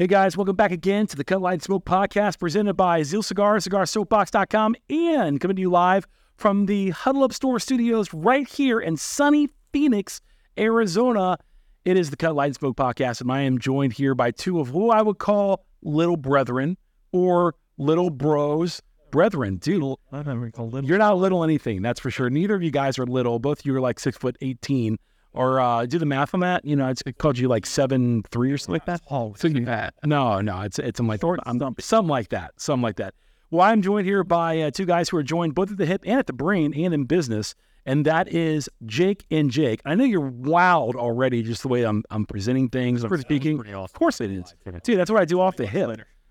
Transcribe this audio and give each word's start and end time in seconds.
Hey 0.00 0.06
guys, 0.06 0.34
welcome 0.34 0.56
back 0.56 0.72
again 0.72 1.06
to 1.08 1.14
the 1.14 1.24
Cut 1.24 1.42
Light 1.42 1.62
Smoke 1.62 1.84
podcast 1.84 2.38
presented 2.38 2.72
by 2.72 3.02
Zeal 3.02 3.22
Cigar, 3.22 3.58
CigarSoapbox.com, 3.58 4.74
and 4.88 5.38
coming 5.38 5.56
to 5.56 5.60
you 5.60 5.68
live 5.68 6.06
from 6.38 6.64
the 6.64 6.88
Huddle 6.88 7.22
Up 7.22 7.34
Store 7.34 7.60
studios 7.60 8.14
right 8.14 8.48
here 8.48 8.80
in 8.80 8.96
sunny 8.96 9.50
Phoenix, 9.74 10.22
Arizona. 10.58 11.36
It 11.84 11.98
is 11.98 12.08
the 12.08 12.16
Cut 12.16 12.34
Light 12.34 12.54
Smoke 12.54 12.78
podcast, 12.78 13.20
and 13.20 13.30
I 13.30 13.42
am 13.42 13.58
joined 13.58 13.92
here 13.92 14.14
by 14.14 14.30
two 14.30 14.58
of 14.58 14.68
who 14.68 14.88
I 14.88 15.02
would 15.02 15.18
call 15.18 15.66
little 15.82 16.16
brethren 16.16 16.78
or 17.12 17.54
little 17.76 18.08
bros. 18.08 18.80
Brethren, 19.10 19.58
dude, 19.58 19.96
I 20.10 20.22
it. 20.22 20.84
you're 20.86 20.96
not 20.96 21.18
little 21.18 21.44
anything, 21.44 21.82
that's 21.82 22.00
for 22.00 22.10
sure. 22.10 22.30
Neither 22.30 22.54
of 22.54 22.62
you 22.62 22.70
guys 22.70 22.98
are 22.98 23.04
little. 23.04 23.38
Both 23.38 23.58
of 23.58 23.66
you 23.66 23.74
are 23.74 23.82
like 23.82 24.00
six 24.00 24.16
foot 24.16 24.38
eighteen. 24.40 24.96
Or 25.32 25.60
uh, 25.60 25.86
do 25.86 25.98
the 25.98 26.06
math 26.06 26.34
on 26.34 26.40
that. 26.40 26.64
You 26.64 26.74
know, 26.74 26.88
it's, 26.88 27.02
it 27.06 27.18
called 27.18 27.38
you 27.38 27.46
like 27.46 27.64
seven 27.64 28.22
three 28.24 28.50
or 28.50 28.58
something 28.58 28.74
like 28.74 28.86
that. 28.86 29.02
Oh, 29.10 29.34
So 29.36 29.46
you, 29.48 29.60
no, 30.04 30.40
no, 30.40 30.62
it's 30.62 30.78
it's 30.80 30.96
something 30.96 31.08
like 31.08 31.20
I'm, 31.46 31.76
something 31.78 32.08
like 32.08 32.30
that, 32.30 32.52
something 32.56 32.82
like 32.82 32.96
that. 32.96 33.14
Well, 33.52 33.62
I'm 33.62 33.80
joined 33.82 34.06
here 34.06 34.24
by 34.24 34.60
uh, 34.60 34.70
two 34.70 34.86
guys 34.86 35.08
who 35.08 35.16
are 35.16 35.22
joined 35.22 35.54
both 35.54 35.70
at 35.70 35.76
the 35.78 35.86
hip 35.86 36.02
and 36.04 36.18
at 36.18 36.26
the 36.26 36.32
brain 36.32 36.72
and 36.74 36.92
in 36.94 37.04
business, 37.04 37.54
and 37.86 38.04
that 38.06 38.28
is 38.28 38.68
Jake 38.86 39.24
and 39.30 39.50
Jake. 39.50 39.80
I 39.84 39.94
know 39.94 40.04
you're 40.04 40.20
wild 40.20 40.96
already, 40.96 41.42
just 41.42 41.62
the 41.62 41.68
way 41.68 41.84
I'm 41.84 42.02
I'm 42.10 42.26
presenting 42.26 42.68
things, 42.68 43.02
I'm 43.04 43.10
speaking. 43.22 43.56
Of 43.84 43.92
course 43.92 44.20
it 44.20 44.30
is, 44.32 44.54
dude. 44.82 44.98
That's 44.98 45.10
what 45.10 45.20
I 45.20 45.24
do 45.24 45.40
off 45.40 45.56
the 45.56 45.66
hip. 45.66 45.88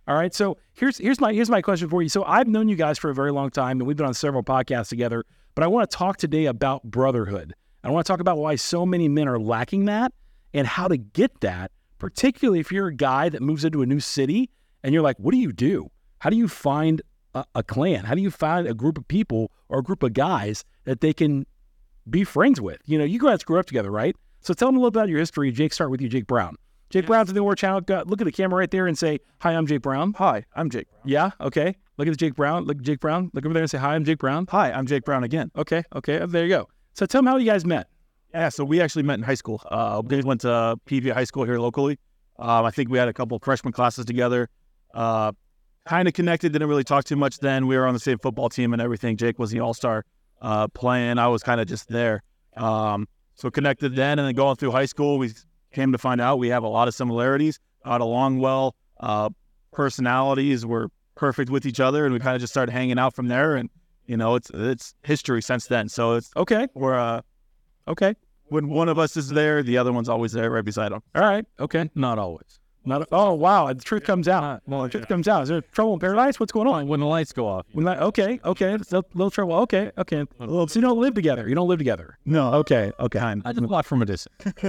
All 0.08 0.16
right. 0.16 0.34
So 0.34 0.58
here's 0.74 0.98
here's 0.98 1.22
my 1.22 1.34
here's 1.34 1.50
my 1.50 1.62
question 1.62 1.88
for 1.88 2.02
you. 2.02 2.10
So 2.10 2.24
I've 2.26 2.48
known 2.48 2.68
you 2.68 2.76
guys 2.76 2.98
for 2.98 3.10
a 3.10 3.14
very 3.16 3.32
long 3.32 3.50
time, 3.50 3.80
and 3.80 3.88
we've 3.88 3.96
been 3.98 4.08
on 4.08 4.14
several 4.14 4.44
podcasts 4.44 4.90
together. 4.90 5.24
But 5.56 5.64
I 5.64 5.68
want 5.68 5.90
to 5.90 5.96
talk 5.96 6.18
today 6.18 6.46
about 6.46 6.84
brotherhood. 6.84 7.54
I 7.84 7.90
want 7.90 8.06
to 8.06 8.12
talk 8.12 8.20
about 8.20 8.38
why 8.38 8.56
so 8.56 8.86
many 8.86 9.08
men 9.08 9.28
are 9.28 9.40
lacking 9.40 9.86
that 9.86 10.12
and 10.54 10.68
how 10.68 10.88
to 10.88 10.98
get 10.98 11.40
that, 11.42 11.72
particularly 11.98 12.60
if 12.60 12.72
you're 12.72 12.88
a 12.88 12.96
guy 12.96 13.30
that 13.30 13.42
moves 13.42 13.64
into 13.64 13.82
a 13.82 13.86
new 13.86 14.00
city 14.00 14.50
and 14.84 14.94
you're 14.94 15.04
like, 15.04 15.18
what 15.18 15.32
do 15.32 15.38
you 15.38 15.52
do? 15.54 15.90
How 16.20 16.30
do 16.30 16.36
you 16.36 16.48
find 16.48 17.02
a, 17.36 17.46
a 17.56 17.64
clan? 17.64 18.04
How 18.04 18.16
do 18.16 18.22
you 18.22 18.32
find 18.32 18.68
a 18.68 18.74
group 18.74 18.98
of 18.98 19.08
people 19.08 19.52
or 19.70 19.80
a 19.80 19.84
group 19.84 20.04
of 20.04 20.14
guys 20.14 20.66
that 20.84 21.00
they 21.02 21.14
can 21.14 21.46
be 22.10 22.24
friends 22.24 22.60
with? 22.60 22.80
You 22.86 22.98
know, 22.98 23.06
you 23.06 23.20
guys 23.20 23.44
grew 23.44 23.60
up 23.60 23.66
together, 23.66 23.92
right? 23.92 24.16
So 24.42 24.54
tell 24.54 24.68
them 24.68 24.76
a 24.76 24.80
little 24.80 24.92
bit 24.92 25.00
about 25.00 25.10
your 25.10 25.20
history. 25.20 25.52
Jake, 25.52 25.74
start 25.74 25.92
with 25.92 26.02
you, 26.02 26.10
Jake 26.10 26.28
Brown. 26.28 26.56
Jake 26.90 27.06
Brown's 27.06 27.30
in 27.30 27.36
the 27.36 27.44
War 27.44 27.56
Channel. 27.56 27.82
Look 27.88 28.20
at 28.20 28.26
the 28.26 28.32
camera 28.32 28.58
right 28.58 28.72
there 28.72 28.88
and 28.88 28.98
say, 28.98 29.20
Hi, 29.42 29.54
I'm 29.54 29.68
Jake 29.68 29.84
Brown. 29.84 30.14
Hi, 30.14 30.44
I'm 30.56 30.72
Jake. 30.72 30.88
Yeah, 31.06 31.32
okay. 31.40 31.76
Look 31.98 32.08
at 32.08 32.18
Jake 32.18 32.36
Brown. 32.36 32.66
Look 32.66 32.78
at 32.78 32.84
Jake 32.84 33.00
Brown. 33.00 33.30
Look 33.34 33.46
over 33.46 33.54
there 33.54 33.62
and 33.62 33.70
say, 33.70 33.78
Hi, 33.78 33.94
I'm 33.94 34.06
Jake 34.06 34.18
Brown. 34.18 34.48
Hi, 34.50 34.72
I'm 34.72 34.88
Jake 34.88 35.06
Brown 35.06 35.24
again. 35.24 35.52
Okay, 35.56 35.84
okay. 35.96 36.26
There 36.26 36.44
you 36.44 36.50
go. 36.50 36.68
So 37.00 37.06
tell 37.06 37.20
them 37.20 37.28
how 37.28 37.38
you 37.38 37.46
guys 37.46 37.64
met. 37.64 37.88
Yeah, 38.34 38.50
so 38.50 38.66
we 38.66 38.82
actually 38.82 39.04
met 39.04 39.14
in 39.14 39.24
high 39.24 39.36
school. 39.36 39.62
Uh, 39.72 40.02
we 40.06 40.22
went 40.22 40.42
to 40.42 40.78
PV 40.86 41.14
High 41.14 41.24
School 41.24 41.46
here 41.46 41.58
locally. 41.58 41.98
Um, 42.38 42.66
I 42.66 42.72
think 42.72 42.90
we 42.90 42.98
had 42.98 43.08
a 43.08 43.14
couple 43.14 43.40
freshman 43.40 43.72
classes 43.72 44.04
together. 44.04 44.50
Uh, 44.94 45.32
kind 45.86 46.10
of 46.10 46.14
connected. 46.14 46.52
Didn't 46.52 46.68
really 46.68 46.84
talk 46.84 47.06
too 47.06 47.16
much 47.16 47.40
then. 47.40 47.68
We 47.68 47.78
were 47.78 47.88
on 47.88 47.94
the 47.94 48.02
same 48.02 48.18
football 48.18 48.50
team 48.50 48.74
and 48.74 48.82
everything. 48.82 49.16
Jake 49.16 49.40
was 49.40 49.50
the 49.50 49.62
all 49.62 49.74
star 49.74 50.04
uh, 50.42 50.68
playing. 50.68 51.20
I 51.20 51.30
was 51.30 51.42
kind 51.42 51.62
of 51.62 51.68
just 51.68 51.88
there. 51.88 52.22
Um, 52.58 53.08
so 53.34 53.50
connected 53.50 53.96
then, 53.96 54.20
and 54.20 54.28
then 54.28 54.36
going 54.36 54.58
through 54.58 54.72
high 54.72 54.86
school, 54.86 55.20
we 55.20 55.32
came 55.72 55.94
to 55.94 55.98
find 55.98 56.20
out 56.20 56.38
we 56.38 56.50
have 56.50 56.64
a 56.64 56.68
lot 56.68 56.90
of 56.90 56.96
similarities. 56.96 57.62
Got 57.86 58.02
along 58.02 58.40
well. 58.40 58.76
Uh, 59.00 59.30
personalities 59.72 60.66
were 60.66 60.90
perfect 61.16 61.50
with 61.50 61.66
each 61.66 61.80
other, 61.80 62.04
and 62.04 62.14
we 62.14 62.20
kind 62.20 62.36
of 62.36 62.42
just 62.42 62.52
started 62.52 62.74
hanging 62.74 63.00
out 63.00 63.16
from 63.16 63.30
there. 63.30 63.56
And 63.56 63.70
you 64.10 64.18
know, 64.18 64.36
it's 64.36 64.50
it's 64.54 64.96
history 65.04 65.42
since 65.42 65.68
then. 65.68 65.88
So 65.88 66.16
it's 66.16 66.32
Okay, 66.36 66.68
we're 66.74 66.98
uh, 66.98 67.22
okay. 67.88 68.16
when 68.48 68.68
one 68.70 68.90
of 68.90 68.98
us 68.98 69.16
is 69.16 69.30
there, 69.30 69.62
the 69.64 69.78
other 69.78 69.94
one's 69.94 70.10
always 70.10 70.32
there 70.32 70.50
right 70.50 70.66
beside 70.66 70.92
him. 70.92 71.02
All 71.16 71.22
right, 71.22 71.46
okay. 71.60 71.90
Not 71.96 72.18
always. 72.18 72.60
Not 72.86 73.08
oh 73.12 73.34
wow, 73.34 73.72
the 73.72 73.84
truth 73.84 74.04
comes 74.04 74.28
out. 74.28 74.62
Well, 74.66 74.84
The 74.84 74.90
truth 74.90 75.08
comes 75.08 75.28
out. 75.28 75.44
Is 75.44 75.50
there 75.50 75.62
trouble 75.62 75.94
in 75.94 76.00
paradise? 76.00 76.40
What's 76.40 76.52
going 76.52 76.68
on? 76.68 76.88
when 76.88 77.02
the 77.02 77.06
lights 77.06 77.32
go 77.34 77.46
off. 77.46 77.68
When 77.74 77.88
I, 77.88 78.00
okay, 78.00 78.40
okay, 78.44 78.74
it's 78.74 78.92
a 78.94 79.04
little 79.14 79.30
trouble. 79.30 79.54
Okay, 79.66 79.92
okay. 79.98 80.26
So 80.40 80.68
you 80.74 80.82
don't 80.82 80.98
live 81.00 81.14
together. 81.14 81.48
You 81.48 81.56
don't 81.56 81.68
live 81.68 81.78
together. 81.78 82.18
No, 82.26 82.54
Okay, 82.54 82.92
okay, 83.00 83.20
I 83.20 83.54
just 83.54 83.68
watch 83.68 83.86
from 83.86 84.02
a 84.02 84.06
distance. 84.06 84.36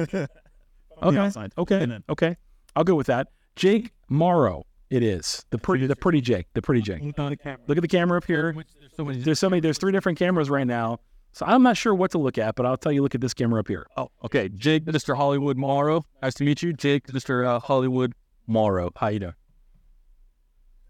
okay, 1.03 1.31
okay, 1.57 1.99
okay. 2.11 2.37
I'll 2.77 2.84
go 2.84 2.95
with 2.95 3.07
that. 3.07 3.28
Jake 3.57 3.93
Morrow. 4.09 4.67
It 4.91 5.05
is 5.05 5.45
the 5.51 5.59
pretty, 5.59 5.87
the 5.87 5.95
pretty 5.95 6.21
Jake, 6.21 6.47
the 6.53 6.62
pretty 6.62 6.83
Jake. 6.83 7.01
Look 7.17 7.77
at 7.78 7.81
the 7.81 7.89
camera 7.89 8.19
up 8.19 8.25
here. 8.25 8.53
There's 8.53 8.93
so 8.97 9.05
many. 9.05 9.19
There's 9.21 9.39
so 9.39 9.49
many. 9.49 9.61
There's 9.61 9.78
three 9.78 9.93
different 9.93 10.19
cameras 10.19 10.51
right 10.51 10.67
now. 10.67 10.99
So 11.33 11.47
I'm 11.47 11.62
not 11.62 11.77
sure 11.77 11.95
what 11.95 12.11
to 12.11 12.19
look 12.19 12.39
at, 12.39 12.56
but 12.56 12.67
I'll 12.67 12.77
tell 12.77 12.91
you. 12.91 13.03
Look 13.03 13.15
at 13.15 13.21
this 13.21 13.33
camera 13.33 13.61
up 13.61 13.69
here. 13.69 13.87
Oh, 13.97 14.11
okay. 14.25 14.49
Jake, 14.49 14.84
Mr. 14.87 15.17
Hollywood 15.17 15.56
Morrow. 15.56 16.05
Nice 16.23 16.34
to 16.34 16.45
meet 16.45 16.61
you. 16.61 16.73
Jake, 16.73 17.06
Mr. 17.06 17.47
Uh, 17.47 17.61
Hollywood 17.61 18.15
Morrow. 18.49 18.91
How 18.97 19.09
you 19.09 19.21
doing? 19.21 19.34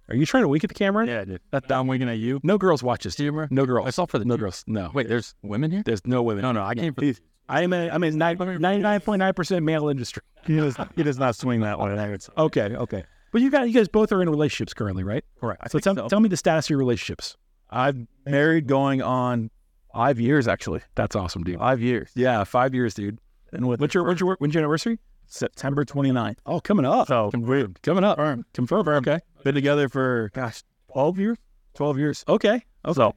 Are 0.09 0.17
you 0.17 0.27
trying 0.27 0.43
to 0.43 0.49
wink 0.49 0.65
at 0.65 0.69
the 0.69 0.75
camera? 0.75 1.07
Yeah, 1.07 1.25
dude. 1.25 1.41
That 1.53 1.71
I'm 1.71 1.87
winking 1.87 2.09
at 2.09 2.19
you. 2.19 2.41
No 2.43 2.57
girls 2.57 2.83
watch 2.83 3.05
this. 3.05 3.17
Humor. 3.17 3.49
No 3.51 3.67
girls. 3.67 3.87
I 3.87 3.91
saw 3.91 4.07
for 4.07 4.19
the 4.19 4.25
no 4.25 4.37
girls. 4.37 4.65
No. 4.67 4.91
Wait, 4.95 5.09
there's 5.09 5.35
women 5.43 5.71
here? 5.71 5.83
There's 5.85 6.05
no 6.07 6.23
women. 6.23 6.43
No, 6.43 6.53
no. 6.53 6.65
I 6.65 6.75
came 6.75 6.95
for. 6.95 7.05
I 7.49 7.63
am 7.63 7.73
a 7.73 7.91
I'm 7.91 8.03
a 8.03 8.11
99.9 8.11 9.37
percent 9.37 9.65
male 9.65 9.89
industry. 9.89 10.23
He 10.47 10.57
does, 10.57 10.77
he 10.97 11.03
does 11.03 11.19
not 11.19 11.37
swing 11.37 11.61
that. 11.61 11.79
I 11.79 12.17
say. 12.17 12.33
Okay, 12.37 12.77
okay. 12.77 13.05
But 13.33 13.43
you 13.43 13.51
got 13.51 13.69
you 13.69 13.75
guys 13.75 13.89
both 13.89 14.13
are 14.13 14.23
in 14.23 14.29
relationships 14.29 14.75
currently, 14.75 15.05
right? 15.05 15.25
Correct. 15.41 15.71
So 15.71 15.79
tell, 15.79 16.09
tell 16.09 16.21
me 16.21 16.29
the 16.29 16.37
status 16.37 16.67
of 16.67 16.71
your 16.71 16.79
relationships. 16.79 17.37
I'm 17.71 18.09
married 18.27 18.67
going 18.67 19.03
on 19.03 19.51
five 19.95 20.19
years 20.19 20.49
actually. 20.49 20.81
That's 20.95 21.15
awesome, 21.15 21.45
dude. 21.45 21.59
Five 21.59 21.81
years. 21.81 22.11
Yeah, 22.15 22.43
five 22.45 22.75
years, 22.75 22.95
dude. 22.95 23.19
And 23.53 23.69
with 23.69 23.81
What's 23.81 23.95
your 23.95 24.05
what's 24.05 24.21
your 24.21 24.37
when's 24.39 24.55
your 24.55 24.63
anniversary? 24.63 24.99
September 25.27 25.85
29th. 25.85 26.39
Oh, 26.45 26.59
coming 26.61 26.85
up. 26.85 27.07
So 27.07 27.31
we've 27.33 27.73
Coming 27.83 28.03
up. 28.03 28.17
Confirmed. 28.17 28.45
Confirm. 28.53 28.89
Okay. 28.89 29.21
been 29.45 29.55
together 29.55 29.89
for 29.89 30.31
gosh, 30.35 30.65
12 30.93 31.19
years. 31.19 31.39
12 31.75 31.99
years. 31.99 32.25
Okay. 32.27 32.65
Okay. 32.85 32.95
So 32.95 33.15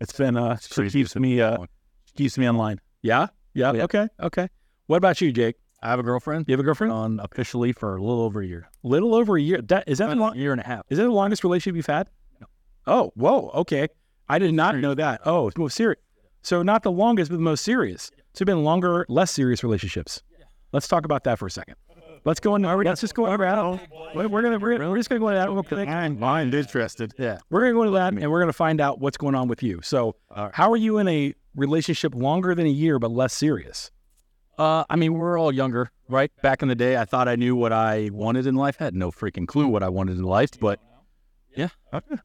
it's 0.00 0.12
been 0.12 0.36
uh 0.36 0.56
so 0.56 0.88
keeps 0.88 1.14
me 1.16 1.40
uh 1.40 1.58
keeps 2.16 2.38
me 2.38 2.46
in 2.46 2.56
line. 2.56 2.80
Yeah. 3.02 3.26
Yeah. 3.52 3.72
Yeah. 3.72 3.84
Okay. 3.84 4.08
Okay. 4.20 4.48
What 4.86 4.96
about 4.96 5.20
you, 5.20 5.32
Jake? 5.32 5.56
I 5.82 5.88
have 5.90 5.98
a 5.98 6.02
girlfriend. 6.02 6.44
You 6.48 6.52
have 6.52 6.60
a 6.60 6.62
girlfriend? 6.64 6.92
On 6.92 7.20
officially 7.20 7.72
for 7.72 7.96
a 7.96 8.02
little 8.02 8.22
over 8.22 8.42
a 8.42 8.46
year. 8.46 8.68
Little 8.82 9.14
over 9.14 9.36
a 9.36 9.40
year. 9.40 9.62
That 9.62 9.84
is 9.86 9.98
that 9.98 10.06
the 10.06 10.12
uh, 10.12 10.16
A 10.16 10.20
long, 10.20 10.36
year 10.36 10.52
and 10.52 10.60
a 10.60 10.64
half. 10.66 10.84
is 10.90 10.98
that 10.98 11.04
the 11.04 11.10
longest 11.10 11.42
relationship 11.44 11.76
you've 11.76 11.86
had? 11.86 12.08
No. 12.40 12.46
Oh, 12.86 13.12
whoa. 13.16 13.50
Okay. 13.54 13.88
I 14.28 14.38
did 14.38 14.52
not 14.54 14.76
know 14.76 14.94
that. 14.94 15.22
Oh, 15.24 15.48
it's 15.48 15.56
most 15.56 15.74
serious. 15.76 16.00
So 16.42 16.62
not 16.62 16.82
the 16.82 16.90
longest, 16.92 17.30
but 17.30 17.36
the 17.36 17.42
most 17.42 17.64
serious. 17.64 18.10
So 18.34 18.44
been 18.44 18.62
longer, 18.62 19.04
less 19.08 19.30
serious 19.30 19.62
relationships. 19.64 20.22
Let's 20.72 20.86
talk 20.86 21.04
about 21.04 21.24
that 21.24 21.38
for 21.38 21.46
a 21.46 21.50
second. 21.50 21.74
Let's 22.24 22.38
go 22.38 22.54
in. 22.54 22.64
Are 22.66 22.76
we, 22.76 22.84
Let's 22.84 23.00
just 23.00 23.14
go 23.14 23.26
over 23.26 23.44
that. 23.44 23.88
We're 24.14 24.28
we're 24.28 24.42
gonna 24.42 24.58
we're, 24.58 24.78
we're 24.90 24.96
just 24.98 25.08
gonna 25.08 25.18
go 25.20 25.28
into 25.28 25.38
that 25.40 25.48
real 25.50 25.62
quick. 25.62 25.88
Mine, 25.88 26.18
mine 26.18 26.52
interested. 26.52 27.12
Yeah. 27.18 27.38
We're 27.48 27.60
gonna 27.62 27.72
go 27.72 27.82
into 27.82 27.92
that 27.94 28.12
and 28.12 28.30
we're 28.30 28.40
gonna 28.40 28.52
find 28.52 28.80
out 28.80 29.00
what's 29.00 29.16
going 29.16 29.34
on 29.34 29.48
with 29.48 29.62
you. 29.62 29.80
So, 29.82 30.16
All 30.30 30.44
right. 30.44 30.54
how 30.54 30.70
are 30.70 30.76
you 30.76 30.98
in 30.98 31.08
a 31.08 31.34
relationship 31.56 32.14
longer 32.14 32.54
than 32.54 32.66
a 32.66 32.70
year 32.70 32.98
but 32.98 33.10
less 33.10 33.32
serious? 33.32 33.90
Uh, 34.60 34.84
I 34.90 34.96
mean, 34.96 35.14
we're 35.14 35.40
all 35.40 35.50
younger, 35.50 35.90
right? 36.10 36.30
Back 36.42 36.60
in 36.60 36.68
the 36.68 36.74
day, 36.74 36.98
I 36.98 37.06
thought 37.06 37.28
I 37.28 37.34
knew 37.34 37.56
what 37.56 37.72
I 37.72 38.10
wanted 38.12 38.46
in 38.46 38.56
life. 38.56 38.76
I 38.78 38.84
had 38.84 38.94
no 38.94 39.10
freaking 39.10 39.48
clue 39.48 39.66
what 39.66 39.82
I 39.82 39.88
wanted 39.88 40.18
in 40.18 40.22
life, 40.22 40.50
but 40.60 40.78
yeah, 41.56 41.68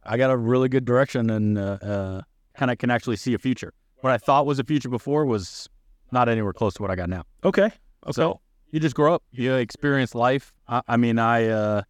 I 0.03 0.17
got 0.17 0.31
a 0.31 0.35
really 0.35 0.67
good 0.67 0.83
direction 0.83 1.29
and 1.29 1.57
uh, 1.57 1.77
uh, 1.81 2.21
kind 2.57 2.71
of 2.71 2.77
can 2.77 2.89
actually 2.89 3.15
see 3.15 3.33
a 3.35 3.37
future. 3.37 3.71
What 4.01 4.11
I 4.11 4.17
thought 4.17 4.45
was 4.45 4.59
a 4.59 4.65
future 4.65 4.89
before 4.89 5.25
was 5.25 5.69
not 6.11 6.27
anywhere 6.27 6.51
close 6.51 6.73
to 6.73 6.81
what 6.81 6.91
I 6.91 6.95
got 6.95 7.09
now. 7.09 7.23
Okay. 7.45 7.63
Okay. 7.63 8.11
So 8.11 8.41
you 8.69 8.81
just 8.81 8.97
grow 8.97 9.15
up, 9.15 9.23
you 9.31 9.53
experience 9.53 10.13
life. 10.13 10.51
I, 10.67 10.81
I 10.89 10.97
mean, 10.97 11.17
I 11.17 11.47
uh, 11.47 11.81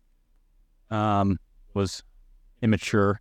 um, 0.91 1.39
was 1.73 2.03
immature 2.61 3.19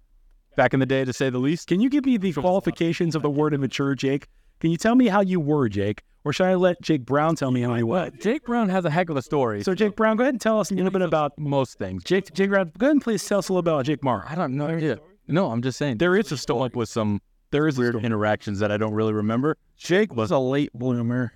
back 0.59 0.75
in 0.75 0.81
the 0.81 0.87
day, 0.87 1.07
to 1.07 1.13
say 1.15 1.31
the 1.31 1.39
least. 1.39 1.69
Can 1.69 1.81
you 1.81 1.89
give 1.89 2.05
me 2.05 2.19
the 2.19 2.35
qualifications 2.35 3.15
of 3.17 3.23
the 3.23 3.31
word 3.31 3.55
immature, 3.55 3.95
Jake? 3.95 4.29
Can 4.65 4.71
you 4.71 4.79
tell 4.79 4.95
me 4.95 5.09
how 5.09 5.21
you 5.21 5.41
were, 5.41 5.69
Jake? 5.69 6.05
Or 6.25 6.33
should 6.33 6.47
I 6.47 6.55
let 6.55 6.81
Jake 6.81 7.05
Brown 7.05 7.37
tell 7.37 7.51
me 7.51 7.61
how 7.61 7.75
you 7.75 7.87
were? 7.87 8.09
Jake 8.19 8.47
Brown 8.47 8.71
has 8.71 8.87
a 8.87 8.91
heck 8.91 9.11
of 9.11 9.17
a 9.19 9.21
story. 9.21 9.63
So, 9.63 9.75
Jake 9.75 9.95
Brown, 9.95 10.17
go 10.17 10.23
ahead 10.23 10.33
and 10.33 10.41
tell 10.41 10.59
us 10.59 10.71
a 10.71 10.75
little 10.75 10.91
bit 10.91 11.03
about 11.03 11.39
most 11.39 11.77
things. 11.77 12.03
Jake. 12.03 12.33
Jake 12.33 12.49
Brown, 12.49 12.73
go 12.79 12.87
ahead 12.87 12.93
and 12.93 13.03
please 13.03 13.23
tell 13.23 13.41
us 13.41 13.51
a 13.51 13.53
little 13.53 13.61
bit 13.61 13.73
about 13.75 13.85
Jake 13.85 14.03
Morrow. 14.03 14.25
I 14.27 14.35
don't 14.35 14.57
know. 14.57 14.75
Yeah. 14.75 14.95
No, 15.29 15.51
I'm 15.51 15.61
just 15.61 15.77
saying. 15.77 15.99
There 15.99 16.17
is 16.17 16.33
a 16.33 16.39
story. 16.39 16.71
with 16.73 16.89
some 16.89 17.21
There 17.51 17.69
is 17.69 17.77
weird 17.77 17.97
interactions 17.97 18.59
that 18.61 18.73
I 18.73 18.79
don't 18.79 18.95
really 18.95 19.13
remember. 19.13 19.59
Jake 19.77 20.15
was 20.15 20.31
a 20.31 20.39
late 20.39 20.73
bloomer. 20.73 21.35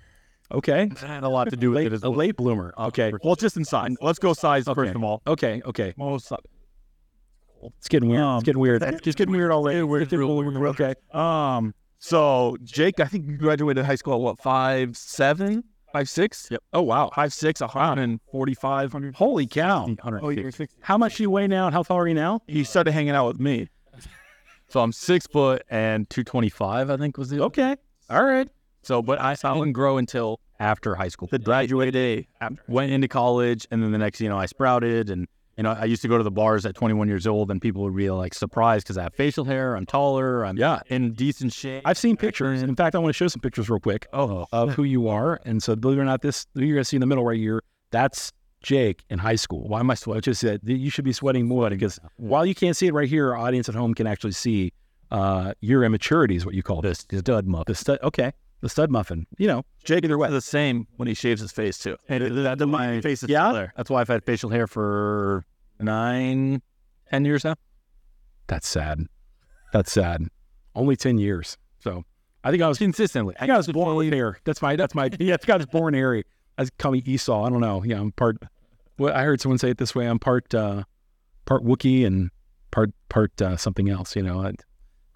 Okay. 0.51 0.87
That 0.87 0.97
had 1.07 1.23
a 1.23 1.29
lot 1.29 1.51
to 1.51 1.55
do 1.55 1.69
with 1.69 1.77
Late, 1.77 1.85
it 1.85 1.93
as 1.93 2.01
a 2.01 2.09
late 2.09 2.35
bloomer. 2.35 2.73
Okay. 2.79 3.13
Well, 3.23 3.35
just 3.35 3.57
in 3.57 3.63
size. 3.63 3.95
Let's 4.01 4.17
go 4.17 4.33
size 4.33 4.67
Okay. 4.67 4.73
first 4.73 4.95
of 4.95 5.03
all. 5.03 5.21
Okay. 5.27 5.61
Okay. 5.67 5.93
Most 5.97 6.33
It's 7.77 7.89
getting 7.89 8.09
weird. 8.09 8.23
Um, 8.23 8.37
it's 8.37 8.45
getting 8.45 8.59
weird. 8.59 8.81
It's 8.81 9.15
getting 9.15 9.35
weird 9.35 9.51
already. 9.51 9.77
It's 9.81 10.09
getting 10.09 10.35
weird. 10.35 10.79
Okay. 10.81 10.95
Um. 11.13 11.75
So 11.99 12.57
Jake, 12.63 12.99
I 12.99 13.05
think 13.05 13.27
you 13.27 13.37
graduated 13.37 13.85
high 13.85 13.95
school 13.95 14.15
at 14.15 14.21
what 14.21 14.39
five 14.39 14.95
seven, 14.97 15.63
five 15.91 16.09
six, 16.09 16.47
Yep. 16.49 16.63
Oh 16.73 16.81
wow. 16.81 17.09
five 17.13 17.33
six, 17.33 17.61
a 17.61 17.67
hundred 17.67 18.03
and 18.03 18.19
forty 18.31 18.53
five 18.53 18.91
hundred. 18.91 19.15
Holy 19.15 19.45
cow. 19.45 19.87
Oh, 20.21 20.29
you're 20.29 20.51
six. 20.51 20.73
How 20.81 20.97
much 20.97 21.17
do 21.17 21.23
you 21.23 21.29
weigh 21.29 21.47
now? 21.47 21.67
and 21.67 21.73
How 21.75 21.83
tall 21.83 21.97
are 21.99 22.07
you 22.07 22.13
now? 22.13 22.41
He 22.47 22.63
started 22.63 22.91
hanging 22.93 23.11
out 23.15 23.27
with 23.27 23.39
me. 23.39 23.67
So 24.69 24.81
I'm 24.81 24.91
six 24.91 25.25
foot 25.25 25.63
and 25.71 26.07
225, 26.11 26.91
I 26.91 26.97
think 26.97 27.17
was 27.17 27.29
the. 27.29 27.41
Okay. 27.43 27.75
All 28.09 28.23
right. 28.23 28.47
So, 28.83 29.01
but 29.01 29.19
I, 29.19 29.31
I 29.31 29.53
didn't 29.55 29.73
grow 29.73 29.97
until 29.97 30.39
after 30.59 30.93
high 30.93 31.07
school. 31.07 31.27
The 31.29 31.39
graduated. 31.39 32.27
Went 32.67 32.91
into 32.91 33.07
college, 33.07 33.67
and 33.71 33.81
then 33.83 33.91
the 33.91 33.97
next, 33.97 34.21
you 34.21 34.29
know, 34.29 34.37
I 34.37 34.45
sprouted 34.45 35.09
and 35.09 35.27
you 35.59 35.63
know, 35.63 35.71
I 35.71 35.83
used 35.83 36.01
to 36.03 36.07
go 36.07 36.17
to 36.17 36.23
the 36.23 36.31
bars 36.31 36.65
at 36.65 36.73
21 36.73 37.09
years 37.09 37.27
old, 37.27 37.51
and 37.51 37.61
people 37.61 37.81
would 37.83 37.93
be 37.93 38.09
like 38.09 38.33
surprised 38.33 38.85
because 38.85 38.97
I 38.97 39.03
have 39.03 39.13
facial 39.13 39.43
hair, 39.43 39.75
I'm 39.75 39.85
taller, 39.85 40.45
I'm 40.45 40.55
Yeah. 40.55 40.79
in 40.87 41.11
decent 41.11 41.51
shape. 41.51 41.81
I've 41.83 41.97
seen 41.97 42.15
pictures. 42.15 42.61
In 42.61 42.77
fact, 42.77 42.95
I 42.95 42.99
want 42.99 43.09
to 43.09 43.13
show 43.17 43.27
some 43.27 43.41
pictures 43.41 43.69
real 43.69 43.81
quick 43.81 44.07
oh, 44.13 44.45
of 44.53 44.69
who 44.75 44.83
you 44.85 45.09
are. 45.09 45.41
And 45.43 45.61
so, 45.61 45.75
believe 45.75 45.97
it 45.97 46.01
or 46.01 46.05
not, 46.05 46.21
this 46.21 46.47
who 46.55 46.61
you're 46.61 46.77
gonna 46.77 46.85
see 46.85 46.95
in 46.95 47.01
the 47.01 47.07
middle 47.07 47.25
right 47.25 47.37
here. 47.37 47.61
That's 47.91 48.31
Jake 48.63 49.03
in 49.09 49.19
high 49.19 49.35
school. 49.35 49.67
Why 49.67 49.81
am 49.81 49.91
I 49.91 49.95
sweating? 49.95 50.21
Just 50.21 50.39
said 50.39 50.61
you 50.63 50.89
should 50.89 51.03
be 51.03 51.11
sweating 51.11 51.45
more 51.45 51.69
because 51.69 51.99
while 52.15 52.45
you 52.45 52.55
can't 52.55 52.77
see 52.77 52.87
it 52.87 52.93
right 52.93 53.09
here, 53.09 53.29
our 53.31 53.37
audience 53.37 53.67
at 53.67 53.75
home 53.75 53.93
can 53.93 54.07
actually 54.07 54.31
see 54.31 54.71
uh, 55.11 55.53
your 55.59 55.83
immaturity 55.83 56.37
is 56.37 56.45
what 56.45 56.55
you 56.55 56.63
call 56.63 56.81
this. 56.81 57.03
the 57.03 57.17
stud 57.19 57.47
muff. 57.47 57.65
The 57.65 57.75
stud. 57.75 57.99
Okay, 58.01 58.31
the 58.61 58.69
stud 58.69 58.91
muffin. 58.91 59.25
You 59.37 59.47
know, 59.47 59.63
Jake 59.83 60.03
either 60.05 60.17
way 60.17 60.29
the 60.29 60.39
same 60.39 60.87
when 60.95 61.07
he 61.09 61.13
shaves 61.13 61.41
his 61.41 61.51
face 61.51 61.77
too. 61.79 61.97
And 62.07 62.23
it- 62.23 62.33
that- 62.59 62.65
my 62.65 63.01
face 63.01 63.23
is 63.23 63.29
Yeah? 63.29 63.51
there. 63.51 63.73
That's 63.75 63.89
why 63.89 63.99
I've 64.01 64.07
had 64.07 64.23
facial 64.23 64.49
hair 64.51 64.67
for 64.67 65.43
nine, 65.79 66.61
ten 67.09 67.25
years 67.25 67.43
now. 67.43 67.55
that's 68.47 68.67
sad. 68.67 69.05
That's 69.73 69.91
sad. 69.91 70.27
Only 70.75 70.95
ten 70.95 71.17
years. 71.17 71.57
So 71.79 72.03
I 72.43 72.51
think 72.51 72.63
I 72.63 72.67
was 72.67 72.77
Consistently. 72.77 73.35
I 73.37 73.41
think 73.41 73.51
I 73.51 73.57
was 73.57 73.67
born 73.67 74.11
hair. 74.11 74.39
That's 74.43 74.61
my 74.61 74.75
that's 74.75 74.95
my 74.95 75.09
yeah. 75.19 75.33
I 75.33 75.37
think 75.37 75.49
I 75.49 75.57
was 75.57 75.65
born 75.65 75.93
hairy. 75.93 76.23
I 76.57 76.63
was 76.63 76.71
me 76.91 77.03
Esau. 77.05 77.43
I 77.45 77.49
don't 77.49 77.61
know. 77.61 77.83
Yeah, 77.83 77.99
I'm 77.99 78.11
part. 78.11 78.37
Well, 78.97 79.13
I 79.15 79.23
heard 79.23 79.41
someone 79.41 79.57
say 79.57 79.69
it 79.69 79.77
this 79.77 79.95
way. 79.95 80.05
I'm 80.05 80.19
part 80.19 80.53
uh, 80.53 80.83
part 81.45 81.63
Wookiee 81.63 82.05
and 82.05 82.31
part 82.71 82.91
part 83.09 83.41
uh, 83.41 83.57
something 83.57 83.89
else. 83.89 84.15
You 84.15 84.23
know, 84.23 84.41
I, 84.41 84.53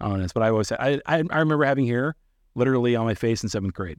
I 0.00 0.08
don't 0.08 0.20
know. 0.20 0.26
But 0.32 0.42
I 0.42 0.50
always 0.50 0.72
I, 0.72 1.00
I 1.06 1.22
I 1.30 1.38
remember 1.38 1.64
having 1.64 1.86
hair 1.86 2.14
literally 2.54 2.96
on 2.96 3.04
my 3.04 3.14
face 3.14 3.42
in 3.42 3.48
seventh 3.48 3.74
grade. 3.74 3.98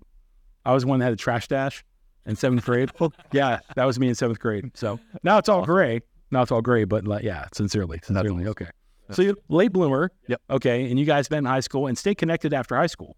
I 0.66 0.74
was 0.74 0.86
one 0.86 1.00
that 1.00 1.06
had 1.06 1.14
a 1.14 1.18
trash 1.18 1.48
dash 1.48 1.84
in 2.26 2.36
seventh 2.36 2.66
grade. 2.66 2.92
yeah, 3.32 3.60
that 3.76 3.86
was 3.86 4.00
me 4.00 4.08
in 4.08 4.16
seventh 4.16 4.40
grade. 4.40 4.72
So 4.76 5.00
now 5.24 5.38
it's 5.38 5.50
all 5.50 5.66
gray. 5.66 6.02
Now 6.32 6.42
it's 6.42 6.52
all 6.52 6.62
gray. 6.62 6.84
But 6.84 7.06
like, 7.06 7.24
yeah, 7.24 7.48
sincerely, 7.54 8.00
sincerely, 8.04 8.48
okay. 8.48 8.68
So 9.12 9.22
you 9.22 9.36
late 9.50 9.72
bloomer. 9.72 10.12
Yep. 10.28 10.42
Okay, 10.50 10.90
and 10.90 11.00
you 11.00 11.06
guys 11.06 11.30
met 11.30 11.40
in 11.40 11.46
high 11.46 11.60
school 11.60 11.88
and 11.88 11.98
stay 11.98 12.16
connected 12.16 12.54
after 12.54 12.76
high 12.76 12.88
school. 12.88 13.16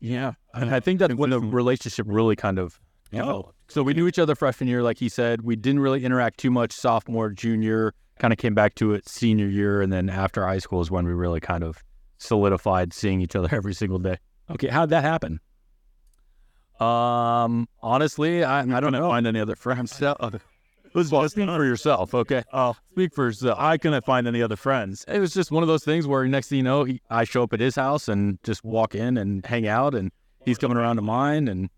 Yeah. 0.00 0.32
And 0.54 0.74
I 0.74 0.80
think 0.80 0.98
that's 0.98 1.14
when 1.14 1.30
the 1.30 1.40
relationship 1.40 2.06
really 2.08 2.34
kind 2.34 2.58
of 2.58 2.80
Oh. 3.12 3.52
So 3.68 3.82
we 3.82 3.94
knew 3.94 4.06
each 4.06 4.18
other 4.18 4.34
freshman 4.34 4.68
year, 4.68 4.82
like 4.82 4.98
he 4.98 5.08
said. 5.08 5.42
We 5.42 5.56
didn't 5.56 5.80
really 5.80 6.04
interact 6.04 6.38
too 6.38 6.50
much 6.50 6.72
sophomore, 6.72 7.30
junior, 7.30 7.94
kind 8.18 8.32
of 8.32 8.38
came 8.38 8.54
back 8.54 8.74
to 8.76 8.92
it 8.94 9.08
senior 9.08 9.46
year. 9.46 9.82
And 9.82 9.92
then 9.92 10.08
after 10.08 10.46
high 10.46 10.58
school 10.58 10.80
is 10.80 10.90
when 10.90 11.06
we 11.06 11.12
really 11.12 11.40
kind 11.40 11.64
of 11.64 11.82
solidified 12.18 12.92
seeing 12.92 13.20
each 13.20 13.34
other 13.36 13.48
every 13.52 13.74
single 13.74 13.98
day. 13.98 14.18
Okay, 14.50 14.68
how'd 14.68 14.90
that 14.90 15.04
happen? 15.04 15.40
Um, 16.80 17.68
honestly, 17.82 18.42
I, 18.42 18.60
I 18.60 18.80
don't 18.80 18.92
know. 18.92 19.10
find 19.10 19.26
any 19.26 19.38
other 19.38 19.54
friends. 19.54 20.00
It 20.00 20.16
was 20.94 21.10
well, 21.12 21.28
speak 21.28 21.46
for 21.48 21.64
yourself, 21.64 22.14
okay? 22.14 22.42
Oh, 22.52 22.74
Speak 22.92 23.14
for 23.14 23.26
yourself. 23.26 23.56
I 23.58 23.78
couldn't 23.78 24.04
find 24.04 24.26
any 24.26 24.42
other 24.42 24.56
friends. 24.56 25.04
It 25.08 25.18
was 25.20 25.32
just 25.32 25.50
one 25.50 25.62
of 25.62 25.68
those 25.68 25.84
things 25.84 26.06
where 26.06 26.26
next 26.26 26.48
thing 26.48 26.58
you 26.58 26.64
know, 26.64 26.84
he, 26.84 27.00
I 27.10 27.24
show 27.24 27.42
up 27.44 27.52
at 27.52 27.60
his 27.60 27.76
house 27.76 28.08
and 28.08 28.38
just 28.42 28.64
walk 28.64 28.94
in 28.94 29.16
and 29.16 29.44
hang 29.46 29.66
out, 29.68 29.94
and 29.94 30.10
he's 30.44 30.58
coming 30.58 30.76
around 30.76 30.96
to 30.96 31.02
mine, 31.02 31.48
and 31.48 31.70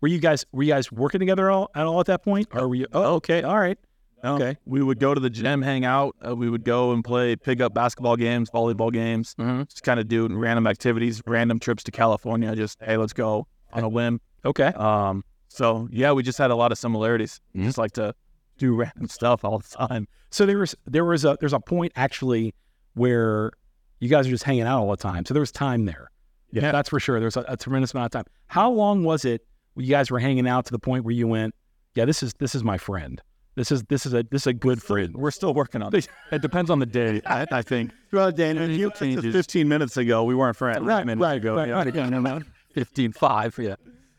Were 0.00 0.08
you 0.08 0.18
guys 0.18 0.44
were 0.52 0.62
you 0.62 0.72
guys 0.72 0.90
working 0.90 1.20
together 1.20 1.50
all, 1.50 1.70
at 1.74 1.84
all 1.86 2.00
at 2.00 2.06
that 2.06 2.22
point? 2.24 2.48
Or 2.52 2.68
were 2.68 2.74
you? 2.74 2.86
Oh, 2.92 3.14
okay, 3.16 3.42
all 3.42 3.58
right. 3.58 3.78
Okay. 4.22 4.56
We 4.66 4.82
would 4.82 4.98
go 4.98 5.14
to 5.14 5.20
the 5.20 5.30
gym, 5.30 5.62
hang 5.62 5.84
out. 5.86 6.14
Uh, 6.26 6.36
we 6.36 6.50
would 6.50 6.62
go 6.64 6.92
and 6.92 7.02
play 7.02 7.36
pick 7.36 7.60
up 7.62 7.72
basketball 7.72 8.16
games, 8.16 8.50
volleyball 8.50 8.92
games, 8.92 9.34
Mhm. 9.38 9.66
just 9.68 9.82
kind 9.82 9.98
of 9.98 10.08
do 10.08 10.28
random 10.30 10.66
activities, 10.66 11.22
random 11.26 11.58
trips 11.58 11.82
to 11.84 11.90
California. 11.90 12.54
Just 12.54 12.78
hey, 12.82 12.96
let's 12.98 13.14
go 13.14 13.46
on 13.72 13.82
a 13.82 13.88
whim. 13.88 14.20
Okay. 14.44 14.66
Um, 14.76 15.24
so 15.48 15.88
yeah, 15.90 16.12
we 16.12 16.22
just 16.22 16.36
had 16.38 16.50
a 16.50 16.54
lot 16.54 16.70
of 16.70 16.76
similarities. 16.78 17.40
Mhm. 17.56 17.64
Just 17.64 17.78
like 17.78 17.92
to 17.92 18.14
do 18.60 18.74
random 18.74 19.08
stuff 19.08 19.44
all 19.44 19.58
the 19.58 19.68
time. 19.68 20.06
So 20.30 20.46
there 20.46 20.58
was 20.58 20.76
there 20.86 21.04
was 21.04 21.24
a 21.24 21.36
there's 21.40 21.52
a 21.52 21.58
point 21.58 21.92
actually 21.96 22.54
where 22.94 23.50
you 23.98 24.08
guys 24.08 24.26
are 24.26 24.30
just 24.30 24.44
hanging 24.44 24.62
out 24.62 24.80
all 24.80 24.90
the 24.90 24.96
time. 24.96 25.24
So 25.24 25.34
there 25.34 25.40
was 25.40 25.50
time 25.50 25.86
there. 25.86 26.10
Yeah. 26.52 26.72
that's 26.72 26.88
for 26.88 26.98
sure. 26.98 27.20
There's 27.20 27.36
a, 27.36 27.44
a 27.48 27.56
tremendous 27.56 27.94
amount 27.94 28.06
of 28.06 28.12
time. 28.12 28.32
How 28.48 28.70
long 28.70 29.04
was 29.04 29.24
it 29.24 29.46
when 29.74 29.86
you 29.86 29.90
guys 29.90 30.10
were 30.10 30.18
hanging 30.18 30.48
out 30.48 30.66
to 30.66 30.72
the 30.72 30.78
point 30.78 31.04
where 31.04 31.14
you 31.14 31.28
went, 31.28 31.54
yeah, 31.94 32.04
this 32.04 32.22
is 32.22 32.34
this 32.34 32.54
is 32.54 32.62
my 32.62 32.76
friend. 32.76 33.20
This 33.56 33.72
is 33.72 33.82
this 33.84 34.06
is 34.06 34.14
a 34.14 34.24
this 34.30 34.42
is 34.42 34.46
a 34.48 34.52
good 34.52 34.82
friend. 34.82 35.14
We're 35.16 35.30
still 35.30 35.54
working 35.54 35.82
on 35.82 35.94
it. 35.94 36.08
it 36.32 36.42
depends 36.42 36.70
on 36.70 36.78
the 36.78 36.86
day. 36.86 37.20
I, 37.26 37.46
I 37.50 37.62
think. 37.62 37.92
Well, 38.12 38.30
Dan, 38.30 38.58
if 38.58 38.78
you 38.78 38.90
changes. 38.92 39.34
15 39.34 39.68
minutes 39.68 39.96
ago, 39.96 40.24
we 40.24 40.34
weren't 40.34 40.56
friends. 40.56 40.82
Right, 40.82 41.06
minutes 41.06 41.22
right, 41.22 41.36
ago. 41.36 41.56
right, 41.56 41.68
yeah. 41.68 41.74
right. 41.74 41.94
Yeah, 41.94 42.08
no, 42.08 42.20
no, 42.20 42.40
15, 42.74 43.12
5, 43.12 43.58
yeah. 43.58 43.74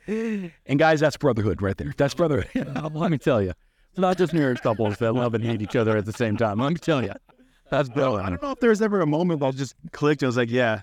And 0.08 0.80
guys, 0.80 1.00
that's 1.00 1.18
brotherhood 1.18 1.62
right 1.62 1.78
there. 1.78 1.94
That's 1.96 2.14
brotherhood. 2.14 2.50
Let 2.94 3.12
me 3.12 3.18
tell 3.18 3.42
you, 3.42 3.54
it's 3.92 4.00
not 4.00 4.18
just 4.18 4.34
marriage 4.34 4.62
couples 4.62 4.98
that 4.98 5.14
love 5.14 5.34
and 5.34 5.44
hate 5.44 5.62
each 5.62 5.76
other 5.76 5.96
at 5.98 6.06
the 6.06 6.14
same 6.14 6.38
time. 6.38 6.60
Let 6.60 6.70
me 6.74 6.80
tell 6.80 7.04
you, 7.04 7.14
that's 7.70 7.90
I 7.90 7.94
don't 7.94 8.42
know 8.42 8.52
if 8.52 8.60
there's 8.60 8.82
ever 8.82 9.02
a 9.02 9.06
moment 9.08 9.40
that 9.42 9.56
just 9.56 9.76
clicked. 9.92 10.24
I 10.24 10.26
was 10.26 10.38
like, 10.38 10.50
yeah, 10.52 10.82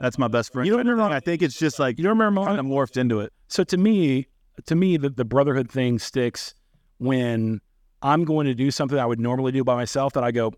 that's 0.00 0.18
my 0.18 0.28
best 0.28 0.52
friend. 0.52 0.66
You 0.66 0.76
don't 0.76 0.86
remember? 0.86 1.14
I 1.14 1.20
think 1.20 1.42
it's 1.42 1.58
just 1.58 1.78
like 1.78 1.98
You 1.98 2.04
don't 2.04 2.18
remember? 2.18 2.44
kind 2.44 2.58
of 2.58 2.66
morphed 2.66 2.96
into 2.96 3.20
it. 3.20 3.32
So 3.48 3.64
to 3.64 3.76
me, 3.76 4.26
to 4.66 4.74
me, 4.74 4.96
the, 4.96 5.10
the 5.10 5.24
brotherhood 5.24 5.70
thing 5.70 5.98
sticks 5.98 6.54
when 6.98 7.60
I'm 8.02 8.24
going 8.24 8.46
to 8.46 8.54
do 8.54 8.70
something 8.70 8.98
I 8.98 9.06
would 9.06 9.20
normally 9.20 9.52
do 9.52 9.64
by 9.64 9.74
myself. 9.74 10.12
That 10.12 10.24
I 10.24 10.30
go, 10.30 10.52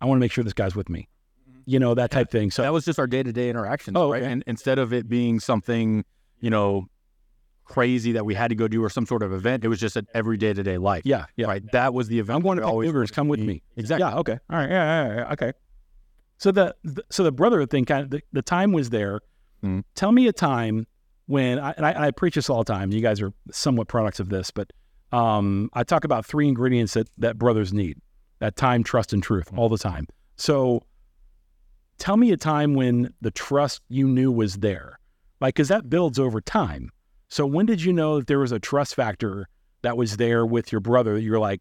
I 0.00 0.06
want 0.06 0.18
to 0.18 0.20
make 0.20 0.32
sure 0.32 0.44
this 0.44 0.52
guy's 0.52 0.74
with 0.76 0.88
me. 0.88 1.08
Mm-hmm. 1.50 1.60
You 1.66 1.78
know 1.78 1.94
that 1.94 2.10
type 2.10 2.30
thing. 2.30 2.50
So 2.50 2.62
that 2.62 2.72
was 2.72 2.84
just 2.84 2.98
our 2.98 3.06
day 3.06 3.22
to 3.22 3.32
day 3.32 3.50
interactions, 3.50 3.96
Oh, 3.96 4.10
right? 4.12 4.22
okay. 4.22 4.32
And 4.32 4.44
instead 4.46 4.78
of 4.78 4.92
it 4.92 5.08
being 5.08 5.40
something, 5.40 6.04
you 6.40 6.50
know, 6.50 6.86
crazy 7.66 8.12
that 8.12 8.24
we 8.24 8.34
had 8.34 8.48
to 8.48 8.54
go 8.54 8.66
do 8.68 8.82
or 8.82 8.88
some 8.88 9.04
sort 9.04 9.22
of 9.22 9.32
event, 9.32 9.64
it 9.64 9.68
was 9.68 9.78
just 9.78 9.96
an 9.96 10.06
every 10.14 10.36
day 10.38 10.54
to 10.54 10.62
day 10.62 10.78
life. 10.78 11.02
yeah, 11.04 11.26
yeah. 11.36 11.46
Right. 11.46 11.62
That 11.72 11.92
was 11.92 12.08
the 12.08 12.18
event. 12.18 12.36
I'm 12.36 12.42
going 12.42 12.58
to 12.58 12.64
always 12.64 12.90
Ubers. 12.90 13.12
Come 13.12 13.28
with 13.28 13.40
me. 13.40 13.62
Exactly. 13.76 14.06
Yeah. 14.08 14.16
Okay. 14.18 14.38
All 14.48 14.58
right. 14.58 14.70
Yeah. 14.70 15.06
yeah, 15.08 15.14
yeah, 15.16 15.32
Okay. 15.32 15.52
So 16.38 16.50
the, 16.52 16.74
the 16.84 17.02
so 17.10 17.22
the 17.24 17.32
brotherhood 17.32 17.70
thing 17.70 17.84
kind 17.84 18.04
of 18.04 18.10
the, 18.10 18.22
the 18.32 18.42
time 18.42 18.72
was 18.72 18.90
there. 18.90 19.20
Mhm. 19.64 19.84
Tell 19.94 20.12
me 20.12 20.26
a 20.28 20.32
time 20.32 20.86
when 21.26 21.58
I, 21.58 21.72
and 21.72 21.84
I, 21.86 21.90
and 21.92 22.04
I 22.04 22.10
preach 22.10 22.34
this 22.34 22.48
all 22.50 22.62
the 22.62 22.72
time. 22.72 22.92
You 22.92 23.00
guys 23.00 23.20
are 23.20 23.32
somewhat 23.50 23.88
products 23.88 24.20
of 24.20 24.28
this, 24.28 24.50
but 24.50 24.70
um, 25.12 25.70
I 25.72 25.82
talk 25.82 26.04
about 26.04 26.26
three 26.26 26.46
ingredients 26.46 26.92
that 26.94 27.08
that 27.18 27.38
brothers 27.38 27.72
need: 27.72 27.98
that 28.40 28.54
time, 28.56 28.84
trust, 28.84 29.12
and 29.14 29.22
truth, 29.22 29.50
all 29.56 29.68
the 29.70 29.78
time. 29.78 30.06
So, 30.36 30.82
tell 31.98 32.16
me 32.18 32.30
a 32.32 32.36
time 32.36 32.74
when 32.74 33.12
the 33.22 33.30
trust 33.30 33.80
you 33.88 34.06
knew 34.06 34.30
was 34.30 34.56
there, 34.56 34.98
like 35.40 35.54
because 35.54 35.68
that 35.68 35.88
builds 35.88 36.18
over 36.18 36.40
time. 36.40 36.90
So, 37.28 37.46
when 37.46 37.66
did 37.66 37.82
you 37.82 37.92
know 37.92 38.18
that 38.18 38.26
there 38.26 38.38
was 38.38 38.52
a 38.52 38.58
trust 38.58 38.94
factor 38.94 39.48
that 39.82 39.96
was 39.96 40.16
there 40.16 40.46
with 40.46 40.70
your 40.70 40.80
brother? 40.80 41.18
You're 41.18 41.38
like, 41.38 41.60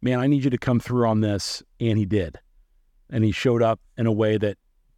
man, 0.00 0.20
I 0.20 0.26
need 0.26 0.44
you 0.44 0.50
to 0.50 0.58
come 0.58 0.80
through 0.80 1.06
on 1.06 1.20
this, 1.20 1.62
and 1.80 1.98
he 1.98 2.06
did, 2.06 2.38
and 3.10 3.24
he 3.24 3.32
showed 3.32 3.62
up 3.62 3.80
in 3.96 4.06
a 4.06 4.12
way 4.12 4.38
that 4.38 4.56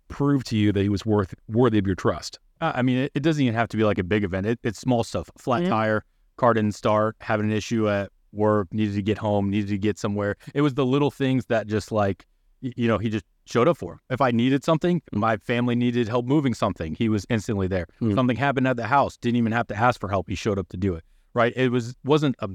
proved 0.09 0.47
to 0.49 0.57
you 0.57 0.73
that 0.73 0.83
he 0.83 0.89
was 0.89 1.07
worth 1.07 1.35
worthy 1.49 1.79
of 1.79 1.87
your 1.87 1.97
trust. 1.97 2.39
Uh, 2.61 2.73
I 2.75 2.83
mean, 2.83 2.99
it, 2.99 3.13
it 3.15 3.23
doesn't 3.23 3.43
even 3.43 3.55
have 3.55 3.69
to 3.69 3.77
be 3.77 3.85
like 3.85 3.99
a 3.99 4.05
big 4.05 4.23
event. 4.23 4.47
It, 4.47 4.61
it's 4.63 4.79
small 4.79 5.03
stuff. 5.03 5.31
Flat 5.37 5.65
tire, 5.67 6.05
car 6.37 6.55
didn't 6.55 6.75
start, 6.75 7.17
having 7.21 7.47
an 7.47 7.57
issue 7.57 7.89
at 7.89 8.11
work, 8.33 8.69
needed 8.73 8.95
to 8.95 9.03
get 9.03 9.19
home, 9.19 9.51
needed 9.51 9.69
to 9.69 9.79
get 9.79 9.99
somewhere. 9.99 10.37
It 10.55 10.61
was 10.61 10.75
the 10.75 10.87
little 10.87 11.11
things 11.11 11.47
that 11.47 11.67
just 11.67 11.91
like, 11.91 12.27
you 12.61 12.87
know, 12.87 12.99
he 12.99 13.09
just 13.09 13.25
showed 13.45 13.69
up 13.69 13.79
for. 13.79 14.01
If 14.11 14.21
I 14.21 14.31
needed 14.31 14.65
something, 14.65 15.03
my 15.13 15.37
family 15.37 15.75
needed 15.75 16.09
help 16.09 16.27
moving 16.27 16.55
something, 16.55 16.95
he 16.95 17.09
was 17.09 17.27
instantly 17.29 17.67
there. 17.67 17.87
Mm. 18.01 18.15
Something 18.15 18.37
happened 18.37 18.69
at 18.69 18.77
the 18.77 18.87
house, 18.87 19.17
didn't 19.17 19.37
even 19.37 19.53
have 19.53 19.67
to 19.69 19.77
ask 19.77 20.01
for 20.01 20.09
help. 20.09 20.29
He 20.29 20.35
showed 20.35 20.59
up 20.59 20.69
to 20.69 20.77
do 20.77 20.95
it. 20.95 21.05
Right. 21.35 21.53
It 21.57 21.71
was 21.71 21.95
wasn't 22.05 22.37
a 22.41 22.51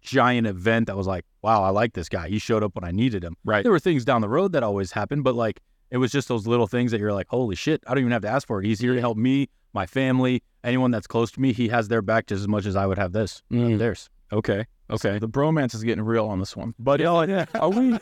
giant 0.00 0.46
event 0.46 0.86
that 0.86 0.96
was 0.96 1.06
like, 1.06 1.24
wow, 1.42 1.62
I 1.62 1.70
like 1.70 1.94
this 1.94 2.08
guy. 2.08 2.28
He 2.28 2.38
showed 2.38 2.62
up 2.62 2.74
when 2.74 2.84
I 2.84 2.90
needed 2.90 3.22
him. 3.22 3.36
Right. 3.44 3.62
There 3.62 3.72
were 3.72 3.78
things 3.78 4.04
down 4.04 4.20
the 4.20 4.28
road 4.28 4.52
that 4.52 4.62
always 4.62 4.92
happened, 4.92 5.24
but 5.24 5.34
like 5.34 5.60
it 5.90 5.98
was 5.98 6.10
just 6.10 6.28
those 6.28 6.46
little 6.46 6.66
things 6.66 6.90
that 6.90 7.00
you're 7.00 7.12
like, 7.12 7.28
holy 7.28 7.56
shit, 7.56 7.82
I 7.86 7.90
don't 7.90 8.00
even 8.00 8.12
have 8.12 8.22
to 8.22 8.28
ask 8.28 8.46
for 8.46 8.60
it. 8.60 8.66
He's 8.66 8.80
here 8.80 8.94
to 8.94 9.00
help 9.00 9.16
me, 9.16 9.48
my 9.72 9.86
family, 9.86 10.42
anyone 10.64 10.90
that's 10.90 11.06
close 11.06 11.30
to 11.32 11.40
me. 11.40 11.52
He 11.52 11.68
has 11.68 11.88
their 11.88 12.02
back 12.02 12.26
just 12.26 12.40
as 12.40 12.48
much 12.48 12.66
as 12.66 12.76
I 12.76 12.86
would 12.86 12.98
have 12.98 13.12
this. 13.12 13.42
Mm. 13.52 13.78
Theirs. 13.78 14.10
Okay. 14.32 14.66
Okay. 14.90 15.18
The 15.18 15.28
bromance 15.28 15.74
is 15.74 15.84
getting 15.84 16.04
real 16.04 16.26
on 16.26 16.38
this 16.38 16.56
one. 16.56 16.74
But 16.78 17.00
oh, 17.00 17.22
yeah. 17.28 17.46
Are 17.54 17.70
we? 17.70 17.98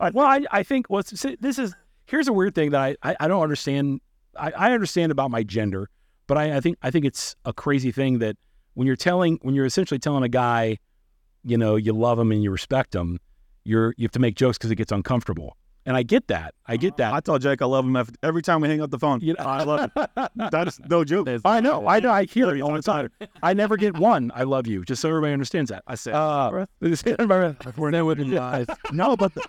Well, 0.00 0.26
I, 0.26 0.44
I 0.50 0.62
think 0.62 0.86
this 0.88 1.58
is 1.58 1.74
here's 2.06 2.28
a 2.28 2.32
weird 2.32 2.54
thing 2.54 2.70
that 2.70 2.80
I, 2.80 2.96
I, 3.02 3.16
I 3.20 3.28
don't 3.28 3.42
understand. 3.42 4.00
I, 4.38 4.52
I 4.56 4.72
understand 4.72 5.12
about 5.12 5.30
my 5.30 5.42
gender, 5.42 5.88
but 6.26 6.38
I, 6.38 6.56
I 6.56 6.60
think 6.60 6.78
I 6.82 6.90
think 6.90 7.04
it's 7.04 7.36
a 7.44 7.52
crazy 7.52 7.92
thing 7.92 8.18
that 8.20 8.36
when 8.74 8.86
you're 8.86 8.96
telling 8.96 9.38
when 9.42 9.54
you're 9.54 9.66
essentially 9.66 9.98
telling 9.98 10.22
a 10.22 10.28
guy, 10.28 10.78
you 11.44 11.56
know, 11.56 11.76
you 11.76 11.92
love 11.92 12.18
him 12.18 12.32
and 12.32 12.42
you 12.42 12.50
respect 12.50 12.94
him, 12.94 13.18
you're 13.64 13.94
you 13.96 14.04
have 14.04 14.12
to 14.12 14.18
make 14.18 14.36
jokes 14.36 14.58
because 14.58 14.70
it 14.70 14.76
gets 14.76 14.92
uncomfortable, 14.92 15.56
and 15.86 15.96
I 15.96 16.02
get 16.02 16.26
that. 16.28 16.54
I 16.66 16.76
get 16.76 16.96
that. 16.98 17.14
I 17.14 17.20
told 17.20 17.40
Jake 17.42 17.62
I 17.62 17.64
love 17.64 17.84
him 17.86 17.96
every, 18.22 18.42
time 18.42 18.60
we 18.60 18.68
hang 18.68 18.82
up 18.82 18.90
the 18.90 18.98
phone. 18.98 19.20
You 19.20 19.34
know- 19.34 19.44
I 19.44 19.62
love 19.62 19.90
it. 19.96 20.10
That 20.50 20.68
is 20.68 20.78
no 20.90 21.04
joke. 21.04 21.28
I 21.44 21.60
know, 21.60 21.86
I 21.88 22.00
know, 22.00 22.10
I 22.10 22.24
hear 22.24 22.54
it 22.54 22.60
all 22.60 22.74
the 22.74 22.82
time. 22.82 23.08
I 23.42 23.54
never 23.54 23.76
get 23.76 23.96
one. 23.96 24.30
I 24.34 24.42
love 24.42 24.66
you, 24.66 24.84
just 24.84 25.00
so 25.00 25.08
everybody 25.08 25.32
understands 25.32 25.70
that. 25.70 25.82
I 25.86 25.94
say, 25.94 26.12
Uh, 26.12 26.66
We're 26.80 27.90
there 27.90 28.04
with 28.04 28.30
guys. 28.30 28.66
no, 28.92 29.16
but 29.16 29.32
the, 29.34 29.42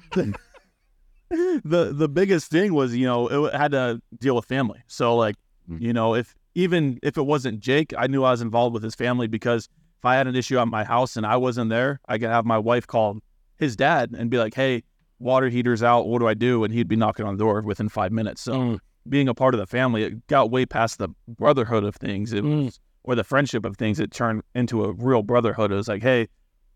the, 1.29 1.61
the 1.65 1.93
the 1.93 2.07
biggest 2.07 2.49
thing 2.49 2.73
was 2.73 2.95
you 2.95 3.05
know 3.05 3.27
it 3.47 3.53
had 3.53 3.71
to 3.71 4.01
deal 4.19 4.35
with 4.35 4.45
family. 4.45 4.81
So 4.87 5.15
like 5.15 5.35
Mm. 5.69 5.81
you 5.81 5.91
know 5.91 6.15
if 6.15 6.33
even 6.55 6.97
if 7.03 7.17
it 7.17 7.23
wasn't 7.23 7.59
Jake, 7.59 7.93
I 7.97 8.07
knew 8.07 8.23
I 8.23 8.31
was 8.31 8.41
involved 8.41 8.73
with 8.73 8.83
his 8.83 8.95
family 8.95 9.27
because 9.27 9.67
if 9.99 10.05
I 10.05 10.15
had 10.15 10.25
an 10.25 10.33
issue 10.35 10.57
at 10.59 10.69
my 10.69 10.85
house 10.85 11.17
and 11.17 11.25
I 11.25 11.35
wasn't 11.35 11.69
there, 11.69 11.99
I 12.07 12.17
could 12.17 12.29
have 12.29 12.45
my 12.45 12.57
wife 12.57 12.87
call 12.87 13.17
his 13.57 13.75
dad 13.75 14.15
and 14.17 14.29
be 14.29 14.37
like, 14.37 14.53
hey, 14.53 14.83
water 15.19 15.49
heater's 15.49 15.83
out. 15.83 16.07
What 16.07 16.19
do 16.19 16.27
I 16.27 16.33
do? 16.33 16.63
And 16.63 16.73
he'd 16.73 16.87
be 16.87 16.95
knocking 16.95 17.25
on 17.25 17.35
the 17.37 17.43
door 17.43 17.61
within 17.61 17.89
five 17.89 18.11
minutes. 18.11 18.41
So 18.41 18.53
Mm. 18.53 18.79
being 19.09 19.27
a 19.27 19.33
part 19.33 19.53
of 19.53 19.59
the 19.59 19.65
family, 19.67 20.03
it 20.03 20.27
got 20.27 20.51
way 20.51 20.65
past 20.65 20.97
the 20.99 21.09
brotherhood 21.27 21.83
of 21.83 21.95
things. 21.95 22.33
It 22.33 22.43
Mm. 22.43 22.65
was, 22.65 22.79
or 23.03 23.15
the 23.15 23.23
friendship 23.23 23.65
of 23.65 23.77
things. 23.77 23.99
It 23.99 24.11
turned 24.11 24.43
into 24.53 24.83
a 24.83 24.93
real 24.93 25.23
brotherhood. 25.23 25.71
It 25.71 25.75
was 25.75 25.87
like, 25.87 26.03
hey, 26.03 26.27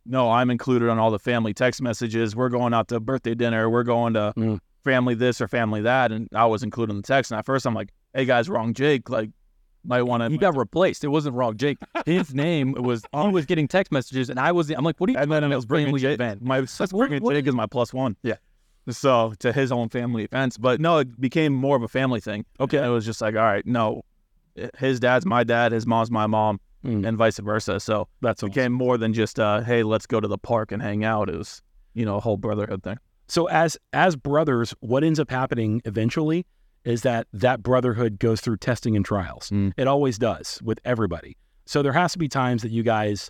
no, 0.05 0.31
I'm 0.31 0.49
included 0.49 0.89
on 0.89 0.97
all 0.97 1.11
the 1.11 1.19
family 1.19 1.53
text 1.53 1.81
messages. 1.81 2.35
We're 2.35 2.49
going 2.49 2.73
out 2.73 2.87
to 2.87 2.99
birthday 2.99 3.35
dinner. 3.35 3.69
We're 3.69 3.83
going 3.83 4.13
to 4.15 4.33
Mm. 4.35 4.59
family 4.83 5.13
this 5.13 5.39
or 5.41 5.47
family 5.47 5.81
that. 5.81 6.11
And 6.11 6.27
I 6.33 6.45
was 6.45 6.63
included 6.63 6.91
in 6.93 6.97
the 6.97 7.03
text. 7.03 7.31
And 7.31 7.37
at 7.37 7.45
first 7.45 7.65
I'm 7.67 7.75
like, 7.75 7.89
hey 8.13 8.25
guys, 8.25 8.49
wrong 8.49 8.73
Jake. 8.73 9.09
Like, 9.09 9.29
might 9.83 10.03
want 10.03 10.21
to. 10.23 10.29
He 10.29 10.37
got 10.37 10.55
replaced. 10.57 11.03
It 11.03 11.07
wasn't 11.09 11.35
wrong. 11.35 11.57
Jake, 11.57 11.77
his 12.05 12.33
name 12.35 12.73
was, 12.73 13.03
he 13.13 13.27
was 13.29 13.45
getting 13.45 13.67
text 13.67 13.91
messages, 13.91 14.29
and 14.29 14.39
I 14.39 14.51
was, 14.51 14.69
I'm 14.69 14.83
like, 14.83 14.97
what 14.99 15.09
are 15.09 15.13
you 15.13 15.19
And 15.19 15.31
then 15.31 15.43
it 15.43 15.55
was 15.55 15.65
bringing 15.65 15.95
Jake. 15.97 16.15
event? 16.15 16.41
My 16.41 16.61
what- 16.61 16.89
bringing 16.91 17.23
what- 17.23 17.33
Jake 17.33 17.47
is 17.47 17.55
my 17.55 17.65
plus 17.67 17.93
one. 17.93 18.15
Yeah. 18.23 18.35
So 18.89 19.33
to 19.39 19.51
his 19.53 19.71
own 19.71 19.89
family 19.89 20.23
events, 20.23 20.57
but 20.57 20.81
no, 20.81 20.97
it 20.97 21.19
became 21.21 21.53
more 21.53 21.75
of 21.75 21.83
a 21.83 21.87
family 21.87 22.19
thing. 22.19 22.45
Okay, 22.59 22.83
it 22.83 22.89
was 22.89 23.05
just 23.05 23.21
like, 23.21 23.35
all 23.35 23.41
right, 23.43 23.65
no, 23.65 24.03
his 24.77 24.99
dad's 24.99 25.25
my 25.25 25.43
dad, 25.43 25.71
his 25.71 25.85
mom's 25.85 26.11
my 26.11 26.27
mom, 26.27 26.59
Mm. 26.83 27.07
and 27.07 27.15
vice 27.15 27.37
versa. 27.37 27.79
So 27.79 28.07
That's 28.21 28.41
awesome. 28.41 28.49
became 28.49 28.71
more 28.73 28.97
than 28.97 29.13
just, 29.13 29.39
uh, 29.39 29.61
hey, 29.61 29.83
let's 29.83 30.07
go 30.07 30.19
to 30.19 30.27
the 30.27 30.39
park 30.39 30.71
and 30.71 30.81
hang 30.81 31.03
out. 31.05 31.29
It 31.29 31.37
was, 31.37 31.61
you 31.93 32.05
know, 32.05 32.15
a 32.17 32.19
whole 32.19 32.37
brotherhood 32.37 32.81
thing. 32.81 32.97
So 33.27 33.45
as 33.49 33.77
as 33.93 34.15
brothers, 34.15 34.73
what 34.79 35.03
ends 35.03 35.19
up 35.19 35.29
happening 35.29 35.83
eventually 35.85 36.43
is 36.83 37.01
that 37.03 37.27
that 37.33 37.61
brotherhood 37.61 38.19
goes 38.19 38.41
through 38.41 38.57
testing 38.57 38.95
and 38.95 39.05
trials. 39.05 39.49
Mm. 39.49 39.73
It 39.77 39.87
always 39.87 40.17
does 40.17 40.59
with 40.63 40.79
everybody. 40.85 41.37
So 41.65 41.81
there 41.81 41.93
has 41.93 42.13
to 42.13 42.17
be 42.17 42.27
times 42.27 42.63
that 42.63 42.71
you 42.71 42.83
guys 42.83 43.29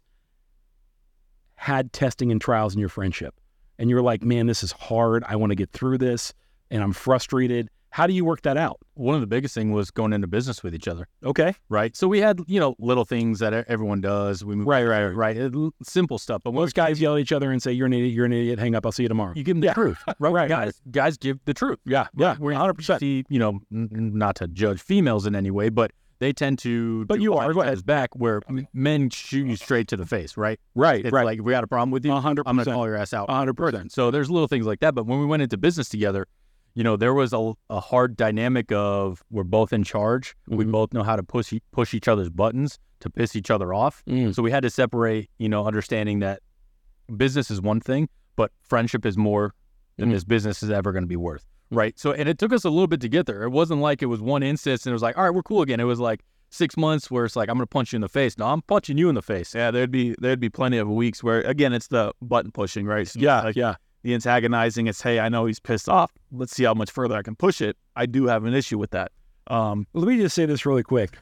had 1.55 1.93
testing 1.93 2.31
and 2.31 2.41
trials 2.41 2.73
in 2.73 2.79
your 2.79 2.89
friendship, 2.89 3.35
and 3.77 3.89
you're 3.89 4.01
like, 4.01 4.23
"Man, 4.23 4.47
this 4.47 4.63
is 4.63 4.71
hard. 4.71 5.23
I 5.27 5.35
want 5.35 5.51
to 5.51 5.55
get 5.55 5.71
through 5.71 5.99
this, 5.99 6.33
and 6.69 6.81
I'm 6.81 6.93
frustrated." 6.93 7.69
How 7.91 8.07
do 8.07 8.13
you 8.13 8.23
work 8.23 8.41
that 8.43 8.55
out? 8.57 8.79
One 8.93 9.15
of 9.15 9.21
the 9.21 9.27
biggest 9.27 9.53
thing 9.53 9.71
was 9.73 9.91
going 9.91 10.13
into 10.13 10.25
business 10.27 10.63
with 10.63 10.73
each 10.73 10.87
other, 10.87 11.07
Okay, 11.25 11.53
right? 11.69 11.95
So 11.95 12.07
we 12.07 12.19
had, 12.19 12.39
you 12.47 12.57
know, 12.59 12.73
little 12.79 13.03
things 13.03 13.39
that 13.39 13.53
everyone 13.67 13.99
does. 13.99 14.45
We 14.45 14.55
right, 14.55 14.85
right, 14.85 15.07
right. 15.13 15.35
right, 15.37 15.71
simple 15.83 16.17
stuff. 16.17 16.41
But 16.43 16.53
Most 16.53 16.73
guys 16.73 17.01
yell 17.01 17.15
at 17.15 17.19
each 17.19 17.31
other 17.33 17.51
and 17.51 17.61
say, 17.61 17.73
"You're 17.73 17.87
an 17.87 17.93
idiot. 17.93 18.13
You're 18.13 18.25
an 18.25 18.33
idiot. 18.33 18.59
Hang 18.59 18.75
up. 18.75 18.85
I'll 18.85 18.91
see 18.93 19.03
you 19.03 19.09
tomorrow." 19.09 19.33
you 19.35 19.43
give 19.43 19.55
them 19.55 19.61
the 19.61 19.67
Yeah. 19.67 19.73
truth, 19.73 19.97
right? 20.19 20.31
Right, 20.31 20.47
Guys, 20.49 20.81
guys 20.89 21.17
give 21.17 21.39
the 21.45 21.53
truth. 21.53 21.79
Yeah, 21.85 22.07
yeah, 22.15 22.35
We're 22.39 22.51
100. 22.53 22.73
percent 22.75 22.99
see, 23.01 23.25
you 23.29 23.39
know, 23.39 23.59
n- 23.73 23.89
not 23.91 24.35
to 24.37 24.47
judge 24.47 24.81
females 24.81 25.25
in 25.25 25.35
any 25.35 25.51
way, 25.51 25.67
but 25.69 25.91
they 26.19 26.31
tend 26.31 26.59
to. 26.59 27.03
But 27.07 27.15
do 27.17 27.23
you 27.23 27.33
are. 27.33 27.39
behind 27.39 27.53
Go 27.55 27.61
each 27.61 27.65
ahead. 27.67 27.85
Back 27.85 28.15
where 28.15 28.41
m- 28.47 28.67
men 28.73 29.09
shoot 29.09 29.47
you 29.47 29.55
straight 29.57 29.87
to 29.89 29.97
the 29.97 30.05
face, 30.05 30.37
right? 30.37 30.59
Right, 30.75 31.03
It's 31.05 31.11
right. 31.11 31.25
like 31.25 31.39
if 31.39 31.43
we 31.43 31.51
got 31.51 31.63
a 31.65 31.67
problem 31.67 31.91
with 31.91 32.05
you, 32.05 32.13
hundred 32.13 32.43
I'm 32.47 32.55
gonna 32.55 32.71
call 32.71 32.85
your 32.87 32.95
ass 32.95 33.13
out. 33.13 33.29
Hundred 33.29 33.55
percent. 33.55 33.91
So 33.91 34.11
there's 34.11 34.29
little 34.31 34.47
things 34.47 34.65
like 34.65 34.79
that. 34.79 34.95
But 34.95 35.07
when 35.07 35.19
we 35.19 35.25
went 35.25 35.43
into 35.43 35.57
business 35.57 35.89
together, 35.89 36.27
you 36.73 36.83
know, 36.83 36.95
there 36.97 37.13
was 37.13 37.33
a, 37.33 37.53
a 37.69 37.79
hard 37.79 38.15
dynamic 38.15 38.71
of 38.71 39.23
we're 39.29 39.43
both 39.43 39.73
in 39.73 39.83
charge. 39.83 40.35
We 40.47 40.65
Mhm. 40.65 40.71
both 40.71 40.93
know 40.93 41.03
how 41.03 41.15
to 41.15 41.23
push 41.23 41.53
push 41.71 41.93
each 41.93 42.07
other's 42.07 42.29
buttons 42.29 42.79
to 43.01 43.09
piss 43.09 43.35
each 43.35 43.49
other 43.51 43.73
off. 43.73 44.03
Mm. 44.07 44.33
So 44.35 44.41
we 44.43 44.51
had 44.51 44.63
to 44.63 44.69
separate, 44.69 45.29
you 45.37 45.49
know, 45.49 45.65
understanding 45.65 46.19
that 46.19 46.39
business 47.17 47.51
is 47.51 47.61
one 47.61 47.79
thing, 47.79 48.09
but 48.35 48.51
friendship 48.61 49.05
is 49.05 49.17
more 49.17 49.53
than 49.97 50.09
Mhm. 50.09 50.13
this 50.13 50.23
business 50.23 50.63
is 50.63 50.69
ever 50.69 50.91
going 50.91 51.03
to 51.03 51.07
be 51.07 51.15
worth. 51.15 51.45
Right. 51.71 51.97
So, 51.99 52.11
and 52.11 52.27
it 52.27 52.37
took 52.37 52.51
us 52.53 52.63
a 52.65 52.69
little 52.69 52.87
bit 52.87 53.01
to 53.01 53.09
get 53.09 53.25
there. 53.25 53.43
It 53.43 53.49
wasn't 53.49 53.81
like 53.81 54.01
it 54.01 54.07
was 54.07 54.21
one 54.21 54.43
instance 54.43 54.85
and 54.85 54.91
it 54.91 54.93
was 54.93 55.01
like, 55.01 55.17
all 55.17 55.23
right, 55.23 55.33
we're 55.33 55.43
cool 55.43 55.61
again. 55.61 55.79
It 55.79 55.85
was 55.85 55.99
like 55.99 56.21
six 56.49 56.75
months 56.77 57.09
where 57.09 57.23
it's 57.25 57.35
like, 57.35 57.49
I'm 57.49 57.55
going 57.55 57.63
to 57.63 57.67
punch 57.69 57.93
you 57.93 57.97
in 57.97 58.01
the 58.01 58.09
face. 58.09 58.37
No, 58.37 58.45
I'm 58.47 58.61
punching 58.61 58.97
you 58.97 59.07
in 59.09 59.15
the 59.15 59.21
face. 59.21 59.55
Yeah, 59.55 59.71
there'd 59.71 59.91
be 59.91 60.15
there'd 60.19 60.39
be 60.39 60.49
plenty 60.49 60.77
of 60.77 60.89
weeks 60.89 61.23
where 61.23 61.41
again 61.41 61.71
it's 61.73 61.87
the 61.87 62.13
button 62.21 62.51
pushing, 62.51 62.85
right? 62.85 63.07
So 63.07 63.19
Yeah, 63.19 63.41
like 63.41 63.55
yeah. 63.55 63.75
The 64.03 64.13
antagonizing. 64.13 64.87
It's 64.87 65.01
hey, 65.01 65.19
I 65.19 65.29
know 65.29 65.45
he's 65.45 65.59
pissed 65.59 65.89
off. 65.89 66.11
Let's 66.31 66.53
see 66.55 66.63
how 66.63 66.73
much 66.73 66.91
further 66.91 67.15
I 67.15 67.21
can 67.21 67.35
push 67.35 67.61
it. 67.61 67.77
I 67.95 68.05
do 68.05 68.25
have 68.27 68.45
an 68.45 68.53
issue 68.53 68.77
with 68.77 68.91
that. 68.91 69.11
Um, 69.47 69.85
Let 69.93 70.07
me 70.07 70.17
just 70.17 70.35
say 70.35 70.45
this 70.45 70.65
really 70.65 70.83
quick. 70.83 71.17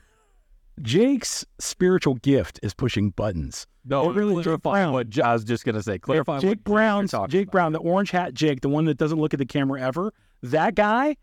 Jake's 0.82 1.46
spiritual 1.60 2.16
gift 2.16 2.60
is 2.64 2.74
pushing 2.74 3.10
buttons. 3.12 3.68
No, 3.86 4.10
It 4.10 4.16
really- 4.16 4.44
clarify 4.44 4.90
what 4.90 5.20
I 5.20 5.34
was 5.34 5.44
just 5.44 5.66
going 5.66 5.76
to 5.76 5.84
say. 5.84 6.00
Clarify 6.00 6.40
Jake 6.40 6.64
talking 6.64 7.28
Jake 7.30 7.48
about. 7.48 7.52
Brown, 7.52 7.72
the 7.74 7.80
orange 7.80 8.12
hat 8.12 8.34
Jake, 8.34 8.62
the 8.62 8.70
one 8.70 8.86
that 8.86 8.98
doesn't 8.98 9.20
look 9.20 9.34
at 9.34 9.40
the 9.40 9.46
camera 9.46 9.82
ever. 9.82 10.14
That 10.42 10.76
guy, 10.76 11.18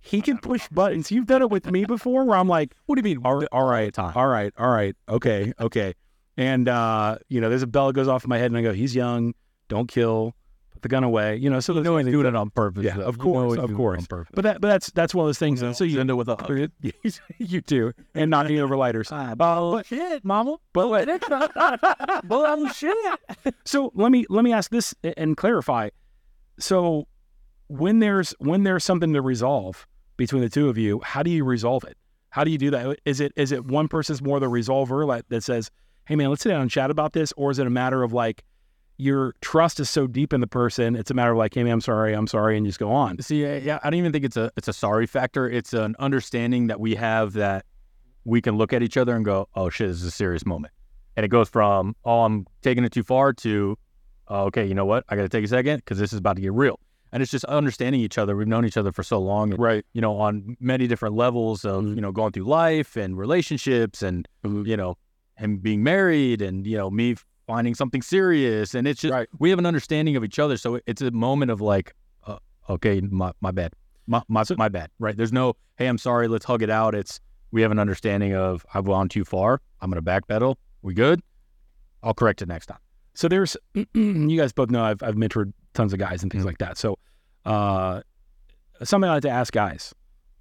he 0.00 0.20
can 0.20 0.38
push 0.38 0.68
buttons. 0.68 1.10
You've 1.10 1.26
done 1.26 1.42
it 1.42 1.50
with 1.50 1.66
me 1.70 1.86
before, 1.86 2.24
where 2.24 2.38
I'm 2.38 2.48
like, 2.48 2.74
What 2.86 2.96
do 2.96 3.08
you 3.08 3.16
mean? 3.16 3.24
all, 3.24 3.42
all 3.50 3.64
right, 3.64 3.96
all 3.98 4.28
right, 4.28 4.52
all 4.58 4.70
right, 4.70 4.94
okay, 5.08 5.52
okay. 5.60 5.94
And 6.36 6.68
uh, 6.68 7.18
you 7.28 7.40
know, 7.40 7.48
there's 7.48 7.62
a 7.62 7.66
bell 7.66 7.88
that 7.88 7.94
goes 7.94 8.06
off 8.08 8.24
in 8.24 8.28
my 8.28 8.38
head, 8.38 8.50
and 8.50 8.56
I 8.58 8.62
go, 8.62 8.72
he's 8.72 8.94
young, 8.94 9.34
don't 9.68 9.88
kill, 9.88 10.34
the 10.82 10.88
gun 10.88 11.04
away. 11.04 11.36
You 11.36 11.50
know, 11.50 11.60
so 11.60 11.74
You 11.74 11.82
know 11.82 11.96
he's 11.98 12.06
doing 12.08 12.26
it 12.26 12.34
on 12.36 12.50
purpose. 12.50 12.84
Yeah, 12.84 12.96
though. 12.96 13.04
of 13.04 13.16
You 13.16 13.24
know 13.24 13.32
course, 13.32 13.58
of 13.58 13.74
course. 13.74 13.98
on 14.00 14.06
purpose. 14.06 14.32
But 14.34 14.42
that, 14.42 14.60
but 14.60 14.68
that's 14.68 14.90
that's 14.90 15.14
one 15.14 15.24
of 15.24 15.28
those 15.28 15.38
things. 15.38 15.60
though. 15.60 15.72
So 15.72 15.84
you 15.84 16.00
end 16.00 16.10
up 16.10 16.16
with 16.18 16.28
a 16.28 16.36
hug. 16.36 16.70
you 17.38 17.60
do, 17.60 17.92
and 18.14 18.30
not 18.30 18.46
any 18.46 18.56
overlighters. 18.56 19.10
Ah, 19.20 19.34
Bullshit, 19.34 20.24
mama. 20.24 20.56
But 20.72 21.06
Bullshit. 22.24 22.94
So 23.64 23.90
let 23.94 24.10
me 24.12 24.26
let 24.28 24.44
me 24.44 24.52
ask 24.52 24.70
this 24.70 24.94
and 25.16 25.36
clarify. 25.36 25.90
So 26.58 27.06
when 27.68 28.00
there's 28.00 28.34
when 28.38 28.62
there's 28.64 28.84
something 28.84 29.12
to 29.12 29.22
resolve 29.22 29.86
between 30.16 30.42
the 30.42 30.48
two 30.48 30.68
of 30.68 30.76
you, 30.76 31.00
how 31.04 31.22
do 31.22 31.30
you 31.30 31.44
resolve 31.44 31.84
it? 31.84 31.96
How 32.30 32.44
do 32.44 32.50
you 32.50 32.58
do 32.58 32.70
that? 32.70 32.98
Is 33.04 33.20
it 33.20 33.32
is 33.36 33.52
it 33.52 33.64
one 33.64 33.88
person's 33.88 34.22
more 34.22 34.38
the 34.40 34.46
resolver 34.48 35.06
like, 35.06 35.24
that 35.28 35.42
says, 35.42 35.70
"Hey 36.06 36.16
man, 36.16 36.28
let's 36.30 36.42
sit 36.42 36.50
down 36.50 36.60
and 36.62 36.70
chat 36.70 36.90
about 36.90 37.12
this," 37.12 37.32
or 37.36 37.50
is 37.50 37.58
it 37.58 37.66
a 37.66 37.70
matter 37.70 38.02
of 38.02 38.12
like 38.12 38.44
your 39.00 39.34
trust 39.40 39.80
is 39.80 39.88
so 39.90 40.06
deep 40.06 40.32
in 40.32 40.40
the 40.40 40.46
person, 40.46 40.94
it's 40.94 41.10
a 41.10 41.14
matter 41.14 41.32
of 41.32 41.38
like, 41.38 41.54
"Hey 41.54 41.64
man, 41.64 41.72
I'm 41.74 41.80
sorry, 41.80 42.12
I'm 42.12 42.26
sorry," 42.26 42.56
and 42.56 42.66
just 42.66 42.78
go 42.78 42.90
on. 42.92 43.20
See, 43.22 43.42
yeah, 43.44 43.78
I 43.82 43.90
don't 43.90 43.98
even 43.98 44.12
think 44.12 44.24
it's 44.24 44.36
a 44.36 44.50
it's 44.56 44.68
a 44.68 44.72
sorry 44.72 45.06
factor. 45.06 45.48
It's 45.48 45.72
an 45.72 45.96
understanding 45.98 46.66
that 46.68 46.78
we 46.80 46.94
have 46.96 47.32
that 47.34 47.64
we 48.24 48.40
can 48.40 48.56
look 48.56 48.72
at 48.72 48.82
each 48.82 48.96
other 48.96 49.16
and 49.16 49.24
go, 49.24 49.48
"Oh 49.54 49.70
shit, 49.70 49.88
this 49.88 49.96
is 49.98 50.04
a 50.04 50.10
serious 50.10 50.44
moment," 50.46 50.72
and 51.16 51.24
it 51.24 51.28
goes 51.28 51.48
from, 51.48 51.96
"Oh, 52.04 52.22
I'm 52.24 52.46
taking 52.62 52.84
it 52.84 52.92
too 52.92 53.02
far," 53.02 53.32
to, 53.32 53.76
oh, 54.28 54.44
"Okay, 54.46 54.66
you 54.66 54.74
know 54.74 54.84
what? 54.84 55.04
I 55.08 55.16
got 55.16 55.22
to 55.22 55.28
take 55.28 55.44
a 55.44 55.48
second 55.48 55.76
because 55.78 55.98
this 55.98 56.12
is 56.12 56.18
about 56.18 56.36
to 56.36 56.42
get 56.42 56.52
real." 56.52 56.78
And 57.12 57.22
it's 57.24 57.32
just 57.32 57.44
understanding 57.46 58.00
each 58.00 58.18
other. 58.18 58.36
We've 58.36 58.46
known 58.46 58.64
each 58.64 58.76
other 58.76 58.92
for 58.92 59.02
so 59.02 59.18
long, 59.18 59.50
Right. 59.56 59.84
you 59.94 60.00
know, 60.00 60.16
on 60.20 60.56
many 60.60 60.86
different 60.86 61.16
levels 61.16 61.64
of 61.64 61.82
Mhm. 61.84 61.94
you 61.96 62.00
know 62.02 62.12
going 62.12 62.30
through 62.32 62.44
life 62.44 62.96
and 62.96 63.18
relationships, 63.18 64.02
and 64.02 64.28
Mhm. 64.44 64.66
you 64.66 64.76
know, 64.76 64.96
him 65.36 65.56
being 65.56 65.82
married, 65.82 66.40
and 66.42 66.66
you 66.66 66.76
know, 66.76 66.88
me 66.90 67.16
finding 67.50 67.74
something 67.74 68.00
serious, 68.02 68.74
and 68.74 68.86
it's 68.86 69.00
just 69.00 69.12
Right. 69.12 69.28
we 69.40 69.50
have 69.50 69.58
an 69.58 69.66
understanding 69.66 70.14
of 70.16 70.22
each 70.22 70.38
other. 70.38 70.56
So 70.56 70.78
it's 70.86 71.02
a 71.02 71.10
moment 71.10 71.50
of 71.50 71.60
like, 71.60 71.94
uh, 72.26 72.38
okay, 72.68 73.00
my 73.00 73.32
my 73.40 73.50
bad, 73.50 73.72
my 74.06 74.22
my, 74.28 74.44
my 74.56 74.68
bad, 74.68 74.88
right? 75.00 75.16
There's 75.16 75.32
no, 75.32 75.56
hey, 75.76 75.86
I'm 75.88 75.98
sorry, 75.98 76.28
let's 76.28 76.44
hug 76.44 76.62
it 76.62 76.70
out. 76.70 76.94
It's 76.94 77.18
we 77.50 77.60
have 77.62 77.72
an 77.72 77.78
understanding 77.80 78.34
of 78.36 78.64
I've 78.72 78.84
gone 78.84 79.08
too 79.08 79.24
far. 79.24 79.60
I'm 79.80 79.90
gonna 79.90 80.00
backpedal. 80.02 80.54
We 80.82 80.94
good? 80.94 81.20
I'll 82.04 82.14
correct 82.14 82.40
it 82.40 82.48
next 82.48 82.66
time. 82.66 82.78
So 83.14 83.26
there's, 83.28 83.56
you 83.94 84.36
guys 84.38 84.52
both 84.52 84.70
know 84.70 84.84
I've, 84.84 85.02
I've 85.02 85.16
mentored 85.16 85.52
tons 85.74 85.92
of 85.92 85.98
guys 85.98 86.22
and 86.22 86.30
things 86.30 86.44
like 86.44 86.58
that. 86.58 86.78
So, 86.78 86.98
uh, 87.44 88.00
something 88.82 89.10
I 89.10 89.14
like 89.14 89.22
to 89.22 89.28
ask 89.30 89.52
guys 89.52 89.92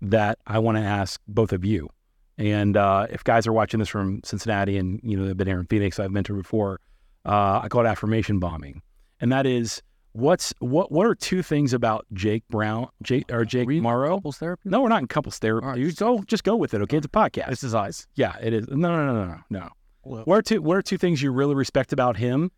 that 0.04 0.38
I 0.48 0.60
want 0.60 0.78
to 0.78 0.84
ask 0.84 1.20
both 1.28 1.52
of 1.52 1.66
you. 1.66 1.90
And 2.38 2.78
uh, 2.78 3.08
if 3.10 3.24
guys 3.24 3.48
are 3.48 3.52
watching 3.52 3.80
this 3.80 3.90
from 3.90 4.22
Cincinnati 4.24 4.78
and 4.78 5.02
you 5.04 5.18
know 5.18 5.26
they've 5.26 5.36
been 5.36 5.48
here 5.48 5.60
in 5.60 5.66
Phoenix, 5.66 6.00
I've 6.00 6.12
mentored 6.12 6.38
before. 6.38 6.80
Uh, 7.26 7.62
I 7.64 7.68
call 7.70 7.86
it 7.86 7.88
affirmation 7.90 8.40
bombing, 8.40 8.82
and 9.20 9.32
that 9.32 9.46
is 9.46 9.82
what's 10.14 10.54
what 10.60 10.92
what 10.92 11.06
are 11.06 11.16
two 11.16 11.42
things 11.44 11.74
about 11.74 12.06
Jake 12.14 12.44
Brown, 12.50 12.88
Jake 13.04 13.32
or 13.32 13.46
Jake 13.46 13.68
Morrow? 13.70 14.16
Couples 14.18 14.38
therapy. 14.38 14.62
No, 14.66 14.82
we're 14.82 14.90
not 14.90 15.02
in 15.02 15.08
couples 15.08 15.38
therapy. 15.38 15.68
Right. 15.68 15.78
You 15.78 15.92
go, 15.92 16.24
just 16.28 16.44
go 16.44 16.56
with 16.56 16.74
it. 16.74 16.82
Okay, 16.82 16.98
it's 16.98 17.06
a 17.06 17.10
podcast. 17.10 17.50
This 17.50 17.64
is 17.64 17.76
eyes. 17.76 18.08
Yeah, 18.16 18.36
it 18.42 18.54
is. 18.54 18.68
No, 18.70 18.76
no, 18.76 19.06
no, 19.14 19.26
no, 19.26 19.40
no. 19.50 19.70
Well- 20.04 20.24
what 20.24 20.36
are 20.38 20.42
two 20.42 20.62
What 20.62 20.78
are 20.78 20.82
two 20.82 20.98
things 20.98 21.22
you 21.22 21.32
really 21.32 21.56
respect 21.56 21.94
about 21.94 22.18
him 22.18 22.52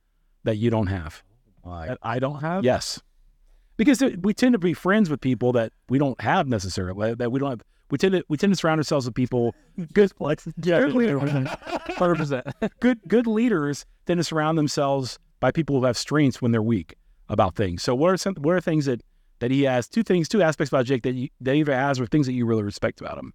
that 0.44 0.58
you 0.58 0.70
don't 0.70 0.88
have? 0.88 1.24
That 1.66 1.98
I 2.02 2.20
don't 2.20 2.42
have. 2.42 2.64
Yes, 2.64 3.02
because 3.78 4.02
we 4.22 4.34
tend 4.34 4.54
to 4.54 4.60
be 4.60 4.74
friends 4.74 5.10
with 5.10 5.22
people 5.22 5.52
that 5.54 5.74
we 5.90 5.98
don't 6.00 6.20
have 6.22 6.48
necessarily. 6.48 7.14
That 7.16 7.32
we 7.32 7.40
don't 7.40 7.50
have. 7.50 7.62
We 7.92 7.98
tend 7.98 8.14
to 8.14 8.24
we 8.30 8.38
tend 8.38 8.54
to 8.54 8.58
surround 8.58 8.80
ourselves 8.80 9.06
with 9.06 9.16
people. 9.16 9.54
Good, 9.94 10.12
Yeah, 10.64 10.80
hundred 11.98 12.16
percent. 12.16 12.48
Good, 12.80 13.00
good 13.08 13.28
leaders 13.28 13.86
tend 14.06 14.18
to 14.18 14.24
surround 14.24 14.58
themselves 14.58 15.20
by 15.40 15.52
people 15.52 15.80
who 15.80 15.86
have 15.86 15.98
strengths 15.98 16.42
when 16.42 16.52
they're 16.52 16.62
weak 16.62 16.96
about 17.30 17.56
things. 17.56 17.84
So, 17.84 17.94
what 17.94 18.12
are 18.12 18.18
some 18.18 18.36
what 18.36 18.56
are 18.56 18.62
things 18.62 18.86
that 18.86 19.02
that 19.40 19.52
he 19.52 19.64
has? 19.64 19.88
Two 19.90 20.04
things, 20.04 20.30
two 20.30 20.42
aspects 20.42 20.72
about 20.72 20.86
Jake 20.86 21.04
that 21.04 21.14
you, 21.14 21.30
that 21.42 21.54
he 21.54 21.60
either 21.60 21.76
has, 21.76 22.00
or 22.00 22.06
things 22.06 22.26
that 22.28 22.34
you 22.34 22.46
really 22.46 22.64
respect 22.64 23.02
about 23.02 23.18
him. 23.18 23.34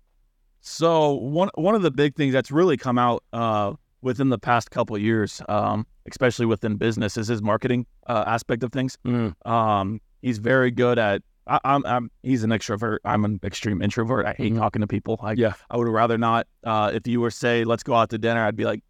So 0.68 1.12
one 1.14 1.50
one 1.54 1.74
of 1.76 1.82
the 1.82 1.92
big 1.92 2.16
things 2.16 2.32
that's 2.32 2.50
really 2.50 2.76
come 2.76 2.98
out 2.98 3.22
uh, 3.32 3.74
within 4.02 4.30
the 4.30 4.38
past 4.38 4.70
couple 4.72 4.96
of 4.96 5.02
years, 5.02 5.40
um, 5.48 5.86
especially 6.10 6.46
within 6.46 6.76
business, 6.76 7.16
is 7.16 7.28
his 7.28 7.40
marketing 7.40 7.86
uh, 8.08 8.24
aspect 8.26 8.64
of 8.64 8.72
things. 8.72 8.98
Um, 9.44 10.00
he's 10.22 10.38
very 10.38 10.70
good 10.70 10.98
at. 10.98 11.22
I, 11.46 11.60
I'm, 11.64 11.86
I'm. 11.86 12.10
He's 12.22 12.42
an 12.44 12.50
extrovert. 12.50 12.98
I'm 13.04 13.24
an 13.24 13.38
extreme 13.44 13.80
introvert. 13.82 14.26
I 14.26 14.32
hate 14.32 14.52
Mhm. 14.52 14.58
talking 14.58 14.80
to 14.80 14.86
people. 14.86 15.18
I, 15.22 15.32
Yeah. 15.32 15.52
I 15.70 15.76
would 15.76 15.86
rather 15.88 16.18
not. 16.18 16.46
Uh, 16.64 16.90
if 16.94 17.06
you 17.06 17.20
were 17.20 17.30
say, 17.30 17.64
let's 17.64 17.82
go 17.82 17.94
out 17.94 18.10
to 18.10 18.18
dinner, 18.18 18.44
I'd 18.44 18.56
be 18.56 18.64
like, 18.64 18.82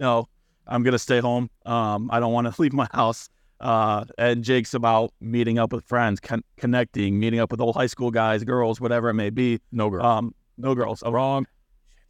no, 0.00 0.28
I'm 0.66 0.82
gonna 0.82 0.98
stay 0.98 1.20
home. 1.20 1.50
Um, 1.66 2.08
I 2.12 2.18
don't 2.20 2.32
want 2.32 2.52
to 2.52 2.60
leave 2.62 2.72
my 2.72 2.88
house. 2.92 3.28
Uh, 3.60 4.04
and 4.18 4.42
Jake's 4.42 4.74
about 4.74 5.12
meeting 5.20 5.58
up 5.58 5.72
with 5.72 5.84
friends, 5.84 6.18
con- 6.18 6.42
connecting, 6.56 7.20
meeting 7.20 7.38
up 7.38 7.50
with 7.52 7.60
old 7.60 7.76
high 7.76 7.86
school 7.86 8.10
guys, 8.10 8.42
girls, 8.42 8.80
whatever 8.80 9.08
it 9.10 9.14
may 9.14 9.30
be. 9.30 9.60
No 9.70 9.88
girls. 9.88 10.04
Um, 10.04 10.34
no 10.58 10.74
girls. 10.74 11.02
Oh, 11.06 11.12
Wrong. 11.12 11.46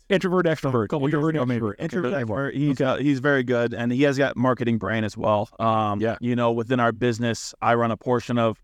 Introvert, 0.09 0.45
extrovert. 0.47 0.89
couple 0.89 1.07
Introvert, 1.07 1.35
extrovert. 1.37 1.75
Introvert, 1.79 2.13
extrovert. 2.13 2.55
He's 2.55 2.81
uh, 2.81 2.97
he's 2.97 3.19
very 3.21 3.43
good, 3.43 3.73
and 3.73 3.91
he 3.91 4.03
has 4.03 4.19
got 4.19 4.37
marketing 4.37 4.77
brain 4.79 5.05
as 5.05 5.17
well. 5.17 5.49
Um, 5.59 6.01
Yeah. 6.01 6.17
you 6.21 6.37
know, 6.37 6.53
within 6.53 6.81
our 6.81 6.93
business, 6.93 7.55
I 7.63 7.75
run 7.75 7.91
a 7.91 7.97
portion 7.97 8.37
of 8.39 8.59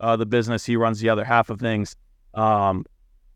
uh, 0.00 0.16
the 0.16 0.26
business. 0.26 0.64
He 0.64 0.76
runs 0.76 1.00
the 1.00 1.08
other 1.08 1.24
half 1.24 1.50
of 1.50 1.60
things, 1.60 1.96
um, 2.34 2.84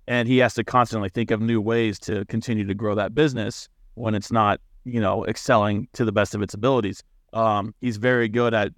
and 0.06 0.28
he 0.28 0.38
has 0.38 0.54
to 0.54 0.64
constantly 0.64 1.08
think 1.08 1.30
of 1.30 1.40
new 1.40 1.60
ways 1.60 1.98
to 2.00 2.24
continue 2.26 2.66
to 2.66 2.74
grow 2.74 2.94
that 2.94 3.14
business 3.14 3.68
when 3.94 4.14
it's 4.14 4.32
not, 4.32 4.60
you 4.84 5.00
know, 5.00 5.24
excelling 5.26 5.88
to 5.92 6.04
the 6.04 6.12
best 6.12 6.34
of 6.34 6.42
its 6.42 6.54
abilities. 6.54 7.02
Um, 7.32 7.74
he's 7.80 7.96
very 7.96 8.28
good 8.28 8.54
at 8.54 8.72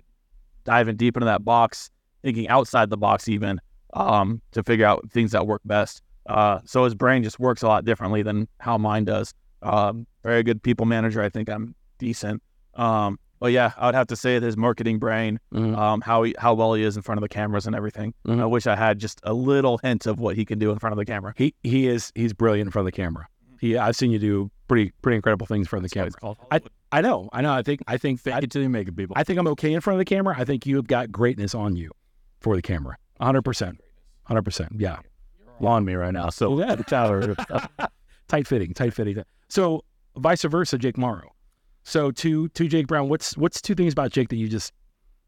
diving 0.65 0.97
deep 0.97 1.17
into 1.17 1.27
that 1.27 1.45
box, 1.45 1.91
thinking 2.23 2.49
outside 2.49 2.91
the 2.91 2.97
box, 2.97 3.29
even 3.29 3.61
um, 3.95 4.41
to 4.53 4.63
figure 4.63 4.87
out 4.87 5.11
things 5.11 5.33
that 5.33 5.47
work 5.47 5.63
best. 5.65 6.03
Uh, 6.27 6.61
so 6.65 6.85
his 6.85 6.95
brain 6.95 7.23
just 7.23 7.39
works 7.39 7.63
a 7.63 7.67
lot 7.67 7.85
differently 7.85 8.23
than 8.23 8.47
how 8.59 8.79
mine 8.79 9.05
does. 9.05 9.35
Um, 9.63 10.07
very 10.23 10.43
good 10.43 10.63
people 10.63 10.87
manager. 10.87 11.23
I 11.23 11.29
think 11.29 11.49
I'm 11.49 11.75
decent. 11.99 12.43
Um, 12.75 13.19
but 13.43 13.53
yeah, 13.53 13.73
I 13.77 13.87
would 13.87 13.95
have 13.95 14.07
to 14.07 14.17
say 14.17 14.39
that 14.39 14.47
his 14.47 14.57
marketing 14.57 14.99
brain, 14.99 15.39
Mhm. 15.53 15.77
um, 15.77 16.01
how 16.01 16.23
he, 16.23 16.35
how 16.39 16.55
well 16.55 16.75
he 16.75 16.83
is 16.85 16.97
in 16.97 17.03
front 17.03 17.19
of 17.19 17.23
the 17.23 17.29
cameras 17.29 17.67
and 17.67 17.75
everything. 17.77 18.15
Mhm. 18.27 18.41
I 18.41 18.47
wish 18.47 18.67
I 18.67 18.77
had 18.77 18.99
just 19.01 19.21
a 19.25 19.35
little 19.35 19.79
hint 19.79 20.07
of 20.07 20.21
what 20.21 20.37
he 20.37 20.45
can 20.45 20.59
do 20.59 20.71
in 20.71 20.79
front 20.79 20.93
of 20.93 20.97
the 20.99 21.05
camera. 21.05 21.35
He 21.37 21.55
he 21.63 21.89
is 21.89 22.13
he's 22.15 22.33
brilliant 22.33 22.69
in 22.69 22.71
front 22.73 22.87
of 22.87 22.93
the 22.95 22.97
camera. 23.03 23.27
He 23.61 23.77
I've 23.77 23.97
seen 23.97 24.11
you 24.13 24.19
do 24.19 24.51
pretty 24.69 24.93
pretty 25.03 25.17
incredible 25.17 25.47
things 25.47 25.65
in 25.67 25.69
front 25.69 25.85
of 25.85 25.91
the 25.91 25.95
camera. 25.95 26.37
I 26.51 26.61
I 26.93 27.01
know 27.01 27.29
I 27.33 27.43
know 27.43 27.53
I 27.53 27.63
think 27.63 27.83
I 27.87 27.97
think 27.99 28.21
Fake 28.21 28.35
I, 28.35 28.39
it 28.39 28.51
till 28.51 28.63
you 28.63 28.69
make 28.69 28.87
it, 28.89 28.97
people. 28.97 29.15
I 29.19 29.25
think 29.25 29.39
I'm 29.39 29.49
okay 29.49 29.73
in 29.75 29.81
front 29.81 29.97
of 29.97 29.99
the 29.99 30.05
camera. 30.15 30.35
I 30.39 30.45
think 30.45 30.65
you 30.67 30.77
have 30.77 30.87
got 30.87 31.11
greatness 31.11 31.55
on 31.55 31.75
you 31.77 31.91
for 32.41 32.55
the 32.57 32.63
camera. 32.63 32.97
100 33.19 33.43
percent, 33.43 33.81
100 34.27 34.43
percent. 34.43 34.73
Yeah, 34.79 34.99
on 35.61 35.85
me 35.85 35.95
right 35.95 36.13
now. 36.13 36.29
So 36.31 36.59
yeah, 36.61 36.77
Tyler. 36.77 37.35
tight 38.29 38.47
fitting, 38.47 38.73
tight 38.75 38.95
fitting. 38.95 39.23
So 39.49 39.83
vice 40.17 40.43
versa, 40.45 40.79
Jake 40.79 40.97
Morrow. 40.97 41.31
So 41.85 42.11
to 42.11 42.49
to 42.49 42.69
Jake 42.69 42.87
Brown, 42.87 43.09
what's 43.09 43.37
what's 43.37 43.61
two 43.61 43.75
things 43.75 43.93
about 43.93 44.13
Jake 44.13 44.29
that 44.29 44.37
you 44.37 44.49
just 44.49 44.73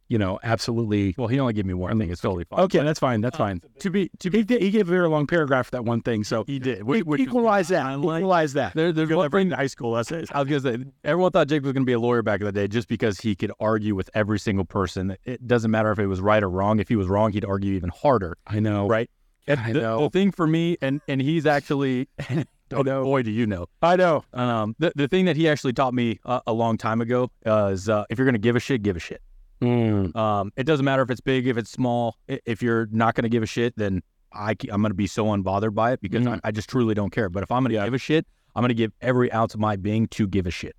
you 0.08 0.18
know 0.18 0.38
absolutely 0.44 1.14
well, 1.16 1.28
he 1.28 1.40
only 1.40 1.52
gave 1.52 1.64
me 1.66 1.75
one 1.75 1.99
thing. 1.99 2.11
It's 2.11 2.20
totally 2.20 2.44
fine. 2.44 2.61
okay? 2.61 2.82
That's 2.82 3.00
fine. 3.00 3.20
That's 3.20 3.40
um, 3.40 3.46
fine. 3.46 3.61
To 3.80 3.90
be 3.90 4.11
to 4.20 4.30
He 4.30 4.42
did, 4.42 4.62
he 4.62 4.70
gave 4.70 4.87
a 4.87 4.90
very 4.90 5.08
long 5.08 5.26
paragraph 5.26 5.66
for 5.66 5.70
that 5.73 5.84
one 5.84 6.00
thing. 6.02 6.25
So 6.25 6.44
he 6.46 6.58
did. 6.58 6.84
Which, 6.84 7.04
which, 7.04 7.20
equalize 7.20 7.68
that. 7.68 7.84
I 7.87 7.94
like- 7.94 8.20
Equalize 8.20 8.52
that. 8.52 8.75
there, 8.75 8.92
there's 8.92 9.11
one 9.11 9.30
thing. 9.30 9.50
high 9.50 9.66
school 9.66 9.96
essays. 9.96 10.28
I 10.30 10.42
was 10.42 10.49
gonna 10.62 10.78
say 10.78 10.90
everyone 11.04 11.32
thought 11.32 11.49
Jake 11.49 11.62
was 11.62 11.73
gonna 11.73 11.87
be 11.87 11.92
a 11.92 12.00
lawyer 12.00 12.23
back 12.23 12.40
in 12.40 12.46
the 12.46 12.52
day 12.52 12.68
just 12.68 12.87
because 12.88 13.18
he 13.18 13.34
could 13.34 13.52
argue 13.58 13.94
with 13.94 14.11
every 14.14 14.38
single 14.38 14.64
person. 14.64 15.16
It 15.25 15.46
doesn't 15.46 15.70
matter 15.70 15.90
if 15.90 15.99
it 15.99 16.06
was 16.06 16.20
right 16.20 16.42
or 16.42 16.50
wrong. 16.50 16.78
If 16.78 16.88
he 16.88 16.96
was 16.96 17.08
wrong, 17.08 17.32
he'd 17.32 17.44
argue 17.44 17.75
even 17.75 17.90
harder. 17.90 18.37
I 18.46 18.61
know. 18.61 18.87
Right. 18.87 19.11
And 19.46 19.61
I 19.61 19.73
the, 19.73 19.80
know. 19.80 20.00
the 20.00 20.11
thing 20.11 20.30
for 20.32 20.46
me, 20.46 20.78
and 20.80 21.00
and 21.08 21.20
he's 21.20 21.44
actually, 21.44 22.08
I 22.73 22.83
know. 22.83 23.04
boy, 23.04 23.23
do 23.23 23.30
you 23.30 23.47
know. 23.47 23.66
I 23.83 23.97
know. 23.97 24.25
Um, 24.33 24.75
the, 24.78 24.92
the 24.97 25.09
thing 25.09 25.25
that 25.26 25.37
he 25.37 25.49
actually 25.49 25.73
taught 25.73 25.94
me 25.94 26.18
uh, 26.25 26.40
a 26.47 26.52
long 26.52 26.76
time 26.78 27.00
ago 27.00 27.30
uh, 27.47 27.71
is 27.73 27.88
uh, 27.88 28.04
if 28.11 28.18
you're 28.18 28.26
gonna 28.26 28.38
give 28.38 28.56
a 28.56 28.61
shit, 28.61 28.83
give 28.83 28.97
a 28.97 29.00
shit. 29.00 29.21
Mm, 29.62 30.14
Um, 30.16 30.52
it 30.56 30.64
doesn't 30.64 30.85
matter 30.85 31.02
if 31.02 31.11
it's 31.11 31.21
big, 31.21 31.47
if 31.47 31.56
it's 31.56 31.71
small. 31.71 32.16
If 32.26 32.62
you're 32.62 32.87
not 32.90 33.14
gonna 33.14 33.28
give 33.28 33.42
a 33.42 33.47
shit, 33.47 33.75
then 33.76 34.02
I, 34.33 34.56
am 34.71 34.83
gonna 34.83 34.94
be 34.94 35.06
so 35.06 35.26
unbothered 35.26 35.75
by 35.75 35.92
it 35.92 36.00
because 36.00 36.25
Mhm. 36.25 36.35
I, 36.44 36.49
I 36.49 36.50
just 36.50 36.68
truly 36.68 36.94
don't 36.94 37.11
care. 37.11 37.28
But 37.28 37.42
if 37.42 37.52
I'm 37.52 37.62
gonna 37.62 37.75
Yeah. 37.75 37.85
give 37.85 37.94
a 37.94 37.99
shit, 37.99 38.26
I'm 38.56 38.62
gonna 38.62 38.75
give 38.75 38.92
every 39.00 39.33
ounce 39.33 39.54
of 39.54 39.61
my 39.61 39.76
being 39.76 40.09
to 40.09 40.26
give 40.26 40.47
a 40.47 40.50
shit. 40.50 40.75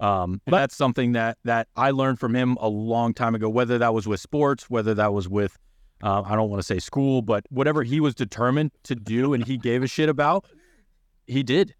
Um, 0.00 0.40
and 0.46 0.54
that's 0.54 0.76
something 0.76 1.12
that 1.12 1.38
that 1.44 1.68
I 1.76 1.90
learned 1.92 2.18
from 2.20 2.34
him 2.34 2.56
a 2.60 2.68
long 2.68 3.14
time 3.14 3.34
ago. 3.34 3.48
Whether 3.48 3.78
that 3.78 3.94
was 3.94 4.06
with 4.06 4.20
sports, 4.20 4.68
whether 4.70 4.94
that 4.94 5.12
was 5.12 5.28
with 5.28 5.58
uh, 6.02 6.22
I 6.26 6.34
don't 6.34 6.50
want 6.50 6.58
to 6.58 6.64
say 6.66 6.80
school, 6.80 7.22
but 7.22 7.44
whatever 7.50 7.84
he 7.84 8.00
was 8.00 8.14
determined 8.16 8.72
to 8.84 8.96
do 8.96 9.34
and 9.34 9.44
he 9.44 9.56
gave 9.56 9.84
a 9.84 9.86
shit 9.86 10.08
about, 10.08 10.44
he 11.26 11.42
did. 11.42 11.74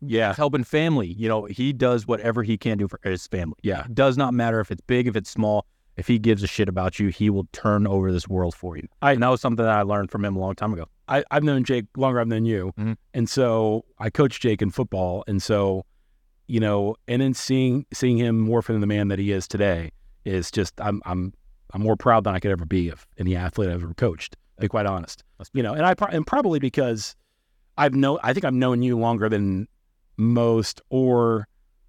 Yeah. 0.00 0.34
helping 0.34 0.64
family. 0.64 1.08
You 1.12 1.28
know, 1.28 1.44
he 1.44 1.72
does 1.72 2.06
whatever 2.06 2.42
he 2.42 2.56
can 2.58 2.78
do 2.78 2.88
for 2.88 3.00
his 3.02 3.26
family. 3.26 3.56
Yeah. 3.62 3.84
It 3.84 3.94
does 3.94 4.16
not 4.16 4.34
matter 4.34 4.60
if 4.60 4.70
it's 4.70 4.82
big, 4.86 5.06
if 5.06 5.16
it's 5.16 5.30
small. 5.30 5.66
If 5.96 6.06
he 6.08 6.18
gives 6.18 6.42
a 6.42 6.46
shit 6.46 6.68
about 6.70 6.98
you, 6.98 7.08
he 7.08 7.28
will 7.28 7.46
turn 7.52 7.86
over 7.86 8.10
this 8.12 8.26
world 8.26 8.54
for 8.54 8.76
you. 8.78 8.88
I- 9.02 9.12
and 9.12 9.22
that 9.22 9.28
was 9.28 9.40
something 9.42 9.64
that 9.64 9.76
I 9.76 9.82
learned 9.82 10.10
from 10.10 10.24
him 10.24 10.36
a 10.36 10.38
long 10.38 10.54
time 10.54 10.72
ago. 10.72 10.86
I, 11.08 11.22
I've 11.30 11.42
known 11.44 11.64
Jake 11.64 11.84
longer 11.96 12.18
I've 12.20 12.28
known 12.28 12.46
you, 12.46 12.72
Mhm. 12.78 12.96
and 13.12 13.28
so 13.28 13.84
I 13.98 14.08
coached 14.08 14.40
Jake 14.40 14.62
in 14.62 14.70
football, 14.70 15.22
and 15.26 15.42
so 15.42 15.84
you 16.46 16.60
know, 16.60 16.96
and 17.08 17.20
then 17.22 17.34
seeing 17.34 17.84
seeing 17.92 18.16
him 18.16 18.46
morph 18.46 18.68
into 18.70 18.80
the 18.80 18.86
man 18.86 19.08
that 19.08 19.18
he 19.18 19.32
is 19.32 19.46
today 19.46 19.90
is 20.24 20.50
just 20.50 20.80
I'm 20.80 21.02
I'm 21.04 21.34
I'm 21.74 21.82
more 21.82 21.96
proud 21.96 22.24
than 22.24 22.34
I 22.34 22.40
could 22.40 22.50
ever 22.50 22.64
be 22.64 22.88
of 22.88 23.06
any 23.18 23.36
athlete 23.36 23.68
I've 23.68 23.82
ever 23.82 23.94
coached. 23.94 24.32
To 24.56 24.62
be 24.62 24.68
quite 24.68 24.86
honest, 24.86 25.22
you 25.52 25.62
know, 25.62 25.74
and 25.74 25.84
I 25.84 25.92
pro- 25.94 26.08
and 26.08 26.26
probably 26.26 26.58
because 26.58 27.14
I've 27.78 27.94
known 27.94 28.18
I 28.22 28.32
think 28.32 28.44
I've 28.44 28.54
known 28.54 28.82
you 28.82 28.98
longer 28.98 29.28
than 29.28 29.66
most, 30.16 30.80
or 30.90 31.48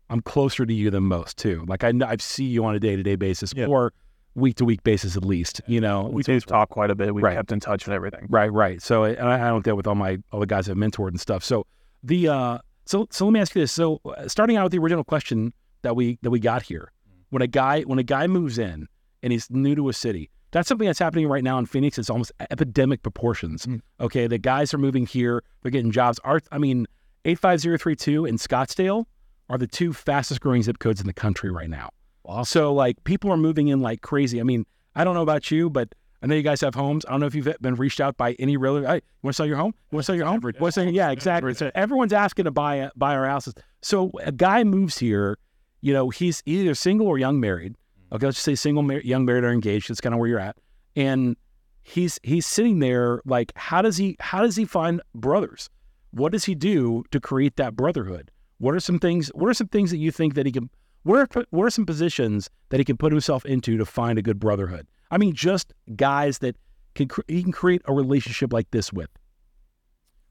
I'm 0.10 0.22
closer 0.22 0.66
to 0.66 0.74
you 0.74 0.90
than 0.92 1.04
most 1.04 1.38
too. 1.38 1.66
Like 1.68 1.84
I 1.84 1.92
I 2.06 2.18
see 2.20 2.46
you 2.46 2.64
on 2.66 2.76
a 2.76 2.80
day 2.80 2.96
to 2.96 3.04
day 3.04 3.16
basis 3.16 3.54
Yeah. 3.56 3.66
or 3.68 3.94
week 4.36 4.56
to 4.58 4.66
week 4.66 4.84
basis 4.84 5.16
at 5.16 5.24
least. 5.26 5.62
You 5.68 5.80
know, 5.82 6.04
We 6.12 6.24
do 6.24 6.40
talk 6.40 6.70
quite 6.70 6.90
a 6.90 6.96
bit. 6.96 7.14
We've 7.14 7.24
Right. 7.24 7.36
kept 7.36 7.52
in 7.52 7.60
touch 7.60 7.86
and 7.86 7.94
everything. 7.94 8.26
Right, 8.30 8.52
right. 8.52 8.82
So, 8.82 9.04
and 9.04 9.20
I, 9.20 9.36
I 9.36 9.50
don't 9.50 9.64
deal 9.64 9.76
with 9.76 9.86
all 9.88 9.96
my 9.96 10.18
all 10.32 10.40
the 10.40 10.46
guys 10.48 10.70
I've 10.70 10.78
mentored 10.78 11.10
and 11.10 11.20
stuff. 11.20 11.44
So 11.44 11.66
the 12.02 12.30
uh, 12.30 12.58
so 12.86 13.08
so 13.12 13.26
let 13.26 13.32
me 13.32 13.40
ask 13.40 13.54
you 13.56 13.62
this. 13.62 13.72
So 13.72 14.00
uh, 14.06 14.28
starting 14.28 14.58
out 14.58 14.64
with 14.64 14.72
the 14.72 14.80
original 14.80 15.04
question 15.04 15.54
that 15.84 15.96
we 15.96 16.18
that 16.22 16.32
we 16.32 16.40
got 16.40 16.64
here, 16.64 16.92
when 17.30 17.42
a 17.42 17.48
guy 17.48 17.82
when 17.82 18.00
a 18.00 18.04
guy 18.04 18.26
moves 18.28 18.58
in 18.58 18.88
and 19.22 19.32
he's 19.34 19.50
new 19.52 19.76
to 19.76 19.90
a 19.90 19.94
city, 19.94 20.30
that's 20.54 20.68
something 20.68 20.86
that's 20.86 21.00
happening 21.00 21.28
right 21.28 21.44
now 21.44 21.58
in 21.58 21.66
Phoenix. 21.66 21.98
It's 21.98 22.10
almost 22.10 22.32
epidemic 22.52 23.02
proportions. 23.02 23.66
Mm. 23.66 23.82
Okay, 24.00 24.28
the 24.28 24.38
guys 24.38 24.74
are 24.74 24.78
moving 24.78 25.06
here. 25.06 25.44
They're 25.62 25.72
getting 25.72 25.92
jobs. 25.92 26.20
Our, 26.24 26.40
I 26.52 26.60
mean, 26.60 26.86
eight 27.26 27.40
five 27.40 27.60
zero 27.60 27.78
three 27.78 27.96
two 27.96 28.26
in 28.26 28.38
Scottsdale 28.38 29.06
are 29.50 29.58
the 29.58 29.68
two 29.68 29.92
fastest 29.92 30.40
growing 30.40 30.64
zip 30.64 30.80
codes 30.80 31.02
in 31.02 31.08
the 31.08 31.14
country 31.14 31.52
right 31.52 31.70
now. 31.70 31.90
Wow. 32.24 32.44
So 32.44 32.74
like 32.74 33.04
people 33.04 33.32
are 33.32 33.38
moving 33.38 33.68
in 33.68 33.82
like 33.82 34.02
crazy. 34.02 34.40
I 34.40 34.44
mean, 34.44 34.66
I 34.96 35.04
don't 35.04 35.16
know 35.16 35.24
about 35.24 35.52
you, 35.52 35.70
but 35.70 35.94
I 36.22 36.28
know 36.28 36.36
you 36.36 36.44
guys 36.44 36.62
have 36.62 36.76
homes. 36.76 37.04
I 37.06 37.12
don't 37.12 37.20
know 37.20 37.26
if 37.26 37.36
you've 37.36 37.54
been 37.60 37.76
reached 37.76 38.00
out 38.00 38.16
by 38.16 38.34
any 38.34 38.56
realtor. 38.56 38.88
Hey, 38.88 38.96
you 38.96 39.02
want 39.24 39.34
to 39.34 39.38
sell 39.38 39.46
your 39.46 39.58
home? 39.58 39.74
You 39.92 39.98
want 39.98 40.04
to 40.04 40.06
sell 40.06 40.16
your 40.16 40.26
home? 40.26 40.40
You 40.44 40.54
wanna 40.60 40.72
yeah, 40.92 41.12
exactly. 41.12 41.54
So 41.54 41.70
everyone's 41.76 42.14
asking 42.14 42.46
to 42.46 42.52
buy 42.52 42.90
buy 42.96 43.16
our 43.16 43.26
houses. 43.26 43.56
So 43.82 44.12
a 44.24 44.32
guy 44.32 44.64
moves 44.64 45.00
here. 45.00 45.38
You 45.82 45.92
know, 45.92 46.10
he's 46.10 46.42
either 46.46 46.76
single 46.76 47.08
or 47.08 47.18
young 47.18 47.42
married. 47.42 47.76
Okay, 48.14 48.26
let's 48.28 48.36
just 48.38 48.46
say 48.46 48.56
single, 48.56 48.84
mar- 48.84 49.02
young 49.02 49.26
married, 49.26 49.44
or 49.44 49.52
engaged. 49.52 49.90
That's 49.90 50.00
kind 50.02 50.14
of 50.14 50.20
where 50.20 50.30
you're 50.30 50.40
at. 50.40 50.56
And 50.96 51.36
he's 51.82 52.20
he's 52.24 52.46
sitting 52.46 52.80
there 52.80 53.22
like, 53.26 53.52
how 53.56 53.82
does 53.82 53.98
he 53.98 54.16
how 54.20 54.42
does 54.42 54.56
he 54.56 54.66
find 54.66 55.02
brothers? 55.16 55.70
What 56.12 56.32
does 56.32 56.46
he 56.46 56.54
do 56.56 57.04
to 57.12 57.20
create 57.20 57.56
that 57.56 57.76
brotherhood? 57.76 58.30
What 58.60 58.76
are 58.76 58.80
some 58.80 59.00
things? 59.00 59.30
What 59.30 59.50
are 59.50 59.54
some 59.54 59.68
things 59.68 59.90
that 59.92 59.98
you 59.98 60.12
think 60.12 60.36
that 60.36 60.46
he 60.46 60.52
can? 60.52 60.70
What 61.02 61.36
are, 61.36 61.44
what 61.50 61.64
are 61.66 61.70
some 61.70 61.86
positions 61.86 62.50
that 62.70 62.80
he 62.80 62.86
can 62.86 62.96
put 62.98 63.12
himself 63.12 63.44
into 63.46 63.78
to 63.78 63.86
find 63.86 64.18
a 64.20 64.22
good 64.22 64.40
brotherhood? 64.40 64.88
I 65.12 65.18
mean, 65.18 65.34
just 65.34 65.74
guys 65.96 66.38
that 66.40 66.56
can 66.96 67.08
cre- 67.08 67.22
he 67.28 67.42
can 67.44 67.52
create 67.52 67.82
a 67.86 67.94
relationship 67.94 68.54
like 68.54 68.70
this 68.72 68.94
with. 68.94 69.10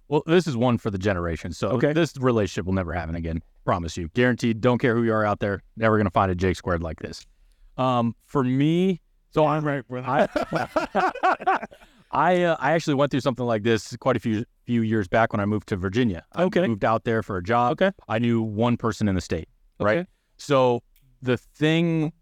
Well, 0.09 0.23
this 0.27 0.47
is 0.47 0.57
one 0.57 0.79
for 0.79 0.91
the 0.91 0.99
generation. 0.99 1.53
So 1.53 1.69
Okay. 1.71 1.93
this 1.93 2.17
relationship 2.17 2.67
will 2.67 2.75
never 2.75 2.93
happen 2.93 3.15
again. 3.15 3.43
Promise 3.65 3.97
you. 3.97 4.09
Guaranteed. 4.15 4.61
Don't 4.61 4.79
care 4.79 4.95
who 4.95 5.03
you 5.03 5.13
are 5.13 5.25
out 5.25 5.41
there. 5.41 5.63
Never 5.77 5.97
going 5.97 6.07
to 6.07 6.11
find 6.11 6.31
a 6.31 6.35
Jake 6.35 6.57
squared 6.57 6.83
like 6.83 7.01
this. 7.01 7.27
Um, 7.77 8.15
for 8.27 8.45
me, 8.45 9.01
so 9.31 9.47
I'm 9.47 9.65
right. 9.65 9.85
I, 9.91 10.29
I, 12.11 12.43
uh, 12.43 12.57
I 12.61 12.73
actually 12.73 12.95
went 12.95 13.11
through 13.11 13.21
something 13.21 13.47
like 13.47 13.63
this 13.63 13.97
quite 13.99 14.17
a 14.17 14.21
few 14.21 14.45
few 14.67 14.83
years 14.83 15.09
back 15.09 15.33
when 15.33 15.41
I 15.41 15.47
moved 15.47 15.69
to 15.69 15.77
Virginia. 15.77 16.25
I 16.35 16.45
moved 16.45 16.85
out 16.85 17.05
there 17.05 17.23
for 17.23 17.37
a 17.37 17.43
job. 17.43 17.73
Okay. 17.73 17.91
I 18.09 18.19
knew 18.19 18.43
one 18.43 18.77
person 18.77 19.09
in 19.09 19.15
the 19.17 19.21
state. 19.21 19.49
Right. 19.81 19.99
Okay. 19.99 20.09
So 20.37 20.83
the 21.21 21.37
thing 21.37 22.13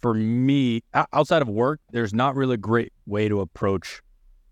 for 0.00 0.14
me 0.14 0.82
outside 1.12 1.42
of 1.42 1.48
work, 1.48 1.80
there's 1.90 2.12
not 2.14 2.36
really 2.36 2.54
a 2.54 2.58
great 2.58 2.92
way 3.06 3.28
to 3.28 3.40
approach 3.40 4.00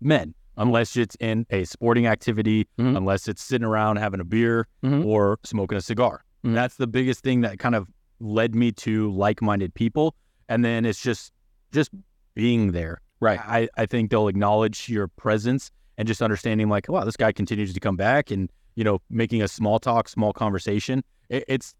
men 0.01 0.33
unless 0.57 0.97
it's 0.97 1.15
in 1.19 1.45
a 1.51 1.63
sporting 1.63 2.05
activity, 2.07 2.67
Mhm. 2.79 2.97
unless 2.97 3.27
it's 3.27 3.41
sitting 3.43 3.65
around 3.65 3.95
having 3.97 4.19
a 4.19 4.23
beer 4.25 4.67
Mhm. 4.83 5.05
or 5.05 5.39
smoking 5.43 5.77
a 5.77 5.81
cigar. 5.81 6.23
Mhm. 6.43 6.53
That's 6.53 6.75
the 6.75 6.87
biggest 6.87 7.21
thing 7.21 7.41
that 7.41 7.59
kind 7.59 7.75
of 7.75 7.87
led 8.23 8.55
me 8.55 8.71
to 8.71 9.11
like-minded 9.11 9.73
people. 9.73 10.15
And 10.49 10.63
then 10.63 10.85
it's 10.85 11.01
just 11.01 11.31
just 11.71 11.91
being 12.35 12.71
there. 12.71 12.99
Right. 13.19 13.39
I, 13.39 13.69
I 13.77 13.85
think 13.85 14.11
they'll 14.11 14.27
acknowledge 14.27 14.89
your 14.89 15.07
presence 15.07 15.71
and 15.97 16.07
just 16.07 16.21
understanding 16.21 16.69
like, 16.69 16.89
wow, 16.89 17.03
this 17.03 17.15
guy 17.17 17.31
continues 17.31 17.73
to 17.73 17.79
come 17.79 17.95
back 17.95 18.31
and, 18.31 18.51
you 18.75 18.83
know, 18.83 18.99
making 19.09 19.41
a 19.41 19.47
small 19.47 19.79
talk, 19.79 20.09
small 20.09 20.33
conversation. 20.33 21.03
It, 21.29 21.43
it's 21.47 21.73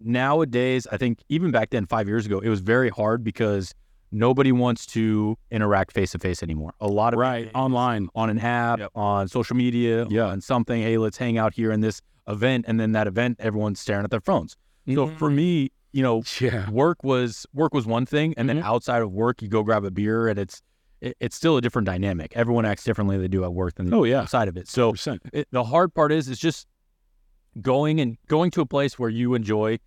nowadays, 0.00 0.86
I 0.90 0.96
think 0.96 1.20
even 1.28 1.50
back 1.50 1.70
then, 1.70 1.86
five 1.86 2.08
years 2.08 2.26
ago, 2.26 2.38
it 2.40 2.48
was 2.48 2.60
very 2.60 2.88
hard 2.88 3.22
because 3.22 3.74
nobody 4.10 4.50
wants 4.52 4.86
to 4.86 5.36
interact 5.50 5.92
face 5.92 6.12
to 6.12 6.18
face 6.18 6.42
anymore. 6.42 6.72
A 6.80 6.88
lot 6.88 7.12
of 7.14 7.20
Right. 7.20 7.50
Online. 7.54 8.08
on 8.14 8.30
an 8.30 8.38
app, 8.38 8.78
Yep. 8.78 8.90
on 8.94 9.28
social 9.28 9.56
media, 9.56 10.06
Yeah. 10.08 10.26
on 10.26 10.40
something. 10.40 10.80
Hey, 10.82 10.98
let's 10.98 11.16
hang 11.18 11.38
out 11.38 11.54
here 11.54 11.70
in 11.70 11.80
this 11.80 12.00
event, 12.26 12.64
and 12.68 12.80
then 12.80 12.92
that 12.92 13.06
event, 13.06 13.36
everyone's 13.38 13.78
staring 13.80 14.04
at 14.04 14.10
their 14.10 14.20
phones. 14.20 14.56
So 14.94 15.06
Mhm. 15.06 15.18
for 15.18 15.30
me, 15.30 15.70
you 15.92 16.02
know, 16.02 16.22
Yeah. 16.40 16.70
work 16.70 17.02
was 17.02 17.46
work 17.52 17.74
was 17.74 17.86
one 17.86 18.06
thing, 18.06 18.34
and 18.36 18.48
Mhm. 18.48 18.54
then 18.54 18.62
outside 18.62 19.02
of 19.02 19.12
work, 19.12 19.42
you 19.42 19.48
go 19.48 19.62
grab 19.62 19.84
a 19.84 19.90
beer, 19.90 20.28
and 20.28 20.38
it's 20.38 20.62
it, 21.00 21.16
it's 21.18 21.34
still 21.34 21.56
a 21.56 21.62
different 21.62 21.86
dynamic. 21.86 22.32
Everyone 22.36 22.66
acts 22.66 22.84
differently 22.84 23.16
than 23.16 23.22
they 23.22 23.28
do 23.28 23.42
at 23.42 23.54
work 23.54 23.76
than 23.76 23.92
Oh 23.94 24.04
yeah. 24.04 24.20
outside 24.20 24.48
of 24.48 24.56
it. 24.58 24.68
So 24.68 24.94
it, 25.32 25.48
the 25.50 25.64
hard 25.64 25.94
part 25.94 26.12
is 26.12 26.28
is 26.28 26.38
just 26.38 26.66
going 27.60 28.00
and 28.00 28.18
going 28.28 28.50
to 28.50 28.60
a 28.60 28.66
place 28.66 28.98
where 28.98 29.08
you 29.08 29.34
enjoy 29.34 29.78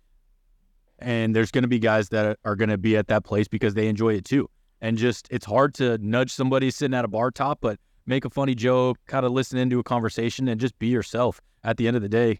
and 0.98 1.34
there's 1.34 1.50
going 1.50 1.62
to 1.62 1.68
be 1.68 1.78
guys 1.78 2.08
that 2.10 2.38
are 2.44 2.56
going 2.56 2.68
to 2.68 2.78
be 2.78 2.96
at 2.96 3.08
that 3.08 3.24
place 3.24 3.48
because 3.48 3.74
they 3.74 3.88
enjoy 3.88 4.14
it 4.14 4.24
too 4.24 4.48
and 4.80 4.98
just 4.98 5.26
it's 5.30 5.46
hard 5.46 5.74
to 5.74 5.98
nudge 5.98 6.30
somebody 6.30 6.70
sitting 6.70 6.94
at 6.94 7.04
a 7.04 7.08
bar 7.08 7.30
top 7.30 7.58
but 7.60 7.78
make 8.06 8.24
a 8.24 8.30
funny 8.30 8.54
joke 8.54 8.98
kind 9.06 9.24
of 9.24 9.32
listen 9.32 9.58
into 9.58 9.78
a 9.78 9.82
conversation 9.82 10.46
and 10.48 10.60
just 10.60 10.78
be 10.78 10.88
yourself 10.88 11.40
at 11.64 11.76
the 11.78 11.86
end 11.88 11.96
of 11.96 12.02
the 12.02 12.08
day 12.08 12.38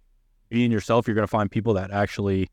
being 0.54 0.70
yourself 0.70 1.06
you're 1.08 1.16
going 1.16 1.26
to 1.26 1.30
find 1.38 1.50
people 1.50 1.74
that 1.74 1.90
actually 1.90 2.48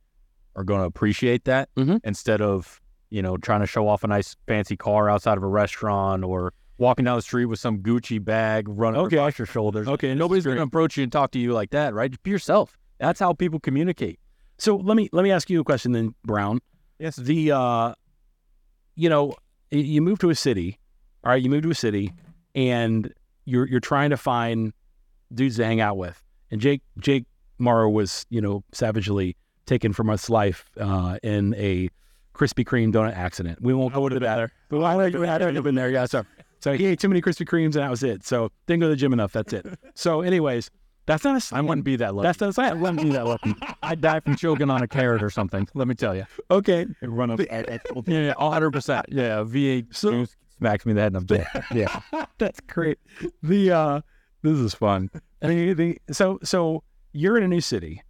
are 0.55 0.63
going 0.63 0.81
to 0.81 0.87
appreciate 0.87 1.43
that 1.45 1.69
Mhm. 1.75 1.99
instead 2.03 2.41
of 2.41 2.81
you 3.11 3.21
know 3.21 3.37
trying 3.37 3.59
to 3.61 3.67
show 3.67 3.87
off 3.87 4.03
a 4.03 4.07
nice 4.07 4.35
fancy 4.47 4.75
car 4.75 5.07
outside 5.09 5.37
of 5.37 5.43
a 5.43 5.47
restaurant 5.47 6.23
or 6.23 6.51
walking 6.79 7.05
down 7.05 7.15
the 7.15 7.21
street 7.21 7.45
with 7.45 7.59
some 7.59 7.77
Gucci 7.77 8.17
bag 8.23 8.65
running 8.67 8.99
Okay. 9.01 9.17
across 9.17 9.37
your 9.37 9.45
shoulders 9.45 9.87
Okay. 9.87 10.15
Nobody's 10.15 10.45
going 10.45 10.57
to 10.57 10.63
approach 10.63 10.97
you 10.97 11.03
and 11.03 11.11
talk 11.11 11.29
to 11.31 11.39
you 11.39 11.53
like 11.53 11.69
that, 11.69 11.93
right? 11.93 12.09
Just 12.09 12.23
be 12.23 12.31
yourself. 12.31 12.75
That's 12.99 13.19
how 13.19 13.33
people 13.33 13.59
communicate. 13.59 14.19
So 14.57 14.77
let 14.77 14.97
me 14.97 15.07
let 15.13 15.21
me 15.23 15.29
ask 15.31 15.47
you 15.51 15.59
a 15.61 15.63
question 15.63 15.91
then, 15.91 16.15
Brown. 16.25 16.59
Yes. 16.97 17.15
The 17.17 17.51
uh, 17.51 17.93
you 18.95 19.09
know, 19.09 19.35
you 19.69 20.01
move 20.01 20.17
to 20.19 20.29
a 20.31 20.35
city, 20.35 20.79
all 21.23 21.31
right. 21.31 21.41
You 21.41 21.49
move 21.51 21.61
to 21.63 21.69
a 21.69 21.75
city, 21.75 22.13
and 22.55 23.13
you're 23.45 23.67
you're 23.67 23.79
trying 23.79 24.09
to 24.09 24.17
find 24.17 24.73
dudes 25.33 25.57
to 25.57 25.65
hang 25.65 25.81
out 25.81 25.97
with. 25.97 26.21
And 26.51 26.59
Jake 26.59 26.81
Jake 26.99 27.25
Morrow 27.62 27.89
was 27.89 28.26
you 28.30 28.41
know 28.41 28.63
savagely 28.71 29.36
taken 29.65 29.93
from 29.93 30.10
us 30.10 30.30
life 30.30 30.65
uh, 30.80 31.17
in 31.24 31.54
a 31.56 31.89
Krispy 32.34 32.65
Kreme 32.65 32.91
donut 32.91 33.15
accident. 33.15 33.62
We 33.62 33.74
won't 33.74 33.93
go 33.93 34.08
into 34.08 34.19
that. 34.19 34.52
But 34.69 34.84
I 34.84 34.95
know 34.97 35.06
you 35.06 35.21
had 35.21 35.38
to 35.39 35.52
have 35.54 35.63
been 35.63 35.76
there. 35.76 35.89
Yeah. 35.89 36.06
So 36.06 36.24
so 36.60 36.74
he 36.74 36.86
ate 36.88 37.00
too 37.00 37.10
many 37.10 37.21
Krispy 37.21 37.45
Kremes 37.47 37.65
and 37.76 37.76
that 37.76 37.89
was 37.89 38.04
it. 38.04 38.26
So 38.26 38.50
didn't 38.67 38.82
go 38.82 38.86
to 38.88 38.89
the 38.91 38.95
gym 38.95 39.13
enough. 39.13 39.32
That's 39.34 39.54
it. 39.54 39.65
So 39.95 40.21
anyways, 40.21 40.69
that's 41.06 41.24
not 41.24 41.52
a 41.52 41.56
I 41.56 41.62
wouldn't 41.62 41.86
be 41.86 41.95
that 41.97 42.15
lucky. 42.15 42.28
That's 42.28 42.38
that's 42.39 42.58
I 42.60 42.74
wouldn't 42.74 43.02
be 43.02 43.10
that 43.12 43.26
lucky. 43.26 43.56
I'd 43.84 44.02
die 44.02 44.19
from 44.21 44.36
choking 44.36 44.69
on 44.69 44.82
a 44.82 44.88
carrot 44.88 45.21
or 45.24 45.30
something. 45.30 45.67
Let 45.74 45.88
me 45.88 45.95
tell 45.95 46.15
you. 46.15 46.26
Okay. 46.50 46.86
Run 47.02 47.32
up. 47.32 47.39
yeah, 47.39 47.78
yeah, 48.08 48.34
hundred 48.38 48.71
percent. 48.71 49.06
Yeah, 49.10 49.43
V8 49.43 49.95
So- 49.95 50.26
smacks 50.58 50.86
me 50.86 50.91
in 50.91 50.95
the 50.95 51.02
head 51.02 51.13
and 51.13 51.17
I'm 51.17 51.26
dead. 51.26 51.47
Yeah. 51.74 52.00
That's 52.38 52.60
great. 52.62 53.00
The 53.43 53.71
uh 53.71 54.02
this 54.43 54.58
is 54.58 54.74
fun. 54.74 55.10
the, 55.41 55.74
the 55.74 55.97
so 56.12 56.39
so 56.43 56.84
you're 57.13 57.38
in 57.38 57.43
a 57.43 57.47
new 57.47 57.62
city. 57.62 58.02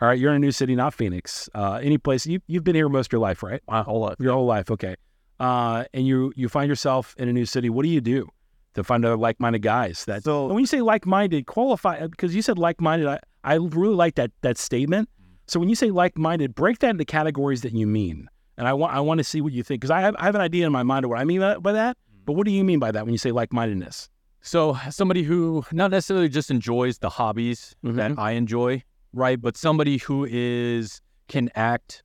All 0.00 0.08
right, 0.08 0.18
you're 0.18 0.30
in 0.30 0.36
a 0.36 0.40
new 0.40 0.52
city, 0.52 0.74
not 0.74 0.94
Phoenix. 0.94 1.48
Uh 1.54 1.80
any 1.82 1.98
place 1.98 2.26
you 2.26 2.40
you've 2.46 2.64
been 2.64 2.74
here 2.74 2.88
most 2.88 3.06
of 3.08 3.12
your 3.12 3.20
life, 3.20 3.42
right? 3.42 3.62
My 3.68 3.82
whole 3.82 4.00
life. 4.00 4.16
Your 4.18 4.32
whole 4.34 4.46
life, 4.46 4.70
okay. 4.70 4.96
Uh 5.40 5.84
and 5.94 6.06
you 6.06 6.32
you 6.36 6.48
find 6.48 6.68
yourself 6.68 7.14
in 7.18 7.28
a 7.28 7.32
new 7.32 7.46
city. 7.46 7.70
What 7.70 7.82
do 7.84 7.88
you 7.88 8.00
do 8.00 8.28
to 8.74 8.84
find 8.84 9.04
other 9.04 9.16
like-minded 9.16 9.62
guys 9.62 10.04
that 10.04 10.24
So- 10.24 10.48
when 10.48 10.58
you 10.58 10.66
say 10.66 10.82
like-minded, 10.82 11.46
qualify 11.46 12.06
because 12.06 12.34
you 12.34 12.42
said 12.42 12.58
like-minded, 12.58 13.08
I, 13.08 13.18
I 13.42 13.54
really 13.54 13.94
like 13.94 14.16
that 14.16 14.30
that 14.42 14.58
statement. 14.58 15.08
So 15.46 15.60
when 15.60 15.68
you 15.68 15.74
say 15.76 15.90
like-minded, 15.90 16.54
break 16.54 16.80
that 16.80 16.90
into 16.90 17.04
categories 17.04 17.62
that 17.62 17.72
you 17.72 17.86
mean. 17.86 18.28
And 18.58 18.66
I 18.66 18.72
want 18.74 18.92
I 18.94 19.00
want 19.00 19.18
to 19.18 19.24
see 19.24 19.40
what 19.40 19.52
you 19.52 19.62
think 19.62 19.80
because 19.80 19.90
I 19.90 20.00
have 20.00 20.14
I 20.18 20.24
have 20.24 20.34
an 20.34 20.40
idea 20.40 20.66
in 20.66 20.72
my 20.72 20.82
mind 20.82 21.04
of 21.04 21.10
what 21.10 21.18
I 21.20 21.24
mean 21.24 21.40
by, 21.40 21.56
by 21.58 21.72
that. 21.72 21.96
But 22.26 22.32
what 22.34 22.44
do 22.44 22.50
you 22.50 22.64
mean 22.64 22.80
by 22.80 22.90
that 22.90 23.04
when 23.04 23.12
you 23.12 23.18
say 23.18 23.30
like-mindedness? 23.32 24.10
So 24.46 24.78
somebody 24.90 25.24
who 25.24 25.64
not 25.72 25.90
necessarily 25.90 26.28
just 26.28 26.50
enjoys 26.50 26.98
the 26.98 27.08
hobbies 27.10 27.74
that 27.82 28.12
Mhm. 28.12 28.18
I 28.18 28.32
enjoy, 28.32 28.82
right? 29.12 29.40
But 29.40 29.56
somebody 29.56 29.98
who 29.98 30.24
is 30.30 31.00
can 31.28 31.50
act 31.56 32.04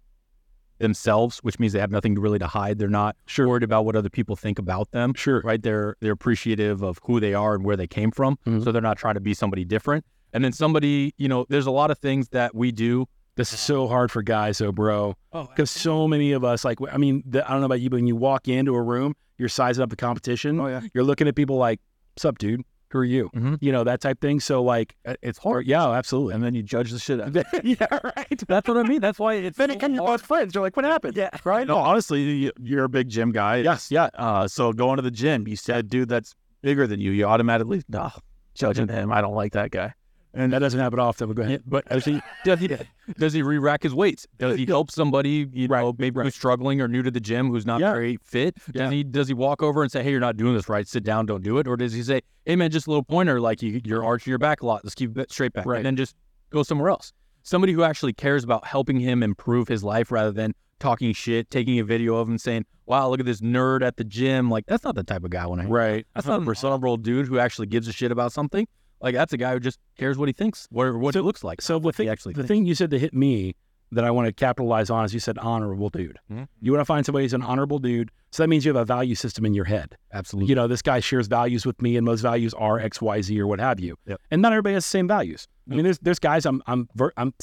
themselves, 0.80 1.38
which 1.44 1.60
means 1.60 1.74
they 1.74 1.80
have 1.80 1.92
nothing 1.92 2.16
really 2.16 2.40
to 2.40 2.48
hide. 2.48 2.80
They're 2.80 2.88
not 2.90 3.16
Sure. 3.28 3.48
worried 3.48 3.62
about 3.62 3.86
what 3.86 3.96
other 3.96 4.10
people 4.10 4.36
think 4.36 4.58
about 4.58 4.90
them. 4.92 5.14
Sure. 5.14 5.42
right? 5.46 5.62
They're 5.62 5.96
they're 6.02 6.14
appreciative 6.14 6.82
of 6.82 7.00
who 7.04 7.20
they 7.20 7.36
are 7.36 7.54
and 7.54 7.64
where 7.64 7.78
they 7.78 7.86
came 7.88 8.10
from, 8.10 8.38
Mhm. 8.48 8.64
so 8.64 8.72
they're 8.72 8.82
not 8.82 8.98
trying 8.98 9.14
to 9.14 9.20
be 9.22 9.36
somebody 9.36 9.64
different. 9.64 10.04
And 10.34 10.44
then 10.44 10.52
somebody, 10.54 11.14
you 11.18 11.28
know, 11.28 11.46
there's 11.50 11.68
a 11.68 11.72
lot 11.72 11.92
of 11.92 12.00
things 12.00 12.30
that 12.30 12.56
we 12.56 12.72
do. 12.72 13.06
This 13.36 13.54
is 13.54 13.60
so 13.60 13.88
hard 13.88 14.10
for 14.12 14.24
guys, 14.24 14.58
though, 14.58 14.72
bro. 14.72 15.16
Oh, 15.32 15.44
Because 15.46 15.70
so 15.70 16.08
many 16.08 16.32
of 16.32 16.44
us, 16.44 16.66
like, 16.66 16.80
I 16.92 16.98
mean, 16.98 17.22
the, 17.28 17.46
I 17.48 17.52
don't 17.52 17.60
know 17.62 17.66
about 17.68 17.82
you, 17.82 17.90
but 17.92 17.98
when 17.98 18.08
you 18.08 18.16
walk 18.16 18.48
into 18.48 18.74
a 18.76 18.82
room, 18.82 19.14
you're 19.38 19.50
sizing 19.50 19.84
up 19.84 19.90
the 19.92 19.96
competition. 19.96 20.60
Oh 20.60 20.68
yeah. 20.68 20.82
You're 20.94 21.04
looking 21.04 21.28
at 21.28 21.36
people 21.36 21.58
like, 21.58 21.80
"Sup, 22.18 22.38
dude? 22.38 22.62
Who 22.92 23.00
are 23.00 23.04
you?" 23.06 23.30
Mhm. 23.36 23.58
You 23.62 23.72
know 23.72 23.84
that 23.86 24.02
type 24.02 24.20
thing. 24.20 24.40
So, 24.40 24.62
like, 24.64 24.96
it's 25.22 25.38
hard. 25.40 25.66
yeah, 25.68 25.90
absolutely. 25.92 26.34
And 26.36 26.44
then 26.44 26.54
you 26.54 26.62
judge 26.64 26.92
the 26.92 27.00
shit 27.00 27.22
out. 27.22 27.36
of 27.36 27.46
yeah, 27.64 27.76
right. 28.04 28.42
That's 28.48 28.68
what 28.68 28.78
I 28.78 28.84
mean. 28.84 29.00
That's 29.02 29.18
why 29.20 29.36
it's 29.36 29.58
Then 29.58 29.70
so 29.70 29.76
again, 29.76 29.94
you're 29.96 30.06
both 30.06 30.22
friends. 30.26 30.54
You're 30.56 30.64
like, 30.64 30.76
"What 30.76 30.86
happened?" 30.86 31.16
Yeah. 31.16 31.30
right. 31.46 31.66
No, 31.66 31.78
honestly, 31.78 32.22
you- 32.22 32.52
you're 32.62 32.84
a 32.86 32.90
big 32.90 33.08
gym 33.10 33.32
guy. 33.32 33.58
Yes, 33.58 33.92
yeah. 33.92 34.10
Uh, 34.16 34.48
so 34.48 34.74
going 34.74 34.98
to 34.98 35.02
the 35.02 35.12
gym, 35.12 35.48
you 35.48 35.56
said, 35.56 35.90
dude, 35.90 36.10
that's 36.10 36.36
bigger 36.62 36.86
than 36.88 37.00
you. 37.00 37.12
You 37.12 37.26
automatically, 37.26 37.82
nah, 37.88 38.12
judging 38.56 38.88
him. 38.90 39.12
I 39.12 39.22
don't 39.22 39.36
like 39.36 39.54
that 39.54 39.72
guy. 39.72 39.94
And 40.34 40.54
that 40.54 40.60
doesn't 40.60 40.80
happen 40.80 41.00
often. 41.00 41.28
But 41.28 41.36
go 41.36 41.44
ahead. 41.44 41.64
but 41.66 41.86
does 41.90 42.06
he 42.06 42.22
does 42.46 42.60
he 42.60 42.70
does 43.18 43.34
he 43.34 43.42
re-rack 43.42 43.84
his 43.84 43.94
weights? 43.94 44.26
Does 44.38 44.58
he 44.58 44.66
help 44.66 44.90
somebody 44.90 45.50
you 45.52 45.68
know 45.68 45.94
maybe 45.98 46.16
right. 46.18 46.24
who's 46.26 46.36
struggling 46.36 46.80
or 46.82 46.88
new 46.88 47.02
to 47.04 47.12
the 47.12 47.20
gym 47.20 47.50
who's 47.50 47.66
not 47.66 47.82
Yeah. 47.82 47.92
very 47.92 48.18
fit? 48.24 48.56
Does 48.72 48.74
Yeah. 48.76 48.90
he 48.92 49.04
does 49.04 49.28
he 49.28 49.34
walk 49.34 49.62
over 49.62 49.82
and 49.84 49.92
say, 49.92 50.04
"Hey, 50.04 50.12
you're 50.12 50.20
not 50.22 50.38
doing 50.38 50.54
this 50.54 50.70
right. 50.70 50.88
Sit 50.88 51.04
down. 51.04 51.26
Don't 51.26 51.44
do 51.44 51.58
it," 51.58 51.68
or 51.68 51.76
does 51.76 51.92
he 51.94 52.02
say, 52.04 52.22
"Hey, 52.46 52.56
man, 52.56 52.72
just 52.72 52.88
a 52.88 52.90
little 52.90 53.04
pointer, 53.04 53.42
like 53.42 53.62
you, 53.62 53.82
you're 53.84 54.04
arching 54.06 54.32
your 54.32 54.38
back 54.40 54.62
a 54.62 54.66
lot. 54.66 54.82
Let's 54.86 54.96
keep 54.96 55.18
it 55.18 55.32
straight 55.32 55.52
back, 55.54 55.66
Right. 55.66 55.78
and 55.78 55.86
then 55.86 55.96
just 55.98 56.16
go 56.50 56.64
somewhere 56.64 56.90
else." 56.90 57.12
Somebody 57.44 57.74
who 57.74 57.84
actually 57.84 58.14
cares 58.14 58.44
about 58.44 58.66
helping 58.66 59.00
him 59.00 59.24
improve 59.24 59.68
his 59.68 59.84
life 59.84 60.12
rather 60.12 60.32
than 60.32 60.54
talking 60.80 61.12
shit, 61.14 61.50
taking 61.50 61.78
a 61.80 61.84
video 61.84 62.16
of 62.16 62.30
him 62.30 62.38
saying, 62.38 62.66
"Wow, 62.86 63.10
look 63.10 63.20
at 63.20 63.26
this 63.26 63.42
nerd 63.42 63.82
at 63.82 63.98
the 63.98 64.04
gym." 64.06 64.50
Like 64.50 64.66
that's 64.68 64.84
not 64.86 64.96
the 64.96 65.04
type 65.04 65.24
of 65.26 65.30
guy 65.32 65.46
when 65.48 65.60
I 65.60 65.64
want 65.64 65.70
to. 65.70 65.74
Right. 65.74 66.08
That's 66.16 66.26
not 66.28 66.42
a 66.42 66.68
honorable 66.68 66.98
dude 66.98 67.28
who 67.28 67.38
actually 67.40 67.68
gives 67.68 67.88
a 67.90 67.92
shit 67.92 68.12
about 68.14 68.32
something. 68.32 68.68
Like 69.02 69.16
that's 69.16 69.34
a 69.34 69.38
guy 69.38 69.54
who 69.54 69.60
just 69.60 69.80
cares 69.98 70.18
what 70.18 70.30
he 70.30 70.34
thinks, 70.34 70.68
what 70.72 70.96
what 70.96 71.16
it 71.16 71.24
looks 71.24 71.44
like. 71.44 71.62
So 71.62 71.80
the 71.80 71.92
thing, 71.92 72.08
actually 72.10 72.34
the 72.34 72.42
thinks. 72.44 72.48
thing 72.50 72.66
you 72.66 72.76
said 72.76 72.92
to 72.92 73.00
hit 73.00 73.14
me 73.14 73.56
that 73.94 74.06
I 74.06 74.12
want 74.12 74.28
to 74.28 74.32
capitalize 74.32 74.90
on 74.90 75.04
is 75.04 75.14
you 75.14 75.20
said 75.20 75.38
honorable 75.40 75.90
dude. 75.90 76.18
Mhm. 76.32 76.48
You 76.62 76.72
want 76.72 76.80
to 76.82 76.86
find 76.86 77.06
somebody 77.06 77.26
who's 77.26 77.34
an 77.34 77.42
honorable 77.42 77.78
dude. 77.80 78.10
So 78.32 78.42
that 78.44 78.48
means 78.48 78.64
you 78.64 78.70
have 78.74 78.82
a 78.82 78.86
value 78.86 79.16
system 79.16 79.46
in 79.46 79.54
your 79.54 79.66
head. 79.66 79.98
Absolutely. 80.14 80.48
You 80.50 80.56
know, 80.56 80.68
this 80.68 80.82
guy 80.82 81.02
shares 81.02 81.28
values 81.28 81.66
with 81.66 81.82
me, 81.82 81.98
and 81.98 82.08
those 82.08 82.22
values 82.22 82.54
are 82.54 82.80
X, 82.80 83.02
Y, 83.02 83.22
Z, 83.22 83.38
or 83.42 83.48
what 83.48 83.60
have 83.60 83.82
you. 83.82 83.98
Yep. 84.08 84.22
And 84.32 84.42
not 84.42 84.54
everybody 84.54 84.76
has 84.76 84.86
the 84.86 84.90
same 84.90 85.08
values. 85.10 85.46
I 85.70 85.76
mean, 85.76 85.84
there's 85.84 86.00
there's 86.00 86.20
guys 86.20 86.46
I'm 86.46 86.62
I'm 86.68 86.88
ver- 86.96 87.12
I'm 87.18 87.34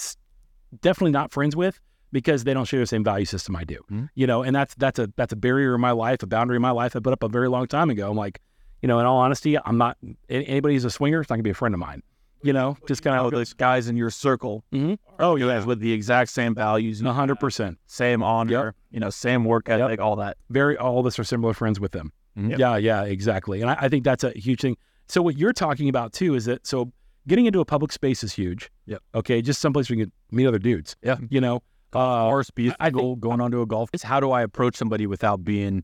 definitely 0.81 1.13
not 1.13 1.33
friends 1.33 1.57
with 1.57 1.81
because 2.13 2.45
they 2.45 2.55
don't 2.55 2.65
share 2.65 2.81
the 2.81 2.87
same 2.87 3.05
value 3.05 3.27
system 3.27 3.55
I 3.55 3.65
do. 3.65 3.81
Mhm. 3.91 4.09
You 4.15 4.27
know, 4.27 4.43
and 4.43 4.55
that's 4.57 4.75
that's 4.77 4.99
a 4.99 5.11
that's 5.17 5.33
a 5.33 5.37
barrier 5.37 5.75
in 5.75 5.81
my 5.81 5.91
life, 5.91 6.23
a 6.23 6.27
boundary 6.27 6.57
in 6.57 6.63
my 6.63 6.71
life 6.71 6.97
I 6.97 7.01
put 7.01 7.13
up 7.13 7.23
a 7.23 7.29
very 7.29 7.49
long 7.49 7.67
time 7.67 7.91
ago. 7.91 8.11
I'm 8.11 8.17
like, 8.17 8.41
you 8.83 8.89
know, 8.89 8.99
in 9.01 9.07
all 9.07 9.19
honesty, 9.19 9.57
I'm 9.59 9.79
not 9.79 9.97
anybody 10.29 10.75
who's 10.75 10.85
a 10.85 10.91
swinger. 10.91 11.21
It's 11.21 11.31
not 11.31 11.37
gonna 11.37 11.43
be 11.43 11.51
a 11.51 11.55
friend 11.55 11.75
of 11.75 11.79
mine. 11.81 12.03
You 12.43 12.53
know, 12.53 12.77
just 12.87 13.03
kind 13.03 13.19
of 13.19 13.33
those 13.33 13.53
guys 13.53 13.89
in 13.89 13.97
your 13.97 14.11
circle. 14.11 14.65
Mhm. 14.73 14.99
Oh, 15.19 15.35
you 15.35 15.49
guys 15.49 15.67
with 15.67 15.81
the 15.81 15.93
exact 15.93 16.31
same 16.31 16.55
values, 16.55 17.01
hundred 17.01 17.41
percent. 17.41 17.79
same 17.87 18.23
honor, 18.23 18.75
you 18.93 19.01
know, 19.01 19.11
same 19.11 19.45
work 19.45 19.69
ethic, 19.69 19.99
all 20.01 20.15
that. 20.17 20.37
very 20.49 20.77
all 20.77 21.01
of 21.01 21.07
us 21.07 21.19
are 21.19 21.25
similar 21.25 21.53
friends 21.53 21.81
with 21.81 21.91
them. 21.93 22.13
Mhm. 22.39 22.57
Yeah, 22.57 22.77
yeah, 22.77 23.03
exactly. 23.03 23.61
And 23.61 23.71
I, 23.71 23.77
I 23.81 23.89
think 23.89 24.05
that's 24.05 24.23
a 24.23 24.31
huge 24.31 24.61
thing. 24.61 24.77
So 25.09 25.21
what 25.23 25.37
you're 25.37 25.53
talking 25.53 25.89
about 25.89 26.13
too 26.13 26.35
is 26.37 26.45
that 26.45 26.65
so 26.65 26.93
getting 27.27 27.47
into 27.47 27.59
a 27.59 27.65
public 27.65 27.91
space 27.91 28.23
is 28.23 28.33
huge. 28.33 28.71
Yep. 28.87 29.03
Okay, 29.17 29.43
just 29.43 29.61
someplace 29.61 29.91
where 29.91 29.99
you 29.99 30.05
can 30.07 30.13
meet 30.31 30.47
other 30.47 30.59
dudes. 30.61 30.95
Yeah. 31.03 31.17
You 31.31 31.41
know. 31.41 31.63
Uh, 31.95 32.25
horse 32.29 32.51
beast 32.51 32.77
I 32.79 32.91
go, 32.91 33.17
going 33.17 33.41
onto 33.41 33.63
a 33.63 33.67
golf. 33.67 33.89
It's 33.95 34.03
how 34.03 34.21
do 34.21 34.31
I 34.31 34.43
approach 34.43 34.77
somebody 34.77 35.07
without 35.07 35.43
being 35.43 35.83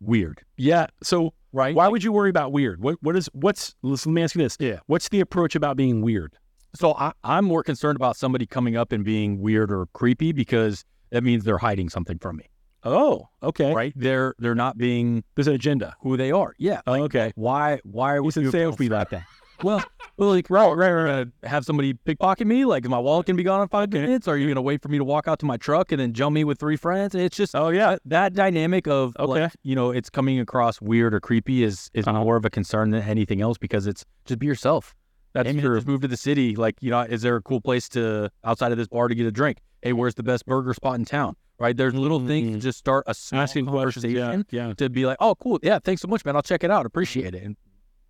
weird? 0.00 0.40
yeah. 0.56 0.86
So 1.02 1.34
Right. 1.52 1.74
why 1.74 1.88
would 1.88 2.02
you 2.02 2.12
worry 2.12 2.30
about 2.30 2.52
weird? 2.52 2.82
What 2.82 2.96
what 3.02 3.16
is 3.16 3.28
what's 3.32 3.74
let 3.82 4.06
me 4.06 4.22
ask 4.22 4.34
you 4.34 4.42
this. 4.42 4.56
Yeah. 4.58 4.78
What's 4.86 5.08
the 5.08 5.20
approach 5.20 5.54
about 5.54 5.76
being 5.76 6.00
weird? 6.00 6.34
So 6.74 6.94
I, 6.94 7.12
I'm 7.22 7.44
more 7.44 7.62
concerned 7.62 7.96
about 7.96 8.16
somebody 8.16 8.46
coming 8.46 8.76
up 8.76 8.92
and 8.92 9.04
being 9.04 9.40
weird 9.40 9.70
or 9.70 9.86
creepy 9.92 10.32
because 10.32 10.84
that 11.10 11.22
means 11.22 11.44
they're 11.44 11.58
hiding 11.58 11.90
something 11.90 12.18
from 12.18 12.38
me. 12.38 12.48
Oh, 12.84 13.28
okay. 13.42 13.72
Right? 13.72 13.92
They're 13.94 14.34
they're 14.38 14.54
not 14.54 14.76
being 14.76 15.22
There's 15.34 15.46
an 15.46 15.54
agenda. 15.54 15.94
who 16.00 16.16
they 16.16 16.32
are. 16.32 16.54
Yeah. 16.58 16.80
Oh, 16.86 16.94
okay. 17.02 17.32
Why 17.34 17.80
why 17.84 18.18
said 18.30 18.42
you 18.42 18.48
approach 18.48 18.78
me 18.78 18.88
like 18.88 19.10
that? 19.10 19.24
Well, 19.62 19.82
well, 20.16 20.30
like, 20.30 20.50
right, 20.50 20.72
right, 20.72 20.90
right. 20.92 21.26
Have 21.44 21.64
somebody 21.64 21.94
pickpocket 21.94 22.46
me? 22.46 22.64
Like, 22.64 22.84
my 22.84 22.98
wallet 22.98 23.26
can 23.26 23.36
be 23.36 23.42
gone 23.42 23.62
in 23.62 23.68
five 23.68 23.92
minutes? 23.92 24.28
Are 24.28 24.36
you 24.36 24.48
gonna 24.48 24.62
wait 24.62 24.82
for 24.82 24.88
me 24.88 24.98
to 24.98 25.04
walk 25.04 25.28
out 25.28 25.38
to 25.40 25.46
my 25.46 25.56
truck 25.56 25.92
and 25.92 26.00
then 26.00 26.12
jump 26.12 26.34
me 26.34 26.44
with 26.44 26.58
three 26.58 26.76
friends? 26.76 27.14
It's 27.14 27.36
just, 27.36 27.54
Oh 27.54 27.68
yeah. 27.68 27.96
that 28.04 28.34
dynamic 28.34 28.86
of 28.86 29.16
Okay. 29.18 29.42
like, 29.42 29.52
you 29.62 29.74
know, 29.74 29.90
it's 29.90 30.10
coming 30.10 30.38
across 30.40 30.80
weird 30.80 31.14
or 31.14 31.20
creepy 31.20 31.62
is 31.62 31.90
is 31.94 32.06
Uh-huh. 32.06 32.22
more 32.24 32.36
of 32.36 32.44
a 32.44 32.50
concern 32.50 32.90
than 32.90 33.02
anything 33.02 33.40
else 33.40 33.58
because 33.58 33.86
it's 33.86 34.04
just 34.24 34.38
be 34.38 34.46
yourself. 34.46 34.94
That's 35.34 35.50
hey, 35.50 35.60
true. 35.60 35.76
Just 35.76 35.86
move 35.86 36.02
to 36.02 36.08
the 36.08 36.16
city. 36.16 36.56
Like, 36.56 36.74
you 36.80 36.90
know, 36.90 37.00
is 37.00 37.22
there 37.22 37.36
a 37.36 37.42
cool 37.42 37.60
place 37.60 37.88
to 37.90 38.30
outside 38.44 38.70
of 38.72 38.78
this 38.78 38.88
bar 38.88 39.08
to 39.08 39.14
get 39.14 39.26
a 39.26 39.32
drink? 39.32 39.58
Hey, 39.80 39.92
where's 39.94 40.14
the 40.14 40.22
best 40.22 40.44
burger 40.44 40.74
spot 40.74 40.96
in 40.96 41.04
town? 41.06 41.36
Right? 41.58 41.76
There's 41.76 41.94
little 41.94 42.20
things 42.26 42.50
to 42.50 42.58
Mhm. 42.58 42.60
just 42.60 42.78
start 42.78 43.04
a 43.06 43.10
Asking 43.32 43.66
questions. 43.66 44.04
Yeah. 44.04 44.20
conversation 44.32 44.46
Yeah. 44.50 44.74
to 44.74 44.90
be 44.90 45.06
like, 45.06 45.16
oh, 45.20 45.34
cool, 45.36 45.58
yeah, 45.62 45.78
thanks 45.82 46.02
so 46.02 46.08
much, 46.08 46.24
man. 46.24 46.34
I'll 46.36 46.42
check 46.42 46.64
it 46.64 46.70
out, 46.70 46.84
appreciate 46.86 47.34
it, 47.34 47.42
and 47.44 47.56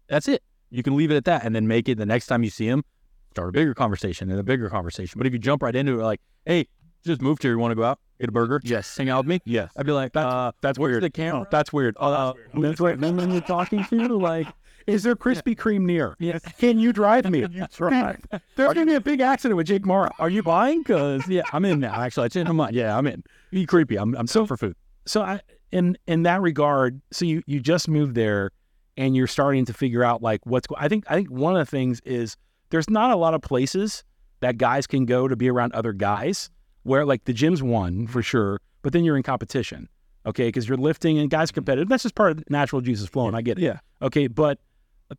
that's 0.08 0.26
it. 0.26 0.42
You 0.72 0.82
can 0.82 0.96
leave 0.96 1.10
it 1.10 1.16
at 1.16 1.24
that, 1.26 1.44
and 1.44 1.54
then 1.54 1.68
make 1.68 1.88
it 1.88 1.98
the 1.98 2.06
next 2.06 2.26
time 2.26 2.42
you 2.42 2.50
see 2.50 2.66
him, 2.66 2.84
start 3.30 3.48
a 3.50 3.52
bigger 3.52 3.74
conversation 3.74 4.30
and 4.30 4.40
a 4.40 4.42
bigger 4.42 4.68
conversation. 4.70 5.18
But 5.18 5.26
if 5.26 5.32
you 5.32 5.38
jump 5.38 5.62
right 5.62 5.74
into 5.76 6.00
it, 6.00 6.02
like, 6.02 6.20
hey, 6.46 6.66
just 7.04 7.20
moved 7.20 7.42
here. 7.42 7.52
You 7.52 7.58
want 7.58 7.72
to 7.72 7.76
go 7.76 7.84
out, 7.84 7.98
get 8.20 8.28
a 8.28 8.32
burger, 8.32 8.60
Yes. 8.64 8.96
hang 8.96 9.08
out 9.10 9.18
with 9.24 9.26
me? 9.26 9.40
Yes. 9.44 9.72
I'd 9.76 9.86
be 9.86 9.92
like, 9.92 10.12
That's- 10.12 10.32
uh, 10.32 10.52
That's 10.60 10.78
weird. 10.78 11.02
the 11.02 11.10
camera? 11.10 11.46
That's 11.50 11.72
weird. 11.72 11.96
Uh, 11.98 12.32
that's 12.54 12.80
weird. 12.80 13.00
Then 13.00 13.16
when 13.16 13.30
you're 13.32 13.40
talking 13.40 13.84
to 13.84 13.96
you, 13.96 14.18
like, 14.18 14.46
is 14.86 15.02
there 15.02 15.14
Krispy 15.14 15.56
Kreme 15.56 15.82
near? 15.82 16.16
Yes. 16.18 16.42
Can 16.58 16.78
you 16.78 16.92
drive 16.92 17.28
me? 17.30 17.40
You 17.52 17.66
try. 17.72 18.16
There's 18.56 18.74
gonna 18.74 18.86
be 18.86 18.94
a 18.94 19.00
big 19.00 19.20
accident 19.20 19.56
with 19.56 19.66
Jake 19.66 19.84
Morrow. 19.84 20.10
Are 20.18 20.28
you 20.30 20.42
buying? 20.42 20.82
Cause 20.84 21.26
yeah, 21.28 21.42
I'm 21.52 21.64
in 21.64 21.80
now. 21.80 21.94
Actually, 21.94 22.24
I 22.24 22.28
changed 22.28 22.48
my 22.48 22.54
mind. 22.64 22.74
Yeah, 22.74 22.96
I'm 22.96 23.06
in. 23.06 23.22
Be 23.50 23.66
creepy. 23.66 23.96
I'm 23.96 24.14
I'm 24.16 24.26
so 24.26 24.44
for 24.46 24.56
food. 24.56 24.74
So 25.06 25.22
I, 25.22 25.40
in 25.70 25.96
in 26.08 26.22
that 26.24 26.40
regard, 26.40 27.00
so 27.12 27.24
you 27.24 27.42
you 27.46 27.60
just 27.60 27.88
moved 27.88 28.14
there, 28.16 28.50
and 28.96 29.16
you're 29.16 29.26
starting 29.26 29.64
to 29.66 29.72
figure 29.72 30.04
out 30.04 30.22
like 30.22 30.44
what's. 30.44 30.66
go- 30.66 30.76
I 30.78 30.88
think 30.88 31.04
I 31.08 31.14
think 31.14 31.30
one 31.30 31.56
of 31.56 31.58
the 31.58 31.70
things 31.70 32.00
is 32.04 32.36
there's 32.70 32.90
not 32.90 33.10
a 33.10 33.16
lot 33.16 33.34
of 33.34 33.42
places 33.42 34.04
that 34.40 34.58
guys 34.58 34.86
can 34.86 35.06
go 35.06 35.28
to 35.28 35.36
be 35.36 35.48
around 35.48 35.72
other 35.72 35.92
guys 35.92 36.50
where 36.82 37.04
like 37.04 37.24
the 37.24 37.32
gym's 37.32 37.62
one 37.62 38.06
for 38.06 38.22
sure, 38.22 38.60
but 38.82 38.92
then 38.92 39.04
you're 39.04 39.16
in 39.16 39.22
competition, 39.22 39.88
okay? 40.26 40.48
Because 40.48 40.68
you're 40.68 40.76
lifting 40.76 41.18
and 41.18 41.30
guys 41.30 41.48
are 41.48 41.52
mm-hmm. 41.52 41.54
competitive. 41.56 41.88
That's 41.88 42.02
just 42.02 42.14
part 42.14 42.32
of 42.32 42.50
natural 42.50 42.82
juices 42.82 43.08
flowing. 43.08 43.34
I 43.34 43.42
get 43.42 43.58
it. 43.58 43.62
Yeah. 43.62 43.78
Okay, 44.00 44.26
but 44.26 44.58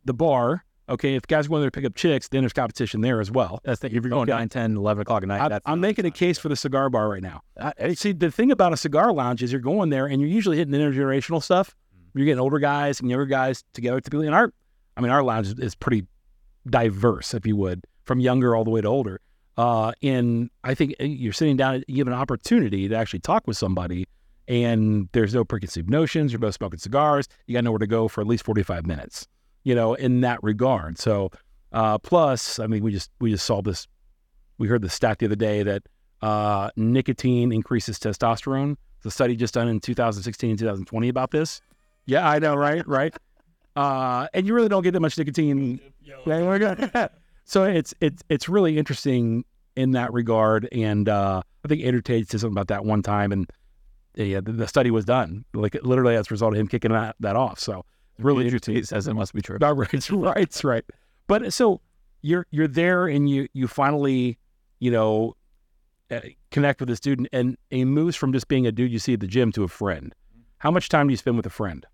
the 0.04 0.12
bar, 0.12 0.64
okay, 0.88 1.14
if 1.14 1.26
guys 1.26 1.48
go 1.48 1.56
in 1.56 1.62
there 1.62 1.70
to 1.70 1.74
pick 1.74 1.86
up 1.86 1.94
chicks, 1.94 2.28
then 2.28 2.42
there's 2.42 2.52
competition 2.52 3.00
there 3.00 3.20
as 3.20 3.30
well. 3.30 3.60
That's 3.64 3.80
the, 3.80 3.86
if 3.86 3.92
you're 3.94 4.06
oh, 4.06 4.24
going 4.24 4.30
Okay. 4.30 4.38
9, 4.38 4.48
10, 4.48 4.76
11 4.76 5.02
o'clock 5.02 5.22
at 5.22 5.28
night. 5.28 5.52
I, 5.52 5.60
I'm 5.64 5.80
making 5.80 6.04
a 6.04 6.10
case 6.10 6.38
for 6.38 6.48
the 6.48 6.56
cigar 6.56 6.90
bar 6.90 7.08
right 7.08 7.22
now. 7.22 7.42
Uh, 7.58 7.72
I, 7.80 7.94
See, 7.94 8.12
the 8.12 8.30
thing 8.30 8.50
about 8.50 8.72
a 8.72 8.76
cigar 8.76 9.12
lounge 9.12 9.42
is 9.42 9.52
you're 9.52 9.60
going 9.60 9.90
there 9.90 10.06
and 10.06 10.20
you're 10.20 10.30
usually 10.30 10.58
hitting 10.58 10.74
intergenerational 10.74 11.42
stuff. 11.42 11.74
You're 12.14 12.26
getting 12.26 12.40
older 12.40 12.58
guys 12.58 13.00
and 13.00 13.10
younger 13.10 13.26
guys 13.26 13.64
together 13.72 14.00
typically. 14.00 14.26
And 14.26 14.34
our, 14.34 14.52
I 14.96 15.00
mean, 15.00 15.10
our 15.10 15.22
lounge 15.22 15.58
is- 15.58 15.74
pretty 15.74 16.06
diverse, 16.68 17.34
if 17.34 17.46
you 17.46 17.56
would, 17.56 17.84
from 18.04 18.20
younger 18.20 18.54
all 18.54 18.64
the 18.64 18.70
way 18.70 18.80
to 18.80 18.88
older. 18.88 19.20
Uh, 19.56 19.92
and 20.02 20.50
I 20.64 20.74
think 20.74 20.94
uh, 21.00 21.04
you're 21.04 21.32
sitting 21.32 21.56
down, 21.56 21.84
you 21.86 21.98
have 21.98 22.08
an 22.08 22.14
opportunity 22.14 22.88
to 22.88 22.94
actually 22.94 23.20
talk 23.20 23.46
with 23.46 23.56
somebody, 23.56 24.06
and 24.48 25.08
there's 25.12 25.34
no 25.34 25.44
preconceived 25.44 25.88
notions. 25.88 26.32
You're 26.32 26.40
both 26.40 26.54
smoking 26.54 26.78
cigars. 26.78 27.28
You 27.46 27.54
got 27.54 27.64
nowhere 27.64 27.78
to 27.78 27.86
go 27.86 28.08
for 28.08 28.20
at 28.20 28.26
least 28.26 28.44
45 28.44 28.86
minutes, 28.86 29.28
you 29.62 29.74
know, 29.74 29.94
in 29.94 30.22
that 30.22 30.42
regard. 30.42 30.98
So, 30.98 31.30
uh, 31.72 31.98
plus, 31.98 32.58
I 32.58 32.66
mean, 32.66 32.82
we 32.82 32.92
just 32.92 33.10
we 33.20 33.30
just 33.30 33.46
saw 33.46 33.62
this. 33.62 33.86
We 34.58 34.68
heard 34.68 34.82
the 34.82 34.90
stat 34.90 35.18
the 35.18 35.26
other 35.26 35.36
day 35.36 35.62
that 35.62 35.82
uh, 36.22 36.70
nicotine 36.76 37.52
increases 37.52 37.98
testosterone. 37.98 38.76
The 39.02 39.10
study 39.10 39.36
just 39.36 39.54
done 39.54 39.68
in 39.68 39.80
2016 39.80 40.50
and 40.50 40.58
2020 40.58 41.08
about 41.08 41.30
this. 41.30 41.60
Yeah, 42.06 42.28
I 42.28 42.38
know, 42.38 42.54
right? 42.54 42.86
Right. 42.86 43.14
Uh, 43.76 44.28
and 44.34 44.46
you 44.46 44.54
really 44.54 44.68
don't 44.68 44.82
get 44.82 44.92
that 44.92 45.00
much 45.00 45.18
nicotine. 45.18 45.80
Yeah, 46.02 46.16
we're 46.24 46.58
good. 46.58 46.90
so 47.44 47.64
it's 47.64 47.94
it's 48.00 48.22
it's 48.28 48.48
really 48.48 48.78
interesting 48.78 49.44
in 49.76 49.92
that 49.92 50.12
regard. 50.12 50.68
And 50.72 51.08
uh, 51.08 51.42
I 51.64 51.68
think 51.68 51.82
Andrew 51.82 52.02
Tate 52.02 52.30
said 52.30 52.40
something 52.40 52.54
about 52.54 52.68
that 52.68 52.84
one 52.84 53.02
time, 53.02 53.32
and 53.32 53.50
yeah, 54.14 54.40
the, 54.40 54.52
the 54.52 54.68
study 54.68 54.90
was 54.90 55.04
done 55.04 55.44
like 55.54 55.76
literally 55.82 56.16
as 56.16 56.28
a 56.28 56.34
result 56.34 56.54
of 56.54 56.60
him 56.60 56.68
kicking 56.68 56.92
that, 56.92 57.16
that 57.20 57.36
off. 57.36 57.58
So 57.58 57.84
it's 58.16 58.24
really 58.24 58.44
interesting. 58.44 58.76
It 58.76 58.86
says 58.86 59.08
it 59.08 59.14
must 59.14 59.34
be 59.34 59.42
true. 59.42 59.58
No, 59.60 59.72
right, 59.72 59.92
it's 59.92 60.10
right, 60.10 60.36
it's 60.36 60.64
right. 60.64 60.84
But 61.26 61.52
so 61.52 61.80
you're 62.22 62.46
you're 62.50 62.68
there, 62.68 63.06
and 63.06 63.28
you 63.28 63.48
you 63.52 63.66
finally, 63.66 64.38
you 64.78 64.90
know, 64.90 65.36
uh, 66.10 66.20
connect 66.50 66.80
with 66.80 66.90
a 66.90 66.96
student, 66.96 67.28
and, 67.32 67.56
and 67.70 67.78
he 67.78 67.84
moves 67.84 68.16
from 68.16 68.32
just 68.32 68.48
being 68.48 68.66
a 68.66 68.72
dude 68.72 68.92
you 68.92 68.98
see 68.98 69.14
at 69.14 69.20
the 69.20 69.26
gym 69.26 69.52
to 69.52 69.64
a 69.64 69.68
friend. 69.68 70.14
How 70.58 70.70
much 70.70 70.88
time 70.88 71.08
do 71.08 71.12
you 71.12 71.16
spend 71.16 71.36
with 71.36 71.46
a 71.46 71.50
friend? 71.50 71.84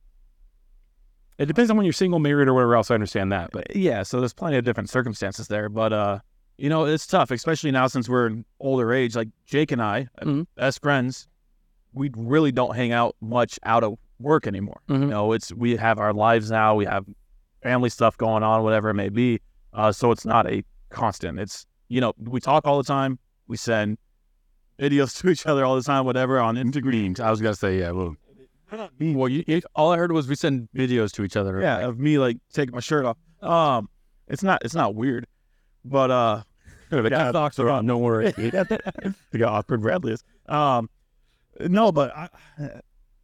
It 1.41 1.47
depends 1.47 1.71
on 1.71 1.77
when 1.79 1.87
you're 1.87 1.93
single, 1.95 2.19
married, 2.19 2.49
or 2.49 2.55
whatever 2.55 2.77
else. 2.77 2.91
I 2.91 2.95
understand 2.95 3.33
that, 3.33 3.51
but 3.51 3.75
yeah, 3.75 4.03
so 4.03 4.21
there's 4.21 4.35
plenty 4.35 4.59
of 4.59 4.65
different 4.65 4.91
circumstances 4.91 5.49
there, 5.49 5.69
but 5.71 5.93
uh, 5.93 6.19
you 6.59 6.69
know, 6.69 6.85
it's 6.85 7.07
tough, 7.07 7.31
especially 7.31 7.71
now 7.71 7.87
since 7.87 8.09
we're 8.11 8.27
in 8.27 8.45
older 8.61 8.93
age. 8.93 9.17
Like 9.17 9.29
Jake 9.47 9.73
and 9.73 9.81
I, 9.83 10.07
uh, 10.21 10.25
Mhm. 10.27 10.47
best 10.57 10.83
friends, 10.83 11.27
we 11.95 12.11
really 12.15 12.53
don't 12.53 12.77
hang 12.77 12.93
out 12.93 13.17
much 13.23 13.59
out 13.65 13.83
of 13.83 13.95
work 14.19 14.47
anymore. 14.47 14.81
Mhm. 14.89 15.01
You 15.01 15.07
know, 15.07 15.33
it's 15.33 15.51
we 15.53 15.77
have 15.77 15.99
our 15.99 16.13
lives 16.13 16.51
now, 16.51 16.75
we 16.75 16.85
have 16.85 17.07
family 17.63 17.89
stuff 17.89 18.19
going 18.19 18.43
on, 18.43 18.63
whatever 18.63 18.91
it 18.91 18.95
may 18.95 19.09
be. 19.09 19.41
Uh, 19.73 19.93
so 19.93 20.11
it's 20.11 20.27
not 20.27 20.47
a 20.47 20.63
constant. 20.91 21.39
It's 21.41 21.65
you 21.89 22.01
know, 22.03 22.13
we 22.19 22.39
talk 22.39 22.67
all 22.67 22.77
the 22.77 22.85
time. 22.85 23.19
We 23.49 23.57
send 23.57 23.97
videos 24.79 25.19
to 25.23 25.31
each 25.31 25.47
other 25.47 25.65
all 25.65 25.75
the 25.77 25.83
time, 25.83 26.05
whatever 26.05 26.39
on 26.39 26.57
Instagram. 26.57 27.19
I 27.19 27.31
was 27.31 27.41
gonna 27.41 27.55
say 27.55 27.79
yeah. 27.79 27.93
Well, 27.93 28.15
well 29.01 29.29
you, 29.29 29.45
you, 29.47 29.61
all 29.75 29.93
I 29.93 29.97
heard 29.97 30.13
was 30.13 30.29
we 30.29 30.35
send 30.35 30.69
videos 30.77 31.13
to 31.13 31.25
each 31.25 31.37
other. 31.37 31.61
Yeah, 31.61 31.79
of 31.87 31.99
me 31.99 32.19
like 32.19 32.37
taking 32.53 32.75
my 32.75 32.81
shirt 32.81 33.05
off. 33.05 33.17
Um, 33.43 33.89
it's 34.29 34.43
not 34.43 34.63
it's 34.67 34.75
not 34.75 34.95
weird, 34.95 35.27
but 35.83 36.11
uh, 36.11 36.43
the 36.91 37.09
Yeah. 37.11 37.33
socks 37.33 37.59
are 37.59 37.71
on. 37.71 37.87
Don't 37.87 38.03
worry. 38.03 38.35
we 38.37 38.51
got 38.51 39.53
awkward 39.53 39.81
Bradley 39.81 40.13
is. 40.13 40.23
Um, 40.47 40.91
no, 41.59 41.91
but 41.91 42.15
I, 42.15 42.29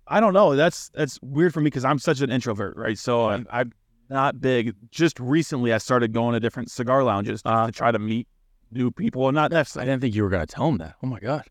I 0.07 0.21
don't 0.21 0.33
know. 0.33 0.57
That's 0.57 0.89
that's 0.95 1.19
weird 1.21 1.53
for 1.53 1.61
me 1.61 1.65
because 1.65 1.85
I'm 1.85 1.99
such 1.99 2.23
an 2.23 2.31
introvert, 2.31 2.77
right? 2.79 2.97
So 2.99 3.29
I'm, 3.29 3.47
I'm 3.51 3.73
not 4.09 4.41
big. 4.41 4.75
Just 4.91 5.21
recently, 5.21 5.73
I 5.75 5.79
started 5.79 6.15
going 6.15 6.33
to 6.33 6.41
different 6.41 6.71
cigar 6.71 7.05
lounges 7.05 7.43
to 7.43 7.71
try 7.75 7.91
to 7.93 7.99
meet 7.99 8.27
new 8.73 8.91
people, 8.91 9.29
and 9.29 9.35
not 9.35 9.51
that's 9.51 9.77
I 9.77 9.85
didn't 9.85 10.01
think 10.01 10.15
you 10.15 10.23
were 10.23 10.31
gonna 10.31 10.47
tell 10.47 10.69
him 10.69 10.79
that. 10.79 10.95
Oh 11.03 11.07
my 11.07 11.21
god. 11.21 11.43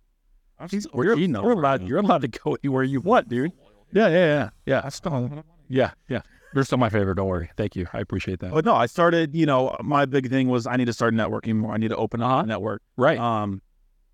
you're, 1.06 1.18
you're 1.44 1.52
allowed 1.52 1.84
you're 1.88 2.00
allowed 2.00 2.22
to 2.22 2.28
go 2.30 2.58
anywhere 2.64 2.84
you 2.84 3.00
want, 3.02 3.30
dude. 3.30 3.52
Yeah, 3.92 4.08
yeah, 4.10 4.26
yeah, 4.26 4.50
yeah. 4.66 4.82
That's 4.82 4.96
still, 4.98 5.44
yeah, 5.70 5.92
yeah. 6.10 6.22
You're 6.54 6.64
still 6.64 6.78
my 6.78 6.90
favorite. 6.90 7.16
Don't 7.16 7.28
worry. 7.28 7.50
Thank 7.58 7.76
you. 7.76 7.86
I 7.94 8.00
appreciate 8.00 8.40
that. 8.40 8.52
But 8.52 8.64
no, 8.66 8.74
I 8.76 8.86
started. 8.86 9.36
You 9.36 9.46
know, 9.46 9.76
my 9.84 10.06
big 10.06 10.30
thing 10.30 10.48
was 10.48 10.66
I 10.68 10.78
need 10.78 10.86
to 10.86 10.94
start 10.94 11.14
networking 11.14 11.56
more. 11.58 11.74
I 11.74 11.78
need 11.78 11.90
to 11.90 11.98
open 11.98 12.22
up 12.22 12.30
Uh-huh. 12.32 12.44
a 12.44 12.46
network. 12.46 12.82
Right. 12.98 13.18
Um, 13.20 13.62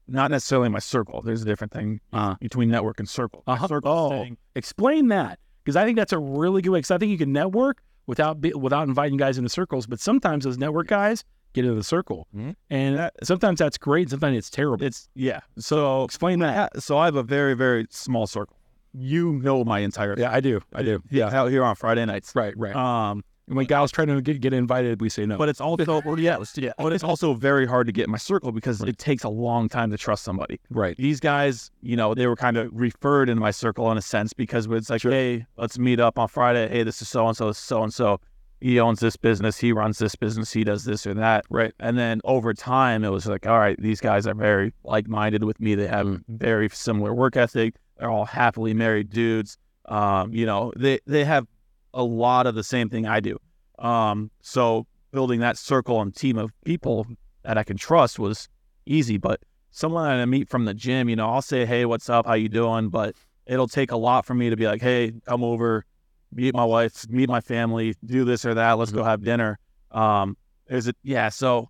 not 0.08 0.32
necessarily 0.32 0.68
my 0.70 0.80
circle. 0.80 1.22
There's 1.22 1.44
a 1.44 1.46
different 1.46 1.72
thing 1.72 2.00
Uh-huh. 2.12 2.36
between 2.42 2.70
network 2.70 3.00
and 3.00 3.08
circle. 3.08 3.44
Uh-huh. 3.48 3.68
circle 3.68 3.92
Oh. 3.92 4.10
thing- 4.10 4.38
Explain 4.56 5.08
that 5.10 5.40
because 5.64 5.76
I 5.76 5.86
think 5.86 5.98
that's 5.98 6.14
a 6.14 6.18
really 6.20 6.62
good 6.64 6.72
way. 6.72 6.80
Because 6.80 6.92
I 6.92 6.98
think 6.98 7.12
you 7.12 7.18
can 7.18 7.32
network 7.32 7.84
without 8.08 8.42
be, 8.42 8.52
without 8.54 8.88
inviting 8.88 9.18
guys 9.18 9.38
into 9.38 9.50
circles, 9.50 9.86
but 9.86 10.00
sometimes 10.00 10.44
those 10.44 10.58
network 10.58 10.88
guys 10.88 11.24
get 11.54 11.64
into 11.66 11.76
the 11.76 11.84
circle, 11.84 12.28
Mhm. 12.36 12.56
and 12.70 12.98
that, 12.98 13.14
sometimes 13.24 13.60
that's 13.60 13.78
great. 13.78 14.10
Sometimes 14.10 14.38
it's 14.38 14.50
terrible. 14.50 14.84
It's 14.86 15.08
yeah. 15.14 15.42
So 15.60 16.04
Explain 16.06 16.40
that. 16.40 16.72
Yeah, 16.74 16.80
so 16.80 16.98
I 16.98 17.06
have 17.06 17.16
a 17.16 17.24
very, 17.24 17.54
very 17.54 17.86
small 17.92 18.26
circle. 18.26 18.58
You 18.93 19.34
know 19.34 19.63
my 19.63 19.80
entire 19.80 20.17
Yeah, 20.17 20.32
I 20.32 20.39
do. 20.41 20.62
I 20.73 20.84
do. 20.84 21.01
yeah 21.10 21.27
out 21.36 21.47
here 21.51 21.63
on 21.63 21.75
Friday 21.75 22.06
nights. 22.06 22.34
Right, 22.36 22.54
right. 22.58 22.75
Um, 22.75 23.23
And 23.47 23.56
when 23.58 23.65
gals 23.65 23.91
try 23.91 24.06
to 24.06 24.21
get, 24.21 24.39
get 24.41 24.54
invited, 24.54 25.01
we 25.01 25.10
say 25.10 25.25
no. 25.25 25.38
but 25.38 25.49
it's 25.49 25.60
also 25.62 25.84
yeah, 26.17 26.38
yeah, 26.56 26.73
but 26.77 26.93
it's 26.93 27.04
also 27.04 27.34
very 27.34 27.65
hard 27.65 27.88
to 27.88 27.93
get 27.93 28.06
in 28.06 28.12
my 28.12 28.17
circle 28.17 28.51
because 28.51 28.82
it 28.82 28.97
takes 28.97 29.23
a 29.23 29.30
long 29.30 29.67
time 29.69 29.91
to 29.91 29.97
trust 29.97 30.23
somebody. 30.23 30.60
right. 30.69 30.95
These 30.97 31.19
guys, 31.19 31.71
you 31.82 31.95
know, 31.95 32.13
they 32.13 32.27
were 32.27 32.36
kind 32.36 32.58
of 32.58 32.69
referred 32.71 33.30
in 33.30 33.39
my 33.39 33.51
circle 33.51 33.91
in 33.91 33.97
a 33.97 34.01
sense 34.01 34.32
because 34.34 34.67
it's 34.67 34.89
like, 34.89 35.01
hey, 35.01 35.45
let's 35.58 35.77
meet 35.80 35.99
up 35.99 36.17
on 36.19 36.27
Friday. 36.27 36.67
Hey, 36.69 36.84
this 36.84 37.01
is 37.01 37.10
so 37.10 37.27
and 37.27 37.36
so, 37.36 37.51
so 37.51 37.84
and 37.84 37.93
so. 37.93 38.19
He 38.63 38.80
owns 38.80 38.99
this 38.99 39.17
business. 39.17 39.58
He 39.58 39.71
runs 39.73 39.97
this 39.97 40.15
business. 40.15 40.54
He 40.54 40.63
does 40.63 40.86
this 40.86 41.08
or 41.08 41.15
that. 41.15 41.45
Right. 41.49 41.73
And 41.80 41.97
then 41.97 42.21
over 42.25 42.54
time, 42.54 43.04
it 43.04 43.10
was 43.10 43.25
like, 43.25 43.47
all 43.47 43.58
right, 43.58 43.75
these 43.82 43.99
guys 43.99 44.27
are 44.27 44.36
very 44.36 44.71
like 44.84 45.08
minded 45.08 45.43
with 45.45 45.60
me. 45.60 45.73
They 45.73 45.88
have 45.88 46.06
Mm. 46.06 46.21
very 46.27 46.69
similar 46.69 47.12
work 47.12 47.36
ethic. 47.36 47.73
They're 48.02 48.10
all 48.10 48.26
happily 48.26 48.74
married 48.74 49.12
dudes. 49.12 49.60
Um, 49.86 50.34
you 50.34 50.44
know, 50.44 50.74
they 50.76 51.00
they 51.06 51.24
have 51.24 51.46
a 51.94 52.04
lot 52.04 52.48
of 52.48 52.56
the 52.56 52.64
same 52.64 52.90
thing 52.90 53.06
I 53.06 53.20
do. 53.20 53.38
Um, 53.78 54.32
so 54.42 54.88
building 55.12 55.40
that 55.42 55.56
circle 55.56 56.02
and 56.02 56.16
team 56.16 56.40
of 56.40 56.52
people 56.66 57.06
that 57.44 57.60
I 57.60 57.64
can 57.64 57.78
trust 57.78 58.18
was 58.18 58.50
easy. 58.88 59.18
But 59.18 59.42
someone 59.70 60.06
that 60.06 60.20
I 60.20 60.26
meet 60.26 60.50
from 60.50 60.66
the 60.66 60.74
gym, 60.74 61.10
you 61.10 61.16
know, 61.16 61.30
I'll 61.30 61.44
say, 61.44 61.64
hey, 61.64 61.86
what's 61.86 62.10
up? 62.10 62.26
How 62.26 62.34
you 62.34 62.50
doing? 62.50 62.90
But 62.90 63.16
it'll 63.46 63.68
take 63.68 63.92
a 63.92 63.98
lot 63.98 64.26
for 64.26 64.34
me 64.34 64.50
to 64.50 64.56
be 64.56 64.66
like, 64.66 64.82
hey, 64.82 65.14
come 65.28 65.44
over, 65.44 65.86
meet 66.34 66.56
my 66.56 66.66
wife, 66.66 67.08
meet 67.08 67.30
my 67.30 67.42
family, 67.42 67.94
do 68.04 68.26
this 68.26 68.46
or 68.46 68.56
that. 68.56 68.74
Let's 68.80 68.92
go 68.92 69.04
have 69.04 69.24
dinner. 69.24 69.60
Um, 69.92 70.38
is 70.70 70.88
it? 70.88 70.96
Yeah. 71.04 71.30
So 71.30 71.70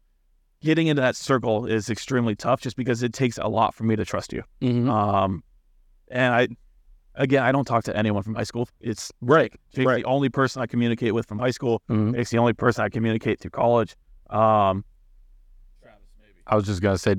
getting 0.62 0.88
into 0.88 1.02
that 1.02 1.18
circle 1.18 1.66
is 1.66 1.90
extremely 1.90 2.38
tough 2.38 2.62
just 2.62 2.78
because 2.78 3.04
it 3.04 3.12
takes 3.12 3.38
a 3.38 3.50
lot 3.50 3.76
for 3.76 3.84
me 3.84 3.98
to 3.98 4.06
trust 4.06 4.32
you. 4.32 4.44
Mhm. 4.62 4.90
Um, 4.90 5.44
and 6.12 6.34
I, 6.34 6.48
again, 7.16 7.44
I 7.44 7.52
don't 7.52 7.66
talk 7.66 7.84
to 7.86 7.96
anyone 7.98 8.24
from 8.24 8.36
high 8.36 8.44
school. 8.44 8.68
It's 8.80 9.12
Right. 9.22 9.52
Jake's 9.74 9.86
Right. 9.88 10.04
the 10.04 10.10
only 10.10 10.30
person 10.30 10.62
I 10.62 10.66
communicate 10.68 11.14
with 11.14 11.28
from 11.28 11.40
high 11.40 11.52
school. 11.52 11.82
Mhm. 11.90 12.14
Jake's 12.16 12.30
the 12.32 12.38
only 12.38 12.54
person 12.54 12.84
I 12.84 12.90
communicate 12.90 13.40
through 13.40 13.52
college. 13.52 13.96
Um, 14.30 14.84
Travis, 15.82 16.00
maybe. 16.20 16.34
I 16.48 16.56
was 16.56 16.66
just 16.66 16.82
gonna 16.82 16.98
say. 16.98 17.16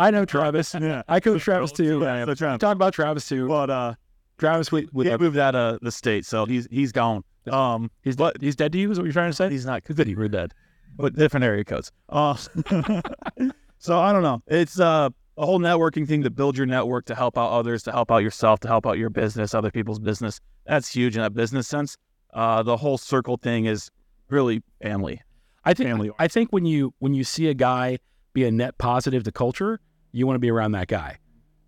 I 0.00 0.10
know 0.12 0.24
Travis. 0.24 0.74
yeah. 0.80 1.02
I 1.08 1.18
coach 1.20 1.42
Travis 1.42 1.72
too. 1.72 2.00
Yeah, 2.02 2.24
so 2.24 2.34
Travis. 2.34 2.60
Talk 2.60 2.76
about 2.76 2.92
Travis 2.94 3.28
too. 3.28 3.48
But 3.48 3.68
uh, 3.70 3.94
Travis 4.38 4.70
with, 4.70 4.92
with 4.92 5.06
he 5.08 5.16
moved 5.16 5.36
out 5.38 5.54
of 5.56 5.80
the 5.80 5.90
state, 5.90 6.24
so 6.24 6.46
he's 6.46 6.68
he's 6.70 6.92
gone. 6.92 7.24
Um, 7.50 7.90
he's 8.02 8.14
dead, 8.14 8.34
he's 8.40 8.54
dead 8.54 8.70
to 8.72 8.78
you. 8.78 8.90
Is 8.92 8.98
what 8.98 9.04
you're 9.04 9.12
trying 9.12 9.30
to 9.30 9.34
say? 9.36 9.48
he's 9.50 9.64
not 9.66 9.82
because 9.82 10.06
he 10.06 10.14
were 10.14 10.28
dead, 10.28 10.52
but 10.96 11.14
different 11.16 11.42
area 11.44 11.64
codes. 11.64 11.90
Uh, 12.10 12.34
so 13.78 13.98
I 13.98 14.12
don't 14.12 14.22
know. 14.22 14.42
It's 14.46 14.78
uh, 14.78 15.08
a 15.38 15.46
whole 15.46 15.60
networking 15.60 16.06
thing 16.06 16.24
to 16.24 16.30
build 16.30 16.56
your 16.56 16.66
network, 16.66 17.06
to 17.06 17.14
help 17.14 17.38
out 17.38 17.50
others, 17.50 17.84
to 17.84 17.92
help 17.92 18.10
out 18.10 18.18
yourself, 18.18 18.58
to 18.60 18.68
help 18.68 18.86
out 18.86 18.98
your 18.98 19.08
business, 19.08 19.54
other 19.54 19.70
people's 19.70 20.00
business. 20.00 20.40
That's 20.66 20.92
huge 20.92 21.16
in 21.16 21.22
a 21.22 21.30
business 21.30 21.68
sense. 21.68 21.96
Uh, 22.34 22.62
the 22.64 22.76
whole 22.76 22.98
circle 22.98 23.36
thing 23.36 23.64
is 23.66 23.88
really 24.28 24.62
family. 24.82 25.22
I 25.64 25.74
think 25.74 25.88
family 25.88 26.10
I 26.18 26.28
think 26.28 26.52
when 26.52 26.66
you 26.66 26.92
when 26.98 27.14
you 27.14 27.24
see 27.24 27.48
a 27.48 27.54
guy 27.54 27.98
be 28.32 28.44
a 28.44 28.50
net 28.50 28.76
positive 28.78 29.22
to 29.24 29.32
culture, 29.32 29.80
you 30.12 30.26
want 30.26 30.34
to 30.34 30.40
be 30.40 30.50
around 30.50 30.72
that 30.72 30.88
guy. 30.88 31.18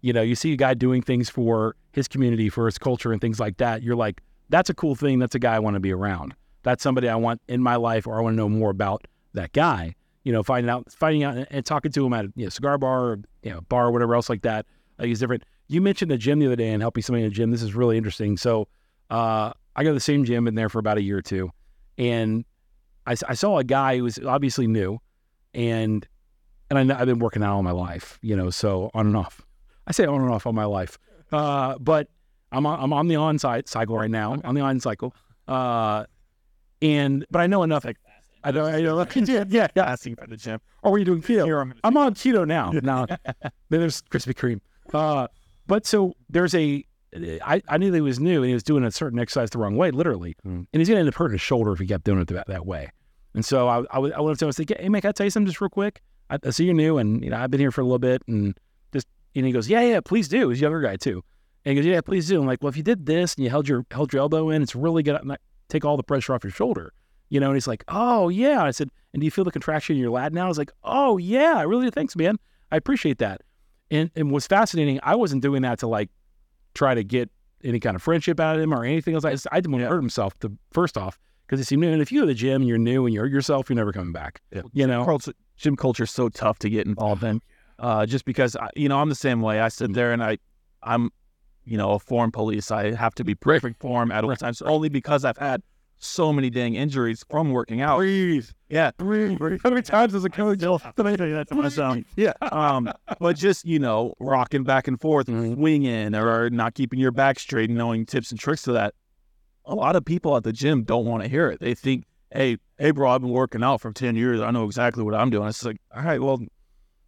You 0.02 0.12
know, 0.12 0.22
you 0.22 0.34
see 0.34 0.52
a 0.52 0.56
guy 0.56 0.74
doing 0.74 1.00
things 1.00 1.30
for 1.30 1.76
his 1.92 2.08
community, 2.08 2.48
for 2.48 2.66
his 2.66 2.76
culture, 2.76 3.12
and 3.12 3.20
things 3.20 3.38
like 3.38 3.58
that. 3.58 3.82
You're 3.82 3.96
like, 3.96 4.20
that's 4.48 4.68
a 4.68 4.74
cool 4.74 4.96
thing. 4.96 5.18
That's 5.18 5.34
a 5.34 5.38
guy 5.38 5.54
I 5.54 5.58
want 5.60 5.74
to 5.74 5.80
be 5.80 5.92
around. 5.92 6.34
That's 6.62 6.82
somebody 6.82 7.08
I 7.08 7.16
want 7.16 7.40
in 7.48 7.62
my 7.62 7.76
life, 7.76 8.06
or 8.06 8.18
I 8.18 8.20
want 8.20 8.34
to 8.34 8.36
know 8.36 8.48
more 8.48 8.70
about 8.70 9.06
that 9.34 9.52
guy. 9.52 9.94
You 10.24 10.32
know, 10.32 10.42
finding 10.42 10.68
out, 10.68 10.92
finding 10.92 11.24
out, 11.24 11.46
and, 11.50 11.64
talking 11.64 11.90
to 11.92 12.06
him 12.06 12.12
at 12.12 12.26
a 12.26 12.32
you 12.36 12.44
know, 12.44 12.50
cigar 12.50 12.76
bar, 12.76 13.00
or, 13.00 13.20
you 13.42 13.50
know, 13.50 13.60
bar, 13.62 13.86
or 13.86 13.90
whatever 13.90 14.14
else 14.14 14.28
like 14.28 14.42
that. 14.42 14.66
Like 14.98 15.08
he's 15.08 15.20
different. 15.20 15.44
You 15.68 15.80
mentioned 15.80 16.10
the 16.10 16.18
gym 16.18 16.40
the 16.40 16.46
other 16.46 16.56
day 16.56 16.72
and 16.72 16.82
helping 16.82 17.02
somebody 17.02 17.24
in 17.24 17.30
the 17.30 17.34
gym. 17.34 17.50
This 17.50 17.62
is 17.62 17.74
really 17.74 17.96
interesting. 17.96 18.36
So, 18.36 18.68
uh, 19.08 19.52
I 19.76 19.82
go 19.82 19.90
to 19.90 19.94
the 19.94 20.00
same 20.00 20.24
gym, 20.24 20.44
been 20.44 20.54
there 20.54 20.68
for 20.68 20.78
about 20.78 20.98
a 20.98 21.02
year 21.02 21.18
or 21.18 21.22
two, 21.22 21.50
and 21.96 22.44
I, 23.06 23.16
I 23.28 23.34
saw 23.34 23.58
a 23.58 23.64
guy 23.64 23.96
who 23.96 24.04
was 24.04 24.18
obviously 24.18 24.66
new, 24.66 24.98
and 25.54 26.06
and 26.68 26.78
I, 26.78 26.82
know- 26.82 26.96
I've 26.98 27.06
been 27.06 27.18
working 27.18 27.42
out 27.42 27.54
all 27.54 27.62
my 27.62 27.70
life, 27.70 28.18
you 28.20 28.36
know, 28.36 28.50
so 28.50 28.90
on 28.94 29.06
and 29.06 29.16
off. 29.16 29.40
I 29.86 29.92
say 29.92 30.04
on 30.04 30.20
and 30.20 30.30
off 30.30 30.46
all 30.46 30.52
my 30.52 30.64
life, 30.64 30.98
uh, 31.32 31.78
but 31.78 32.08
I'm 32.52 32.66
on, 32.66 32.80
I'm 32.80 32.92
on 32.92 33.08
the 33.08 33.16
on 33.16 33.38
cycle 33.38 33.96
right 33.96 34.10
now, 34.10 34.36
on 34.44 34.54
the 34.54 34.60
on 34.60 34.80
cycle, 34.80 35.14
uh, 35.48 36.04
and 36.82 37.24
but 37.30 37.40
I 37.40 37.46
know 37.46 37.62
enough. 37.62 37.86
I 38.42 38.50
know, 38.52 38.64
I 38.64 38.80
know, 38.80 39.06
yeah, 39.14 39.44
yeah, 39.48 39.68
yeah. 39.74 39.84
Asking 39.84 40.16
for 40.16 40.26
the 40.26 40.36
gym. 40.36 40.60
Or 40.82 40.92
were 40.92 40.98
you 40.98 41.04
doing 41.04 41.22
keto? 41.22 41.44
Here, 41.44 41.60
I'm 41.60 41.74
I'm 41.84 41.96
on 41.96 42.14
keto 42.14 42.46
now. 42.46 42.72
Now, 42.82 43.06
then 43.06 43.20
there's 43.68 44.02
Krispy 44.02 44.34
Kreme. 44.34 44.60
Uh, 44.94 45.28
but 45.66 45.86
so 45.86 46.14
there's 46.28 46.54
a, 46.54 46.84
I, 47.14 47.62
I 47.68 47.78
knew 47.78 47.90
that 47.90 47.96
he 47.96 48.00
was 48.00 48.18
new 48.18 48.38
and 48.38 48.48
he 48.48 48.54
was 48.54 48.62
doing 48.62 48.82
a 48.84 48.90
certain 48.90 49.18
exercise 49.18 49.50
the 49.50 49.58
wrong 49.58 49.76
way, 49.76 49.90
literally. 49.90 50.34
Mm. 50.46 50.66
And 50.72 50.80
he's 50.80 50.88
going 50.88 50.96
to 50.96 51.00
end 51.00 51.08
up 51.08 51.14
hurting 51.14 51.34
his 51.34 51.40
shoulder 51.40 51.72
if 51.72 51.78
he 51.78 51.86
kept 51.86 52.04
doing 52.04 52.20
it 52.20 52.28
that, 52.28 52.46
that 52.46 52.66
way. 52.66 52.90
And 53.34 53.44
so 53.44 53.68
I, 53.68 53.80
I, 53.90 53.98
I 53.98 53.98
went 53.98 54.16
up 54.16 54.38
to 54.38 54.44
him 54.46 54.48
and 54.48 54.54
said, 54.56 54.72
hey, 54.80 54.88
man, 54.88 55.00
can 55.02 55.10
I 55.10 55.12
tell 55.12 55.26
you 55.26 55.30
something 55.30 55.46
just 55.46 55.60
real 55.60 55.68
quick? 55.68 56.00
I, 56.30 56.38
I 56.44 56.50
see 56.50 56.64
you're 56.64 56.74
new 56.74 56.98
and, 56.98 57.22
you 57.22 57.30
know, 57.30 57.36
I've 57.36 57.50
been 57.50 57.60
here 57.60 57.70
for 57.70 57.82
a 57.82 57.84
little 57.84 57.98
bit 57.98 58.22
and 58.26 58.58
just, 58.92 59.06
and 59.36 59.46
he 59.46 59.52
goes, 59.52 59.68
yeah, 59.68 59.82
yeah, 59.82 60.00
please 60.00 60.28
do. 60.28 60.48
He's 60.48 60.58
a 60.58 60.62
younger 60.62 60.80
guy 60.80 60.96
too. 60.96 61.22
And 61.64 61.76
he 61.76 61.82
goes, 61.82 61.86
yeah, 61.86 62.00
please 62.00 62.26
do. 62.26 62.40
I'm 62.40 62.46
like, 62.46 62.62
well, 62.62 62.70
if 62.70 62.76
you 62.76 62.82
did 62.82 63.06
this 63.06 63.34
and 63.34 63.44
you 63.44 63.50
held 63.50 63.68
your, 63.68 63.84
held 63.90 64.12
your 64.12 64.20
elbow 64.20 64.50
in, 64.50 64.62
it's 64.62 64.74
really 64.74 65.02
going 65.02 65.22
to 65.22 65.36
take 65.68 65.84
all 65.84 65.96
the 65.96 66.02
pressure 66.02 66.34
off 66.34 66.42
your 66.42 66.50
shoulder. 66.50 66.92
You 67.30 67.40
know, 67.40 67.46
and 67.46 67.56
he's 67.56 67.66
like, 67.66 67.84
oh, 67.88 68.28
yeah. 68.28 68.62
I 68.62 68.72
said, 68.72 68.90
and 69.14 69.20
do 69.20 69.24
you 69.24 69.30
feel 69.30 69.44
the 69.44 69.50
contraction 69.50 69.96
in 69.96 70.02
your 70.02 70.10
lat 70.10 70.32
now? 70.32 70.44
I 70.44 70.48
was 70.48 70.58
like, 70.58 70.72
oh, 70.84 71.16
yeah, 71.16 71.54
I 71.56 71.62
really 71.62 71.86
do. 71.86 71.90
Thanks, 71.90 72.14
man. 72.16 72.38
I 72.70 72.76
appreciate 72.76 73.18
that. 73.18 73.40
And, 73.90 74.10
and 74.14 74.30
what's 74.30 74.46
fascinating, 74.46 75.00
I 75.02 75.14
wasn't 75.14 75.42
doing 75.42 75.62
that 75.62 75.78
to 75.80 75.86
like 75.86 76.10
try 76.74 76.94
to 76.94 77.02
get 77.02 77.30
any 77.64 77.80
kind 77.80 77.96
of 77.96 78.02
friendship 78.02 78.38
out 78.38 78.56
of 78.56 78.62
him 78.62 78.74
or 78.74 78.84
anything 78.84 79.14
else. 79.14 79.24
I, 79.24 79.32
just, 79.32 79.46
I 79.50 79.56
didn't 79.56 79.72
want 79.72 79.84
to 79.84 79.88
hurt 79.88 80.00
himself, 80.00 80.38
to, 80.40 80.52
first 80.72 80.98
off, 80.98 81.18
because 81.46 81.60
he 81.60 81.64
seemed 81.64 81.80
new. 81.80 81.90
And 81.92 82.02
if 82.02 82.12
you 82.12 82.20
go 82.20 82.26
to 82.26 82.32
the 82.32 82.34
gym 82.34 82.62
and 82.62 82.68
you're 82.68 82.78
new 82.78 83.06
and 83.06 83.14
you 83.14 83.20
hurt 83.20 83.32
yourself, 83.32 83.68
you're 83.68 83.76
never 83.76 83.92
coming 83.92 84.12
back. 84.12 84.40
Yeah. 84.52 84.62
You 84.72 84.86
know? 84.86 85.18
Gym 85.56 85.76
culture 85.76 86.04
is 86.04 86.10
so 86.10 86.28
tough 86.28 86.58
to 86.60 86.70
get 86.70 86.86
involved 86.86 87.22
in. 87.22 87.40
Uh, 87.78 88.06
just 88.06 88.24
because 88.24 88.56
I, 88.56 88.68
you 88.74 88.88
know 88.88 88.98
I'm 88.98 89.08
the 89.08 89.14
same 89.14 89.40
way. 89.40 89.60
I 89.60 89.68
sit 89.68 89.92
there 89.92 90.12
and 90.12 90.22
I, 90.22 90.38
I'm, 90.82 91.10
you 91.64 91.76
know, 91.76 91.92
a 91.92 91.98
form 91.98 92.32
police. 92.32 92.70
I 92.70 92.94
have 92.94 93.14
to 93.16 93.24
be 93.24 93.34
perfect 93.34 93.80
form 93.80 94.10
at 94.10 94.24
all 94.24 94.34
times. 94.36 94.62
Only 94.62 94.88
because 94.88 95.24
I've 95.24 95.36
had 95.36 95.62
so 96.02 96.32
many 96.32 96.50
dang 96.50 96.74
injuries 96.74 97.24
from 97.30 97.50
working 97.52 97.80
out. 97.82 97.98
Breathe. 97.98 98.48
Yeah, 98.68 98.90
Breathe. 98.96 99.38
breathe. 99.38 99.60
How 99.62 99.70
many 99.70 99.82
times 99.82 100.14
as 100.14 100.24
a 100.24 100.30
coach? 100.30 100.58
still 100.58 100.78
have 100.78 100.94
to 100.96 101.04
say 101.16 101.30
that 101.32 101.48
to 101.48 101.54
myself. 101.54 101.98
Yeah. 102.16 102.32
Um, 102.40 102.90
but 103.20 103.36
just 103.36 103.64
you 103.66 103.78
know, 103.78 104.14
rocking 104.18 104.64
back 104.64 104.88
and 104.88 105.00
forth, 105.00 105.26
Mhm. 105.26 105.54
swinging, 105.54 106.14
or 106.14 106.50
not 106.50 106.74
keeping 106.74 106.98
your 106.98 107.10
back 107.12 107.38
straight, 107.38 107.68
and 107.70 107.78
knowing 107.78 108.06
tips 108.06 108.30
and 108.30 108.40
tricks 108.40 108.62
to 108.62 108.72
that. 108.72 108.94
A 109.66 109.74
lot 109.74 109.94
of 109.94 110.04
people 110.04 110.36
at 110.36 110.42
the 110.42 110.52
gym 110.52 110.82
don't 110.84 111.04
want 111.04 111.22
to 111.22 111.28
hear 111.28 111.48
it. 111.50 111.60
They 111.60 111.74
think, 111.74 112.04
"Hey, 112.32 112.56
hey, 112.78 112.90
bro, 112.92 113.10
I've 113.10 113.20
been 113.20 113.30
working 113.30 113.62
out 113.62 113.80
for 113.80 113.92
ten 113.92 114.16
years. 114.16 114.40
I 114.40 114.50
know 114.50 114.64
exactly 114.64 115.04
what 115.04 115.14
I'm 115.14 115.30
doing." 115.30 115.48
It's 115.48 115.64
like, 115.64 115.76
all 115.94 116.02
right, 116.02 116.20
well, 116.20 116.40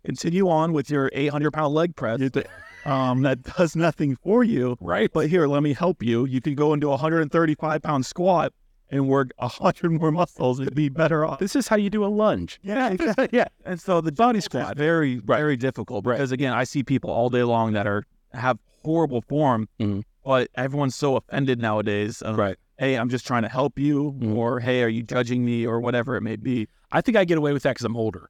continue 0.05 0.49
on 0.49 0.73
with 0.73 0.91
your 0.91 1.11
800 1.13 1.53
pound 1.53 1.75
leg 1.75 1.97
press. 1.97 2.21
Um, 2.85 3.23
that 3.23 3.45
does 3.45 3.77
nothing 3.77 4.17
for 4.17 4.43
you, 4.43 4.77
Right. 4.81 5.09
but 5.13 5.29
here, 5.29 5.47
let 5.47 5.63
me 5.63 5.73
help 5.73 6.03
you. 6.03 6.25
You 6.25 6.41
can 6.41 6.57
go 6.57 6.73
into 6.75 6.89
a 6.89 6.97
135 6.97 7.81
pound 7.81 8.05
squat 8.05 8.53
and 8.93 9.09
work 9.09 9.31
a 9.39 9.49
hundred 9.49 9.91
more 9.91 10.13
muscles 10.13 10.61
and 10.61 10.73
be 10.75 10.89
better 10.89 11.25
off. 11.25 11.39
This 11.41 11.57
is 11.57 11.67
how 11.67 11.77
you 11.77 11.91
do 11.91 12.05
a 12.05 12.07
lunge. 12.07 12.61
Yeah, 12.63 12.91
exactly. 12.91 13.29
yeah. 13.33 13.47
And 13.65 13.81
so 13.81 14.01
the 14.01 14.13
body 14.13 14.41
squat 14.41 14.77
very, 14.77 15.17
very 15.17 15.57
difficult 15.57 16.05
because 16.05 16.31
again, 16.31 16.53
I 16.53 16.65
see 16.65 16.83
people 16.85 17.11
all 17.11 17.31
day 17.31 17.43
long 17.43 17.73
that 17.73 17.87
are 17.87 18.05
have 18.33 18.59
horrible 18.85 19.23
form, 19.23 19.69
Mhm. 19.81 20.03
but 20.25 20.49
everyone's 20.55 20.95
so 20.95 21.17
offended 21.17 21.59
nowadays. 21.61 22.21
Of, 22.23 22.37
Right. 22.37 22.57
Hey, 22.79 22.97
I'm 22.97 23.09
just 23.09 23.27
trying 23.27 23.43
to 23.43 23.49
help 23.49 23.79
you, 23.79 24.13
Mhm. 24.21 24.35
or 24.37 24.61
hey, 24.61 24.83
are 24.83 24.89
you 24.89 25.03
judging 25.03 25.45
me, 25.45 25.67
or 25.67 25.81
whatever 25.81 26.17
it 26.17 26.21
may 26.23 26.37
be. 26.37 26.67
I 26.91 27.01
think 27.01 27.17
I 27.17 27.25
get 27.25 27.39
away 27.39 27.53
with 27.53 27.63
that 27.63 27.71
because 27.71 27.85
I'm 27.87 27.97
older. 27.97 28.29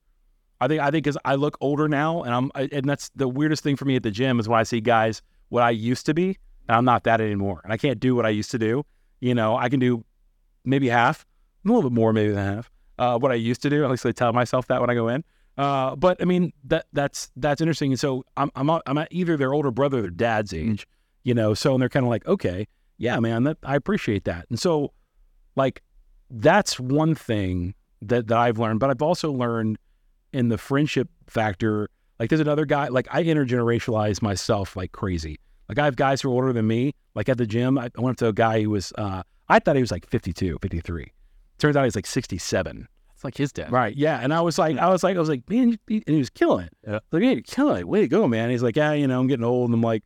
I 0.61 0.69
think 0.69 0.81
I 0.81 0.91
think 0.93 1.05
because 1.05 1.19
I 1.25 1.35
look 1.35 1.57
older 1.61 1.89
now, 1.89 2.23
and 2.23 2.33
I'm 2.35 2.51
I, 2.55 2.69
and 2.71 2.89
that's 2.89 3.11
the 3.17 3.29
weirdest 3.29 3.63
thing 3.65 3.75
for 3.77 3.85
me 3.85 3.97
at 3.97 4.05
the 4.05 4.11
gym 4.13 4.39
is 4.39 4.49
when 4.49 4.61
I 4.61 4.63
see 4.63 4.81
guys 4.81 5.23
what 5.49 5.63
I 5.65 5.71
used 5.71 6.07
to 6.07 6.15
be, 6.15 6.37
and 6.69 6.77
I'm 6.77 6.85
not 6.85 7.03
that 7.05 7.21
anymore, 7.21 7.61
and 7.65 7.73
I 7.73 7.77
can't 7.77 7.99
do 7.99 8.15
what 8.15 8.25
I 8.27 8.29
used 8.31 8.51
to 8.53 8.59
do. 8.59 8.85
You 9.21 9.35
know, 9.35 9.57
I 9.57 9.69
can 9.69 9.81
do 9.81 10.05
maybe 10.65 10.89
half, 10.89 11.27
a 11.65 11.69
little 11.69 11.83
bit 11.83 11.95
more 11.95 12.13
maybe 12.13 12.33
than 12.33 12.45
half 12.45 12.71
uh, 12.99 13.19
what 13.19 13.33
I 13.33 13.35
used 13.35 13.63
to 13.63 13.71
do. 13.71 13.85
At 13.85 13.91
least 13.91 14.07
I 14.07 14.13
tell 14.13 14.33
myself 14.33 14.67
that 14.69 14.81
when 14.81 14.91
I 14.91 14.95
go 14.95 15.09
in. 15.09 15.25
Uh, 15.59 15.97
but 15.97 16.21
I 16.23 16.25
mean 16.25 16.53
that 16.65 16.87
that's 16.93 17.31
that's 17.37 17.61
interesting. 17.61 17.93
And 17.93 18.01
so 18.01 18.25
I'm 18.37 18.51
I'm 18.55 18.71
at- 18.71 18.83
I'm 18.87 18.97
at 18.97 19.09
either 19.11 19.37
their 19.37 19.53
older 19.53 19.71
brother 19.71 19.99
or 19.99 20.03
their 20.03 20.11
dad's 20.11 20.55
age, 20.55 20.87
you 21.25 21.35
know. 21.35 21.53
So 21.53 21.75
and 21.75 21.83
they're 21.83 21.89
kind 21.89 22.07
of 22.07 22.11
like, 22.11 22.27
okay, 22.27 22.67
yeah, 22.97 23.19
man, 23.21 23.43
that 23.45 23.59
I 23.63 23.77
appreciate 23.77 24.25
that. 24.25 24.47
And 24.49 24.59
so, 24.59 24.93
like, 25.57 25.83
that's 26.31 26.81
one 26.81 27.15
thing 27.15 27.75
that 28.01 28.29
that 28.29 28.39
I've 28.39 28.59
learned. 28.59 28.81
But 28.81 28.91
I've 28.91 29.03
also 29.03 29.31
learned 29.31 29.79
in 30.33 30.49
the 30.49 30.59
friendship 30.59 31.09
factor. 31.27 31.91
Like, 32.19 32.31
there's 32.31 32.41
another 32.41 32.65
guy. 32.65 32.89
Like, 32.89 33.09
I 33.11 33.23
intergenerationalize 33.25 34.23
myself 34.23 34.77
like 34.77 34.93
crazy. 34.93 35.39
Like, 35.69 35.79
I 35.79 35.85
have 35.85 35.97
guys 35.97 36.23
who 36.23 36.31
are 36.31 36.33
older 36.33 36.53
than 36.53 36.67
me. 36.67 36.95
Like 37.15 37.29
at 37.29 37.37
the 37.37 37.47
gym, 37.47 37.77
I 37.77 37.91
I 37.99 38.01
went 38.01 38.15
up 38.15 38.19
to 38.19 38.29
a 38.29 38.33
guy 38.33 38.63
who 38.63 38.71
was. 38.71 38.93
Uh, 38.97 39.23
I 39.53 39.59
thought 39.59 39.77
he 39.77 39.83
was 39.83 39.91
like 39.91 40.09
52, 40.09 40.59
53. 40.63 41.13
Turns 41.59 41.77
out 41.77 41.85
he's 41.85 41.95
like 41.95 42.07
67. 42.07 42.89
It's 43.15 43.23
like 43.23 43.37
his 43.37 43.53
dad. 43.53 43.71
Right. 43.71 43.95
Yeah. 43.95 44.19
And 44.19 44.33
I 44.33 44.41
was 44.41 44.59
like, 44.59 44.79
I 44.79 44.89
was 44.89 45.03
like, 45.03 45.15
I 45.15 45.21
was 45.21 45.29
like, 45.29 45.49
man, 45.51 45.79
and 45.89 46.03
he 46.07 46.17
was 46.17 46.31
killing 46.31 46.65
it. 46.65 46.77
Yeah. 46.87 47.01
Like, 47.11 47.21
man, 47.21 47.33
you're 47.33 47.43
killing 47.43 47.81
it. 47.81 47.87
Way 47.87 48.01
to 48.01 48.09
go, 48.09 48.27
man. 48.27 48.49
He's 48.49 48.63
like, 48.63 48.77
yeah, 48.77 48.95
you 48.95 49.07
know, 49.07 49.21
I'm 49.21 49.27
getting 49.27 49.45
old. 49.45 49.69
And 49.69 49.75
I'm 49.75 49.83
like, 49.83 50.05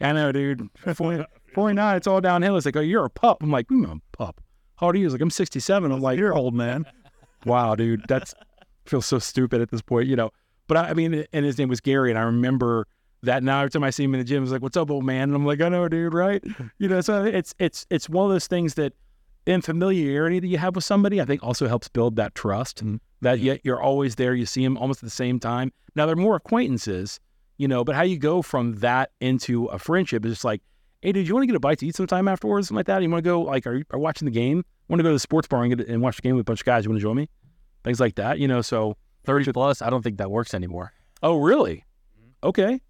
I 0.00 0.12
know, 0.12 0.32
dude. 0.32 0.66
40 0.94 1.26
49, 1.52 1.96
it's 1.96 2.06
all 2.06 2.22
downhill. 2.22 2.56
It's 2.56 2.64
like, 2.64 2.76
oh, 2.76 2.80
you're 2.80 3.04
a 3.04 3.10
pup. 3.10 3.42
I'm 3.42 3.50
like, 3.50 3.66
I'm 3.70 3.84
a 3.84 4.16
pup. 4.16 4.40
How 4.76 4.86
old 4.86 4.94
are 4.94 4.98
you? 4.98 5.04
He's 5.04 5.12
like, 5.12 5.20
I'm 5.20 5.30
67. 5.30 5.92
I'm 5.92 6.00
like, 6.00 6.18
You're 6.18 6.34
old 6.34 6.54
oh, 6.54 6.56
man. 6.56 6.86
wow, 7.44 7.74
dude, 7.74 8.02
that's 8.08 8.34
feels 8.86 9.04
so 9.04 9.18
stupid 9.18 9.60
at 9.60 9.70
this 9.70 9.82
point, 9.82 10.06
you 10.06 10.16
know. 10.16 10.30
But 10.68 10.78
I, 10.78 10.90
I 10.90 10.94
mean, 10.94 11.26
and 11.32 11.44
his 11.44 11.58
name 11.58 11.68
was 11.68 11.80
Gary, 11.80 12.10
and 12.10 12.18
I 12.18 12.22
remember 12.22 12.86
that 13.22 13.42
now 13.42 13.60
every 13.60 13.70
time 13.70 13.84
I 13.84 13.90
see 13.90 14.04
him 14.04 14.14
in 14.14 14.20
the 14.20 14.24
gym, 14.24 14.42
he's 14.42 14.52
like, 14.52 14.62
"What's 14.62 14.76
up, 14.76 14.90
old 14.90 15.04
man?" 15.04 15.24
And 15.24 15.34
I'm 15.34 15.46
like, 15.46 15.60
"I 15.60 15.68
know, 15.68 15.88
dude, 15.88 16.14
right?" 16.14 16.42
You 16.78 16.88
know, 16.88 17.00
so 17.00 17.24
it's 17.24 17.54
it's 17.58 17.86
it's 17.90 18.08
one 18.08 18.26
of 18.26 18.30
those 18.32 18.46
things 18.46 18.74
that 18.74 18.92
in 19.46 19.62
familiarity 19.62 20.40
that 20.40 20.46
you 20.48 20.58
have 20.58 20.74
with 20.74 20.84
somebody, 20.84 21.20
I 21.20 21.24
think 21.24 21.42
also 21.42 21.68
helps 21.68 21.88
build 21.88 22.16
that 22.16 22.34
trust. 22.34 22.84
Mhm. 22.84 23.00
That 23.22 23.38
yet 23.40 23.60
you're 23.64 23.80
always 23.80 24.16
there, 24.16 24.34
you 24.34 24.44
see 24.46 24.62
them 24.62 24.76
almost 24.76 24.98
at 25.02 25.06
the 25.06 25.10
same 25.10 25.38
time. 25.40 25.72
Now 25.94 26.04
they're 26.06 26.16
more 26.16 26.36
acquaintances, 26.36 27.18
you 27.56 27.66
know, 27.68 27.82
but 27.84 27.94
how 27.96 28.02
you 28.02 28.18
go 28.18 28.42
from 28.42 28.74
that 28.76 29.10
into 29.20 29.66
a 29.66 29.78
friendship 29.78 30.24
is 30.26 30.32
just 30.32 30.44
like, 30.44 30.60
hey, 31.00 31.12
dude, 31.12 31.26
you 31.26 31.34
want 31.34 31.44
to 31.44 31.46
get 31.46 31.56
a 31.56 31.60
bite 31.60 31.78
to 31.78 31.86
eat 31.86 31.94
sometime 31.96 32.28
afterwards, 32.28 32.68
something 32.68 32.78
like 32.80 32.86
that? 32.86 33.02
You 33.02 33.08
want 33.08 33.24
to 33.24 33.28
go, 33.30 33.40
like, 33.42 33.66
are 33.66 33.76
you 33.76 33.84
are 33.90 33.98
watching 33.98 34.26
the 34.26 34.32
game? 34.32 34.64
Want 34.88 34.98
to 34.98 35.02
go 35.04 35.08
to 35.08 35.14
the 35.14 35.18
sports 35.20 35.48
bar 35.48 35.62
and, 35.64 35.76
get, 35.76 35.88
and 35.88 36.02
watch 36.02 36.16
the 36.16 36.22
game 36.22 36.36
with 36.36 36.42
a 36.42 36.44
bunch 36.44 36.60
of 36.60 36.66
guys? 36.66 36.84
You 36.84 36.90
want 36.90 37.00
to 37.00 37.02
join 37.02 37.16
me? 37.16 37.28
Things 37.84 37.98
like 38.00 38.16
that, 38.16 38.38
you 38.38 38.46
know. 38.48 38.60
So, 38.60 38.96
30 39.24 39.52
plus, 39.52 39.80
I 39.80 39.88
don't 39.90 40.02
think 40.02 40.18
that 40.18 40.30
works 40.30 40.52
anymore. 40.54 40.92
oh, 41.22 41.36
really? 41.36 41.84
Okay. 42.44 42.80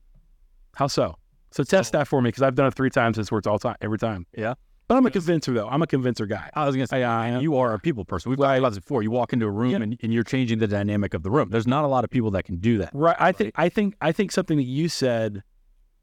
How 0.77 0.87
so? 0.87 1.17
So 1.53 1.65
test 1.65 1.93
that 1.93 2.07
for 2.07 2.21
me 2.21 2.29
because 2.29 2.43
I've 2.43 2.55
done 2.55 2.67
it 2.67 2.75
three 2.75 2.91
times. 2.91 3.17
And 3.17 3.25
it's 3.25 3.33
worked 3.33 3.47
all 3.47 3.59
time, 3.59 3.77
every 3.81 3.99
time. 3.99 4.27
Yeah. 4.37 4.55
But 4.89 4.97
I'm 4.99 5.07
a 5.07 5.11
convincer 5.11 5.53
though. 5.53 5.69
I'm 5.69 5.83
a 5.83 5.87
convincer 5.87 6.27
guy. 6.27 6.49
I 6.55 6.67
was 6.67 6.77
going 6.77 6.85
to 6.87 6.89
say, 6.89 7.03
I, 7.03 7.35
I 7.37 7.39
you 7.41 7.57
are 7.57 7.73
a 7.73 7.79
people 7.79 8.05
person. 8.05 8.31
We've 8.31 8.39
talked 8.39 8.59
about 8.59 8.69
this 8.71 8.79
before. 8.79 9.03
You 9.03 9.11
walk 9.11 9.33
into 9.33 9.47
a 9.47 9.51
room 9.51 9.71
Yeah. 9.71 9.79
and, 9.79 9.99
and 10.03 10.13
you're 10.13 10.23
changing 10.23 10.59
the 10.59 10.67
dynamic 10.69 11.15
of 11.15 11.23
the 11.25 11.31
room. 11.31 11.49
There's 11.51 11.67
not 11.67 11.85
a 11.85 11.89
lot 11.89 12.05
of 12.05 12.11
people 12.11 12.31
that 12.33 12.45
can 12.45 12.57
do 12.59 12.79
that. 12.79 12.91
Right. 12.93 13.17
I 13.19 13.33
think 13.33 13.53
I 13.57 13.69
think 13.69 13.97
I 14.01 14.13
think 14.13 14.31
something 14.33 14.57
that 14.59 14.65
you 14.65 14.89
said 14.89 15.43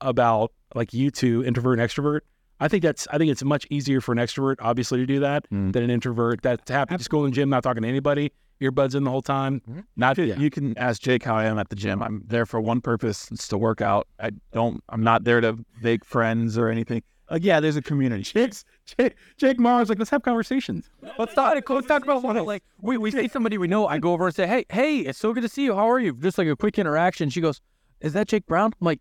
about 0.02 0.52
like 0.76 0.94
you 0.94 1.12
two, 1.12 1.46
introvert 1.46 1.80
and 1.80 1.88
extrovert. 1.90 2.22
I 2.60 2.68
think 2.68 2.84
that's 2.84 3.08
I 3.12 3.18
think 3.18 3.32
it's 3.32 3.44
much 3.44 3.66
easier 3.70 4.02
for 4.02 4.12
an 4.12 4.18
extrovert, 4.18 4.56
obviously, 4.60 4.98
to 5.00 5.06
do 5.06 5.20
that 5.22 5.50
Mm. 5.50 5.72
than 5.72 5.84
an 5.84 5.90
introvert. 5.90 6.42
That's 6.42 6.70
happy 6.70 6.98
just 6.98 7.10
going 7.10 7.32
to 7.32 7.36
the 7.36 7.42
gym, 7.42 7.50
not 7.50 7.64
talking 7.64 7.84
to 7.84 7.88
anybody, 7.90 8.32
earbuds 8.62 8.96
in 8.96 9.04
the 9.04 9.12
whole 9.12 9.22
time. 9.22 9.62
Mhm. 9.70 9.84
Not 9.96 10.18
You- 10.18 10.26
yeah. 10.26 10.38
You 10.40 10.50
can 10.50 10.78
ask 10.78 11.02
Jake 11.02 11.24
how 11.24 11.36
I 11.36 11.46
am 11.46 11.58
at 11.60 11.70
the 11.70 11.76
gym. 11.76 12.02
I'm 12.02 12.24
there 12.28 12.46
for 12.46 12.60
one 12.62 12.82
purpose: 12.82 13.30
it's 13.32 13.48
to 13.50 13.58
work 13.58 13.82
out. 13.82 14.08
I 14.20 14.32
don't. 14.52 14.84
I'm 14.90 15.04
not 15.04 15.24
there 15.24 15.42
to 15.42 15.58
make 15.82 16.06
friends 16.06 16.58
or 16.58 16.70
anything. 16.70 17.04
Like, 17.32 17.44
yeah, 17.44 17.60
there's 17.60 17.78
a 17.78 17.82
community. 17.82 18.22
Jake's, 18.24 18.64
Jake, 18.86 19.16
Jake 19.38 19.58
Morrow's 19.60 19.90
like 19.90 19.98
let's 19.98 20.12
have 20.12 20.22
conversations. 20.24 20.90
Let's 21.18 21.34
talk, 21.34 21.58
let's 21.70 21.88
talk 21.88 22.04
about 22.04 22.22
one. 22.22 22.36
Like, 22.46 22.64
we, 22.82 22.98
we 22.98 23.12
see 23.12 23.28
somebody 23.28 23.58
we 23.58 23.68
know. 23.68 23.88
I 23.88 23.98
go 23.98 24.12
over 24.14 24.28
and 24.28 24.36
say, 24.36 24.46
hey, 24.46 24.66
hey, 24.70 25.00
it's 25.00 25.18
so 25.18 25.34
good 25.34 25.42
to 25.42 25.50
see 25.50 25.64
you. 25.64 25.74
How 25.74 25.90
are 25.90 26.00
you? 26.00 26.14
Just 26.14 26.38
like 26.38 26.48
a 26.48 26.56
quick 26.56 26.78
interaction. 26.78 27.30
She 27.30 27.42
goes, 27.42 27.62
is 28.02 28.14
that 28.14 28.28
Jake 28.28 28.46
Brown? 28.46 28.72
I'm 28.80 28.86
like, 28.86 29.00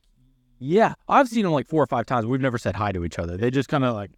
yeah. 0.58 0.94
I've 1.08 1.28
seen 1.28 1.44
him 1.44 1.52
like 1.52 1.68
four 1.68 1.82
or 1.82 1.86
five 1.86 2.06
times. 2.06 2.24
We've 2.24 2.40
never 2.40 2.58
said 2.58 2.76
hi 2.76 2.92
to 2.92 3.04
each 3.04 3.18
other. 3.18 3.36
They 3.36 3.50
just 3.50 3.68
kind 3.68 3.84
of 3.84 3.94
like, 3.94 4.12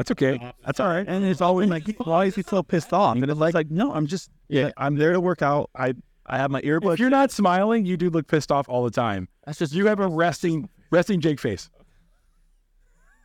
That's 0.00 0.10
okay. 0.12 0.52
That's 0.64 0.80
all 0.80 0.88
right. 0.88 1.06
And 1.06 1.26
it's 1.26 1.42
always 1.42 1.68
like, 1.68 1.84
why 1.98 2.24
is 2.24 2.34
he 2.34 2.42
so 2.42 2.62
pissed 2.62 2.94
off? 2.94 3.16
And 3.16 3.30
it's 3.30 3.38
like, 3.38 3.70
no, 3.70 3.92
I'm 3.92 4.06
just, 4.06 4.30
yeah, 4.48 4.70
I'm 4.78 4.96
there 4.96 5.12
to 5.12 5.20
work 5.20 5.42
out. 5.42 5.68
I, 5.76 5.92
I 6.24 6.38
have 6.38 6.50
my 6.50 6.62
earbuds. 6.62 6.94
If 6.94 7.00
you're 7.00 7.10
not 7.10 7.30
smiling, 7.30 7.84
you 7.84 7.98
do 7.98 8.08
look 8.08 8.26
pissed 8.26 8.50
off 8.50 8.66
all 8.66 8.82
the 8.82 8.90
time. 8.90 9.28
that's 9.44 9.58
just 9.58 9.74
You 9.74 9.84
have 9.88 10.00
a 10.00 10.08
resting. 10.08 10.70
resting 10.90 11.20
Jake 11.20 11.38
face. 11.38 11.68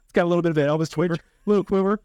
It's 0.04 0.12
got 0.12 0.24
a 0.24 0.28
little 0.28 0.42
bit 0.42 0.50
of 0.52 0.58
an 0.58 0.68
Elvis 0.68 0.92
twitch, 0.92 1.18
little 1.46 1.64
quiver, 1.64 2.02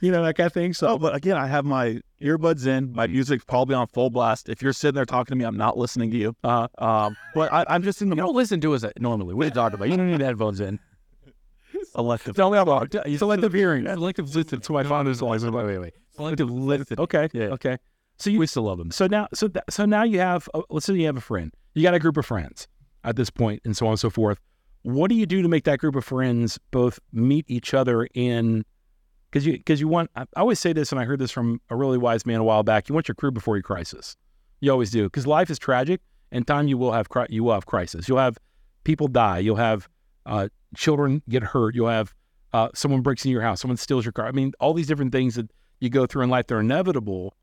you 0.00 0.10
know 0.10 0.24
that 0.24 0.34
kind 0.36 0.46
of 0.46 0.52
thing. 0.54 0.72
So, 0.72 0.88
Oh, 0.88 0.98
but 0.98 1.14
again, 1.14 1.36
I 1.36 1.46
have 1.46 1.64
my 1.66 2.00
earbuds 2.22 2.66
in. 2.66 2.92
My 2.92 3.06
music's 3.06 3.44
probably 3.44 3.74
on 3.74 3.86
full 3.88 4.08
blast. 4.10 4.48
If 4.48 4.62
you're 4.62 4.72
sitting 4.72 4.94
there 4.94 5.04
talking 5.04 5.32
to 5.32 5.36
me, 5.36 5.44
I'm 5.44 5.56
not 5.56 5.76
listening 5.76 6.10
to 6.10 6.16
you. 6.16 6.36
Uh, 6.42 6.68
um, 6.78 7.16
but 7.34 7.52
I, 7.52 7.64
I'm 7.68 7.82
just 7.82 8.00
in 8.02 8.08
the 8.08 8.16
You 8.16 8.22
don't 8.22 8.34
listen 8.34 8.60
to 8.62 8.74
us 8.74 8.84
normally. 8.98 9.34
What 9.34 9.42
are 9.42 9.46
you 9.48 9.54
talking 9.54 9.74
about? 9.74 9.88
You 9.90 9.96
don't 9.96 10.10
need 10.10 10.20
headphones 10.20 10.60
in. 10.60 10.78
Selective. 11.92 12.36
tell 12.36 12.50
me 12.50 12.58
about 12.58 12.92
selective 13.16 13.52
hearing. 13.52 13.86
Selective 13.86 14.34
listen. 14.34 14.62
So 14.62 14.72
my 14.72 14.84
father's 14.84 15.22
always 15.22 15.44
wait, 15.44 15.52
wait, 15.66 15.78
wait. 15.78 15.94
Selective 16.16 16.50
listen. 16.50 16.98
Okay, 16.98 17.28
Yeah. 17.32 17.44
okay. 17.46 17.76
So 18.18 18.30
you 18.30 18.38
We 18.38 18.46
still 18.46 18.62
love 18.64 18.78
them. 18.78 18.90
So 18.92 19.06
now, 19.08 19.26
so 19.34 19.48
that, 19.48 19.64
so 19.70 19.84
now 19.84 20.04
you 20.04 20.20
have. 20.20 20.48
Uh, 20.54 20.62
let's 20.70 20.86
say 20.86 20.94
you 20.94 21.06
have 21.06 21.16
a 21.16 21.20
friend. 21.20 21.52
You 21.74 21.82
got 21.82 21.94
a 21.94 21.98
group 21.98 22.16
of 22.16 22.24
friends 22.24 22.68
at 23.02 23.16
this 23.16 23.28
point, 23.30 23.60
and 23.64 23.76
so 23.76 23.86
on 23.86 23.92
and 23.92 23.98
so 24.00 24.08
forth. 24.10 24.38
What 24.82 25.08
do 25.08 25.16
you 25.16 25.26
do 25.26 25.42
to 25.42 25.48
make 25.48 25.64
that 25.64 25.78
group 25.80 25.96
of 25.96 26.04
friends 26.04 26.58
both 26.70 27.00
meet 27.12 27.44
each 27.48 27.74
other 27.74 28.06
in? 28.14 28.64
Because 29.30 29.44
you 29.46 29.54
because 29.54 29.80
you 29.80 29.88
want. 29.88 30.10
I 30.14 30.22
I 30.36 30.40
always 30.40 30.60
say 30.60 30.72
this, 30.72 30.92
and 30.92 31.00
I 31.00 31.04
heard 31.04 31.18
this 31.18 31.32
from 31.32 31.60
a 31.70 31.76
really 31.76 31.98
wise 31.98 32.24
man 32.24 32.38
a 32.38 32.44
while 32.44 32.62
back. 32.62 32.88
You 32.88 32.94
want 32.94 33.08
your 33.08 33.16
crew 33.16 33.32
before 33.32 33.56
your 33.56 33.62
crisis. 33.64 34.16
You 34.60 34.70
always 34.70 34.90
do, 34.92 35.04
because 35.04 35.26
life 35.26 35.50
is 35.50 35.58
tragic, 35.58 36.00
and 36.30 36.46
time 36.46 36.68
you 36.68 36.78
will 36.78 36.92
have 36.92 37.08
cri- 37.08 37.26
you 37.30 37.42
will 37.42 37.54
have 37.54 37.66
crisis. 37.66 38.08
You'll 38.08 38.18
have 38.18 38.38
people 38.84 39.08
die. 39.08 39.40
You'll 39.40 39.56
have 39.56 39.88
uh, 40.26 40.48
children 40.76 41.22
get 41.28 41.42
hurt. 41.42 41.74
You'll 41.74 41.88
have 41.88 42.14
uh, 42.52 42.68
someone 42.74 43.02
breaks 43.02 43.24
in 43.24 43.30
your 43.30 43.42
house. 43.42 43.60
Someone 43.60 43.76
steals 43.76 44.04
your 44.04 44.12
car. 44.12 44.26
I 44.26 44.32
mean, 44.32 44.52
all 44.60 44.74
these 44.74 44.86
different 44.86 45.12
things 45.12 45.34
that 45.34 45.50
you 45.80 45.90
go 45.90 46.06
through 46.06 46.22
in 46.22 46.30
life. 46.30 46.46
They're 46.46 46.60
inevitable 46.60 47.34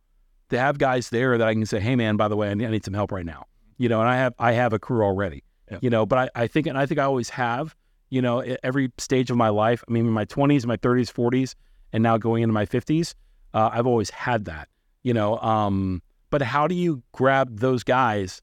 to 0.50 0.60
have 0.60 0.78
guys 0.78 1.10
there 1.10 1.38
that 1.38 1.48
I 1.48 1.54
can 1.54 1.66
say, 1.66 1.80
"Hey, 1.80 1.96
man, 1.96 2.18
by 2.18 2.28
the 2.28 2.36
way, 2.36 2.50
I 2.50 2.54
need, 2.54 2.66
I 2.66 2.72
need 2.72 2.86
some 2.86 2.94
help 2.94 3.12
right 3.12 3.26
now." 3.26 3.46
You 3.78 3.90
know, 3.90 4.00
and 4.00 4.10
I 4.10 4.18
have 4.18 4.34
I 4.40 4.54
have 4.54 4.74
a 4.74 4.80
crew 4.80 5.04
already. 5.04 5.44
Yeah. 5.70 5.80
You 5.82 5.90
know, 5.90 6.06
but 6.06 6.32
I, 6.36 6.44
I 6.44 6.48
think 6.48 6.68
and 6.68 6.78
I 6.78 6.86
think 6.86 7.00
I 7.00 7.04
always 7.04 7.30
have. 7.30 7.76
You 8.10 8.22
know, 8.22 8.40
every 8.62 8.92
stage 8.98 9.32
of 9.32 9.38
my 9.38 9.48
life. 9.48 9.86
I 9.88 9.92
mean, 9.92 10.06
in 10.06 10.12
my 10.12 10.26
twenties, 10.26 10.66
my 10.68 10.76
thirties, 10.76 11.10
forties, 11.10 11.56
and 11.94 12.04
now 12.04 12.18
going 12.18 12.44
into 12.44 12.52
my 12.52 12.66
fifties, 12.66 13.16
uh, 13.54 13.70
I've 13.72 13.88
always 13.88 14.10
had 14.10 14.46
that. 14.46 14.68
You 15.04 15.14
know, 15.14 15.38
um, 15.40 16.02
but 16.30 16.42
how 16.42 16.68
do 16.68 16.76
you 16.76 17.04
grab 17.14 17.60
those 17.60 17.84
guys 17.84 18.42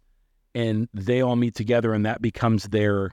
and 0.54 0.88
they 0.94 1.20
all 1.20 1.36
meet 1.36 1.54
together 1.54 1.92
and 1.92 2.06
that 2.06 2.22
becomes 2.22 2.64
their 2.64 3.10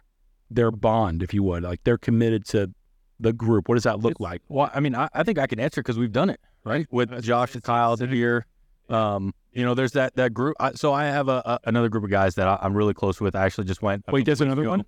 their 0.55 0.71
bond, 0.71 1.21
if 1.23 1.33
you 1.33 1.43
would, 1.43 1.63
like 1.63 1.81
they're 1.83 1.97
committed 1.97 2.45
to 2.47 2.71
the 3.19 3.31
group. 3.33 3.69
What 3.69 3.75
does 3.75 3.83
that 3.83 3.99
look 3.99 4.11
It's- 4.11 4.21
like? 4.21 4.41
Well, 4.49 4.69
I 4.73 4.79
mean, 4.79 4.95
I, 4.95 5.07
I 5.13 5.23
think 5.23 5.37
I 5.39 5.47
can 5.47 5.59
answer 5.59 5.81
because 5.81 5.97
we've 5.97 6.11
done 6.11 6.29
it 6.29 6.39
right 6.63 6.87
with 6.91 7.21
Josh 7.23 7.53
and 7.53 7.63
Kyle 7.63 7.95
here. 7.97 8.45
Um, 8.89 9.33
you 9.51 9.63
know, 9.63 9.73
there's 9.73 9.93
that 9.93 10.15
that 10.15 10.33
group. 10.33 10.55
I, 10.59 10.73
so 10.73 10.93
I 10.93 11.05
have 11.05 11.27
a, 11.29 11.41
a 11.45 11.59
another 11.65 11.89
group 11.89 12.03
of 12.03 12.09
guys 12.09 12.35
that 12.35 12.47
I, 12.47 12.59
I'm 12.61 12.75
really 12.75 12.93
close 12.93 13.21
with. 13.21 13.35
I 13.35 13.45
actually 13.45 13.65
just 13.65 13.81
went. 13.81 14.03
Wait, 14.11 14.25
there's 14.25 14.41
another 14.41 14.61
ago. 14.63 14.71
one? 14.71 14.85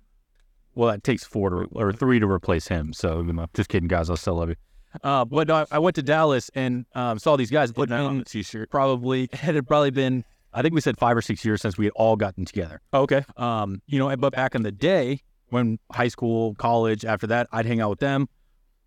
Well, 0.74 0.90
that 0.90 1.02
takes 1.02 1.24
four 1.24 1.50
to 1.50 1.56
or 1.72 1.92
three 1.92 2.20
to 2.20 2.30
replace 2.30 2.68
him. 2.68 2.92
So 2.92 3.20
you 3.22 3.32
know, 3.32 3.46
just 3.54 3.68
kidding, 3.68 3.88
guys. 3.88 4.10
I 4.10 4.14
still 4.14 4.34
love 4.36 4.50
you. 4.50 4.56
Uh, 5.02 5.24
but 5.24 5.48
no, 5.48 5.54
I, 5.56 5.66
I 5.72 5.78
went 5.80 5.96
to 5.96 6.02
Dallas 6.02 6.50
and 6.54 6.86
um, 6.94 7.18
saw 7.18 7.36
these 7.36 7.50
guys. 7.50 7.72
Put 7.72 7.90
on 7.90 8.18
the 8.18 8.24
t-shirt. 8.24 8.70
Probably 8.70 9.24
it 9.24 9.34
had 9.34 9.66
probably 9.66 9.90
been. 9.90 10.24
I 10.52 10.62
think 10.62 10.74
we 10.74 10.80
said 10.80 10.96
five 10.98 11.16
or 11.16 11.22
six 11.22 11.44
years 11.44 11.60
since 11.60 11.76
we 11.76 11.86
had 11.86 11.92
all 11.96 12.16
gotten 12.16 12.44
together. 12.44 12.80
Okay. 12.94 13.24
Um, 13.36 13.82
you 13.86 13.98
know, 13.98 14.14
but 14.16 14.32
back 14.32 14.54
in 14.54 14.62
the 14.62 14.72
day, 14.72 15.22
when 15.50 15.78
high 15.92 16.08
school, 16.08 16.54
college, 16.56 17.04
after 17.04 17.26
that, 17.28 17.48
I'd 17.52 17.66
hang 17.66 17.80
out 17.80 17.90
with 17.90 18.00
them. 18.00 18.28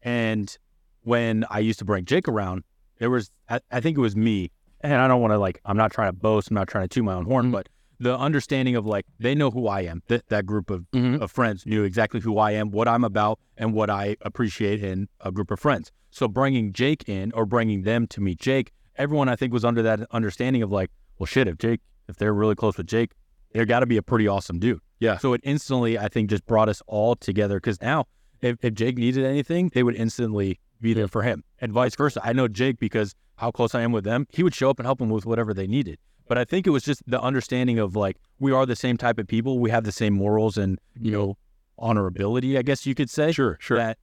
And 0.02 0.56
when 1.04 1.46
I 1.50 1.60
used 1.60 1.80
to 1.80 1.86
bring 1.86 2.06
Jake 2.06 2.28
around, 2.28 2.64
there 3.00 3.10
was, 3.10 3.32
I, 3.50 3.60
I 3.72 3.80
think 3.80 3.98
it 3.98 4.02
was 4.02 4.16
me. 4.16 4.52
And 4.82 4.94
I 4.94 5.08
don't 5.08 5.22
want 5.22 5.32
to 5.32 5.38
like, 5.38 5.62
I'm 5.66 5.78
not 5.78 5.92
trying 5.92 6.10
to 6.10 6.14
boast, 6.18 6.50
I'm 6.50 6.56
not 6.56 6.68
trying 6.68 6.86
to 6.86 6.88
toot 6.88 7.04
my 7.04 7.14
own 7.14 7.26
horn, 7.26 7.52
but 7.52 7.70
the 8.00 8.18
understanding 8.18 8.76
of 8.76 8.86
like, 8.86 9.06
they 9.20 9.36
know 9.36 9.52
who 9.52 9.68
I 9.68 9.82
am. 9.82 10.02
That, 10.08 10.28
that 10.30 10.46
group 10.48 10.72
of, 10.72 10.86
Mhm. 10.92 11.22
of 11.22 11.32
friends 11.32 11.66
knew 11.68 11.84
exactly 11.84 12.20
who 12.20 12.38
I 12.40 12.52
am, 12.52 12.72
what 12.72 12.88
I'm 12.88 13.04
about, 13.04 13.40
and 13.58 13.74
what 13.74 13.90
I 13.92 14.18
appreciate 14.22 14.84
in 14.84 15.08
a 15.20 15.32
group 15.32 15.52
of 15.52 15.60
friends. 15.60 15.92
So 16.10 16.28
bringing 16.28 16.74
Jake 16.74 17.08
in 17.08 17.32
or 17.34 17.46
bringing 17.46 17.84
them 17.84 18.08
to 18.08 18.22
meet 18.22 18.40
Jake, 18.40 18.72
everyone 18.96 19.30
I 19.30 19.36
think 19.36 19.54
was 19.54 19.64
under 19.64 19.84
that 19.84 20.00
understanding 20.12 20.64
of 20.64 20.72
like, 20.72 20.90
well, 21.20 21.28
shit, 21.28 21.48
if 21.48 21.58
Jake, 21.60 21.82
if 22.08 22.18
they're 22.18 22.34
really 22.34 22.56
close 22.56 22.76
with 22.78 22.88
Jake, 22.88 23.12
they're 23.54 23.66
got 23.66 23.82
to 23.82 23.86
be 23.86 23.98
a 23.98 24.02
pretty 24.02 24.28
awesome 24.28 24.60
dude. 24.60 24.80
Yeah. 25.00 25.18
So 25.18 25.34
it 25.34 25.42
instantly, 25.44 25.98
I 25.98 26.08
think, 26.08 26.30
just 26.30 26.46
brought 26.46 26.70
us 26.70 26.82
all 26.88 27.16
together 27.16 27.56
because 27.56 27.82
now, 27.82 28.06
if, 28.42 28.58
if 28.62 28.74
Jake 28.74 28.98
needed 28.98 29.26
anything, 29.26 29.72
they 29.74 29.84
would 29.84 29.96
instantly 29.96 30.60
be 30.80 30.94
there 30.94 31.08
for 31.08 31.22
him, 31.22 31.44
and 31.60 31.72
vice 31.72 31.96
versa. 31.96 32.22
I 32.24 32.34
know 32.34 32.48
Jake 32.48 32.80
because 32.80 33.16
how 33.38 33.52
close 33.52 33.74
I 33.74 33.82
am 33.82 33.92
with 33.92 34.04
them. 34.04 34.28
He 34.30 34.44
would 34.44 34.54
show 34.54 34.70
up 34.70 34.80
and 34.80 34.86
help 34.86 35.00
them 35.00 35.10
with 35.10 35.26
whatever 35.26 35.54
they 35.54 35.68
needed. 35.68 35.98
But 36.28 36.38
I 36.38 36.46
think 36.46 36.66
it 36.66 36.70
was 36.70 36.84
just 36.84 37.02
the 37.08 37.20
understanding 37.20 37.80
of 37.80 37.96
like 37.96 38.18
we 38.40 38.52
are 38.52 38.66
the 38.66 38.76
same 38.76 38.98
type 38.98 39.20
of 39.20 39.28
people. 39.28 39.60
We 39.60 39.70
have 39.72 39.84
the 39.84 39.92
same 39.92 40.14
morals 40.14 40.58
and 40.58 40.80
you 41.00 41.12
know 41.12 41.38
honorability, 41.80 42.58
I 42.58 42.62
guess 42.62 42.86
you 42.86 42.96
could 42.96 43.10
say. 43.10 43.32
Sure, 43.32 43.58
sure. 43.60 43.78
That 43.78 43.98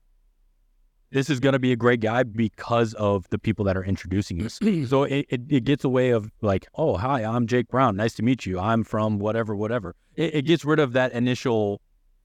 this 1.11 1.29
is 1.29 1.39
going 1.39 1.53
to 1.53 1.59
be 1.59 1.71
a 1.71 1.75
great 1.75 1.99
guy 1.99 2.23
because 2.23 2.93
of 2.95 3.27
the 3.29 3.39
people 3.39 3.65
that 3.65 3.75
are 3.75 3.83
introducing 3.83 4.45
us. 4.45 4.59
so 4.87 5.03
it, 5.03 5.25
it, 5.29 5.41
it 5.49 5.63
gets 5.63 5.83
away 5.83 6.11
of 6.11 6.31
like, 6.41 6.67
oh, 6.75 6.97
hi, 6.97 7.23
I'm 7.23 7.47
Jake 7.47 7.67
Brown. 7.67 7.95
Nice 7.95 8.13
to 8.15 8.23
meet 8.23 8.45
you. 8.45 8.59
I'm 8.59 8.83
from 8.83 9.19
whatever, 9.19 9.55
whatever. 9.55 9.95
It, 10.15 10.35
it 10.35 10.41
gets 10.43 10.65
rid 10.65 10.79
of 10.79 10.93
that 10.93 11.11
initial 11.13 11.81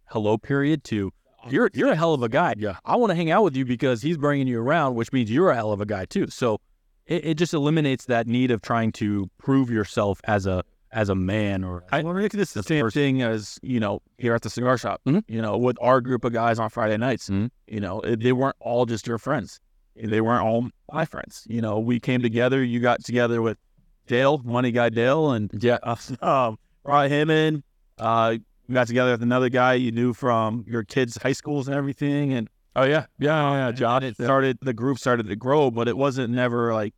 hello 0.06 0.36
period 0.36 0.84
to 0.84 1.12
you're 1.50 1.70
you're 1.74 1.90
a 1.90 1.96
hell 1.96 2.14
of 2.14 2.22
a 2.22 2.28
guy. 2.28 2.54
Yeah. 2.56 2.76
I 2.84 2.96
want 2.96 3.10
to 3.10 3.14
hang 3.14 3.30
out 3.30 3.44
with 3.44 3.56
you 3.56 3.64
because 3.64 4.00
he's 4.02 4.16
bringing 4.16 4.46
you 4.46 4.60
around, 4.60 4.94
which 4.94 5.12
means 5.12 5.30
you're 5.30 5.50
a 5.50 5.54
hell 5.54 5.72
of 5.72 5.80
a 5.80 5.86
guy 5.86 6.06
too. 6.06 6.28
So 6.28 6.60
it, 7.06 7.24
it 7.24 7.34
just 7.34 7.52
eliminates 7.52 8.06
that 8.06 8.26
need 8.26 8.50
of 8.50 8.62
trying 8.62 8.92
to 8.92 9.30
prove 9.38 9.70
yourself 9.70 10.20
as 10.24 10.46
a 10.46 10.64
as 10.94 11.08
a 11.10 11.14
man 11.14 11.64
or 11.64 11.84
I 11.92 12.02
think 12.02 12.32
this 12.32 12.48
is 12.48 12.54
the 12.54 12.62
same 12.62 12.84
person. 12.84 13.00
thing 13.02 13.22
as 13.22 13.58
you 13.62 13.80
know 13.80 14.00
here 14.18 14.34
at 14.34 14.42
the 14.42 14.48
cigar 14.50 14.78
shop. 14.78 15.00
Mhm. 15.06 15.22
You 15.28 15.42
know, 15.42 15.58
with 15.58 15.76
our 15.80 16.00
group 16.00 16.24
of 16.24 16.32
guys 16.32 16.58
on 16.58 16.70
Friday 16.70 16.96
nights. 16.96 17.28
Mhm. 17.28 17.50
You 17.66 17.80
know, 17.80 18.00
it- 18.00 18.20
they 18.20 18.32
weren't 18.32 18.56
all 18.60 18.86
just 18.86 19.06
your 19.06 19.18
friends. 19.18 19.60
They 19.96 20.20
weren't 20.20 20.42
all 20.44 20.68
my 20.92 21.04
friends. 21.04 21.42
You 21.48 21.60
know, 21.60 21.78
we 21.78 22.00
came 22.00 22.22
together. 22.22 22.62
You 22.64 22.80
got 22.80 23.04
together 23.04 23.42
with 23.42 23.58
Dale, 24.06 24.40
Money 24.44 24.70
Guy 24.70 24.88
Dale, 24.88 25.32
and 25.32 25.50
Yeah. 25.60 25.78
uh, 25.82 25.96
um, 26.22 26.58
brought 26.84 27.10
him 27.10 27.28
in. 27.30 27.62
Uh, 27.98 28.36
we 28.68 28.74
got 28.74 28.86
together 28.86 29.12
with 29.12 29.22
another 29.22 29.48
guy 29.50 29.74
you 29.74 29.92
knew 29.92 30.12
from 30.14 30.64
your 30.66 30.84
kids' 30.84 31.18
high 31.22 31.32
schools 31.32 31.68
and 31.68 31.76
everything, 31.76 32.32
and 32.32 32.48
Oh 32.76 32.82
yeah. 32.84 33.06
Yeah. 33.20 33.52
Yeah. 33.66 33.70
John. 33.72 34.02
It 34.02 34.14
started. 34.16 34.58
The 34.60 34.72
group 34.74 34.98
started 34.98 35.28
to 35.28 35.36
grow, 35.36 35.70
but 35.70 35.86
it 35.86 35.96
wasn't 35.96 36.32
never 36.34 36.72
like, 36.74 36.92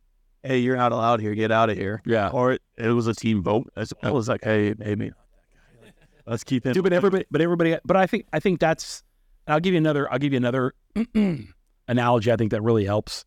"Hey, 0.47 0.59
you're 0.59 0.77
not 0.77 0.91
allowed 0.91 1.19
here. 1.21 1.33
Get 1.35 1.51
out 1.51 1.69
of 1.69 1.77
here." 1.77 2.01
Yeah. 2.05 2.29
Or 2.29 2.53
it, 2.53 2.61
it 2.77 2.89
was 2.89 3.07
a 3.07 3.13
team 3.13 3.43
vote. 3.43 3.71
As 3.75 3.93
well 4.01 4.17
as 4.17 4.27
like, 4.27 4.43
"Hey, 4.43 4.73
maybe 4.77 5.11
let's 6.25 6.43
keep 6.43 6.65
him." 6.65 6.73
Dude, 6.73 6.83
but 6.83 6.93
everybody, 6.93 7.25
but 7.31 7.41
everybody, 7.41 7.77
but 7.85 7.97
I 7.97 8.07
think, 8.07 8.25
I 8.33 8.39
think 8.39 8.59
that's. 8.59 9.03
I'll 9.47 9.59
give 9.59 9.73
you 9.73 9.77
another. 9.77 10.11
I'll 10.11 10.19
give 10.19 10.33
you 10.33 10.37
another 10.37 10.73
analogy. 11.87 12.31
I 12.31 12.35
think 12.35 12.51
that 12.51 12.61
really 12.61 12.85
helps. 12.85 13.25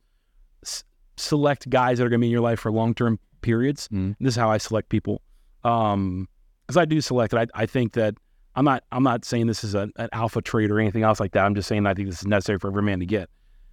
S- 0.64 0.84
select 1.16 1.68
guys 1.70 1.98
that 1.98 2.04
are 2.04 2.08
going 2.08 2.20
to 2.20 2.22
be 2.24 2.28
in 2.28 2.32
your 2.32 2.40
life 2.40 2.60
for 2.60 2.70
long 2.72 2.94
term 2.94 3.18
periods. 3.42 3.88
Mhm. 3.88 4.16
This 4.20 4.34
is 4.34 4.36
how 4.36 4.50
I 4.50 4.58
select 4.58 4.88
people. 4.88 5.22
Um, 5.64 6.28
because 6.66 6.76
I 6.76 6.84
do 6.84 7.00
select 7.00 7.32
it. 7.34 7.50
I, 7.54 7.62
I 7.62 7.66
think 7.66 7.94
that 7.94 8.14
I'm 8.54 8.64
not. 8.64 8.84
I'm 8.92 9.02
not 9.02 9.24
saying 9.24 9.46
this 9.46 9.64
is 9.64 9.74
a, 9.74 9.88
an 9.96 10.08
alpha 10.12 10.40
trait 10.42 10.70
or 10.70 10.78
anything 10.80 11.02
else 11.02 11.20
like 11.20 11.32
that. 11.32 11.44
I'm 11.44 11.54
just 11.54 11.68
saying 11.68 11.86
I 11.86 11.94
think 11.94 12.08
this 12.08 12.20
is 12.20 12.26
necessary 12.26 12.58
for 12.58 12.68
every 12.68 12.82
man 12.82 13.00
to 13.00 13.06
get. 13.06 13.28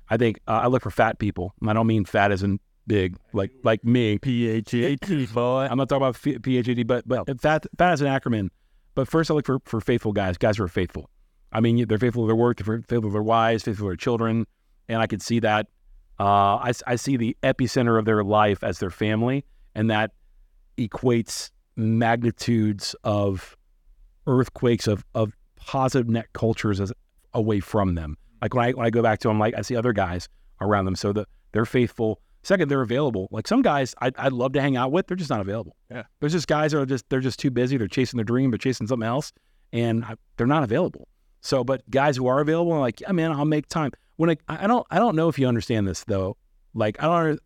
I 0.10 0.18
think 0.18 0.39
uh, 0.48 0.62
I 0.64 0.68
look 0.68 0.84
for 0.84 0.89
fat 0.91 1.20
people. 1.20 1.54
I 1.68 1.74
don't 1.74 1.88
mean 1.88 2.06
fat 2.06 2.32
as 2.32 2.43
in 2.43 2.60
big, 2.88 3.18
like 3.34 3.52
like 3.64 3.84
me. 3.84 4.18
P 4.18 4.48
H 4.48 4.74
A 4.74 4.96
T 4.96 5.26
boy. 5.28 5.68
I'm 5.70 5.78
not 5.78 5.90
talking 5.90 6.08
about 6.08 6.16
PhD, 6.16 6.88
but 6.88 7.08
but 7.08 7.26
fat 7.42 7.66
fat 7.78 7.92
as 7.92 8.02
an 8.02 8.08
acronym. 8.08 8.50
But 8.96 9.08
first, 9.08 9.30
I 9.30 9.34
look 9.34 9.46
for 9.46 9.60
for 9.66 9.82
faithful 9.82 10.14
guys, 10.14 10.38
guys 10.38 10.58
who 10.58 10.64
are 10.64 10.70
faithful. 10.70 11.10
I 11.52 11.60
mean, 11.60 11.88
they're 11.88 11.98
faithful 11.98 12.24
to 12.24 12.28
their 12.28 12.36
work, 12.36 12.58
they're 12.58 12.78
faithful 12.78 13.10
to 13.10 13.14
their 13.14 13.24
wives, 13.24 13.64
faithful 13.64 13.86
to 13.86 13.90
their 13.90 13.96
children, 13.96 14.46
and 14.88 15.02
I 15.02 15.08
could 15.08 15.22
see 15.22 15.40
that. 15.42 15.68
Uh, 16.20 16.56
I 16.58 16.72
I 16.88 16.96
see 16.96 17.16
the 17.18 17.38
epicenter 17.44 18.00
of 18.00 18.06
their 18.06 18.24
life 18.24 18.64
as 18.64 18.80
their 18.80 18.90
family, 18.90 19.46
and 19.76 19.90
that 19.92 20.12
equates 20.78 21.52
magnitudes 21.76 22.96
of 23.04 23.56
earthquakes 24.26 24.88
of 24.88 25.06
of 25.14 25.34
positive 25.56 26.10
net 26.10 26.28
cultures 26.34 26.82
as 26.82 26.92
away 27.34 27.60
from 27.60 27.96
them. 27.96 28.18
Like 28.42 28.54
when 28.54 28.66
I 28.66 28.72
when 28.72 28.86
I 28.86 28.90
go 28.90 29.02
back 29.02 29.20
to 29.20 29.28
them, 29.28 29.40
like 29.40 29.54
I 29.56 29.62
see 29.62 29.76
other 29.76 29.94
guys 29.94 30.28
around 30.60 30.86
them, 30.86 30.96
so 30.96 31.14
that 31.14 31.28
they're 31.52 31.66
faithful. 31.66 32.20
Second, 32.48 32.70
they're 32.70 32.82
available. 32.82 33.28
Like 33.30 33.45
some 33.45 33.62
guys 33.62 33.93
I'd, 33.98 34.16
I'd 34.16 34.32
love 34.32 34.54
to 34.54 34.62
hang 34.62 34.78
out 34.78 34.93
with, 34.93 35.08
they're 35.08 35.18
just 35.18 35.30
not 35.30 35.41
available. 35.41 35.76
Yeah. 35.91 36.04
There's 36.22 36.32
just 36.32 36.48
guys 36.48 36.72
that 36.72 36.80
are 36.80 36.86
just 36.86 37.04
they're 37.10 37.20
just 37.20 37.39
too 37.39 37.52
busy. 37.52 37.76
They're 37.76 37.89
chasing 37.89 38.16
their 38.16 38.24
dream, 38.24 38.52
they're 38.52 38.58
chasing 38.58 38.88
something 38.88 39.06
else, 39.06 39.34
and 39.74 40.06
I, 40.06 40.16
they're 40.38 40.48
not 40.48 40.64
available. 40.64 41.10
So, 41.41 41.66
but 41.66 41.82
guys 41.89 42.16
who 42.16 42.26
are 42.28 42.39
available, 42.39 42.80
like, 42.80 43.02
yeah, 43.02 43.12
man, 43.12 43.34
I'll 43.34 43.43
make 43.43 43.68
time. 43.68 43.91
When 44.16 44.30
I, 44.30 44.38
I 44.48 44.66
don't 44.66 44.88
I 44.89 44.98
don't 44.98 45.18
know 45.18 45.28
if 45.28 45.38
you 45.38 45.45
understand 45.45 45.89
this 45.89 46.06
though. 46.06 46.38
Like 46.74 47.04
I 47.04 47.08
don't 47.08 47.38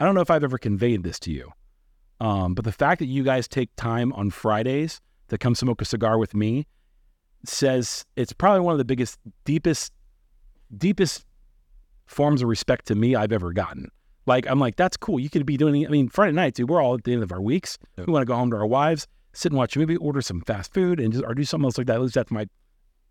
I 0.00 0.06
don't 0.06 0.14
know 0.14 0.22
if 0.22 0.30
I've 0.30 0.42
ever 0.42 0.56
conveyed 0.56 1.02
this 1.02 1.18
to 1.20 1.30
you. 1.30 1.52
Um, 2.20 2.54
but 2.54 2.64
the 2.64 2.72
fact 2.72 3.00
that 3.00 3.06
you 3.08 3.24
guys 3.24 3.46
take 3.46 3.68
time 3.76 4.10
on 4.14 4.30
Fridays 4.30 5.02
to 5.28 5.36
come 5.36 5.54
smoke 5.54 5.82
a 5.82 5.84
cigar 5.84 6.16
with 6.16 6.34
me 6.34 6.66
says 7.44 8.06
it's 8.16 8.32
probably 8.32 8.60
one 8.60 8.72
of 8.72 8.78
the 8.78 8.86
biggest, 8.86 9.18
deepest, 9.44 9.92
deepest 10.78 11.26
forms 12.06 12.40
of 12.40 12.48
respect 12.48 12.86
to 12.86 12.94
me 12.94 13.14
I've 13.14 13.32
ever 13.32 13.52
gotten. 13.52 13.90
Like 14.26 14.46
I'm 14.48 14.58
like, 14.58 14.76
that's 14.76 14.96
cool. 14.96 15.18
You 15.20 15.30
could 15.30 15.46
be 15.46 15.56
doing. 15.56 15.86
I 15.86 15.88
mean, 15.88 16.08
Friday 16.08 16.32
night, 16.32 16.54
dude. 16.54 16.68
We're 16.68 16.82
all 16.82 16.94
at 16.94 17.04
the 17.04 17.12
end 17.12 17.22
of 17.22 17.32
our 17.32 17.40
weeks. 17.40 17.78
We 17.96 18.04
want 18.12 18.22
to 18.22 18.26
go 18.26 18.34
home 18.34 18.50
to 18.50 18.56
our 18.56 18.66
wives, 18.66 19.06
sit 19.32 19.52
and 19.52 19.58
watch 19.58 19.76
a 19.76 19.78
movie, 19.78 19.96
order 19.96 20.20
some 20.20 20.40
fast 20.42 20.74
food, 20.74 21.00
and 21.00 21.12
just 21.12 21.24
or 21.24 21.34
do 21.34 21.44
something 21.44 21.64
else 21.64 21.78
like 21.78 21.86
that. 21.86 21.94
At 21.94 22.02
least 22.02 22.14
that's 22.14 22.30
my 22.30 22.48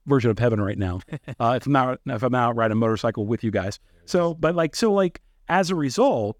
version 0.06 0.30
of 0.30 0.38
heaven 0.38 0.62
right 0.62 0.78
now. 0.78 1.00
uh, 1.40 1.58
if 1.60 1.66
I'm 1.66 1.76
out 1.76 2.02
if 2.06 2.22
I'm 2.22 2.36
out 2.36 2.56
riding 2.56 2.74
a 2.74 2.76
motorcycle 2.76 3.26
with 3.26 3.44
you 3.44 3.52
guys. 3.52 3.80
So, 4.06 4.34
but 4.34 4.56
like 4.56 4.76
so 4.76 4.92
like 4.92 5.22
as 5.48 5.70
a 5.70 5.76
result, 5.76 6.38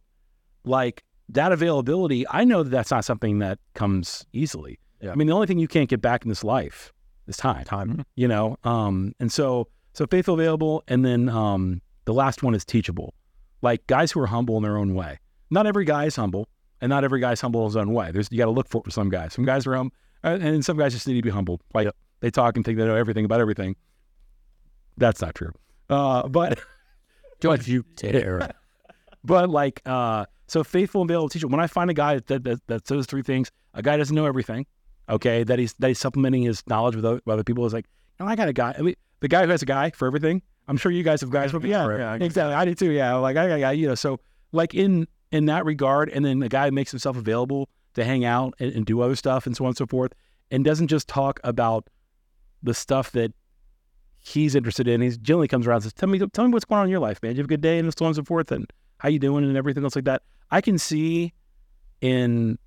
like 0.66 1.04
that 1.30 1.52
availability, 1.52 2.26
I 2.30 2.44
know 2.44 2.64
that 2.64 2.70
that's 2.70 2.92
not 2.92 3.06
something 3.06 3.40
that 3.40 3.60
comes 3.74 4.26
easily. 4.34 4.80
Yeah. 5.02 5.12
I 5.12 5.16
mean, 5.16 5.28
the 5.28 5.34
only 5.34 5.48
thing 5.48 5.60
you 5.60 5.68
can't 5.68 5.90
get 5.90 6.02
back 6.02 6.24
in 6.24 6.30
this 6.30 6.44
life 6.44 6.94
is 7.28 7.38
time. 7.38 7.64
Time. 7.66 8.06
You 8.16 8.28
know, 8.28 8.58
um, 8.64 9.14
and 9.20 9.32
so 9.32 9.68
so 9.94 10.06
faithful, 10.06 10.34
available, 10.34 10.84
and 10.88 11.06
then 11.06 11.30
um, 11.30 11.82
the 12.06 12.14
last 12.14 12.44
one 12.44 12.54
is 12.54 12.66
teachable. 12.66 13.14
Like 13.66 13.88
guys 13.88 14.12
who 14.12 14.20
are 14.20 14.28
humble 14.28 14.58
in 14.58 14.64
their 14.64 14.78
own 14.78 14.94
way. 14.94 15.18
Not 15.50 15.66
every 15.66 15.86
guy 15.86 16.06
is 16.06 16.16
humble, 16.16 16.48
and 16.82 16.92
not 16.92 17.04
every 17.04 17.20
guy 17.20 17.32
is 17.32 17.42
humble 17.42 17.62
in 17.62 17.66
his 17.66 17.76
own 17.76 17.94
way. 17.94 18.12
There's 18.12 18.32
you 18.32 18.38
got 18.38 18.46
to 18.46 18.52
look 18.52 18.70
for 18.70 18.78
it 18.78 18.86
for 18.86 18.92
some 18.92 19.10
guys. 19.10 19.34
Some 19.34 19.44
guys 19.44 19.66
are 19.66 19.76
hum, 19.76 19.92
uh, 20.24 20.38
and 20.40 20.64
some 20.64 20.78
guys 20.78 20.94
just 20.94 21.08
need 21.08 21.16
to 21.16 21.24
be 21.24 21.32
humbled. 21.32 21.64
Like 21.74 21.88
they 22.20 22.30
talk 22.30 22.56
and 22.56 22.64
think 22.64 22.78
they 22.78 22.86
know 22.86 22.96
everything 22.96 23.26
about 23.26 23.42
everything. 23.42 23.76
That's 24.98 25.20
not 25.20 25.34
true. 25.34 25.52
Uh, 25.90 26.28
but 26.28 26.60
Don't 27.40 27.68
you 27.68 27.84
dare. 27.96 28.52
but 29.24 29.50
like 29.50 29.82
uh, 29.88 30.26
so 30.48 30.64
faithful 30.64 31.02
and 31.02 31.10
able 31.10 31.16
available 31.16 31.30
teacher. 31.30 31.48
When 31.48 31.60
I 31.60 31.66
find 31.66 31.90
a 31.90 31.96
guy 31.96 32.20
that, 32.20 32.44
that 32.44 32.68
that 32.68 32.88
says 32.88 33.08
three 33.08 33.24
things, 33.24 33.52
a 33.74 33.82
guy 33.82 33.98
doesn't 33.98 34.16
know 34.16 34.28
everything. 34.28 34.68
Okay, 35.10 35.44
that 35.44 35.58
he's 35.58 35.74
that 35.74 35.88
he's 35.88 36.00
supplementing 36.00 36.44
his 36.44 36.62
knowledge 36.68 36.96
with 36.96 37.06
other, 37.06 37.22
with 37.26 37.34
other 37.34 37.44
people 37.44 37.66
is 37.66 37.74
like, 37.74 37.88
you 38.20 38.26
know, 38.26 38.32
I 38.32 38.36
got 38.36 38.48
a 38.48 38.54
guy. 38.54 38.76
I 38.78 38.82
mean, 38.84 38.96
the 39.22 39.28
guy 39.28 39.44
who 39.44 39.50
has 39.50 39.62
a 39.62 39.66
guy 39.66 39.90
for 39.90 40.08
everything. 40.08 40.44
I'm 40.68 40.78
sure 40.78 40.92
you 40.92 41.04
guys 41.04 41.22
have 41.22 41.30
guys. 41.30 41.54
Yeah, 41.54 41.86
Yeah, 41.98 42.16
exactly. 42.16 42.54
I 42.54 42.66
do 42.66 42.76
too. 42.76 42.92
Yeah, 42.92 43.16
like 43.16 43.38
I 43.38 43.60
guy. 43.60 43.72
You 43.74 43.90
know, 43.90 43.96
so 43.96 44.20
like 44.52 44.74
in 44.74 45.08
in 45.32 45.46
that 45.46 45.66
regard, 45.66 46.10
and 46.10 46.26
then 46.26 46.40
the 46.40 46.50
guy 46.50 46.70
makes 46.70 46.92
himself 46.92 47.18
available 47.18 47.70
to 47.94 48.04
hang 48.04 48.26
out 48.26 48.54
and, 48.60 48.74
and 48.74 48.86
do 48.86 49.02
other 49.02 49.16
stuff 49.16 49.46
and 49.46 49.56
so 49.56 49.66
on 49.66 49.70
and 49.70 49.78
so 49.78 49.86
forth, 49.86 50.14
and 50.52 50.66
doesn't 50.66 50.88
just 50.88 51.08
talk 51.08 51.40
about 51.44 51.90
the 52.64 52.74
stuff 52.74 53.12
that 53.12 53.34
he's 54.20 54.56
interested 54.56 54.88
in. 54.88 55.02
He's 55.02 55.18
generally 55.18 55.48
comes 55.48 55.68
around 55.68 55.78
and 55.78 55.84
says, 55.84 55.94
"Tell 55.94 56.10
me, 56.10 56.20
tell 56.34 56.46
me 56.46 56.54
what's 56.54 56.66
going 56.66 56.80
on 56.80 56.86
in 56.86 56.92
your 56.92 57.00
life, 57.00 57.22
man. 57.22 57.32
Did 57.32 57.38
you 57.38 57.42
have 57.44 57.48
a 57.48 57.50
good 57.50 57.62
day?" 57.62 57.80
and 57.80 57.94
so 57.98 58.06
on 58.06 58.10
and 58.10 58.16
so 58.16 58.24
forth, 58.24 58.52
and 58.52 58.72
how 58.98 59.10
you 59.10 59.20
doing 59.20 59.44
and 59.44 59.56
everything 59.56 59.84
else 59.84 59.96
like 59.96 60.06
that. 60.06 60.24
I 60.52 60.62
can 60.62 60.78
see 60.78 61.34
in 62.02 62.58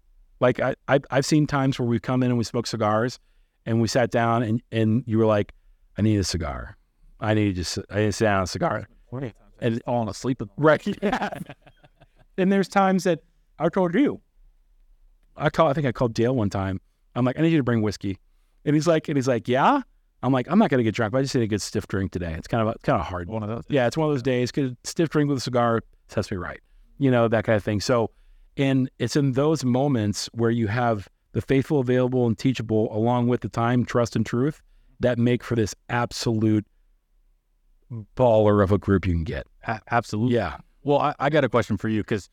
like 0.41 0.61
I, 0.61 0.75
I 0.87 1.01
I've 1.11 1.27
seen 1.27 1.47
times 1.47 1.79
where 1.79 1.89
we've 1.89 2.03
come 2.03 2.23
in 2.23 2.31
and 2.31 2.39
we 2.39 2.45
smoked 2.45 2.69
cigars, 2.69 3.19
and 3.67 3.81
we 3.81 3.89
sat 3.89 4.11
down 4.11 4.43
and 4.43 4.63
and 4.71 5.03
you 5.07 5.19
were 5.19 5.27
like, 5.27 5.53
"I 5.97 6.03
need 6.03 6.19
a 6.19 6.25
cigar. 6.25 6.78
I 7.21 7.35
need 7.35 7.47
to 7.47 7.53
just 7.63 7.79
I 7.91 7.97
need 8.01 8.07
to 8.07 8.13
sit 8.13 8.25
down 8.25 8.39
on 8.39 8.43
a 8.45 8.47
cigar." 8.47 8.89
And 9.61 9.81
asleep. 9.87 10.41
in- 10.43 10.51
Right. 10.57 10.87
Yeah. 11.03 11.31
and 12.39 12.53
there's 12.53 12.69
times 12.69 13.05
that 13.05 13.21
I 13.59 13.69
told 13.69 13.95
you. 13.95 14.21
I 15.37 15.51
call. 15.51 15.69
I 15.69 15.73
think 15.73 15.87
I 15.87 15.93
called 15.93 16.15
Dale 16.15 16.35
one 16.35 16.51
time. 16.51 16.81
I'm 17.15 17.25
like, 17.25 17.39
I 17.39 17.43
need 17.43 17.51
you 17.53 17.59
to 17.59 17.65
bring 17.65 17.83
whiskey, 17.83 18.19
and 18.65 18.75
he's 18.75 18.87
like, 18.87 19.09
and 19.09 19.17
he's 19.17 19.29
like, 19.29 19.49
yeah. 19.49 19.83
I'm 20.21 20.33
like, 20.33 20.51
I'm 20.51 20.59
not 20.59 20.69
gonna 20.71 20.83
get 20.83 20.95
drunk, 20.97 21.13
but 21.13 21.19
I 21.19 21.23
just 21.23 21.35
need 21.37 21.43
a 21.45 21.47
good 21.47 21.63
stiff 21.63 21.87
drink 21.87 22.11
today. 22.11 22.35
It's 22.35 22.49
kind 22.49 22.61
of 22.69 22.75
a, 22.75 22.79
kind 22.81 23.01
of 23.01 23.07
hard. 23.07 23.29
One 23.29 23.45
of 23.45 23.49
those. 23.49 23.63
Yeah, 23.69 23.87
it's 23.87 23.97
one 23.97 24.09
of 24.09 24.15
those 24.15 24.23
days. 24.23 24.51
Cause 24.51 24.73
stiff 24.83 25.09
drink 25.11 25.29
with 25.29 25.39
a 25.39 25.41
cigar 25.41 25.83
sets 26.09 26.31
me 26.31 26.37
right. 26.37 26.61
You 26.99 27.11
know 27.13 27.29
that 27.29 27.45
kind 27.45 27.57
of 27.57 27.63
thing. 27.63 27.81
So, 27.81 28.11
and 28.57 28.91
it's 28.99 29.15
in 29.15 29.33
those 29.33 29.65
moments 29.65 30.29
where 30.33 30.51
you 30.51 30.67
have 30.67 31.09
the 31.33 31.41
faithful, 31.41 31.79
available, 31.79 32.27
and 32.27 32.37
teachable, 32.37 32.93
along 32.97 33.29
with 33.29 33.43
the 33.43 33.49
time, 33.49 33.85
trust, 33.85 34.17
and 34.17 34.27
truth, 34.27 34.61
that 34.99 35.19
make 35.19 35.45
for 35.45 35.55
this 35.55 35.73
absolute 35.89 36.67
baller 38.17 38.63
of 38.63 38.73
a 38.73 38.79
group 38.79 39.07
you 39.07 39.15
can 39.15 39.25
get. 39.25 39.47
A- 39.67 39.81
absolutely. 39.91 40.35
Yeah. 40.35 40.59
Well, 40.83 40.99
I, 40.99 41.15
I 41.19 41.31
got 41.31 41.45
a 41.45 41.49
question 41.49 41.77
for 41.77 41.89
you 41.89 42.03
because 42.03 42.31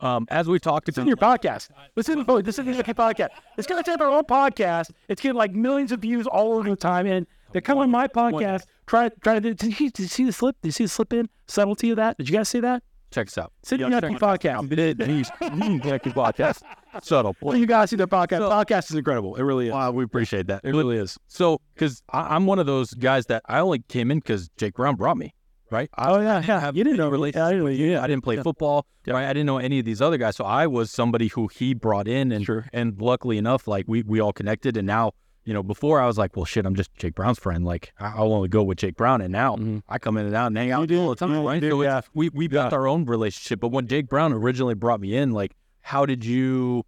um, 0.00 0.26
as 0.30 0.46
we 0.46 0.58
talked 0.58 0.88
It's 0.88 0.98
in 0.98 1.06
your 1.06 1.16
podcast. 1.16 1.70
Listen, 1.94 2.24
oh, 2.28 2.42
this 2.42 2.58
is 2.58 2.64
the 2.64 2.82
podcast. 2.94 3.28
It's 3.56 3.66
going 3.66 3.82
to 3.82 3.90
have 3.90 4.00
our 4.00 4.08
own 4.08 4.24
podcast. 4.24 4.90
It's 5.08 5.22
getting 5.22 5.36
like 5.36 5.52
millions 5.52 5.92
of 5.92 6.00
views 6.00 6.26
all 6.26 6.54
over 6.54 6.68
the 6.68 6.76
time. 6.76 7.06
And 7.06 7.26
they 7.52 7.60
come 7.60 7.78
on 7.78 7.90
my 7.90 8.06
podcast. 8.06 8.64
Try, 8.86 9.08
try 9.22 9.40
to. 9.40 9.54
Did 9.54 9.80
you, 9.80 9.90
did 9.90 10.02
you 10.02 10.08
see 10.08 10.24
the 10.24 10.32
slip? 10.32 10.56
Did 10.60 10.68
you 10.68 10.72
see 10.72 10.84
the 10.84 10.88
slip 10.88 11.12
in 11.12 11.28
subtlety 11.46 11.90
of 11.90 11.96
that? 11.96 12.18
Did 12.18 12.28
you 12.28 12.36
guys 12.36 12.48
see 12.48 12.60
that? 12.60 12.82
Check 13.10 13.28
us 13.28 13.38
out. 13.38 13.52
Sit 13.62 13.80
in 13.80 13.90
the 13.90 14.00
podcast. 14.00 15.06
He's 15.06 15.30
mm, 15.30 15.80
podcast. 16.14 16.62
Subtle. 17.02 17.36
Well, 17.40 17.56
you 17.56 17.66
guys 17.66 17.90
see 17.90 17.96
the 17.96 18.08
podcast. 18.08 18.40
podcast 18.40 18.90
is 18.90 18.96
incredible. 18.96 19.36
It 19.36 19.42
really 19.42 19.66
is. 19.66 19.72
Wow, 19.72 19.90
we 19.90 20.04
appreciate 20.04 20.46
that. 20.48 20.62
It 20.64 20.70
really 20.70 20.96
is. 20.96 21.18
So, 21.26 21.60
because 21.74 22.02
I'm 22.10 22.46
one 22.46 22.58
of 22.58 22.66
those 22.66 22.94
guys 22.94 23.26
that 23.26 23.42
I 23.46 23.60
only 23.60 23.80
came 23.88 24.10
in 24.10 24.18
because 24.18 24.48
Jake 24.56 24.74
Brown 24.74 24.96
brought 24.96 25.16
me, 25.16 25.34
right? 25.70 25.90
I, 25.94 26.10
Oh 26.10 26.20
yeah, 26.20 26.42
yeah. 26.46 26.60
have 26.60 26.76
You 26.76 26.84
didn't 26.84 26.98
know 26.98 27.08
really. 27.08 27.32
Yeah, 27.34 27.46
I 27.46 27.52
didn't. 27.52 27.72
Yeah, 27.74 28.02
I 28.02 28.06
didn't 28.06 28.24
play 28.24 28.36
football. 28.38 28.86
Right? 29.06 29.24
I 29.24 29.32
didn't 29.32 29.46
know 29.46 29.58
any 29.58 29.78
of 29.78 29.84
these 29.84 30.02
other 30.02 30.16
guys. 30.16 30.36
So 30.36 30.44
I 30.44 30.66
was 30.66 30.90
somebody 30.90 31.28
who 31.28 31.48
he 31.48 31.74
brought 31.74 32.08
in, 32.08 32.32
and 32.32 32.44
Sure. 32.44 32.66
and 32.72 33.00
luckily 33.00 33.38
enough, 33.38 33.68
like 33.68 33.84
we 33.86 34.02
we 34.02 34.20
all 34.20 34.32
connected. 34.32 34.76
And 34.76 34.86
now, 34.86 35.12
you 35.46 35.54
know, 35.54 35.62
before 35.62 36.00
I 36.00 36.06
was 36.06 36.18
like, 36.18 36.36
well, 36.36 36.44
shit, 36.44 36.66
I'm 36.66 36.74
just 36.74 36.92
Jake 36.96 37.14
Brown's 37.14 37.38
friend. 37.38 37.64
Like 37.64 37.92
I- 37.98 38.12
I'll 38.16 38.32
only 38.34 38.48
go 38.48 38.62
with 38.62 38.78
Jake 38.78 38.96
Brown. 38.96 39.20
And 39.22 39.32
now 39.32 39.56
Mhm. 39.56 39.82
I 39.88 39.98
come 39.98 40.16
in 40.18 40.26
and 40.26 40.34
out 40.34 40.48
and 40.48 40.56
hang 40.58 40.72
out 40.72 40.88
do. 40.88 41.00
all 41.00 41.08
the 41.10 41.14
time, 41.16 41.30
Yeah, 41.30 41.40
you 41.40 41.48
right? 41.48 41.60
do, 41.60 41.70
so 41.70 41.82
yeah. 41.82 42.00
we 42.12 42.28
we 42.30 42.48
built 42.48 42.72
our 42.72 42.86
own 42.86 43.04
relationship. 43.06 43.60
But 43.60 43.68
when 43.68 43.86
Jake 43.86 44.08
Brown 44.08 44.32
originally 44.32 44.74
brought 44.74 45.00
me 45.00 45.16
in, 45.16 45.30
like, 45.30 45.52
how 45.80 46.04
did 46.04 46.24
you? 46.24 46.82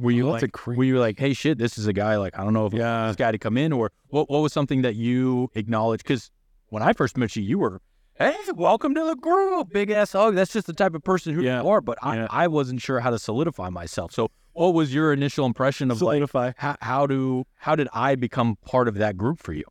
Were 0.00 0.10
you 0.10 0.26
Oh, 0.28 0.32
like, 0.32 0.42
a 0.42 0.70
were 0.70 0.82
you 0.82 0.98
like, 0.98 1.18
hey, 1.20 1.34
shit, 1.34 1.56
this 1.58 1.76
is 1.78 1.86
a 1.86 1.92
guy. 1.92 2.16
Like, 2.16 2.36
I 2.36 2.42
don't 2.42 2.52
know 2.52 2.66
if 2.66 2.72
Yeah. 2.72 3.06
this 3.08 3.16
guy 3.16 3.30
to 3.30 3.38
come 3.38 3.56
in, 3.56 3.72
or 3.72 3.92
what? 4.08 4.28
What 4.30 4.40
was 4.42 4.52
something 4.52 4.82
that 4.82 4.94
you 4.96 5.50
acknowledged? 5.54 6.02
Because 6.04 6.30
when 6.68 6.82
I 6.82 6.92
first 6.94 7.16
met 7.16 7.36
you, 7.36 7.42
you 7.42 7.58
were, 7.60 7.80
hey, 8.16 8.34
welcome 8.56 8.94
to 8.96 9.04
the 9.04 9.14
group, 9.14 9.72
big 9.72 9.90
ass 9.90 10.12
hug. 10.12 10.34
That's 10.34 10.52
just 10.52 10.66
the 10.66 10.72
type 10.72 10.94
of 10.94 11.04
person 11.04 11.32
who 11.34 11.42
Yeah. 11.42 11.62
you 11.62 11.68
are. 11.68 11.80
But 11.80 11.98
I, 12.02 12.16
Yeah. 12.16 12.26
I 12.30 12.48
wasn't 12.48 12.80
sure 12.80 13.00
how 13.00 13.10
to 13.10 13.18
solidify 13.20 13.70
myself. 13.70 14.10
So, 14.12 14.30
what 14.54 14.74
was 14.74 14.94
your 14.94 15.12
initial 15.12 15.46
impression 15.46 15.90
of 15.90 16.00
like 16.00 16.54
how, 16.56 16.76
how 16.80 17.06
do 17.06 17.44
how 17.56 17.76
did 17.76 17.88
I 17.92 18.14
become 18.14 18.56
part 18.64 18.88
of 18.88 18.94
that 18.94 19.16
group 19.16 19.40
for 19.40 19.52
you? 19.52 19.64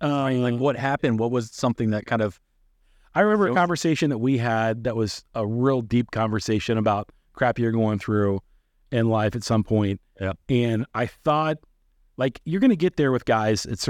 Um, 0.00 0.42
Like, 0.42 0.54
what 0.54 0.76
happened? 0.76 1.18
What 1.18 1.30
was 1.30 1.50
something 1.50 1.90
that 1.90 2.06
kind 2.06 2.22
of 2.22 2.40
I 3.14 3.20
remember 3.20 3.48
a 3.48 3.54
conversation 3.54 4.10
that 4.10 4.18
we 4.18 4.38
had 4.38 4.84
that 4.84 4.94
was 4.94 5.24
a 5.34 5.46
real 5.46 5.82
deep 5.82 6.10
conversation 6.10 6.78
about 6.78 7.10
crap 7.32 7.58
you're 7.58 7.72
going 7.72 7.98
through 7.98 8.40
in 8.92 9.08
life 9.08 9.34
at 9.34 9.42
some 9.42 9.64
point. 9.64 10.00
Yeah. 10.20 10.32
And 10.48 10.86
I 10.94 11.06
thought, 11.06 11.58
like, 12.16 12.40
you're 12.44 12.60
going 12.60 12.70
to 12.70 12.76
get 12.76 12.96
there 12.96 13.12
with 13.12 13.24
guys. 13.24 13.66
It's 13.66 13.88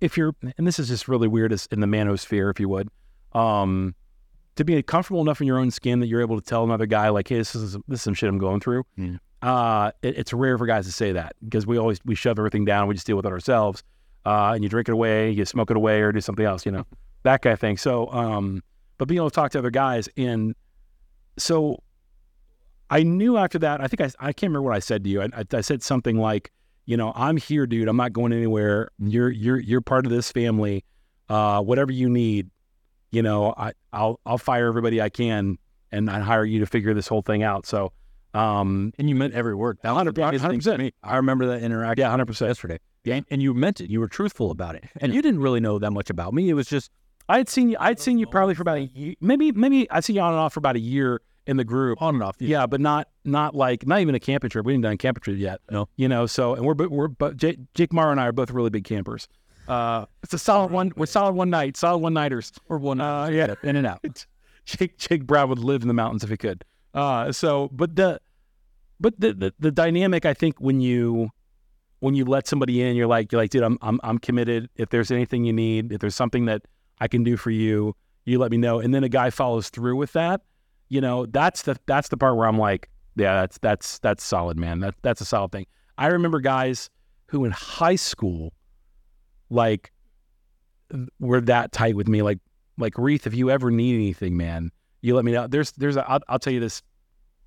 if 0.00 0.16
you're, 0.16 0.34
and 0.58 0.66
this 0.66 0.78
is 0.78 0.88
just 0.88 1.08
really 1.08 1.28
weird 1.28 1.52
as 1.52 1.66
in 1.66 1.80
the 1.80 1.86
manosphere, 1.86 2.50
if 2.50 2.58
you 2.58 2.68
would, 2.68 2.88
um, 3.32 3.94
to 4.56 4.64
be 4.64 4.82
comfortable 4.82 5.20
enough 5.20 5.40
in 5.40 5.46
your 5.46 5.58
own 5.58 5.70
skin 5.70 6.00
that 6.00 6.06
you're 6.06 6.20
able 6.20 6.40
to 6.40 6.46
tell 6.46 6.64
another 6.64 6.86
guy, 6.86 7.08
like, 7.08 7.28
hey, 7.28 7.38
this 7.38 7.54
is 7.54 7.72
this 7.88 8.00
is 8.00 8.02
some 8.02 8.14
shit 8.14 8.28
I'm 8.28 8.38
going 8.38 8.60
through. 8.60 8.84
Mm. 8.98 9.18
Uh, 9.42 9.90
it, 10.02 10.18
it's 10.18 10.32
rare 10.32 10.56
for 10.56 10.66
guys 10.66 10.86
to 10.86 10.92
say 10.92 11.12
that 11.12 11.34
because 11.44 11.66
we 11.66 11.78
always 11.78 12.00
we 12.04 12.14
shove 12.14 12.38
everything 12.38 12.64
down, 12.64 12.88
we 12.88 12.94
just 12.94 13.06
deal 13.06 13.16
with 13.16 13.26
it 13.26 13.32
ourselves. 13.32 13.82
Uh, 14.24 14.52
and 14.54 14.62
you 14.62 14.70
drink 14.70 14.88
it 14.88 14.92
away, 14.92 15.30
you 15.30 15.44
smoke 15.44 15.70
it 15.70 15.76
away, 15.76 16.00
or 16.00 16.10
do 16.10 16.20
something 16.20 16.46
else, 16.46 16.64
you 16.64 16.72
know, 16.72 16.86
that 17.24 17.42
kind 17.42 17.52
of 17.52 17.60
thing. 17.60 17.76
So, 17.76 18.10
um, 18.10 18.62
but 18.96 19.06
being 19.06 19.18
able 19.18 19.28
to 19.28 19.34
talk 19.34 19.50
to 19.52 19.58
other 19.58 19.70
guys, 19.70 20.08
and 20.16 20.54
so 21.36 21.82
I 22.90 23.02
knew 23.02 23.36
after 23.36 23.58
that. 23.58 23.80
I 23.80 23.88
think 23.88 24.00
I 24.00 24.10
I 24.20 24.32
can't 24.32 24.50
remember 24.50 24.62
what 24.62 24.76
I 24.76 24.78
said 24.78 25.04
to 25.04 25.10
you. 25.10 25.22
I, 25.22 25.28
I, 25.36 25.44
I 25.52 25.60
said 25.60 25.82
something 25.82 26.16
like, 26.16 26.52
you 26.86 26.96
know, 26.96 27.12
I'm 27.16 27.36
here, 27.36 27.66
dude. 27.66 27.88
I'm 27.88 27.96
not 27.96 28.12
going 28.12 28.32
anywhere. 28.32 28.90
You're 28.98 29.30
you're 29.30 29.58
you're 29.58 29.80
part 29.80 30.06
of 30.06 30.12
this 30.12 30.30
family. 30.30 30.84
Uh, 31.28 31.60
whatever 31.62 31.90
you 31.90 32.08
need, 32.08 32.50
you 33.14 33.22
know, 33.22 33.54
I 33.56 33.72
I'll 33.92 34.20
I'll 34.26 34.38
fire 34.38 34.66
everybody 34.66 35.00
I 35.00 35.08
can, 35.08 35.58
and 35.92 36.10
I 36.10 36.20
hire 36.20 36.44
you 36.44 36.60
to 36.60 36.66
figure 36.66 36.94
this 36.94 37.06
whole 37.08 37.22
thing 37.22 37.42
out. 37.42 37.66
So, 37.66 37.92
um, 38.34 38.92
and 38.98 39.08
you 39.08 39.14
meant 39.14 39.34
every 39.34 39.54
word. 39.54 39.78
That 39.82 39.92
was 39.92 40.04
the 40.04 40.12
100%, 40.12 40.30
biggest 40.30 40.44
thing 40.44 40.60
to 40.60 40.78
me. 40.78 40.92
I 41.02 41.16
remember 41.16 41.46
that 41.46 41.62
interaction. 41.62 42.02
yeah, 42.02 42.10
hundred 42.10 42.26
percent. 42.26 42.48
yesterday. 42.50 42.78
Yeah, 43.04 43.20
and 43.30 43.42
you 43.42 43.52
meant 43.54 43.80
it. 43.80 43.90
You 43.90 44.00
were 44.00 44.08
truthful 44.08 44.50
about 44.50 44.74
it, 44.74 44.84
and 45.00 45.14
you 45.14 45.22
didn't 45.22 45.40
really 45.40 45.60
know 45.60 45.78
that 45.78 45.90
much 45.90 46.10
about 46.10 46.34
me. 46.34 46.48
It 46.48 46.54
was 46.54 46.66
just 46.66 46.90
I 47.28 47.38
had 47.38 47.48
seen 47.48 47.70
you. 47.70 47.76
I'd 47.80 48.00
seen 48.00 48.18
you 48.18 48.26
probably 48.26 48.54
for 48.54 48.62
about 48.62 48.78
a 48.78 48.82
year, 48.82 49.14
maybe 49.20 49.52
maybe 49.52 49.90
I'd 49.90 50.04
seen 50.04 50.16
you 50.16 50.22
on 50.22 50.32
and 50.32 50.40
off 50.40 50.54
for 50.54 50.58
about 50.60 50.76
a 50.76 50.80
year 50.80 51.20
in 51.46 51.56
the 51.56 51.64
group. 51.64 52.00
on 52.00 52.14
and 52.14 52.22
off. 52.22 52.36
Yeah, 52.38 52.66
but 52.66 52.80
not 52.80 53.08
not 53.24 53.54
like 53.54 53.86
not 53.86 54.00
even 54.00 54.14
a 54.14 54.20
camping 54.20 54.50
trip. 54.50 54.66
We 54.66 54.72
didn't 54.72 54.82
done 54.82 54.92
a 54.92 54.96
camping 54.96 55.22
trip 55.22 55.38
yet. 55.38 55.60
No. 55.70 55.88
you 55.96 56.08
know. 56.08 56.26
So 56.26 56.54
and 56.54 56.64
we're 56.64 56.74
but 56.74 56.90
we're 56.90 57.08
but 57.08 57.36
Jake, 57.36 57.58
Jake 57.74 57.92
Morrow 57.92 58.10
and 58.10 58.20
I 58.20 58.26
are 58.26 58.32
both 58.32 58.50
really 58.50 58.70
big 58.70 58.84
campers. 58.84 59.28
Uh, 59.68 60.06
it's 60.22 60.34
a 60.34 60.38
solid 60.38 60.70
one. 60.70 60.92
We're 60.96 61.06
solid 61.06 61.34
one 61.34 61.50
night, 61.50 61.76
solid 61.76 61.98
one 61.98 62.14
nighters. 62.14 62.52
or 62.68 62.78
one. 62.78 63.00
Uh, 63.00 63.26
yeah, 63.26 63.54
in 63.62 63.76
and 63.76 63.86
out. 63.86 64.26
Jake 64.64 64.98
Jake 64.98 65.26
Brown 65.26 65.48
would 65.48 65.58
live 65.58 65.82
in 65.82 65.88
the 65.88 65.94
mountains 65.94 66.24
if 66.24 66.30
he 66.30 66.36
could. 66.36 66.64
Uh, 66.92 67.32
so 67.32 67.68
but 67.72 67.96
the 67.96 68.20
but 69.00 69.18
the, 69.18 69.32
the 69.32 69.54
the 69.58 69.70
dynamic 69.70 70.24
I 70.24 70.34
think 70.34 70.60
when 70.60 70.80
you 70.80 71.30
when 72.00 72.14
you 72.14 72.24
let 72.24 72.46
somebody 72.46 72.82
in, 72.82 72.96
you're 72.96 73.06
like 73.06 73.32
you're 73.32 73.40
like, 73.40 73.50
dude, 73.50 73.62
I'm 73.62 73.78
I'm 73.82 74.00
I'm 74.02 74.18
committed. 74.18 74.68
If 74.76 74.90
there's 74.90 75.10
anything 75.10 75.44
you 75.44 75.52
need, 75.52 75.92
if 75.92 76.00
there's 76.00 76.14
something 76.14 76.46
that 76.46 76.62
I 77.00 77.08
can 77.08 77.24
do 77.24 77.36
for 77.36 77.50
you, 77.50 77.94
you 78.24 78.38
let 78.38 78.50
me 78.50 78.56
know. 78.56 78.80
And 78.80 78.94
then 78.94 79.04
a 79.04 79.08
guy 79.08 79.30
follows 79.30 79.68
through 79.68 79.96
with 79.96 80.12
that. 80.12 80.42
You 80.88 81.00
know, 81.00 81.26
that's 81.26 81.62
the 81.62 81.76
that's 81.86 82.08
the 82.08 82.16
part 82.16 82.36
where 82.36 82.46
I'm 82.46 82.58
like, 82.58 82.88
yeah, 83.16 83.40
that's 83.40 83.58
that's 83.58 83.98
that's 83.98 84.24
solid, 84.24 84.56
man. 84.58 84.80
That 84.80 84.94
that's 85.02 85.20
a 85.20 85.24
solid 85.24 85.52
thing. 85.52 85.66
I 85.98 86.06
remember 86.06 86.40
guys 86.40 86.88
who 87.26 87.44
in 87.44 87.50
high 87.52 87.96
school, 87.96 88.52
like, 89.50 89.92
were 91.18 91.40
that 91.42 91.72
tight 91.72 91.96
with 91.96 92.08
me. 92.08 92.22
Like, 92.22 92.38
like 92.78 92.98
Reith, 92.98 93.26
if 93.26 93.34
you 93.34 93.50
ever 93.50 93.70
need 93.70 93.94
anything, 93.94 94.36
man, 94.36 94.70
you 95.00 95.14
let 95.14 95.24
me 95.24 95.32
know. 95.32 95.46
There's 95.46 95.72
there's 95.72 95.96
a 95.96 96.08
I'll, 96.08 96.20
I'll 96.28 96.38
tell 96.38 96.52
you 96.52 96.60
this 96.60 96.82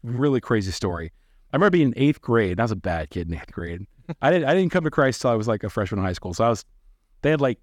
really 0.03 0.39
crazy 0.39 0.71
story. 0.71 1.11
I 1.51 1.55
remember 1.55 1.71
being 1.71 1.87
in 1.87 1.93
eighth 1.97 2.21
grade. 2.21 2.51
and 2.51 2.59
I 2.59 2.63
was 2.63 2.71
a 2.71 2.75
bad 2.75 3.09
kid 3.09 3.27
in 3.27 3.33
eighth 3.33 3.51
grade. 3.51 3.85
I 4.21 4.31
didn't 4.31 4.47
I 4.47 4.53
didn't 4.53 4.71
come 4.71 4.83
to 4.83 4.91
Christ 4.91 5.21
till 5.21 5.31
I 5.31 5.35
was 5.35 5.47
like 5.47 5.63
a 5.63 5.69
freshman 5.69 5.99
in 5.99 6.05
high 6.05 6.13
school. 6.13 6.33
So 6.33 6.45
I 6.45 6.49
was 6.49 6.63
They 7.21 7.31
had 7.31 7.41
like, 7.41 7.59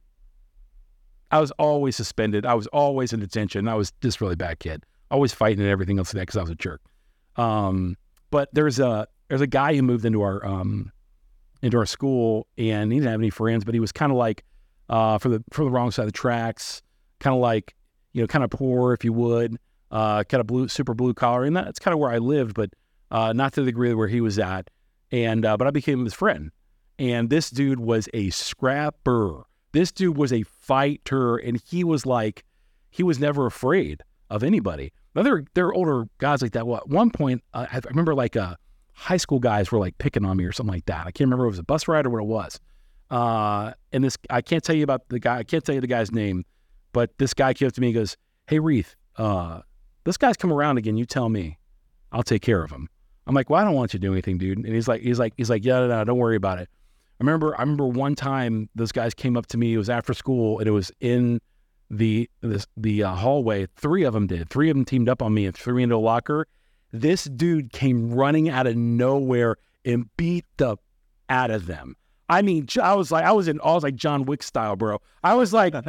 I 1.31 1.41
was 1.41 1.51
always 1.53 1.97
suspended. 1.97 2.45
I 2.45 2.55
was 2.55 2.67
always 2.69 3.13
in 3.13 3.21
detention. 3.21 3.69
I 3.69 3.75
was 3.75 3.93
just 4.03 4.21
really 4.21 4.37
bad 4.37 4.59
kid. 4.59 4.85
Always 5.11 5.33
fighting 5.33 5.61
and 5.61 5.69
everything 5.69 5.99
else 5.99 6.13
because 6.13 6.37
I 6.37 6.41
was 6.41 6.51
a 6.51 6.55
jerk. 6.55 6.81
Um, 7.37 7.97
but 8.31 8.49
there's 8.53 8.79
a 8.79 9.07
there's 9.29 9.41
a 9.41 9.47
guy 9.47 9.75
who 9.75 9.83
moved 9.83 10.05
into 10.05 10.23
our 10.23 10.45
um 10.45 10.93
into 11.65 11.79
our 11.79 11.87
school 11.87 12.47
and 12.59 12.93
he 12.93 12.99
didn't 12.99 13.11
have 13.11 13.21
any 13.21 13.31
friends, 13.31 13.65
but 13.65 13.75
he 13.75 13.81
was 13.81 13.91
kind 13.91 14.13
of 14.13 14.19
like 14.19 14.45
uh 14.91 15.19
for 15.19 15.31
the 15.31 15.43
for 15.51 15.65
the 15.65 15.71
wrong 15.71 15.91
side 15.91 16.03
of 16.03 16.09
the 16.09 16.13
tracks, 16.13 16.83
kind 17.21 17.35
of 17.35 17.41
like 17.41 17.75
you 18.13 18.21
know 18.21 18.27
kind 18.27 18.45
of 18.45 18.51
poor 18.51 18.93
if 18.93 19.05
you 19.05 19.13
would, 19.13 19.57
uh 19.91 20.23
kind 20.25 20.41
of 20.41 20.47
blue 20.47 20.69
super 20.69 20.95
blue 20.95 21.15
collar, 21.15 21.45
and 21.45 21.57
that's 21.57 21.79
kind 21.79 21.95
of 21.95 21.99
where 21.99 22.11
I 22.11 22.19
lived, 22.19 22.55
but 22.55 22.71
uh 23.11 23.33
not 23.33 23.55
to 23.55 23.63
the 23.63 23.67
degree 23.67 23.95
where 23.95 24.09
he 24.09 24.21
was 24.21 24.39
at. 24.39 24.69
And 25.11 25.47
uh, 25.47 25.57
but 25.57 25.67
I 25.67 25.71
became 25.71 26.05
his 26.05 26.15
friend, 26.15 26.51
and 26.99 27.31
this 27.31 27.51
dude 27.51 27.81
was 27.81 28.09
a 28.15 28.31
scrapper. 28.31 29.45
This 29.73 29.93
dude 29.93 30.17
was 30.17 30.33
a 30.33 30.43
fighter, 30.43 31.37
and 31.37 31.61
he 31.69 31.85
was 31.85 32.05
like, 32.07 32.45
he 32.91 33.03
was 33.03 33.19
never 33.19 33.47
afraid 33.47 34.03
of 34.31 34.43
anybody. 34.43 34.93
Now 35.15 35.23
there, 35.23 35.45
there 35.55 35.67
are 35.67 35.75
older 35.75 36.05
guys 36.19 36.43
like 36.43 36.53
that. 36.53 36.67
Well, 36.67 36.79
at 36.79 36.89
one 36.89 37.11
point, 37.11 37.43
uh, 37.53 37.67
I 37.71 37.81
remember 37.89 38.15
like 38.15 38.37
uh, 38.37 38.57
high 38.95 39.17
school 39.17 39.41
guys 39.41 39.71
were 39.71 39.79
like 39.79 39.99
picking 39.99 40.25
on 40.25 40.37
me 40.37 40.45
or 40.45 40.53
something 40.53 40.73
like 40.73 40.87
that. 40.87 41.01
I 41.01 41.11
can't 41.11 41.29
remember 41.29 41.45
if 41.45 41.49
it 41.49 41.53
was 41.53 41.59
a 41.59 41.65
bus 41.65 41.89
ride 41.89 42.07
or 42.07 42.11
what 42.11 42.23
it 42.23 42.27
was. 42.27 42.61
Uh, 43.11 43.73
and 43.93 44.03
this, 44.03 44.17
I 44.31 44.41
can't 44.41 44.65
tell 44.65 44.75
you 44.75 44.85
about 44.85 45.09
the 45.09 45.19
guy. 45.19 45.39
I 45.39 45.45
can't 45.45 45.65
tell 45.65 45.75
you 45.75 45.81
the 45.81 45.87
guy's 45.87 46.11
name, 46.11 46.45
but 46.93 47.17
this 47.19 47.35
guy 47.35 47.53
came 47.53 47.69
up 47.69 47.75
to 47.75 47.81
me 47.81 47.89
and 47.89 47.95
goes, 47.95 48.17
"Hey, 48.47 48.59
Reith, 48.59 48.95
uh, 49.17 49.61
this 50.05 50.17
guy's 50.17 50.37
come 50.37 50.53
around 50.53 50.79
again. 50.79 50.97
You 50.97 51.05
tell 51.05 51.29
me, 51.29 51.59
I'll 52.13 52.23
take 52.23 52.43
care 52.43 52.63
of 52.63 52.71
him." 52.71 52.89
I'm 53.27 53.35
like, 53.35 53.51
"Well, 53.51 53.61
I 53.61 53.65
don't 53.65 53.75
want 53.75 53.93
you 53.93 54.01
to 54.01 54.07
do 54.07 54.13
anything, 54.13 54.39
dude." 54.39 54.59
And 54.59 54.67
he's 54.67 54.89
like, 54.89 55.03
"He's 55.03 55.19
like, 55.19 55.35
he's 55.37 55.51
like, 55.51 55.65
yeah, 55.65 55.81
no, 55.81 55.89
no, 55.89 56.05
don't 56.05 56.19
worry 56.19 56.37
about 56.37 56.59
it." 56.59 56.69
I 57.21 57.25
remember, 57.25 57.55
I 57.57 57.61
remember 57.61 57.87
one 57.87 58.15
time 58.15 58.69
those 58.75 58.91
guys 58.91 59.15
came 59.15 59.37
up 59.37 59.47
to 59.49 59.59
me. 59.59 59.75
It 59.75 59.79
was 59.79 59.91
after 59.91 60.15
school, 60.15 60.59
and 60.59 60.67
it 60.67 60.73
was 60.73 60.91
in 61.01 61.41
the 61.91 62.29
this, 62.41 62.67
the 62.77 63.05
uh, 63.05 63.15
hallway. 63.15 63.67
Three 63.77 64.05
of 64.05 64.15
them 64.15 64.27
did. 64.27 64.49
Three 64.49 64.71
of 64.71 64.77
them 64.77 64.85
teamed 64.85 65.09
up 65.09 65.23
on 65.23 65.33
me 65.33 65.47
and 65.47 65.55
threw 65.55 65.75
me 65.75 65.85
into 65.85 65.97
a 65.97 65.99
locker. 65.99 66.47
This 66.95 67.25
dude 67.25 67.73
came 67.73 68.15
running 68.15 68.49
out 68.49 68.69
of 68.69 68.77
nowhere 68.77 69.57
and 69.85 70.09
beat 70.17 70.45
the 70.59 70.77
out 71.29 71.51
of 71.51 71.67
them. 71.67 71.97
I 72.29 72.41
mean, 72.41 72.69
I 72.81 72.95
was 72.95 73.11
like, 73.11 73.25
I 73.25 73.33
was 73.33 73.49
in, 73.49 73.61
I 73.65 73.75
was 73.75 73.83
like 73.83 73.97
John 73.97 74.27
Wick 74.27 74.45
style, 74.45 74.77
bro. 74.77 75.01
I 75.25 75.35
was 75.35 75.53
like, 75.53 75.75
ah. 75.75 75.83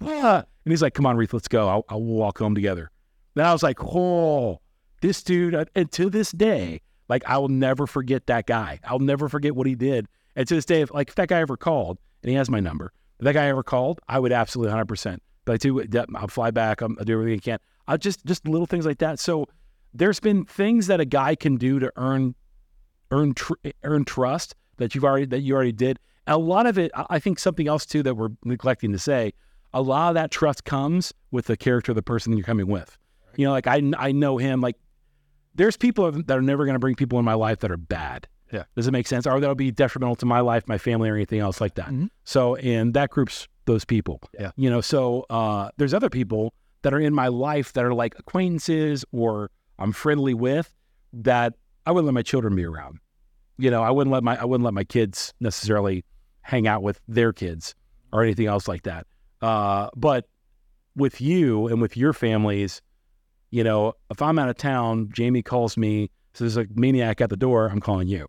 and 0.00 0.44
he's 0.64 0.82
like, 0.82 0.94
"Come 0.94 1.06
on, 1.06 1.16
Reith, 1.16 1.32
let's 1.32 1.46
go. 1.46 1.68
I'll, 1.68 1.84
I'll 1.88 2.02
walk 2.02 2.38
home 2.38 2.56
together." 2.56 2.90
Then 3.34 3.46
I 3.46 3.52
was 3.52 3.62
like, 3.62 3.78
"Oh, 3.84 4.60
this 5.00 5.22
dude!" 5.22 5.54
uh, 5.54 5.66
And 5.76 5.92
to 5.92 6.10
this 6.10 6.32
day, 6.32 6.80
like, 7.08 7.22
I 7.24 7.38
will 7.38 7.48
never 7.48 7.86
forget 7.86 8.26
that 8.26 8.46
guy. 8.46 8.80
I'll 8.82 8.98
never 8.98 9.28
forget 9.28 9.54
what 9.54 9.68
he 9.68 9.76
did. 9.76 10.08
And 10.34 10.48
to 10.48 10.56
this 10.56 10.64
day, 10.64 10.80
if 10.80 10.92
like 10.92 11.10
if 11.10 11.14
that 11.14 11.28
guy 11.28 11.38
ever 11.38 11.56
called, 11.56 11.98
and 12.24 12.30
he 12.30 12.36
has 12.36 12.50
my 12.50 12.58
number, 12.58 12.92
if 13.20 13.24
that 13.24 13.34
guy 13.34 13.46
ever 13.46 13.62
called, 13.62 14.00
I 14.08 14.18
would 14.18 14.32
absolutely 14.32 14.70
100. 14.70 14.86
percent 14.86 15.22
But 15.44 15.52
I 15.52 15.56
do, 15.58 15.84
I'll 16.16 16.26
fly 16.26 16.50
back. 16.50 16.82
I'll, 16.82 16.88
do 16.88 17.12
everything 17.12 17.34
I 17.34 17.38
can. 17.38 17.58
I'll 17.86 17.98
just 17.98 18.26
just 18.26 18.48
little 18.48 18.66
things 18.66 18.84
like 18.84 18.98
that. 18.98 19.20
So 19.20 19.46
there's 19.98 20.20
been 20.20 20.44
things 20.44 20.86
that 20.86 21.00
a 21.00 21.04
guy 21.04 21.34
can 21.34 21.56
do 21.56 21.78
to 21.78 21.92
earn 21.96 22.34
earn 23.10 23.34
tr- 23.34 23.54
earn 23.84 24.04
trust 24.04 24.54
that 24.78 24.94
you've 24.94 25.04
already 25.04 25.26
that 25.26 25.40
you 25.40 25.54
already 25.54 25.72
did. 25.72 25.98
And 26.26 26.34
a 26.34 26.38
lot 26.38 26.66
of 26.66 26.76
it, 26.78 26.90
I 26.94 27.18
think 27.18 27.38
something 27.38 27.68
else 27.68 27.86
too 27.86 28.02
that 28.02 28.14
we're 28.16 28.30
neglecting 28.44 28.92
to 28.92 28.98
say. 28.98 29.32
A 29.74 29.80
lot 29.82 30.08
of 30.08 30.14
that 30.14 30.30
trust 30.30 30.64
comes 30.64 31.12
with 31.30 31.46
the 31.46 31.56
character 31.56 31.92
of 31.92 31.96
the 31.96 32.02
person 32.02 32.36
you're 32.36 32.44
coming 32.44 32.66
with. 32.66 32.96
You 33.36 33.46
know, 33.46 33.52
like 33.52 33.66
I 33.66 33.82
I 33.98 34.12
know 34.12 34.38
him. 34.38 34.60
Like 34.60 34.76
there's 35.54 35.76
people 35.76 36.10
that 36.10 36.30
are 36.36 36.42
never 36.42 36.64
going 36.64 36.74
to 36.74 36.78
bring 36.80 36.94
people 36.94 37.18
in 37.18 37.24
my 37.24 37.34
life 37.34 37.60
that 37.60 37.70
are 37.70 37.76
bad. 37.76 38.26
Yeah. 38.52 38.64
Does 38.76 38.86
it 38.86 38.92
make 38.92 39.06
sense? 39.06 39.26
Or 39.26 39.38
that'll 39.40 39.54
be 39.56 39.70
detrimental 39.70 40.14
to 40.16 40.26
my 40.26 40.40
life, 40.40 40.68
my 40.68 40.78
family, 40.78 41.08
or 41.10 41.14
anything 41.14 41.40
else 41.40 41.60
like 41.60 41.74
that. 41.74 41.88
Mhm. 41.88 42.10
So, 42.24 42.54
and 42.56 42.94
that 42.94 43.10
group's 43.10 43.48
those 43.64 43.84
people. 43.84 44.20
Yeah. 44.38 44.52
You 44.56 44.70
know, 44.70 44.80
so 44.80 45.26
uh, 45.30 45.70
there's 45.78 45.92
other 45.92 46.08
people 46.10 46.54
that 46.82 46.94
are 46.94 47.00
in 47.00 47.12
my 47.12 47.28
life 47.28 47.72
that 47.72 47.84
are 47.84 47.92
like 47.94 48.16
acquaintances 48.18 49.04
or 49.12 49.50
I'm 49.78 49.92
friendly 49.92 50.34
with 50.34 50.74
that 51.12 51.54
I 51.84 51.92
wouldn't 51.92 52.06
let 52.06 52.14
my 52.14 52.22
children 52.22 52.54
be 52.54 52.64
around. 52.64 52.98
You 53.58 53.70
know, 53.70 53.82
I 53.82 53.90
wouldn't 53.90 54.12
let 54.12 54.22
my 54.22 54.40
I 54.40 54.44
wouldn't 54.44 54.64
let 54.64 54.74
my 54.74 54.84
kids 54.84 55.32
necessarily 55.40 56.04
hang 56.42 56.66
out 56.66 56.82
with 56.82 57.00
their 57.08 57.32
kids 57.32 57.74
or 58.12 58.22
anything 58.22 58.46
else 58.46 58.68
like 58.68 58.82
that. 58.82 59.06
Uh, 59.40 59.88
but 59.96 60.26
with 60.94 61.20
you 61.20 61.66
and 61.68 61.80
with 61.80 61.96
your 61.96 62.12
families, 62.12 62.80
you 63.50 63.64
know, 63.64 63.94
if 64.10 64.20
I'm 64.22 64.38
out 64.38 64.48
of 64.48 64.56
town, 64.56 65.08
Jamie 65.12 65.42
calls 65.42 65.76
me, 65.76 66.10
says 66.34 66.54
there's 66.54 66.66
a 66.66 66.70
maniac 66.74 67.20
at 67.20 67.30
the 67.30 67.36
door, 67.36 67.68
I'm 67.68 67.80
calling 67.80 68.08
you. 68.08 68.26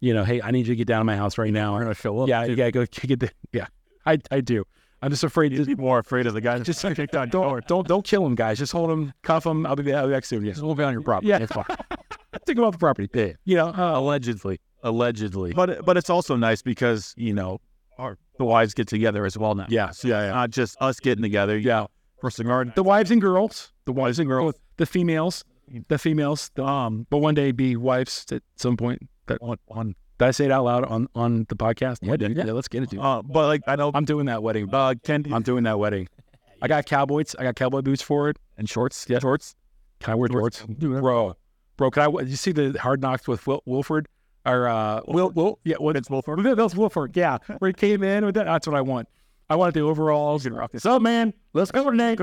You 0.00 0.14
know, 0.14 0.24
hey, 0.24 0.40
I 0.40 0.50
need 0.50 0.66
you 0.66 0.72
to 0.72 0.76
get 0.76 0.86
down 0.86 1.00
to 1.00 1.04
my 1.04 1.16
house 1.16 1.36
right 1.38 1.52
now. 1.52 1.74
We're 1.74 1.82
gonna 1.82 1.94
show 1.94 2.20
up. 2.20 2.28
yeah, 2.28 2.44
you 2.44 2.56
gotta 2.56 2.70
go 2.72 2.86
get 2.90 3.20
the 3.20 3.30
yeah. 3.52 3.66
I, 4.06 4.18
I 4.30 4.40
do. 4.40 4.64
I'm 5.02 5.10
just 5.10 5.24
afraid 5.24 5.50
to 5.50 5.64
be 5.64 5.74
more 5.74 5.98
afraid 5.98 6.26
of 6.26 6.34
the 6.34 6.40
guy 6.40 6.58
just 6.58 6.82
kicked 6.82 7.12
don't 7.12 7.66
don't 7.66 7.86
don't 7.88 8.04
kill 8.04 8.26
him, 8.26 8.34
guys. 8.34 8.58
Just 8.58 8.72
hold 8.72 8.90
him, 8.90 9.12
cuff 9.22 9.46
him. 9.46 9.64
I'll 9.66 9.76
be, 9.76 9.92
I'll 9.92 10.06
be 10.06 10.12
back 10.12 10.24
soon. 10.24 10.44
Yes, 10.44 10.60
We'll 10.60 10.74
be 10.74 10.84
on 10.84 10.92
your 10.92 11.02
property. 11.02 11.28
Yeah. 11.28 11.38
It's 11.38 11.52
fine. 11.52 11.64
think 12.46 12.58
about 12.58 12.72
the 12.72 12.78
property. 12.78 13.08
Yeah. 13.14 13.32
You 13.44 13.56
know, 13.56 13.68
uh, 13.68 13.98
Allegedly. 13.98 14.60
Allegedly. 14.82 15.52
But 15.52 15.84
but 15.84 15.96
it's 15.96 16.10
also 16.10 16.36
nice 16.36 16.62
because 16.62 17.14
you 17.16 17.32
know 17.32 17.60
our 17.98 18.18
the 18.38 18.44
wives 18.44 18.74
get 18.74 18.88
together 18.88 19.26
as 19.26 19.36
well 19.36 19.54
now. 19.54 19.66
yeah, 19.68 19.92
yeah, 20.02 20.26
yeah. 20.26 20.32
Not 20.32 20.50
just 20.50 20.76
us 20.80 21.00
getting 21.00 21.22
together. 21.22 21.58
Yeah. 21.58 21.86
for 22.20 22.30
cigar. 22.30 22.64
the 22.74 22.82
wives 22.82 23.10
and 23.10 23.20
girls, 23.20 23.72
the 23.84 23.92
wives 23.92 24.18
and 24.18 24.28
girls, 24.28 24.54
the 24.76 24.86
females, 24.86 25.44
the 25.88 25.98
females. 25.98 26.50
The, 26.54 26.64
um, 26.64 27.06
but 27.10 27.18
one 27.18 27.34
day 27.34 27.52
be 27.52 27.76
wives 27.76 28.26
at 28.32 28.42
some 28.56 28.76
point. 28.76 29.06
That 29.26 29.42
one. 29.66 29.94
Did 30.20 30.28
I 30.28 30.30
say 30.32 30.44
it 30.44 30.50
out 30.52 30.64
loud 30.64 30.84
on 30.84 31.08
on 31.14 31.46
the 31.48 31.56
podcast? 31.56 32.00
Yeah, 32.02 32.14
dude. 32.18 32.36
Yeah, 32.36 32.44
let's 32.52 32.68
get 32.68 32.82
it, 32.82 32.90
dude. 32.90 33.00
Uh, 33.00 33.22
but 33.22 33.46
like 33.46 33.62
I 33.66 33.74
know 33.76 33.90
I'm 33.94 34.04
doing 34.04 34.26
that 34.26 34.42
wedding. 34.42 34.68
uh, 34.70 34.92
Kendi 35.02 35.32
I'm 35.32 35.40
doing 35.42 35.64
that 35.64 35.78
wedding. 35.78 36.08
I 36.60 36.68
got 36.68 36.84
cowboys. 36.84 37.34
I 37.38 37.42
got 37.44 37.56
cowboy 37.56 37.80
boots 37.80 38.02
for 38.02 38.28
it. 38.28 38.36
and 38.58 38.68
shorts. 38.68 39.06
Yeah, 39.08 39.18
shorts. 39.18 39.54
Can 40.00 40.12
I 40.12 40.14
wear 40.16 40.28
shorts, 40.30 40.62
bro? 40.68 41.36
Bro, 41.78 41.90
can 41.92 42.02
I? 42.02 42.20
You 42.20 42.36
see 42.36 42.52
the 42.52 42.78
hard 42.78 43.00
knocks 43.00 43.26
with 43.26 43.46
Wil- 43.46 43.62
Wilfork? 43.66 44.04
Or 44.44 44.68
uh, 44.68 45.00
Will? 45.08 45.30
Will? 45.30 45.58
Yeah, 45.64 45.76
what? 45.78 45.94
Vince 45.94 46.08
Wilfork. 46.10 46.42
Vince 46.42 46.74
Wilfork. 46.74 47.16
Yeah, 47.16 47.38
where 47.58 47.70
he 47.70 47.72
came 47.72 48.02
in 48.02 48.26
with 48.26 48.34
that. 48.34 48.44
That's 48.44 48.66
what 48.66 48.76
I 48.76 48.82
want. 48.82 49.08
I 49.48 49.56
want 49.56 49.72
the 49.72 49.80
overalls. 49.80 50.46
What's 50.46 50.84
up, 50.84 51.00
man? 51.00 51.32
Let's 51.54 51.70
go 51.72 51.90
today. 51.90 52.14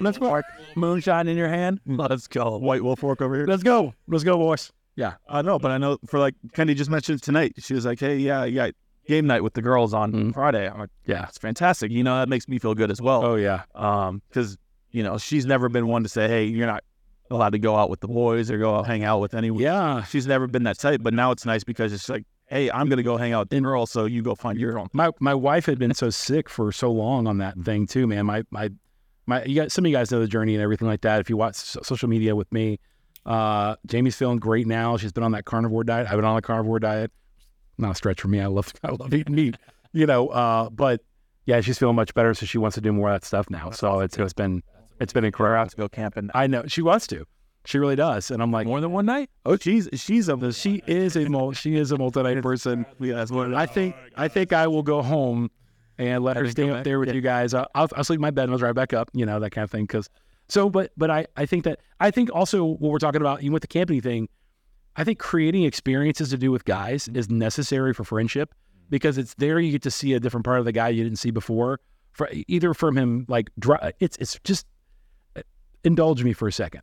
Let's 0.00 0.18
go. 0.18 0.42
Moonshine 0.74 1.28
in 1.28 1.36
your 1.36 1.48
hand. 1.48 1.78
Let's 1.86 2.26
go. 2.26 2.58
White 2.58 2.82
Wolf 2.82 2.98
Fork 2.98 3.22
over 3.22 3.36
here. 3.36 3.46
Let's 3.46 3.62
go. 3.62 3.94
Let's 4.08 4.24
go, 4.24 4.36
boys. 4.38 4.72
Yeah. 4.96 5.14
I 5.28 5.42
know, 5.42 5.58
but 5.58 5.70
I 5.70 5.78
know 5.78 5.98
for 6.06 6.18
like 6.18 6.34
Kendi 6.52 6.76
just 6.76 6.90
mentioned 6.90 7.22
tonight. 7.22 7.54
She 7.58 7.74
was 7.74 7.84
like, 7.84 7.98
"Hey, 8.00 8.16
yeah, 8.16 8.44
yeah, 8.44 8.70
game 9.06 9.26
night 9.26 9.42
with 9.42 9.54
the 9.54 9.62
girls 9.62 9.92
on 9.92 10.12
Mhm. 10.12 10.34
Friday." 10.34 10.68
I'm 10.68 10.78
like, 10.78 10.90
Yeah. 11.06 11.26
"It's 11.28 11.38
fantastic." 11.38 11.90
You 11.90 12.04
know, 12.04 12.16
that 12.18 12.28
makes 12.28 12.48
me 12.48 12.58
feel 12.58 12.74
good 12.74 12.90
as 12.90 13.00
well. 13.02 13.24
Oh 13.24 13.34
yeah. 13.34 13.62
Um, 13.74 14.22
because 14.28 14.56
you 14.92 15.02
know 15.02 15.18
she's 15.18 15.46
never 15.46 15.68
been 15.68 15.88
one 15.88 16.02
to 16.04 16.08
say, 16.08 16.28
"Hey, 16.28 16.44
you're 16.44 16.66
not 16.68 16.84
allowed 17.30 17.50
to 17.50 17.58
go 17.58 17.74
out 17.76 17.90
with 17.90 18.00
the 18.00 18.06
boys 18.08 18.50
or 18.50 18.58
go 18.58 18.76
out 18.76 18.86
hang 18.86 19.02
out 19.02 19.18
with 19.20 19.34
anyone." 19.34 19.60
Yeah. 19.62 20.02
she's 20.04 20.26
never 20.26 20.46
been 20.46 20.62
that 20.64 20.78
type. 20.78 21.02
But 21.02 21.12
now 21.14 21.32
it's 21.32 21.44
nice 21.44 21.64
because 21.64 21.92
it's 21.92 22.08
like, 22.08 22.24
"Hey, 22.46 22.70
I'm 22.70 22.88
gonna 22.88 23.02
go 23.02 23.16
hang 23.16 23.32
out 23.32 23.40
with 23.40 23.48
the 23.50 23.60
girls, 23.60 23.90
so 23.90 24.04
you 24.04 24.22
go 24.22 24.36
find 24.36 24.58
your 24.60 24.78
own." 24.78 24.88
My 24.92 25.10
my 25.20 25.34
wife 25.34 25.66
had 25.66 25.78
been 25.80 25.92
so 25.94 26.10
sick 26.10 26.48
for 26.48 26.70
so 26.70 26.92
long 26.92 27.26
on 27.26 27.38
that 27.38 27.58
thing 27.64 27.86
too, 27.88 28.06
man. 28.06 28.26
My 28.26 28.44
my 28.52 28.68
my. 29.26 29.42
You 29.44 29.56
got 29.56 29.72
some 29.72 29.84
of 29.84 29.90
you 29.90 29.96
guys 29.96 30.12
know 30.12 30.20
the 30.20 30.28
journey 30.28 30.54
and 30.54 30.62
everything 30.62 30.86
like 30.86 31.00
that. 31.00 31.18
If 31.18 31.28
you 31.28 31.36
watch 31.36 31.56
so- 31.56 31.80
social 31.82 32.08
media 32.08 32.36
with 32.36 32.52
me, 32.52 32.78
uh, 33.26 33.76
Jamie's 33.86 34.16
feeling 34.16 34.38
great 34.38 34.66
now. 34.66 34.96
She's 34.96 35.12
been 35.12 35.24
on 35.24 35.32
that 35.32 35.44
carnivore 35.44 35.84
diet. 35.84 36.06
I've 36.08 36.16
been 36.16 36.24
on 36.24 36.36
the 36.36 36.42
carnivore 36.42 36.78
diet. 36.80 37.10
Not 37.78 37.92
a 37.92 37.94
stretch 37.94 38.20
for 38.20 38.28
me. 38.28 38.40
I 38.40 38.46
love 38.46 38.72
I 38.84 38.90
love 38.92 39.12
eating 39.14 39.34
meat. 39.34 39.56
You 39.96 40.06
know, 40.06 40.26
uh, 40.30 40.70
but 40.70 41.02
yeah, 41.46 41.60
she's 41.60 41.78
feeling 41.78 41.94
much 41.94 42.14
better, 42.14 42.34
so 42.34 42.46
she 42.46 42.58
wants 42.58 42.74
to 42.74 42.80
do 42.80 42.92
more 42.92 43.10
of 43.10 43.14
that 43.20 43.24
stuff 43.24 43.48
now. 43.48 43.70
So 43.70 44.00
it's 44.00 44.18
it's 44.18 44.32
been 44.32 44.60
it's 44.98 45.12
been 45.12 45.24
incredible. 45.24 45.70
to 45.70 45.76
go 45.76 45.88
camping. 45.88 46.30
I 46.34 46.48
know 46.48 46.64
she 46.66 46.82
wants 46.82 47.06
to. 47.06 47.24
She 47.64 47.78
really 47.78 47.94
does, 47.94 48.32
and 48.32 48.42
I'm 48.42 48.50
like, 48.50 48.66
More 48.66 48.80
than 48.80 48.90
one 48.90 49.06
night? 49.06 49.30
Oh, 49.46 49.56
she's 49.56 49.88
she's 49.94 50.28
a 50.28 50.52
she 50.52 50.82
is 50.88 51.16
a 51.16 51.28
mul- 51.28 51.52
she 51.52 51.76
is 51.76 51.92
a 51.92 51.96
multi-night 51.96 52.42
person. 52.42 52.84
yeah, 52.98 53.14
that's 53.14 53.30
what 53.30 53.46
it 53.46 53.52
is. 53.52 53.56
I 53.56 53.66
think 53.66 53.94
I 54.16 54.26
think 54.26 54.52
I 54.52 54.66
will 54.66 54.82
go 54.82 55.00
home 55.00 55.48
and 55.96 56.24
let 56.24 56.36
her 56.36 56.50
stay 56.50 56.68
up 56.68 56.82
there 56.82 56.98
with 56.98 57.14
you 57.14 57.20
guys. 57.20 57.54
I'll, 57.54 57.68
I'll, 57.76 57.88
I'll 57.96 58.02
sleep 58.02 58.16
in 58.18 58.22
my 58.22 58.32
bed 58.32 58.44
and 58.44 58.52
I'll 58.52 58.58
drive 58.58 58.74
back 58.74 58.92
up. 58.92 59.10
You 59.12 59.24
know 59.26 59.38
that 59.38 59.50
kind 59.50 59.62
of 59.62 59.70
thing. 59.70 59.84
Because 59.84 60.10
so, 60.48 60.68
but 60.68 60.92
but 60.96 61.10
I 61.10 61.26
I 61.36 61.46
think 61.46 61.64
that 61.64 61.80
I 62.00 62.10
think 62.10 62.30
also 62.32 62.64
what 62.64 62.90
we're 62.90 62.98
talking 62.98 63.20
about 63.20 63.40
even 63.40 63.52
with 63.52 63.62
the 63.62 63.68
camping 63.68 64.00
thing, 64.00 64.28
I 64.96 65.04
think 65.04 65.18
creating 65.18 65.64
experiences 65.64 66.30
to 66.30 66.38
do 66.38 66.50
with 66.50 66.64
guys 66.64 67.04
mm-hmm. 67.04 67.16
is 67.16 67.30
necessary 67.30 67.94
for 67.94 68.04
friendship 68.04 68.50
mm-hmm. 68.50 68.86
because 68.90 69.18
it's 69.18 69.34
there 69.34 69.58
you 69.58 69.72
get 69.72 69.82
to 69.82 69.90
see 69.90 70.12
a 70.12 70.20
different 70.20 70.44
part 70.44 70.58
of 70.58 70.64
the 70.64 70.72
guy 70.72 70.88
you 70.88 71.02
didn't 71.02 71.18
see 71.18 71.30
before. 71.30 71.80
For 72.12 72.28
either 72.46 72.74
from 72.74 72.96
him 72.96 73.26
like 73.28 73.50
it's 73.98 74.16
it's 74.18 74.38
just 74.44 74.66
uh, 75.36 75.42
indulge 75.82 76.22
me 76.22 76.32
for 76.32 76.46
a 76.46 76.52
second. 76.52 76.82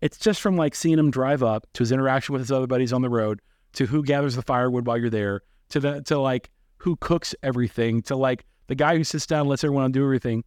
It's 0.00 0.18
just 0.18 0.40
from 0.40 0.56
like 0.56 0.74
seeing 0.74 0.98
him 0.98 1.10
drive 1.10 1.42
up 1.42 1.66
to 1.74 1.82
his 1.82 1.92
interaction 1.92 2.32
with 2.32 2.40
his 2.40 2.50
other 2.50 2.66
buddies 2.66 2.92
on 2.92 3.00
the 3.00 3.08
road 3.08 3.40
to 3.74 3.86
who 3.86 4.02
gathers 4.02 4.34
the 4.34 4.42
firewood 4.42 4.86
while 4.86 4.98
you're 4.98 5.10
there 5.10 5.42
to 5.70 5.80
the 5.80 6.02
to 6.02 6.18
like 6.18 6.50
who 6.78 6.96
cooks 6.96 7.34
everything 7.42 8.02
to 8.02 8.16
like 8.16 8.44
the 8.66 8.74
guy 8.74 8.96
who 8.96 9.04
sits 9.04 9.26
down 9.26 9.40
and 9.42 9.50
lets 9.50 9.62
everyone 9.62 9.92
do 9.92 10.02
everything. 10.02 10.42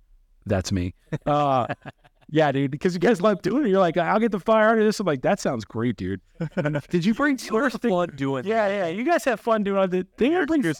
That's 0.46 0.72
me. 0.72 0.94
Uh, 1.26 1.68
Yeah, 2.30 2.52
dude, 2.52 2.72
because 2.72 2.94
you 2.94 3.00
guys 3.00 3.22
love 3.22 3.42
doing 3.42 3.66
it. 3.66 3.70
You're 3.70 3.80
like, 3.80 3.96
I'll 3.96 4.20
get 4.20 4.34
the 4.34 4.40
fire 4.40 4.70
out 4.70 4.78
of 4.78 4.84
this. 4.84 5.00
I'm 5.00 5.06
like, 5.08 5.22
that 5.22 5.40
sounds 5.40 5.64
great, 5.64 5.96
dude. 5.96 6.20
Did 6.90 7.06
you 7.06 7.14
bring 7.14 7.38
first 7.38 7.82
fun 7.82 8.10
doing? 8.16 8.46
Yeah, 8.46 8.68
yeah. 8.68 8.88
You 8.88 9.06
guys 9.06 9.24
have 9.26 9.40
fun 9.40 9.64
doing 9.64 9.94
it. 9.94 10.18
They 10.18 10.36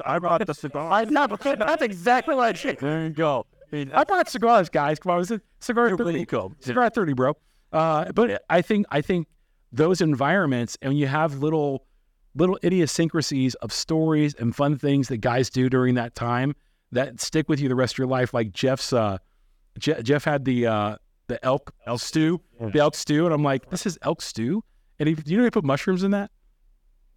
I 0.06 0.20
brought 0.20 0.46
the 0.46 0.54
cigar. 0.54 0.92
I 0.92 1.06
know, 1.06 1.28
that's 1.42 1.82
exactly 1.82 2.36
what 2.36 2.50
I 2.50 2.52
did. 2.52 2.80
There 2.80 3.04
you 3.06 3.10
go. 3.12 3.46
I 3.72 4.04
brought 4.04 4.30
cigars, 4.30 4.70
guys. 4.70 5.00
Come 5.00 5.12
on, 5.12 5.18
was 5.20 5.32
it 5.32 5.42
cigar 5.60 5.96
thirty? 5.96 6.26
Cigar 6.60 6.90
thirty, 6.90 7.14
bro. 7.14 7.34
Uh, 7.72 8.12
but 8.14 8.44
I 8.50 8.62
think 8.62 8.86
I 8.92 9.02
think 9.02 9.28
those 9.72 10.00
environments, 10.02 10.78
and 10.82 10.98
you 10.98 11.08
have 11.08 11.40
little 11.40 11.86
little 12.36 12.58
idiosyncrasies 12.64 13.56
of 13.56 13.72
stories 13.74 14.36
and 14.36 14.56
fun 14.56 14.78
things 14.78 15.08
that 15.10 15.18
guys 15.18 15.50
do 15.50 15.70
during 15.70 15.96
that 15.96 16.14
time 16.16 16.56
that 16.92 17.20
stick 17.20 17.50
with 17.50 17.60
you 17.60 17.68
the 17.68 17.76
rest 17.76 17.96
of 17.96 17.98
your 17.98 18.08
life. 18.08 18.34
Like 18.34 18.52
Jeff's, 18.52 18.94
uh, 18.94 19.18
Je- 19.80 20.02
Jeff 20.04 20.24
had 20.24 20.46
the 20.46 20.68
uh, 20.68 20.96
the 21.28 21.44
elk 21.46 21.74
elk 21.86 22.00
stew, 22.02 22.42
the 22.60 22.80
elk 22.80 22.96
stew, 22.96 23.26
and 23.26 23.34
I'm 23.34 23.44
like, 23.44 23.70
this 23.70 23.86
is 23.86 23.98
elk 24.02 24.22
stew, 24.22 24.64
and 25.00 25.10
he, 25.10 25.16
you 25.26 25.38
know 25.38 25.44
he 25.44 25.50
put 25.52 25.64
mushrooms 25.64 26.04
in 26.04 26.12
that. 26.12 26.32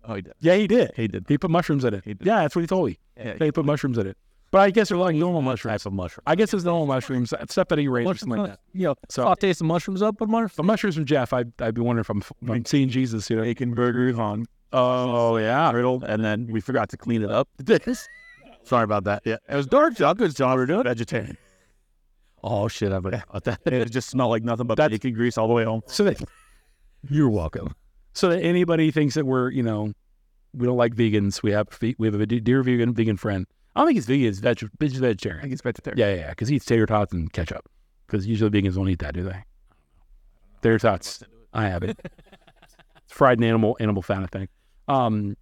Oh, 0.05 0.15
he 0.15 0.23
did. 0.23 0.33
Yeah, 0.41 0.57
he 0.57 0.67
did. 0.67 0.93
He 0.97 1.09
did. 1.09 1.27
He 1.29 1.37
put 1.39 1.51
mushrooms 1.51 1.85
in 1.85 1.95
it. 1.95 2.05
He. 2.05 2.17
Yeah, 2.21 2.41
that's 2.43 2.57
what 2.57 2.63
he 2.63 2.67
told 2.67 2.89
me. 2.89 2.99
Yeah, 3.17 3.35
They 3.39 3.51
put 3.53 3.65
mushrooms 3.67 3.99
in 3.99 4.07
it. 4.07 4.17
But 4.51 4.63
I 4.63 4.71
guess 4.71 4.89
they're 4.89 4.99
like 4.99 5.15
normal 5.15 5.43
mushrooms. 5.43 5.73
Types 5.75 5.87
of 5.87 5.93
mushroom. 5.93 6.23
I 6.27 6.35
guess 6.35 6.53
it's 6.53 6.65
normal 6.65 6.87
mushrooms, 6.87 7.33
stuff 7.49 7.69
that 7.69 7.79
he 7.79 7.87
raised 7.87 8.11
or 8.11 8.15
something 8.17 8.39
like 8.39 8.51
that. 8.53 8.61
Yeah. 8.73 8.81
You 8.81 8.87
know, 8.89 8.95
So- 9.09 9.23
saute 9.25 9.53
some 9.53 9.69
mushrooms 9.69 10.03
up 10.03 10.21
with 10.21 10.29
mushrooms. 10.29 10.57
The 10.57 10.63
mushrooms 10.65 10.95
from 10.97 11.05
Jeff, 11.05 11.33
I'd, 11.33 11.53
I'd 11.61 11.75
be 11.75 11.83
wondering 11.83 12.01
if 12.01 12.11
I'm, 12.11 12.19
if 12.19 12.51
I'm 12.51 12.65
seeing 12.65 12.89
Jesus, 12.89 13.31
you 13.31 13.37
know. 13.37 13.43
Bacon 13.43 13.75
burgers 13.75 14.19
on 14.19 14.47
Oh, 14.73 15.37
yeah. 15.37 15.71
griddle, 15.71 16.03
and 16.05 16.25
then 16.25 16.47
we 16.51 16.61
forgot 16.61 16.89
to 16.91 16.97
clean 16.97 17.23
it 17.23 17.31
up. 17.31 17.49
Sorry 18.65 18.85
about 18.85 19.05
that. 19.05 19.23
Yeah, 19.25 19.37
it 19.49 19.55
was 19.57 19.67
dark. 19.67 19.95
Good 19.97 20.35
job. 20.35 20.57
We're 20.59 20.67
doing 20.67 20.83
vegetarian. 20.85 21.37
Oh 22.43 22.69
shit! 22.69 22.93
I 22.93 23.01
forgot 23.01 23.45
that. 23.45 23.61
It 23.67 23.91
just 23.91 24.09
smelled 24.09 24.31
like 24.31 24.43
nothing 24.45 24.67
but 24.67 24.77
That's- 24.77 24.99
bacon 24.99 25.15
grease 25.15 25.37
all 25.39 25.49
the 25.49 25.55
way 25.55 25.65
home. 25.65 25.83
So 25.87 26.05
that, 26.05 26.23
You're 27.09 27.31
welcome. 27.31 27.75
so 28.15 28.29
that 28.31 28.41
anybody 28.43 28.91
thinks 28.91 29.15
that 29.15 29.25
we're, 29.27 29.51
you 29.51 29.63
know, 29.63 29.93
we 30.55 30.67
don't 30.67 30.77
like 30.77 30.95
vegans, 30.95 31.43
we 31.43 31.53
have 31.53 31.67
we 31.99 32.07
have 32.07 32.21
a 32.21 32.27
dear 32.27 32.63
vegan 32.63 32.95
vegan 32.95 33.17
friend. 33.17 33.47
I 33.77 33.81
don't 33.81 33.89
think 33.89 33.97
he's 33.99 34.07
vegan, 34.07 34.25
he's 34.27 34.41
veg, 34.41 34.59
he's 34.59 34.69
I 34.97 34.99
vegetarian. 34.99 35.41
think 35.43 35.53
it's 35.53 35.63
vegetarian. 35.63 35.99
Yeah, 35.99 36.15
yeah, 36.15 36.31
because 36.31 36.49
he 36.49 36.57
eats 36.57 36.65
tater 36.65 36.87
tots 36.87 37.13
and 37.13 37.33
ketchup. 37.33 37.69
Because 38.07 38.27
usually 38.27 38.51
vegans 38.51 38.75
don't 38.75 38.89
eat 38.89 38.99
that, 38.99 39.15
do 39.15 39.23
they? 39.23 39.45
Tater 40.63 40.79
tots. 40.79 41.23
I 41.53 41.69
have 41.69 41.83
it. 41.83 41.99
it's 42.05 43.13
fried 43.15 43.39
in 43.39 43.45
animal 43.45 43.77
animal 43.81 44.03
fat, 44.03 44.23
I 44.23 44.27
think. 44.27 44.51
Um, 44.89 45.37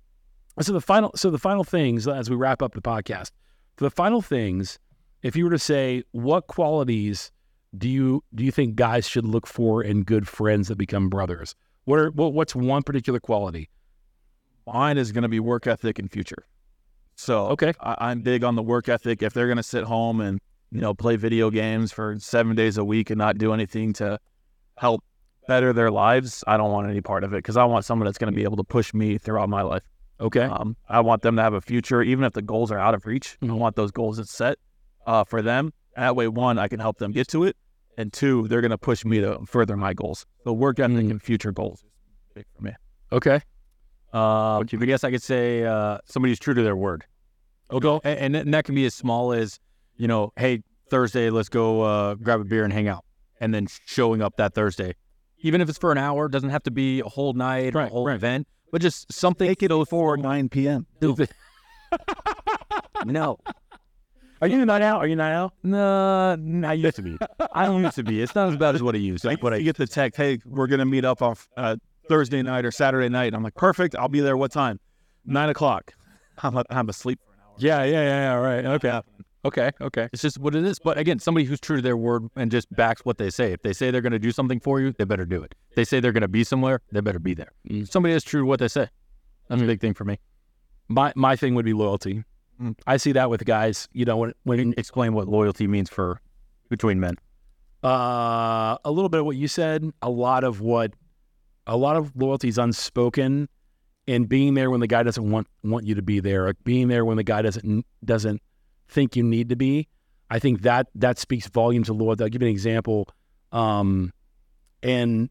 so 0.60 0.72
the 0.72 0.80
final, 0.80 1.10
so 1.14 1.30
the 1.30 1.38
final 1.38 1.64
things 1.64 2.06
as 2.08 2.28
we 2.28 2.36
wrap 2.36 2.62
up 2.62 2.74
the 2.74 2.82
podcast, 2.82 3.30
the 3.76 3.90
final 3.90 4.20
things, 4.20 4.78
if 5.22 5.36
you 5.36 5.44
were 5.44 5.50
to 5.50 5.58
say, 5.58 6.02
what 6.12 6.46
qualities 6.46 7.30
do 7.76 7.88
you 7.88 8.24
do 8.34 8.44
you 8.44 8.50
think 8.50 8.76
guys 8.76 9.06
should 9.08 9.26
look 9.26 9.46
for 9.46 9.82
in 9.82 10.02
good 10.04 10.26
friends 10.26 10.68
that 10.68 10.76
become 10.78 11.08
brothers? 11.08 11.54
What 11.84 11.98
are 11.98 12.10
what, 12.10 12.32
what's 12.32 12.54
one 12.54 12.82
particular 12.82 13.20
quality? 13.20 13.68
Mine 14.66 14.98
is 14.98 15.12
going 15.12 15.22
to 15.22 15.28
be 15.28 15.40
work 15.40 15.66
ethic 15.66 15.98
and 15.98 16.10
future. 16.10 16.46
So 17.16 17.46
Okay, 17.48 17.72
I, 17.80 17.96
I'm 18.10 18.20
big 18.22 18.44
on 18.44 18.54
the 18.54 18.62
work 18.62 18.88
ethic. 18.88 19.22
If 19.22 19.32
they're 19.34 19.46
going 19.46 19.56
to 19.56 19.62
sit 19.62 19.84
home 19.84 20.20
and 20.20 20.38
you 20.70 20.80
know 20.80 20.94
play 20.94 21.16
video 21.16 21.50
games 21.50 21.92
for 21.92 22.16
seven 22.18 22.54
days 22.54 22.76
a 22.78 22.84
week 22.84 23.10
and 23.10 23.18
not 23.18 23.38
do 23.38 23.52
anything 23.52 23.92
to 23.94 24.18
help 24.76 25.02
better 25.46 25.72
their 25.72 25.90
lives, 25.90 26.44
I 26.46 26.56
don't 26.56 26.70
want 26.70 26.88
any 26.88 27.00
part 27.00 27.24
of 27.24 27.32
it 27.32 27.38
because 27.38 27.56
I 27.56 27.64
want 27.64 27.84
someone 27.84 28.04
that's 28.04 28.18
going 28.18 28.32
to 28.32 28.36
be 28.36 28.44
able 28.44 28.58
to 28.58 28.64
push 28.64 28.92
me 28.94 29.18
throughout 29.18 29.48
my 29.48 29.62
life. 29.62 29.82
okay, 30.20 30.42
Um, 30.44 30.76
I 30.88 31.00
want 31.00 31.22
them 31.22 31.36
to 31.36 31.42
have 31.42 31.54
a 31.54 31.60
future, 31.60 32.02
even 32.02 32.24
if 32.24 32.34
the 32.34 32.42
goals 32.42 32.70
are 32.70 32.78
out 32.78 32.94
of 32.94 33.06
reach. 33.06 33.38
I 33.42 33.46
Mhm. 33.46 33.58
want 33.58 33.76
those 33.76 33.90
goals 33.90 34.18
to 34.18 34.24
set 34.26 34.58
uh, 35.08 35.24
for 35.24 35.42
them. 35.42 35.72
That 35.96 36.14
way, 36.14 36.28
one, 36.28 36.58
I 36.58 36.68
can 36.68 36.78
help 36.78 36.98
them 36.98 37.10
get 37.12 37.26
to 37.28 37.42
it, 37.44 37.56
and 37.96 38.12
two, 38.12 38.46
they're 38.48 38.60
going 38.60 38.70
to 38.70 38.78
push 38.78 39.04
me 39.04 39.20
to 39.20 39.40
further 39.46 39.76
my 39.76 39.92
goals. 39.94 40.24
So 40.44 40.52
work 40.52 40.78
ethic 40.78 40.96
Mhm. 41.06 41.10
and 41.10 41.22
future 41.22 41.50
goals 41.50 41.84
big 42.34 42.44
for 42.54 42.62
me. 42.62 42.72
okay, 43.10 43.40
Uh, 44.14 44.58
I 44.60 44.64
guess 44.64 45.02
I 45.04 45.10
could 45.10 45.22
say 45.22 45.64
uh, 45.64 45.98
somebody 46.04 46.30
who's 46.30 46.38
true 46.38 46.54
to 46.54 46.62
their 46.62 46.76
word. 46.76 47.04
okay, 47.70 47.98
And, 48.04 48.36
and, 48.36 48.54
that 48.54 48.64
can 48.64 48.74
be 48.74 48.86
as 48.86 48.94
small 48.94 49.32
as, 49.32 49.58
you 49.96 50.06
know, 50.06 50.32
hey, 50.36 50.62
Thursday, 50.90 51.30
let's 51.30 51.48
go 51.48 51.82
uh, 51.82 52.14
grab 52.14 52.40
a 52.40 52.44
beer 52.44 52.64
and 52.64 52.72
hang 52.72 52.86
out. 52.88 53.04
And 53.40 53.52
then 53.52 53.66
showing 53.86 54.22
up 54.22 54.36
that 54.36 54.54
Thursday. 54.54 54.94
Even 55.40 55.60
if 55.60 55.68
it's 55.68 55.78
for 55.78 55.92
an 55.92 55.98
hour, 55.98 56.28
doesn't 56.28 56.50
have 56.50 56.62
to 56.64 56.70
be 56.70 57.00
a 57.00 57.04
whole 57.04 57.32
night 57.34 57.74
or 57.76 57.80
a 57.82 57.88
whole 57.88 58.06
right. 58.06 58.14
event, 58.16 58.46
but 58.72 58.80
just 58.82 59.12
something. 59.12 59.46
Take 59.48 59.62
it 59.62 59.68
before 59.68 60.16
9 60.16 60.48
p.m. 60.48 60.86
No. 63.04 63.38
Are 64.40 64.48
you 64.48 64.64
not 64.64 64.82
out? 64.82 65.00
Are 65.00 65.06
you 65.06 65.16
not 65.16 65.32
out? 65.32 65.52
No, 65.62 66.36
I 66.64 66.72
used 66.74 66.96
to 66.96 67.02
be. 67.02 67.18
I 67.52 67.66
don't 67.66 67.82
used 67.82 67.96
to 67.96 68.04
be. 68.04 68.22
It's 68.22 68.34
not 68.34 68.50
as 68.50 68.56
bad 68.56 68.74
as 68.74 68.82
what 68.82 68.94
I 68.94 68.98
used. 68.98 69.24
Like, 69.24 69.42
What 69.42 69.52
when 69.52 69.60
I 69.60 69.62
get 69.62 69.76
the 69.76 69.86
text, 69.86 70.16
hey, 70.16 70.38
we're 70.44 70.66
going 70.68 70.78
to 70.78 70.84
meet 70.84 71.04
up 71.04 71.22
on 71.22 71.36
uh, 71.56 71.76
Thursday 72.08 72.42
night 72.42 72.64
or 72.64 72.70
Saturday 72.70 73.08
night. 73.08 73.34
I'm 73.34 73.42
like, 73.42 73.54
perfect. 73.54 73.96
I'll 73.96 74.08
be 74.08 74.20
there. 74.20 74.36
What 74.36 74.52
time? 74.52 74.78
Nine 75.24 75.48
o'clock. 75.48 75.92
I'm, 76.42 76.62
I'm 76.70 76.88
asleep 76.88 77.18
for 77.24 77.32
an 77.32 77.38
hour. 77.40 77.54
Yeah, 77.58 77.84
yeah, 77.84 78.02
yeah, 78.02 78.20
yeah. 78.20 78.34
Right. 78.34 78.64
Okay, 78.64 79.00
okay, 79.44 79.70
okay. 79.80 80.08
It's 80.12 80.22
just 80.22 80.38
what 80.38 80.54
it 80.54 80.64
is. 80.64 80.78
But 80.78 80.98
again, 80.98 81.18
somebody 81.18 81.44
who's 81.44 81.60
true 81.60 81.76
to 81.76 81.82
their 81.82 81.96
word 81.96 82.28
and 82.36 82.50
just 82.50 82.72
backs 82.76 83.04
what 83.04 83.18
they 83.18 83.30
say. 83.30 83.52
If 83.52 83.62
they 83.62 83.72
say 83.72 83.90
they're 83.90 84.00
going 84.00 84.12
to 84.12 84.18
do 84.20 84.30
something 84.30 84.60
for 84.60 84.80
you, 84.80 84.94
they 84.96 85.04
better 85.04 85.26
do 85.26 85.42
it. 85.42 85.54
If 85.70 85.74
they 85.74 85.84
say 85.84 85.98
they're 85.98 86.12
going 86.12 86.22
to 86.22 86.28
be 86.28 86.44
somewhere, 86.44 86.80
they 86.92 87.00
better 87.00 87.18
be 87.18 87.34
there. 87.34 87.50
Mm. 87.68 87.90
Somebody 87.90 88.12
that's 88.14 88.24
true 88.24 88.42
to 88.42 88.46
what 88.46 88.60
they 88.60 88.68
say. 88.68 88.88
That's 89.48 89.60
a 89.60 89.66
big 89.66 89.80
thing 89.80 89.94
for 89.94 90.04
me. 90.04 90.18
My 90.88 91.12
my 91.16 91.34
thing 91.36 91.54
would 91.54 91.64
be 91.64 91.72
loyalty. 91.72 92.22
Mm. 92.60 92.74
I 92.86 92.96
see 92.96 93.12
that 93.12 93.30
with 93.30 93.44
guys. 93.44 93.88
You 93.92 94.04
know, 94.04 94.16
when 94.16 94.32
when 94.44 94.74
Explain 94.76 95.14
what 95.14 95.28
loyalty 95.28 95.66
means 95.66 95.90
for 95.90 96.20
between 96.68 97.00
men. 97.00 97.14
uh, 97.84 98.76
a 98.84 98.90
little 98.90 99.08
bit 99.08 99.20
of 99.20 99.26
what 99.26 99.36
you 99.36 99.48
said, 99.48 99.88
a 100.02 100.10
lot 100.10 100.44
of 100.44 100.60
what, 100.60 100.92
a 101.66 101.76
lot 101.76 101.96
of 101.96 102.14
loyalty 102.16 102.48
is 102.48 102.58
unspoken, 102.58 103.48
and 104.06 104.28
being 104.28 104.54
there 104.54 104.70
when 104.70 104.80
the 104.80 104.86
guy 104.86 105.02
doesn't 105.02 105.30
want 105.30 105.46
want 105.62 105.86
you 105.86 105.94
to 105.94 106.02
be 106.02 106.20
there, 106.20 106.46
like 106.46 106.62
being 106.64 106.88
there 106.88 107.04
when 107.04 107.16
the 107.16 107.24
guy 107.24 107.42
doesn't 107.42 107.86
doesn't 108.04 108.42
think 108.88 109.16
you 109.16 109.22
need 109.22 109.48
to 109.50 109.56
be. 109.56 109.86
I 110.30 110.38
think 110.38 110.62
that 110.62 110.88
that 110.94 111.18
speaks 111.18 111.46
volumes 111.48 111.88
of 111.88 111.96
loyalty. 111.96 112.24
I'll 112.24 112.30
give 112.30 112.42
you 112.42 112.48
an 112.48 112.52
example, 112.52 113.08
um, 113.52 114.12
and 114.82 115.30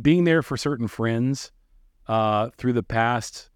being 0.00 0.24
there 0.24 0.42
for 0.42 0.56
certain 0.56 0.88
friends 0.88 1.52
uh, 2.08 2.48
through 2.56 2.72
the 2.72 2.82
past, 2.82 3.50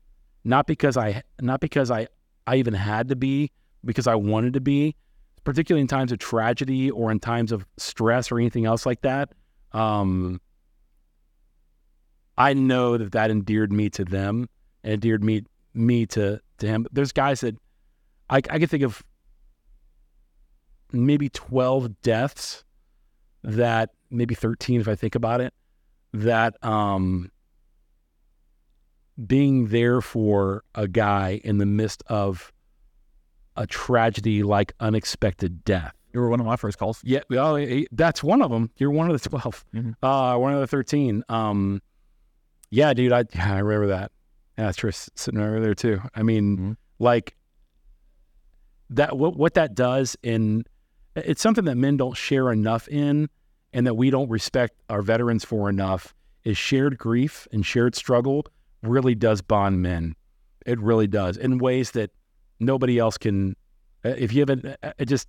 not 0.44 0.66
because 0.66 0.96
I 0.96 1.22
not 1.40 1.60
because 1.60 1.90
I 1.90 2.08
I 2.48 2.56
even 2.56 2.74
had 2.74 3.08
to 3.08 3.16
be, 3.16 3.50
because 3.84 4.06
I 4.06 4.14
wanted 4.14 4.54
to 4.54 4.60
be, 4.60 4.96
particularly 5.44 5.82
in 5.82 5.86
times 5.86 6.12
of 6.12 6.18
tragedy 6.18 6.90
or 6.90 7.10
in 7.10 7.20
times 7.20 7.52
of 7.52 7.66
stress 7.76 8.32
or 8.32 8.38
anything 8.38 8.66
else 8.66 8.86
like 8.86 9.02
that. 9.02 9.32
Um, 9.72 10.40
I 12.36 12.54
know 12.54 12.96
that 12.96 13.12
that 13.12 13.30
endeared 13.30 13.72
me 13.72 13.90
to 13.90 14.04
them 14.04 14.48
and 14.82 14.94
endeared 14.94 15.22
me 15.22 15.42
me 15.74 16.06
to 16.06 16.40
to 16.58 16.66
him. 16.66 16.86
There's 16.92 17.12
guys 17.12 17.40
that 17.42 17.56
I 18.30 18.36
I 18.36 18.58
can 18.58 18.66
think 18.66 18.82
of 18.82 19.02
maybe 20.92 21.28
twelve 21.28 22.00
deaths 22.00 22.64
that 23.42 23.90
maybe 24.10 24.34
thirteen 24.34 24.80
if 24.80 24.88
I 24.88 24.94
think 24.94 25.14
about 25.14 25.40
it 25.40 25.52
that 26.12 26.56
um 26.64 27.30
being 29.26 29.68
there 29.68 30.00
for 30.00 30.62
a 30.74 30.86
guy 30.88 31.40
in 31.44 31.58
the 31.58 31.66
midst 31.66 32.02
of 32.06 32.52
a 33.56 33.66
tragedy 33.66 34.42
like 34.42 34.72
unexpected 34.80 35.64
death. 35.64 35.92
You 36.12 36.20
were 36.20 36.28
one 36.30 36.40
of 36.40 36.46
my 36.46 36.56
first 36.56 36.78
calls. 36.78 37.00
Yeah, 37.04 37.20
well, 37.28 37.58
that's 37.92 38.22
one 38.22 38.40
of 38.42 38.50
them. 38.50 38.70
You're 38.76 38.90
one 38.90 39.10
of 39.10 39.20
the 39.20 39.28
12 39.30 39.64
Mhm. 39.74 39.94
Uh, 40.02 40.38
one 40.38 40.54
of 40.54 40.60
the 40.60 40.66
thirteen. 40.66 41.22
Um, 41.28 41.82
yeah, 42.70 42.94
dude, 42.94 43.12
I 43.12 43.24
yeah, 43.34 43.54
I 43.54 43.58
remember 43.58 43.88
that. 43.88 44.12
Yeah, 44.56 44.66
that's 44.66 44.76
Tris 44.78 45.10
sitting 45.14 45.40
over 45.40 45.60
there 45.60 45.74
too. 45.74 46.00
I 46.14 46.22
mean, 46.22 46.56
Mhm. 46.56 46.76
like 46.98 47.34
that. 48.90 49.16
What 49.18 49.36
what 49.36 49.54
that 49.54 49.74
does 49.74 50.16
in 50.22 50.64
it's 51.14 51.42
something 51.42 51.64
that 51.64 51.76
men 51.76 51.96
don't 51.96 52.16
share 52.16 52.52
enough 52.52 52.86
in, 52.88 53.28
and 53.72 53.86
that 53.86 53.94
we 53.94 54.10
don't 54.10 54.28
respect 54.30 54.80
our 54.88 55.02
veterans 55.02 55.44
for 55.44 55.68
enough. 55.68 56.14
Is 56.44 56.56
shared 56.56 56.96
grief 56.98 57.46
and 57.52 57.66
shared 57.66 57.94
struggle 57.94 58.46
really 58.82 59.14
does 59.14 59.42
bond 59.42 59.82
men. 59.82 60.14
It 60.66 60.78
really 60.80 61.06
does 61.06 61.36
in 61.36 61.58
ways 61.58 61.92
that 61.92 62.10
nobody 62.60 62.98
else 62.98 63.16
can. 63.18 63.56
uh, 64.04 64.10
If 64.10 64.32
you 64.32 64.40
haven't, 64.40 64.64
uh, 64.82 64.92
it 64.98 65.06
just 65.06 65.28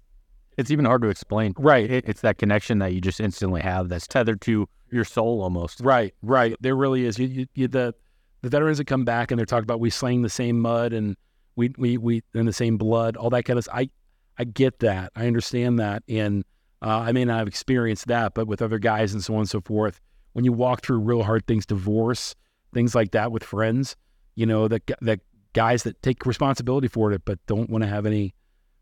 It's 0.58 0.72
even 0.72 0.86
hard 0.86 1.02
to 1.04 1.08
explain. 1.10 1.54
right. 1.58 1.90
It, 1.90 2.06
it's 2.08 2.22
that 2.22 2.38
connection 2.38 2.80
that 2.80 2.94
you 2.94 3.02
just 3.02 3.20
instantly 3.20 3.62
have 3.62 3.90
that's 3.90 4.08
tethered 4.08 4.42
to 4.42 4.68
your 4.92 5.06
soul 5.06 5.42
almost. 5.42 5.80
Right, 5.82 6.14
right. 6.22 6.56
There 6.60 6.76
really 6.76 7.06
is. 7.06 7.18
You, 7.20 7.28
you, 7.28 7.46
you, 7.54 7.68
the 7.68 7.94
the 8.42 8.50
veterans 8.50 8.78
that 8.80 8.86
come 8.86 9.06
back 9.06 9.32
and 9.32 9.38
they're 9.40 9.46
talking 9.46 9.64
about 9.64 9.80
we 9.80 9.90
slang 9.90 10.22
the 10.22 10.30
same 10.30 10.60
mud 10.60 10.94
and 10.94 11.16
we 11.56 11.74
we 11.78 11.98
we 11.98 12.24
in 12.34 12.46
the 12.46 12.54
same 12.54 12.78
blood, 12.78 13.16
all 13.18 13.30
that 13.30 13.44
kind 13.46 13.60
of. 13.60 13.68
I 13.74 13.90
I 14.38 14.44
get 14.46 14.80
that. 14.80 15.12
I 15.16 15.28
understand 15.28 15.80
that, 15.80 16.04
and 16.08 16.44
uh, 16.82 17.00
I 17.00 17.12
may 17.12 17.26
not 17.26 17.40
have 17.40 17.48
experienced 17.48 18.08
that, 18.08 18.34
but 18.34 18.48
with 18.48 18.62
other 18.62 18.80
guys 18.80 19.14
and 19.14 19.22
so 19.24 19.34
on 19.34 19.42
and 19.42 19.50
so 19.50 19.60
forth, 19.62 20.00
when 20.34 20.46
you 20.46 20.54
walk 20.54 20.82
through 20.82 21.00
real 21.00 21.24
hard 21.24 21.46
things, 21.46 21.66
divorce, 21.66 22.36
things 22.74 22.96
like 22.96 23.12
that 23.12 23.32
with 23.32 23.44
friends, 23.44 23.96
you 24.36 24.46
know 24.46 24.68
that 24.68 24.84
that 25.02 25.20
guys 25.54 25.84
that 25.84 26.02
take 26.02 26.26
responsibility 26.26 26.88
for 26.88 27.12
it 27.12 27.24
but 27.26 27.40
don't 27.48 27.70
want 27.70 27.84
to 27.84 27.88
have 27.90 28.06
any, 28.06 28.34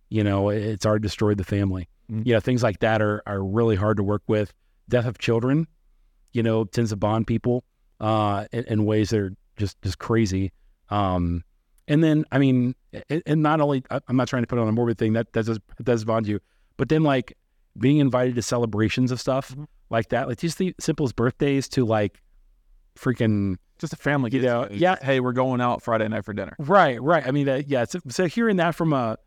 you 0.10 0.24
know, 0.24 0.50
it's 0.50 0.86
already 0.86 1.02
destroyed 1.02 1.38
the 1.38 1.44
family. 1.44 1.88
Mhm. 2.12 2.26
You 2.26 2.34
know, 2.34 2.40
things 2.40 2.64
like 2.64 2.80
that 2.80 3.02
are 3.02 3.22
are 3.26 3.44
really 3.44 3.76
hard 3.76 3.98
to 3.98 4.04
work 4.04 4.24
with 4.28 4.54
death 4.90 5.06
of 5.06 5.18
children, 5.18 5.68
you 6.34 6.44
know, 6.44 6.66
tends 6.66 6.92
to 6.92 6.96
bond 6.98 7.28
people 7.28 7.64
uh, 8.00 8.46
in, 8.52 8.64
in 8.66 8.86
ways 8.86 9.10
that 9.12 9.20
are 9.20 9.34
just 9.58 9.82
just 9.82 9.98
crazy. 10.00 10.52
Um, 10.90 11.44
and 11.90 12.04
then, 12.04 12.26
I 12.32 12.38
mean, 12.38 12.76
and, 13.10 13.42
not 13.42 13.62
only 13.62 13.84
I'm 13.90 14.16
not 14.18 14.28
trying 14.28 14.44
to 14.44 14.48
put 14.48 14.60
on 14.60 14.68
a 14.68 14.72
morbid 14.72 14.98
thing 14.98 15.14
that 15.14 15.32
that 15.34 15.46
does 15.46 15.60
that 15.78 15.84
does 15.84 16.04
bond 16.06 16.28
you, 16.28 16.40
but 16.78 16.90
then 16.90 17.04
like 17.04 17.38
being 17.80 17.98
invited 18.00 18.36
to 18.36 18.42
celebrations 18.42 19.12
of 19.12 19.20
stuff 19.22 19.56
Mhm. 19.56 19.68
like 19.90 20.10
that, 20.10 20.28
like 20.28 20.38
just 20.40 20.58
the 20.58 20.76
simplest 20.80 21.16
birthdays 21.16 21.70
to 21.70 21.86
like 21.86 22.22
freaking 22.98 23.58
Just 23.80 23.94
a 23.94 23.98
family, 23.98 24.32
You 24.32 24.42
know, 24.42 24.68
yeah. 24.72 24.96
Hey, 25.02 25.20
we're 25.20 25.34
going 25.34 25.62
out 25.62 25.84
Friday 25.84 26.08
night 26.08 26.26
for 26.26 26.34
dinner. 26.34 26.56
Right, 26.58 27.02
right. 27.02 27.26
I 27.26 27.32
mean, 27.32 27.64
yeah. 27.68 27.86
So, 27.86 28.00
so 28.08 28.26
hearing 28.26 28.58
that 28.58 28.74
from 28.74 28.92
a, 28.92 29.18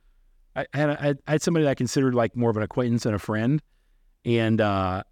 I 0.56 0.66
I 0.74 0.78
had, 0.78 1.18
I 1.26 1.30
had 1.32 1.42
somebody 1.42 1.64
that 1.64 1.70
I 1.70 1.74
considered 1.74 2.14
like 2.14 2.36
more 2.36 2.50
of 2.50 2.56
an 2.56 2.62
acquaintance 2.62 3.06
and 3.06 3.14
a 3.14 3.18
friend, 3.18 3.62
and 4.24 4.60
uh, 4.60 5.04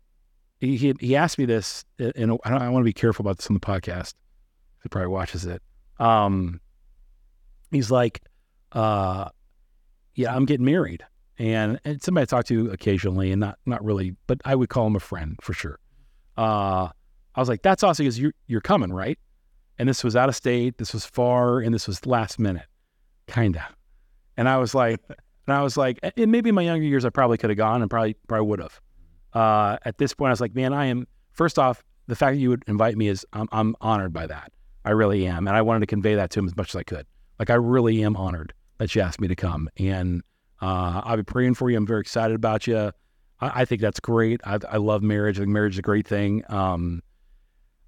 he 0.58 0.76
he, 0.76 0.94
he 0.98 1.16
asked 1.16 1.38
me 1.38 1.44
this, 1.44 1.84
uh, 2.00 2.10
and 2.16 2.32
I, 2.44 2.56
I 2.56 2.68
want 2.68 2.82
to 2.82 2.84
be 2.84 2.92
careful 2.92 3.22
about 3.22 3.38
this 3.38 3.46
on 3.46 3.54
the 3.54 3.60
podcast. 3.60 4.14
He 4.82 4.88
probably 4.88 5.08
watches 5.08 5.44
it. 5.46 5.62
Um, 5.98 6.60
he's 7.70 7.90
like, 7.90 8.22
uh, 8.72 9.28
yeah, 10.14 10.34
I'm 10.34 10.46
getting 10.46 10.66
married, 10.66 11.04
and 11.38 11.78
and 11.84 12.02
somebody 12.02 12.22
I 12.22 12.26
talk 12.26 12.46
to 12.46 12.70
occasionally, 12.70 13.30
and 13.30 13.38
not 13.38 13.58
not 13.66 13.84
really, 13.84 14.16
but 14.26 14.40
I 14.44 14.56
would 14.56 14.68
call 14.68 14.88
him 14.88 14.96
a 14.96 15.00
friend 15.00 15.36
for 15.40 15.52
sure. 15.52 15.78
Uh, 16.36 16.88
I 17.34 17.40
was 17.40 17.48
like, 17.48 17.62
that's 17.62 17.84
awesome 17.84 18.04
because 18.04 18.18
you're 18.18 18.34
you're 18.48 18.60
coming, 18.60 18.92
right? 18.92 19.16
And 19.78 19.88
this 19.88 20.02
was 20.04 20.16
out 20.16 20.28
of 20.28 20.36
state, 20.36 20.78
this 20.78 20.92
was 20.92 21.04
far, 21.06 21.60
and 21.60 21.72
this 21.74 21.86
was 21.86 22.04
last 22.06 22.38
minute, 22.38 22.66
kinda. 23.26 23.66
And 24.36 24.48
I 24.48 24.56
was 24.58 24.74
like, 24.74 25.00
and 25.46 25.56
I 25.56 25.62
was 25.62 25.76
like, 25.76 25.98
and 26.02 26.30
maybe 26.32 26.48
in 26.50 26.54
my 26.54 26.62
younger 26.62 26.84
years 26.86 27.04
I 27.04 27.10
probably 27.10 27.38
could 27.38 27.50
have 27.50 27.56
gone 27.56 27.80
and 27.82 27.90
probably 27.90 28.14
probably 28.26 28.46
would 28.48 28.60
have. 28.60 28.80
Uh, 29.32 29.76
at 29.84 29.98
this 29.98 30.14
point, 30.14 30.28
I 30.28 30.32
was 30.32 30.40
like, 30.40 30.54
man, 30.54 30.72
I 30.72 30.86
am. 30.86 31.06
First 31.32 31.58
off, 31.58 31.84
the 32.06 32.16
fact 32.16 32.34
that 32.34 32.40
you 32.40 32.48
would 32.50 32.64
invite 32.66 32.96
me 32.96 33.08
is 33.08 33.24
I'm, 33.32 33.48
I'm 33.52 33.76
honored 33.80 34.12
by 34.12 34.26
that. 34.26 34.50
I 34.84 34.90
really 34.90 35.26
am, 35.26 35.46
and 35.46 35.56
I 35.56 35.62
wanted 35.62 35.80
to 35.80 35.86
convey 35.86 36.14
that 36.14 36.30
to 36.30 36.40
him 36.40 36.46
as 36.46 36.56
much 36.56 36.70
as 36.70 36.76
I 36.76 36.82
could. 36.82 37.06
Like 37.38 37.50
I 37.50 37.54
really 37.54 38.02
am 38.02 38.16
honored 38.16 38.52
that 38.78 38.94
you 38.94 39.02
asked 39.02 39.20
me 39.20 39.28
to 39.28 39.36
come, 39.36 39.68
and 39.76 40.22
uh, 40.62 41.02
I'll 41.04 41.16
be 41.16 41.22
praying 41.22 41.54
for 41.54 41.70
you. 41.70 41.76
I'm 41.76 41.86
very 41.86 42.00
excited 42.00 42.34
about 42.34 42.66
you. 42.66 42.76
I, 42.78 42.92
I 43.40 43.64
think 43.64 43.80
that's 43.80 44.00
great. 44.00 44.40
I, 44.44 44.58
I 44.68 44.78
love 44.78 45.02
marriage. 45.02 45.38
I 45.38 45.40
think 45.40 45.50
marriage 45.50 45.74
is 45.74 45.78
a 45.80 45.82
great 45.82 46.08
thing. 46.08 46.42
Um, 46.48 47.02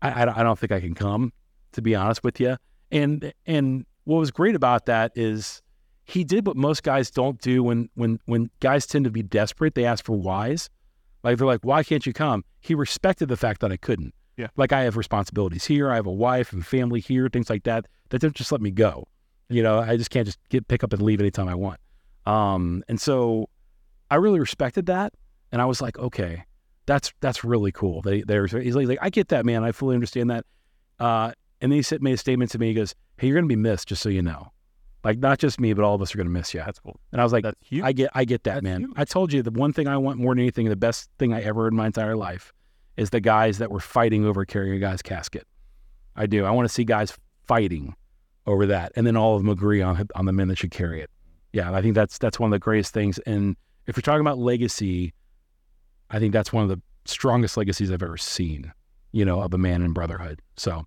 I, 0.02 0.22
I 0.22 0.24
don't- 0.24 0.36
I 0.38 0.42
don't 0.42 0.58
think 0.58 0.72
I 0.72 0.80
can 0.80 0.94
come 0.94 1.32
to 1.72 1.82
be 1.82 1.94
honest 1.94 2.24
with 2.24 2.40
you. 2.40 2.56
And 2.90 3.32
and 3.46 3.86
what 4.04 4.18
was 4.18 4.30
great 4.30 4.54
about 4.54 4.86
that 4.86 5.12
is 5.14 5.62
he 6.04 6.24
did 6.24 6.46
what 6.46 6.56
most 6.56 6.82
guys 6.82 7.10
don't 7.10 7.40
do 7.40 7.62
when 7.62 7.88
when 7.94 8.18
when 8.26 8.50
guys 8.60 8.86
tend 8.86 9.04
to 9.04 9.10
be 9.10 9.22
desperate, 9.22 9.74
they 9.74 9.84
ask 9.84 10.04
for 10.04 10.16
whys. 10.16 10.68
Like 11.22 11.38
they're 11.38 11.46
like, 11.46 11.64
why 11.64 11.82
can't 11.82 12.04
you 12.06 12.12
come? 12.12 12.44
He 12.60 12.74
respected 12.74 13.28
the 13.28 13.36
fact 13.36 13.60
that 13.60 13.70
I 13.70 13.76
couldn't. 13.76 14.14
Yeah. 14.36 14.48
Like 14.56 14.72
I 14.72 14.82
have 14.82 14.96
responsibilities 14.96 15.66
here, 15.66 15.90
I 15.90 15.96
have 15.96 16.06
a 16.06 16.12
wife 16.12 16.52
and 16.52 16.66
family 16.66 17.00
here, 17.00 17.28
things 17.28 17.50
like 17.50 17.64
that. 17.64 17.86
That 18.08 18.20
don't 18.20 18.34
just 18.34 18.52
let 18.52 18.60
me 18.60 18.70
go. 18.70 19.06
You 19.48 19.62
know, 19.62 19.80
I 19.80 19.96
just 19.96 20.10
can't 20.10 20.26
just 20.26 20.38
get 20.48 20.66
pick 20.68 20.82
up 20.82 20.92
and 20.92 21.02
leave 21.02 21.20
anytime 21.20 21.48
I 21.48 21.54
want. 21.54 21.78
Um, 22.26 22.82
and 22.88 23.00
so 23.00 23.48
I 24.10 24.16
really 24.16 24.40
respected 24.40 24.86
that, 24.86 25.12
and 25.52 25.60
I 25.60 25.64
was 25.64 25.80
like, 25.80 25.98
okay, 25.98 26.44
that's 26.86 27.12
that's 27.20 27.44
really 27.44 27.72
cool. 27.72 28.02
They 28.02 28.22
there's 28.22 28.52
he's 28.52 28.74
like, 28.74 28.88
like, 28.88 28.98
I 29.00 29.10
get 29.10 29.28
that, 29.28 29.44
man. 29.44 29.62
I 29.62 29.72
fully 29.72 29.94
understand 29.94 30.30
that. 30.30 30.44
Uh, 30.98 31.32
and 31.60 31.70
then 31.70 31.76
he 31.76 31.82
said, 31.82 32.02
made 32.02 32.14
a 32.14 32.16
statement 32.16 32.50
to 32.52 32.58
me. 32.58 32.68
He 32.68 32.74
goes, 32.74 32.94
"Hey, 33.18 33.26
you're 33.28 33.36
going 33.36 33.44
to 33.44 33.48
be 33.48 33.56
missed, 33.56 33.88
just 33.88 34.02
so 34.02 34.08
you 34.08 34.22
know. 34.22 34.52
Like 35.02 35.18
not 35.18 35.38
just 35.38 35.58
me, 35.58 35.72
but 35.72 35.84
all 35.84 35.94
of 35.94 36.02
us 36.02 36.14
are 36.14 36.18
going 36.18 36.26
to 36.26 36.32
miss 36.32 36.52
you." 36.54 36.60
That's 36.60 36.78
cool. 36.78 36.98
And 37.12 37.20
I 37.20 37.24
was 37.24 37.32
like, 37.32 37.44
That's 37.44 37.56
huge. 37.62 37.84
I 37.84 37.92
get, 37.92 38.10
I 38.14 38.24
get 38.24 38.44
that, 38.44 38.54
That's 38.54 38.64
man. 38.64 38.80
huge. 38.82 38.92
I 38.96 39.04
told 39.04 39.32
you 39.32 39.42
the 39.42 39.50
one 39.50 39.72
thing 39.72 39.88
I 39.88 39.96
want 39.96 40.18
more 40.18 40.34
than 40.34 40.40
anything, 40.40 40.68
the 40.68 40.76
best 40.76 41.10
thing 41.18 41.32
I 41.32 41.42
ever 41.42 41.62
heard 41.62 41.72
in 41.72 41.76
my 41.76 41.86
entire 41.86 42.16
life, 42.16 42.52
is 42.96 43.10
the 43.10 43.20
guys 43.20 43.58
that 43.58 43.70
were 43.70 43.80
fighting 43.80 44.24
over 44.24 44.44
carrying 44.44 44.74
a 44.74 44.78
guy's 44.78 45.02
casket. 45.02 45.46
I 46.16 46.26
do. 46.26 46.44
I 46.44 46.50
want 46.50 46.68
to 46.68 46.72
see 46.72 46.84
guys 46.84 47.16
fighting 47.46 47.94
over 48.46 48.66
that, 48.66 48.92
and 48.96 49.06
then 49.06 49.16
all 49.16 49.36
of 49.36 49.42
them 49.42 49.50
agree 49.50 49.80
on 49.80 50.06
on 50.14 50.26
the 50.26 50.32
men 50.32 50.48
that 50.48 50.58
should 50.58 50.70
carry 50.70 51.00
it. 51.00 51.10
Yeah, 51.52 51.72
I 51.72 51.82
think 51.82 51.94
that's 51.94 52.18
that's 52.18 52.38
one 52.38 52.48
of 52.48 52.52
the 52.52 52.58
greatest 52.58 52.92
things. 52.92 53.18
And 53.20 53.56
if 53.86 53.96
you're 53.96 54.02
talking 54.02 54.20
about 54.20 54.38
legacy, 54.38 55.14
I 56.10 56.18
think 56.18 56.32
that's 56.32 56.52
one 56.52 56.62
of 56.62 56.68
the 56.68 56.80
strongest 57.06 57.56
legacies 57.56 57.90
I've 57.90 58.02
ever 58.02 58.16
seen. 58.16 58.72
You 59.12 59.24
know, 59.24 59.40
of 59.40 59.52
a 59.54 59.58
man 59.58 59.82
in 59.82 59.92
brotherhood. 59.92 60.40
So. 60.56 60.86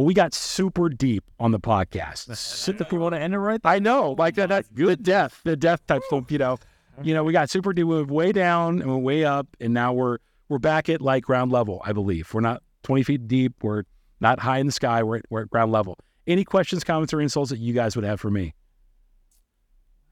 Well, 0.00 0.06
we 0.06 0.14
got 0.14 0.32
super 0.32 0.88
deep 0.88 1.24
on 1.38 1.50
the 1.50 1.60
podcast. 1.60 2.34
Shit, 2.64 2.80
if 2.80 2.90
we 2.90 2.96
want 2.96 3.14
to 3.14 3.20
end 3.20 3.34
it 3.34 3.38
right, 3.38 3.60
I 3.62 3.80
know, 3.80 4.12
like 4.16 4.34
that, 4.36 4.48
that 4.48 4.64
the 4.72 4.96
death, 4.96 5.42
the 5.44 5.56
death 5.56 5.86
type 5.86 6.00
stuff. 6.04 6.30
You 6.30 6.38
know, 6.38 6.58
you 7.02 7.12
know, 7.12 7.22
we 7.22 7.34
got 7.34 7.50
super 7.50 7.74
deep, 7.74 7.84
we 7.84 7.96
went 7.96 8.10
way 8.10 8.32
down 8.32 8.80
and 8.80 8.90
we're 8.90 8.96
way 8.96 9.26
up, 9.26 9.46
and 9.60 9.74
now 9.74 9.92
we're 9.92 10.16
we're 10.48 10.58
back 10.58 10.88
at 10.88 11.02
like 11.02 11.24
ground 11.24 11.52
level. 11.52 11.82
I 11.84 11.92
believe 11.92 12.32
we're 12.32 12.40
not 12.40 12.62
twenty 12.82 13.02
feet 13.02 13.28
deep. 13.28 13.62
We're 13.62 13.82
not 14.22 14.40
high 14.40 14.56
in 14.56 14.64
the 14.64 14.72
sky. 14.72 15.02
We're 15.02 15.16
at, 15.16 15.26
we're 15.28 15.42
at 15.42 15.50
ground 15.50 15.70
level. 15.70 15.98
Any 16.26 16.44
questions, 16.44 16.82
comments, 16.82 17.12
or 17.12 17.20
insults 17.20 17.50
that 17.50 17.58
you 17.58 17.74
guys 17.74 17.94
would 17.94 18.06
have 18.06 18.22
for 18.22 18.30
me? 18.30 18.54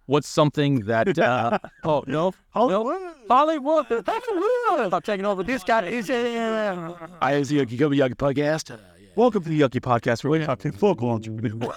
What's 0.05 0.29
something 0.29 0.81
that? 0.81 1.19
Uh, 1.19 1.59
oh 1.85 2.05
no, 2.07 2.35
no, 2.55 3.15
Hollywood. 3.27 3.87
Stop 3.87 5.05
taking 5.05 5.25
over 5.25 5.43
this 5.43 5.65
guy. 5.65 5.87
Is 5.87 6.11
I 6.11 7.33
is 7.37 7.49
the 7.49 7.65
Yuckie 7.65 7.79
Yuckie 7.79 8.15
podcast. 8.17 8.79
Welcome 9.19 9.43
to 9.43 9.49
the 9.49 9.61
Yuckie 9.61 9.81
Podcast, 9.81 10.23
where 10.23 10.39
we 10.39 10.47
talk 10.47 10.61
to 10.61 10.71
focal 10.71 11.11
entrepreneurs. 11.11 11.75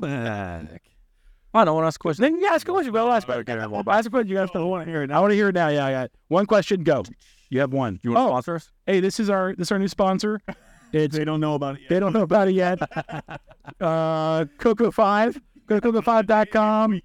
back. 0.00 0.80
I 1.52 1.64
don't 1.66 1.74
want 1.74 1.84
to 1.84 1.86
ask 1.88 2.00
a 2.00 2.02
question. 2.02 2.22
Then 2.22 2.40
you 2.40 2.46
ask 2.46 2.66
a 2.66 2.72
question. 2.72 2.90
Well, 2.90 3.12
ask 3.12 3.28
a 3.28 3.44
question. 3.44 3.60
Ask 3.60 4.06
a 4.06 4.10
question. 4.10 4.28
You 4.28 4.36
guys 4.36 4.48
don't 4.50 4.66
want 4.70 4.86
to 4.86 4.90
hear 4.90 5.02
it. 5.02 5.10
I 5.10 5.20
want 5.20 5.32
to 5.32 5.34
hear 5.34 5.50
it 5.50 5.54
now. 5.54 5.68
Yeah, 5.68 5.84
I 5.84 5.92
got 5.92 6.10
one 6.28 6.46
question. 6.46 6.84
Go. 6.84 7.04
You 7.50 7.60
have 7.60 7.74
one. 7.74 8.00
You 8.02 8.12
want 8.12 8.20
to 8.20 8.24
oh, 8.24 8.28
sponsor 8.28 8.54
us? 8.54 8.70
hey, 8.86 9.00
this 9.00 9.20
is 9.20 9.28
our 9.28 9.54
this 9.56 9.68
is 9.68 9.72
our 9.72 9.78
new 9.78 9.88
sponsor. 9.88 10.40
It's 10.90 11.14
They 11.14 11.26
don't 11.26 11.40
know 11.40 11.52
about 11.52 11.74
it 11.74 11.82
yet. 11.82 11.90
They 11.90 12.00
don't 12.00 12.14
know 12.14 12.22
about 12.22 12.48
it 12.48 12.54
yet. 12.54 12.78
uh, 13.82 14.46
Coco 14.56 14.90
Five, 14.90 15.38
go 15.66 15.78
to 15.78 15.92
coco5.com. 15.92 17.02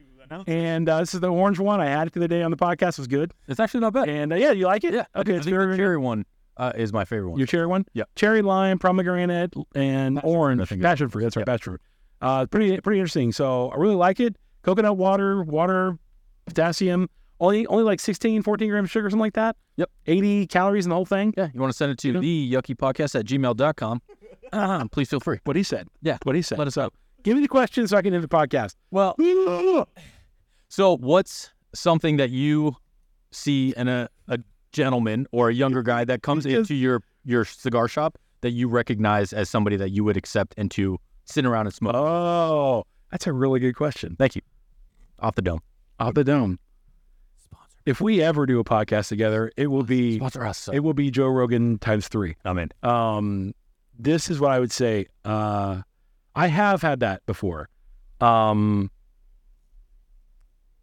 And 0.48 0.88
uh, 0.88 1.02
this 1.02 1.14
is 1.14 1.20
the 1.20 1.28
orange 1.28 1.60
one. 1.60 1.82
I 1.82 1.88
had 1.88 2.08
it 2.08 2.14
the 2.14 2.22
other 2.22 2.30
day 2.30 2.44
on 2.44 2.52
the 2.52 2.56
podcast. 2.56 2.92
It 2.92 3.00
was 3.00 3.08
good. 3.08 3.34
It's 3.50 3.60
actually 3.60 3.82
not 3.82 3.92
bad. 3.92 4.08
And 4.08 4.32
uh, 4.32 4.38
yeah, 4.38 4.54
you 4.54 4.68
like 4.68 4.86
it? 4.86 4.94
Yeah. 4.94 5.04
Okay, 5.14 5.34
I 5.34 5.36
it's 5.36 5.46
very, 5.46 5.76
cherry 5.76 5.98
one 5.98 6.24
uh, 6.58 6.72
is 6.76 6.94
my 6.94 7.06
favorite 7.06 7.32
one. 7.32 7.38
your 7.40 7.48
cherry 7.48 7.68
one? 7.68 7.86
Yeah. 7.94 8.04
Cherry, 8.16 8.42
lime, 8.42 8.80
pomegranate, 8.80 9.54
and 9.76 10.20
orange. 10.24 10.62
I 10.62 10.66
think 10.66 10.82
passion 10.82 11.10
fruit. 11.10 11.24
That's 11.24 11.36
right, 11.38 11.46
passion 11.46 11.74
fruit. 11.74 11.82
Uh, 12.22 12.46
pretty 12.46 12.80
pretty 12.82 13.00
interesting. 13.00 13.32
So 13.32 13.70
I 13.70 13.76
really 13.78 13.96
like 13.96 14.20
it. 14.20 14.36
Coconut 14.62 14.98
water, 14.98 15.44
water, 15.44 15.98
potassium. 16.46 17.10
Only 17.40 17.66
only 17.68 17.84
like 17.84 18.00
16, 18.00 18.44
14 18.44 18.70
grams 18.70 18.88
of 18.88 18.92
sugar, 18.92 19.10
something 19.10 19.20
like 19.20 19.34
that. 19.34 19.58
Yep. 19.76 19.90
80 20.06 20.48
calories 20.48 20.86
in 20.86 20.90
the 20.90 20.96
whole 20.96 21.06
thing. 21.06 21.34
Yeah, 21.36 21.50
you 21.54 21.60
want 21.60 21.72
to 21.72 21.78
send 21.78 21.92
it 21.92 21.98
to 22.00 22.20
the 22.20 22.52
yuckie 22.52 22.76
podcast 22.76 23.20
at 23.20 23.26
gmail.com. 23.26 24.02
Uh, 24.54 24.88
please 24.90 25.10
feel 25.10 25.20
free. 25.20 25.40
What 25.44 25.56
he 25.56 25.64
said. 25.64 25.88
Yeah. 26.02 26.18
What 26.24 26.36
he 26.36 26.42
said. 26.42 26.60
Let 26.60 26.68
us 26.68 26.78
know. 26.78 26.90
Give 27.24 27.36
me 27.36 27.42
the 27.42 27.48
question 27.48 27.88
so 27.88 27.98
I 27.98 28.02
can 28.02 28.14
end 28.14 28.24
the 28.24 28.28
podcast. 28.28 28.76
Well, 28.92 29.16
so 30.70 30.98
what's 30.98 31.50
something 31.74 32.18
that 32.18 32.30
you 32.30 32.76
see 33.32 33.74
in 33.76 33.88
a, 33.88 34.10
a 34.28 34.40
gentleman 34.74 35.26
or 35.32 35.50
a 35.50 35.54
younger 35.54 35.82
guy 35.84 36.04
that 36.06 36.22
comes 36.24 36.44
Just- 36.44 36.56
into 36.56 36.76
your, 36.76 37.02
your 37.24 37.46
cigar 37.46 37.88
shop 37.88 38.18
that 38.42 38.52
you 38.52 38.68
recognize 38.68 39.32
as 39.32 39.50
somebody 39.50 39.78
that 39.78 39.92
you 39.92 40.04
would 40.04 40.18
accept 40.18 40.54
into 40.58 41.00
sit 41.26 41.46
around 41.46 41.68
and 41.68 41.74
smoke? 41.74 41.96
Oh, 41.96 42.84
that's 43.12 43.26
a 43.28 43.32
really 43.34 43.60
good 43.62 43.76
question. 43.76 44.16
Thank 44.20 44.36
you. 44.36 44.42
Off 45.20 45.36
the 45.36 45.42
dome. 45.42 45.62
Off 46.00 46.14
the 46.16 46.24
dome. 46.26 46.60
If 47.86 48.00
we 48.02 48.22
ever 48.22 48.46
do 48.46 48.60
a 48.60 48.64
podcast 48.64 49.10
together, 49.10 49.52
it 49.58 49.68
will 49.68 49.84
be 49.84 50.18
Sponsor 50.18 50.46
us. 50.46 50.70
it 50.72 50.80
will 50.80 50.94
be 50.94 51.12
Joe 51.12 51.28
Rogan 51.28 51.78
times 51.80 52.08
three. 52.08 52.36
I'm 52.46 52.58
in. 52.58 52.72
Um, 52.82 53.54
this 54.00 54.30
is 54.30 54.40
what 54.40 54.52
I 54.52 54.60
would 54.60 54.72
say. 54.72 55.08
Uh, 55.26 55.82
I 56.36 56.48
have 56.48 56.82
had 56.82 57.02
that 57.02 57.26
before. 57.26 57.70
Um, 58.22 58.90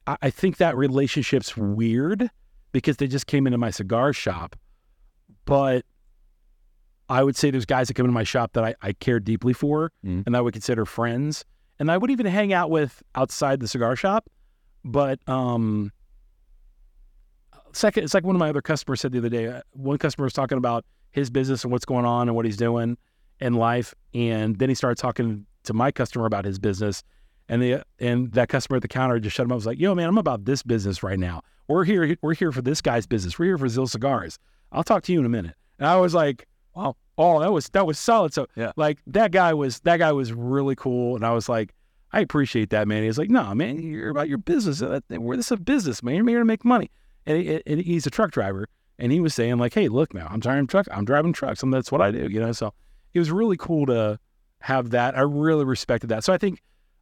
I, 0.07 0.17
I 0.23 0.31
think 0.31 0.59
that 0.59 0.77
relationship's 0.77 1.57
weird 1.57 2.31
because 2.73 2.97
they 2.99 3.07
just 3.07 3.27
came 3.27 3.47
into 3.47 3.59
my 3.59 3.71
cigar 3.71 4.13
shop, 4.13 4.57
but 5.45 5.85
I 7.09 7.23
would 7.25 7.37
say 7.37 7.51
there's 7.51 7.67
guys 7.67 7.89
that 7.89 7.95
come 7.95 8.07
into 8.07 8.15
my 8.15 8.23
shop 8.25 8.53
that 8.53 8.65
I, 8.65 8.75
I 8.83 8.93
care 8.93 9.19
deeply 9.19 9.53
for 9.53 9.91
Mhm. 10.05 10.25
and 10.27 10.37
I 10.37 10.41
would 10.41 10.53
consider 10.53 10.85
friends, 10.85 11.45
and 11.79 11.91
I 11.91 11.99
would 11.99 12.11
even 12.11 12.27
hang 12.27 12.53
out 12.53 12.71
with 12.71 13.03
outside 13.15 13.61
the 13.61 13.67
cigar 13.69 13.97
shop. 13.97 14.29
But 14.85 15.19
um, 15.29 15.91
second, 17.73 18.05
it's 18.05 18.15
like 18.15 18.25
one 18.25 18.37
of 18.37 18.41
my 18.41 18.49
other 18.51 18.63
customers 18.63 19.01
said 19.01 19.13
the 19.13 19.19
other 19.19 19.29
day. 19.29 19.49
uh, 19.49 19.63
One 19.73 19.99
customer 19.99 20.25
was 20.25 20.33
talking 20.33 20.59
about 20.59 20.85
his 21.11 21.31
business 21.31 21.65
and 21.65 21.73
what's 21.73 21.85
going 21.85 22.05
on 22.05 22.29
and 22.29 22.37
what 22.37 22.45
he's 22.45 22.57
doing 22.57 22.97
in 23.41 23.55
life, 23.55 23.95
and 24.15 24.59
then 24.59 24.69
he 24.69 24.75
started 24.75 24.97
talking 25.01 25.47
to 25.65 25.73
my 25.75 25.91
customer 25.91 26.27
about 26.27 26.45
his 26.45 26.59
business, 26.59 27.03
and 27.51 27.61
the 27.61 27.83
and 27.99 28.33
that 28.33 28.49
customer 28.49 28.77
at 28.77 28.83
the 28.83 28.89
counter 28.89 29.19
just 29.19 29.37
shut 29.37 29.45
him 29.45 29.53
up. 29.53 29.57
Was 29.57 29.67
like, 29.67 29.79
"Yo, 29.79 29.95
man, 29.95 30.09
I'm 30.09 30.17
about 30.19 30.47
this 30.47 30.63
business 30.63 31.03
right 31.03 31.19
now. 31.19 31.43
We're 31.69 31.85
here. 31.85 32.17
We're 32.23 32.35
here 32.35 32.53
for 32.53 32.63
this 32.63 32.81
guy's 32.81 33.07
business. 33.07 33.39
We're 33.39 33.47
here 33.47 33.59
for 33.59 33.67
Zill 33.67 33.89
Cigars. 33.89 34.39
I'll 34.73 34.85
talk 34.85 35.03
to 35.05 35.13
you 35.13 35.21
in 35.21 35.27
a 35.27 35.29
minute." 35.29 35.55
And 35.79 35.87
I 35.87 35.97
was 35.97 36.15
like, 36.15 36.47
"Wow, 36.75 36.97
oh, 37.19 37.41
that 37.41 37.53
was 37.53 37.69
that 37.71 37.87
was 37.87 37.99
solid." 37.99 38.33
So 38.33 38.47
Yeah. 38.57 38.73
like 38.77 38.99
that 39.07 39.33
guy 39.33 39.53
was 39.53 39.81
that 39.81 39.99
guy 39.99 40.13
was 40.13 40.33
really 40.33 40.77
cool, 40.77 41.17
and 41.17 41.27
I 41.27 41.33
was 41.33 41.49
like. 41.49 41.75
I 42.13 42.19
appreciate 42.19 42.71
that, 42.71 42.89
man. 42.89 43.05
He's 43.05 43.19
like, 43.19 43.31
no, 43.31 43.55
man, 43.55 43.81
you're 43.81 44.11
about 44.11 44.29
your 44.29 44.39
business. 44.39 44.83
Uh, 44.83 44.99
We're 45.11 45.37
this 45.37 45.47
is 45.47 45.53
a 45.53 45.57
business, 45.59 46.03
man. 46.03 46.17
You're 46.17 46.29
here 46.29 46.39
to 46.41 46.45
make 46.45 46.65
money. 46.65 46.91
And, 47.25 47.39
he, 47.41 47.63
and 47.65 47.81
he's 47.81 48.05
a 48.05 48.11
truck 48.11 48.33
driver, 48.33 48.67
and 48.99 49.13
he 49.13 49.21
was 49.21 49.33
saying 49.33 49.59
like, 49.59 49.75
"Hey, 49.75 49.87
look 49.87 50.13
now, 50.13 50.27
I'm 50.29 50.41
driving 50.41 50.67
truck. 50.67 50.89
I'm 50.91 51.05
driving 51.05 51.33
trucks, 51.33 51.63
and 51.63 51.73
that's 51.73 51.93
what 51.93 52.01
I 52.01 52.11
do." 52.11 52.27
You 52.29 52.41
know, 52.41 52.51
so 52.51 52.75
it 53.15 53.21
was 53.21 53.31
really 53.31 53.57
cool 53.57 53.87
to 53.87 54.19
have 54.59 54.91
that. 54.91 55.17
I 55.17 55.21
really 55.21 55.65
respected 55.65 56.09
that. 56.09 56.25
So 56.25 56.33
I 56.33 56.39
think, 56.39 56.61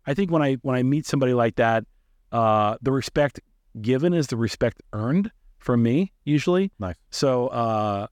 I 0.08 0.14
think 0.14 0.30
when 0.30 0.40
I 0.40 0.54
when 0.62 0.74
I 0.74 0.82
meet 0.82 1.04
somebody 1.04 1.34
like 1.34 1.56
that, 1.56 1.84
uh, 2.32 2.78
the 2.80 2.90
respect 2.90 3.40
given 3.82 4.14
is 4.14 4.28
the 4.28 4.38
respect 4.38 4.82
earned 4.94 5.30
from 5.58 5.82
me 5.82 6.12
usually. 6.24 6.72
Nice. 6.78 6.96
So 7.10 7.48
uh, 7.48 8.06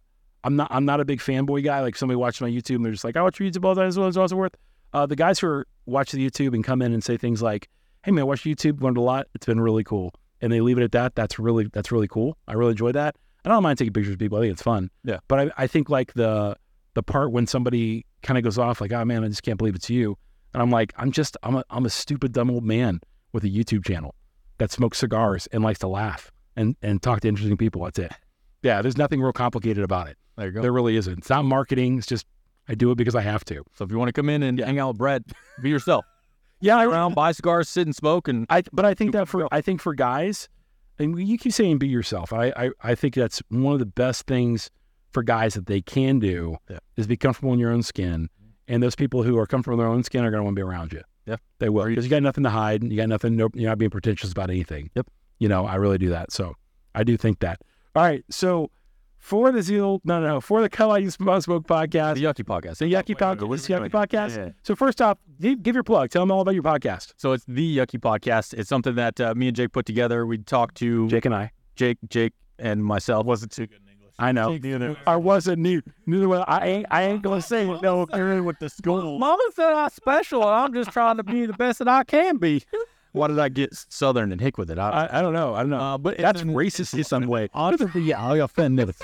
I'm 0.45 0.57
not 0.57 0.69
I'm 0.71 0.85
not 0.85 1.01
a 1.01 1.07
big 1.07 1.21
fanboy 1.21 1.65
guy. 1.65 1.81
Like 1.81 1.97
somebody 1.97 2.17
watches 2.17 2.43
my 2.43 2.51
YouTube 2.51 2.77
and 2.77 2.85
they're 2.85 2.93
just 2.93 3.05
like, 3.05 3.17
I 3.17 3.23
watch 3.23 3.41
your 3.41 3.49
YouTube 3.49 3.65
all 3.65 3.75
the 3.75 3.81
time. 3.81 3.89
As 3.89 3.99
well 3.99 4.09
as 4.09 4.19
also 4.19 4.37
worth. 4.37 4.55
Uh, 4.93 5.07
the 5.07 5.17
guys 5.17 5.39
who 5.39 5.47
are 5.47 5.67
watch 5.87 6.13
the 6.13 6.31
YouTube 6.31 6.55
and 6.55 6.63
come 6.63 6.83
in 6.83 6.93
and 6.93 7.03
say 7.03 7.17
things 7.17 7.41
like, 7.41 7.71
"Hey 8.05 8.11
man, 8.11 8.23
I 8.23 8.25
watch 8.25 8.43
YouTube, 8.43 8.83
learned 8.83 8.99
a 8.99 9.01
lot. 9.01 9.27
It's 9.35 9.47
been 9.47 9.61
really 9.61 9.83
cool," 9.83 10.13
and 10.43 10.53
they 10.53 10.61
leave 10.61 10.77
it 10.77 10.85
at 10.85 10.93
that. 10.93 11.15
That's 11.15 11.39
really 11.39 11.69
that's 11.73 11.91
really 11.91 12.09
cool. 12.09 12.37
I 12.47 12.53
really 12.53 12.73
enjoy 12.73 12.93
that. 12.93 13.17
I 13.47 13.49
don't 13.49 13.63
mind 13.63 13.79
taking 13.79 13.95
pictures 13.95 14.13
of 14.13 14.19
people. 14.19 14.37
I 14.37 14.43
think 14.43 14.53
it's 14.53 14.63
fun. 14.63 14.91
Yeah. 15.03 15.21
But 15.29 15.41
I, 15.41 15.65
I 15.65 15.67
think 15.67 15.89
like 15.89 16.13
the 16.13 16.57
the 16.93 17.03
part 17.03 17.33
when 17.33 17.47
somebody 17.47 18.05
kind 18.23 18.37
of 18.37 18.45
goes 18.45 18.59
off 18.59 18.83
like, 18.83 18.93
"Oh 18.93 19.05
man, 19.07 19.25
I 19.25 19.29
just 19.29 19.43
can't 19.43 19.57
believe 19.57 19.75
it's 19.75 19.89
you," 19.89 20.19
and 20.57 20.63
I'm 20.63 20.71
like, 20.71 20.95
I'm 20.97 21.13
just 21.13 21.37
I'm 21.43 21.57
a 21.57 21.65
I'm 21.69 21.85
a 21.85 21.91
stupid 21.91 22.33
dumb 22.33 22.51
old 22.51 22.65
man 22.65 23.01
with 23.33 23.45
a 23.45 23.49
YouTube 23.49 23.85
channel 23.87 24.15
that 24.57 24.71
smokes 24.73 24.97
cigars 24.99 25.47
and 25.53 25.63
likes 25.63 25.79
to 25.81 25.87
laugh 25.89 26.33
and 26.57 26.75
and 26.81 27.03
talk 27.03 27.21
to 27.21 27.29
interesting 27.29 27.59
people. 27.59 27.85
That's 27.85 27.99
it. 27.99 28.13
Yeah, 28.63 28.81
there's 28.81 28.97
nothing 28.97 29.21
real 29.21 29.35
complicated 29.35 29.85
about 29.85 30.09
it. 30.09 30.17
There 30.39 30.47
you 30.47 30.53
go. 30.53 30.63
There 30.63 30.73
really 30.73 30.97
isn't. 30.97 31.19
It's 31.19 31.29
not 31.29 31.45
marketing. 31.45 31.99
It's 31.99 32.07
just 32.07 32.27
I 32.69 32.75
do 32.75 32.91
it 32.91 32.95
because 32.97 33.15
I 33.15 33.21
have 33.21 33.45
to. 33.45 33.63
so 33.75 33.85
if 33.85 33.91
you 33.91 33.99
want 33.99 34.09
to 34.09 34.13
come 34.15 34.31
in 34.31 34.43
and 34.43 34.59
hang 34.59 34.79
out 34.79 34.89
with 34.89 34.99
Brett, 34.99 35.23
be 35.63 35.69
yourself. 35.71 36.05
Yeah, 36.59 36.79
I, 36.79 36.87
Around, 36.87 37.15
buy 37.15 37.33
cigars, 37.33 37.69
sit 37.69 37.87
and 37.87 37.95
smoke, 37.95 38.29
and 38.29 38.47
I 38.49 38.63
but 38.73 38.87
I 38.87 38.95
think 38.95 39.13
that 39.13 39.29
for 39.29 39.47
I 39.53 39.61
think 39.61 39.83
for 39.83 39.93
guys, 39.95 40.49
and 40.99 41.17
you 41.29 41.37
keep 41.37 41.53
saying 41.53 41.77
be 41.77 41.87
yourself. 41.87 42.33
I 42.33 42.47
I, 42.57 42.71
I 42.83 42.95
think 42.95 43.13
that's 43.15 43.43
one 43.51 43.75
of 43.75 43.79
the 43.79 43.85
best 43.85 44.27
things 44.27 44.71
for 45.13 45.23
guys 45.23 45.53
that 45.53 45.67
they 45.67 45.83
can 45.83 46.19
do 46.19 46.57
Yeah. 46.71 46.79
is 46.97 47.07
be 47.07 47.17
comfortable 47.19 47.53
in 47.53 47.59
your 47.59 47.71
own 47.73 47.83
skin. 47.83 48.31
And 48.69 48.83
those 48.83 48.95
people 48.97 49.23
who 49.23 49.39
are 49.39 49.47
comfortable 49.47 49.75
in 49.75 49.79
their 49.85 49.89
own 49.93 50.03
skin 50.03 50.25
are 50.25 50.31
going 50.31 50.41
to 50.41 50.45
want 50.45 50.57
to 50.57 50.59
be 50.59 50.63
around 50.69 50.93
you. 50.93 51.03
Yeah. 51.27 51.37
they 51.59 51.69
will 51.69 51.85
you- 51.89 51.91
because 51.97 52.05
you 52.05 52.11
got 52.11 52.23
nothing 52.23 52.45
to 52.45 52.51
hide. 52.51 52.85
You 52.85 52.97
got 52.97 53.09
nothing. 53.09 53.37
No, 53.37 53.49
you're 53.55 53.69
not 53.71 53.79
being 53.79 53.91
pretentious 53.91 54.31
about 54.33 54.49
anything. 54.51 54.91
Yep. 54.95 55.07
You 55.39 55.49
know, 55.49 55.67
I 55.67 55.75
really 55.77 55.99
do 55.99 56.09
that. 56.11 56.31
So 56.33 56.55
I 56.95 57.03
do 57.05 57.17
think 57.17 57.41
that. 57.41 57.61
All 57.97 58.03
right. 58.03 58.25
So 58.31 58.71
for 59.19 59.51
the 59.51 59.61
Zeal, 59.63 60.01
no, 60.05 60.21
no, 60.21 60.27
no, 60.35 60.41
for 60.41 60.61
the 60.63 60.69
Cut 60.69 60.87
Light 60.89 61.11
Smoke 61.11 61.43
Smoke 61.43 61.67
podcast, 61.67 62.15
the 62.15 62.23
Yuckie 62.25 62.45
podcast. 62.45 62.79
the 62.79 62.93
Yuckie 62.93 63.17
podcast, 63.17 63.49
wait, 63.49 63.61
the 63.61 63.75
Yuckie 63.75 63.83
wait. 63.83 63.93
podcast. 63.93 64.37
Yeah. 64.37 64.51
So 64.63 64.77
first 64.77 65.03
off, 65.03 65.19
give, 65.41 65.63
give 65.65 65.75
your 65.75 65.83
plug. 65.83 66.11
Tell 66.11 66.23
them 66.23 66.31
all 66.31 66.43
about 66.43 66.55
your 66.55 66.63
podcast. 66.63 67.13
So 67.17 67.33
it's 67.33 67.45
the 67.49 67.77
Yuckie 67.79 67.99
podcast. 68.01 68.55
It's 68.55 68.69
something 68.69 68.95
that 68.95 69.21
uh, 69.21 69.35
me 69.35 69.49
and 69.49 69.57
Jake 69.57 69.73
put 69.73 69.85
together. 69.85 70.27
We 70.27 70.39
talked 70.39 70.77
to 70.77 71.09
Jake 71.09 71.25
and 71.25 71.35
I. 71.35 71.51
Jake, 71.75 71.99
Jake, 72.09 72.35
and 72.59 72.85
myself. 72.85 73.27
Wasn't 73.27 73.51
too 73.51 73.67
good 73.67 73.75
in 73.77 73.79
English. 73.79 73.86
I 74.19 74.33
know. 74.33 74.57
Neither. 74.57 74.97
I 75.07 75.17
wasn't 75.17 75.59
new. 75.61 75.83
Neither 76.07 76.29
one. 76.29 76.45
I 76.47 76.67
ain't. 76.67 76.87
I 76.91 77.03
ain't 77.03 77.23
gonna 77.23 77.43
say 77.43 77.69
it. 77.69 77.83
No, 77.83 78.03
if 78.03 78.09
you're 78.15 78.33
in 78.33 78.45
with 78.45 78.59
the 78.59 78.69
school. 78.69 79.19
Mama 79.19 79.43
said 79.55 79.73
I'm 79.73 79.91
special, 79.91 80.43
and 80.43 80.51
I'm 80.51 80.73
just 80.73 80.91
trying 80.91 81.19
to 81.19 81.23
be 81.23 81.47
the 81.47 81.53
best 81.53 81.81
that 81.81 81.89
I 81.89 82.05
can 82.05 82.39
be. 82.39 82.63
Why 83.13 83.29
did 83.29 83.39
I 83.39 83.49
get 83.49 83.75
southern 83.75 84.31
and 84.31 84.39
hick 84.39 84.59
with 84.59 84.71
it? 84.71 84.79
I, 84.79 84.91
I, 84.91 85.19
I 85.19 85.23
don't 85.23 85.33
know. 85.33 85.55
I 85.55 85.61
don't 85.61 85.71
know. 85.71 85.79
uh, 85.81 85.97
but 85.97 86.19
That's 86.19 86.43
an, 86.43 86.53
racist 86.53 86.93
in 86.93 87.03
some 87.03 87.27
way. 87.27 87.49
yeah, 87.95 88.23
I 88.23 88.37
offended. 88.37 88.95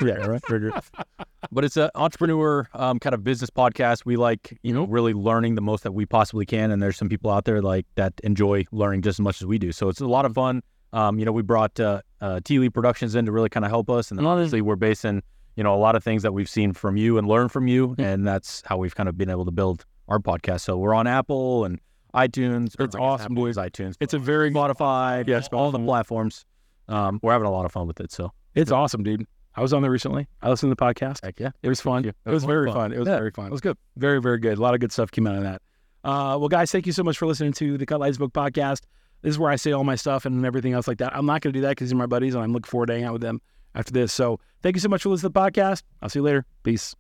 But 1.51 1.65
it's 1.65 1.79
an 1.79 1.89
entrepreneur 1.95 2.69
um, 2.75 2.99
kind 2.99 3.15
of 3.15 3.25
business 3.25 3.49
podcast. 3.49 4.05
We 4.05 4.17
like, 4.17 4.59
you 4.63 4.75
know, 4.75 4.87
really 4.87 5.15
learning 5.15 5.55
the 5.55 5.63
most 5.63 5.83
that 5.85 5.93
we 5.93 6.05
possibly 6.05 6.45
can. 6.45 6.71
And 6.71 6.83
there's 6.83 6.99
some 6.99 7.09
people 7.09 7.31
out 7.31 7.47
there 7.47 7.63
like 7.63 7.87
that 7.95 8.13
enjoy 8.23 8.67
learning 8.71 9.01
just 9.01 9.17
as 9.17 9.23
much 9.23 9.41
as 9.41 9.47
we 9.47 9.59
do. 9.59 9.73
So 9.73 9.89
it's 9.89 10.01
a 10.03 10.07
lot 10.07 10.27
of 10.27 10.35
fun. 10.35 10.63
Um, 10.93 11.19
you 11.19 11.25
know, 11.25 11.33
we 11.33 11.41
brought 11.41 11.81
uh, 11.81 12.03
uh, 12.23 12.41
T 12.43 12.59
Lee 12.59 12.71
Productions 12.71 13.15
in 13.15 13.27
to 13.27 13.33
really 13.33 13.51
kind 13.51 13.65
of 13.67 13.71
help 13.71 13.91
us. 13.91 14.11
And 14.11 14.19
then 14.19 14.25
obviously 14.27 14.63
we're 14.63 14.77
basing, 14.77 15.23
you 15.57 15.63
know, 15.65 15.75
a 15.75 15.77
lot 15.77 15.95
of 15.97 16.03
things 16.03 16.23
that 16.23 16.33
we've 16.33 16.49
seen 16.49 16.73
from 16.73 16.97
you 16.97 17.19
and 17.19 17.29
learned 17.29 17.53
from 17.53 17.67
you. 17.69 17.95
And 17.99 18.27
that's 18.27 18.63
how 18.65 18.77
we've 18.79 18.95
kind 18.95 19.09
of 19.09 19.19
been 19.19 19.29
able 19.29 19.45
to 19.45 19.51
build 19.51 19.85
our 20.09 20.19
podcast. 20.19 20.61
So 20.63 20.79
we're 20.79 20.95
on 20.95 21.07
Apple 21.07 21.65
and 21.67 21.79
iTunes. 22.15 22.75
It's 22.79 22.95
awesome, 22.95 23.35
boys. 23.35 23.57
iTunes. 23.57 23.97
It's 24.01 24.15
a 24.15 24.19
very. 24.19 24.51
Spotify, 24.51 25.27
Yes, 25.27 25.49
all 25.53 25.71
the 25.71 25.79
platforms. 25.79 26.45
Um, 26.89 27.21
we're 27.23 27.33
having 27.33 27.47
a 27.47 27.51
lot 27.51 27.65
of 27.65 27.73
fun 27.73 27.87
with 27.87 28.01
it. 28.01 28.13
So 28.13 28.33
It's 28.55 28.71
awesome, 28.71 29.03
dude. 29.03 29.27
I 29.55 29.61
was 29.61 29.73
on 29.75 29.83
there 29.83 29.91
recently. 29.91 30.27
I 30.41 30.49
listened 30.49 30.71
to 30.71 30.75
the 30.75 30.83
podcast. 30.95 31.23
heck 31.25 31.39
yeah. 31.39 31.51
It 31.63 31.69
was 31.69 31.81
fun. 31.81 32.05
It 32.07 32.15
was 32.25 32.45
very 32.45 32.73
fun. 32.73 32.93
It 32.93 32.99
was 32.99 33.09
Yeah, 33.09 33.19
very 33.19 33.31
fun. 33.31 33.47
It 33.47 33.53
was 33.53 33.61
good. 33.61 33.77
Very, 33.97 34.21
very 34.21 34.39
good. 34.39 34.57
A 34.59 34.61
lot 34.63 34.73
of 34.75 34.81
good 34.81 34.93
stuff 34.93 35.11
came 35.11 35.27
out 35.27 35.37
of 35.37 35.43
that. 35.43 35.61
Uh, 36.05 36.37
well, 36.39 36.49
guys, 36.49 36.73
thank 36.73 36.87
you 36.87 36.93
so 36.93 37.03
much 37.03 37.19
for 37.19 37.27
listening 37.27 37.53
to 37.55 37.77
the 37.79 37.85
Cut 37.87 38.01
Lights 38.01 38.17
Book 38.19 38.33
podcast. 38.33 38.81
This 39.23 39.31
is 39.31 39.39
where 39.39 39.51
I 39.51 39.57
say 39.57 39.73
all 39.73 39.85
my 39.85 39.95
stuff 39.95 40.25
and 40.27 40.45
everything 40.45 40.73
else 40.73 40.89
like 40.89 40.99
that. 40.99 41.17
I'm 41.17 41.27
not 41.27 41.41
going 41.41 41.53
to 41.53 41.59
do 41.59 41.63
that 41.63 41.71
because 41.71 41.89
these 41.89 41.93
are 41.93 41.97
my 41.97 42.07
buddies 42.07 42.35
and 42.35 42.43
I'm 42.43 42.53
looking 42.53 42.69
forward 42.69 42.87
to 42.87 42.95
hanging 42.95 43.07
out 43.07 43.13
with 43.15 43.23
them 43.23 43.41
after 43.75 43.93
this. 43.93 44.13
So 44.13 44.41
thank 44.63 44.77
you 44.77 44.81
so 44.81 44.89
much 44.89 45.03
for 45.03 45.11
listening 45.11 45.33
to 45.33 45.35
the 45.35 45.41
podcast. 45.41 45.83
I'll 46.01 46.09
see 46.09 46.19
you 46.19 46.25
later. 46.25 46.45
Peace. 46.63 46.95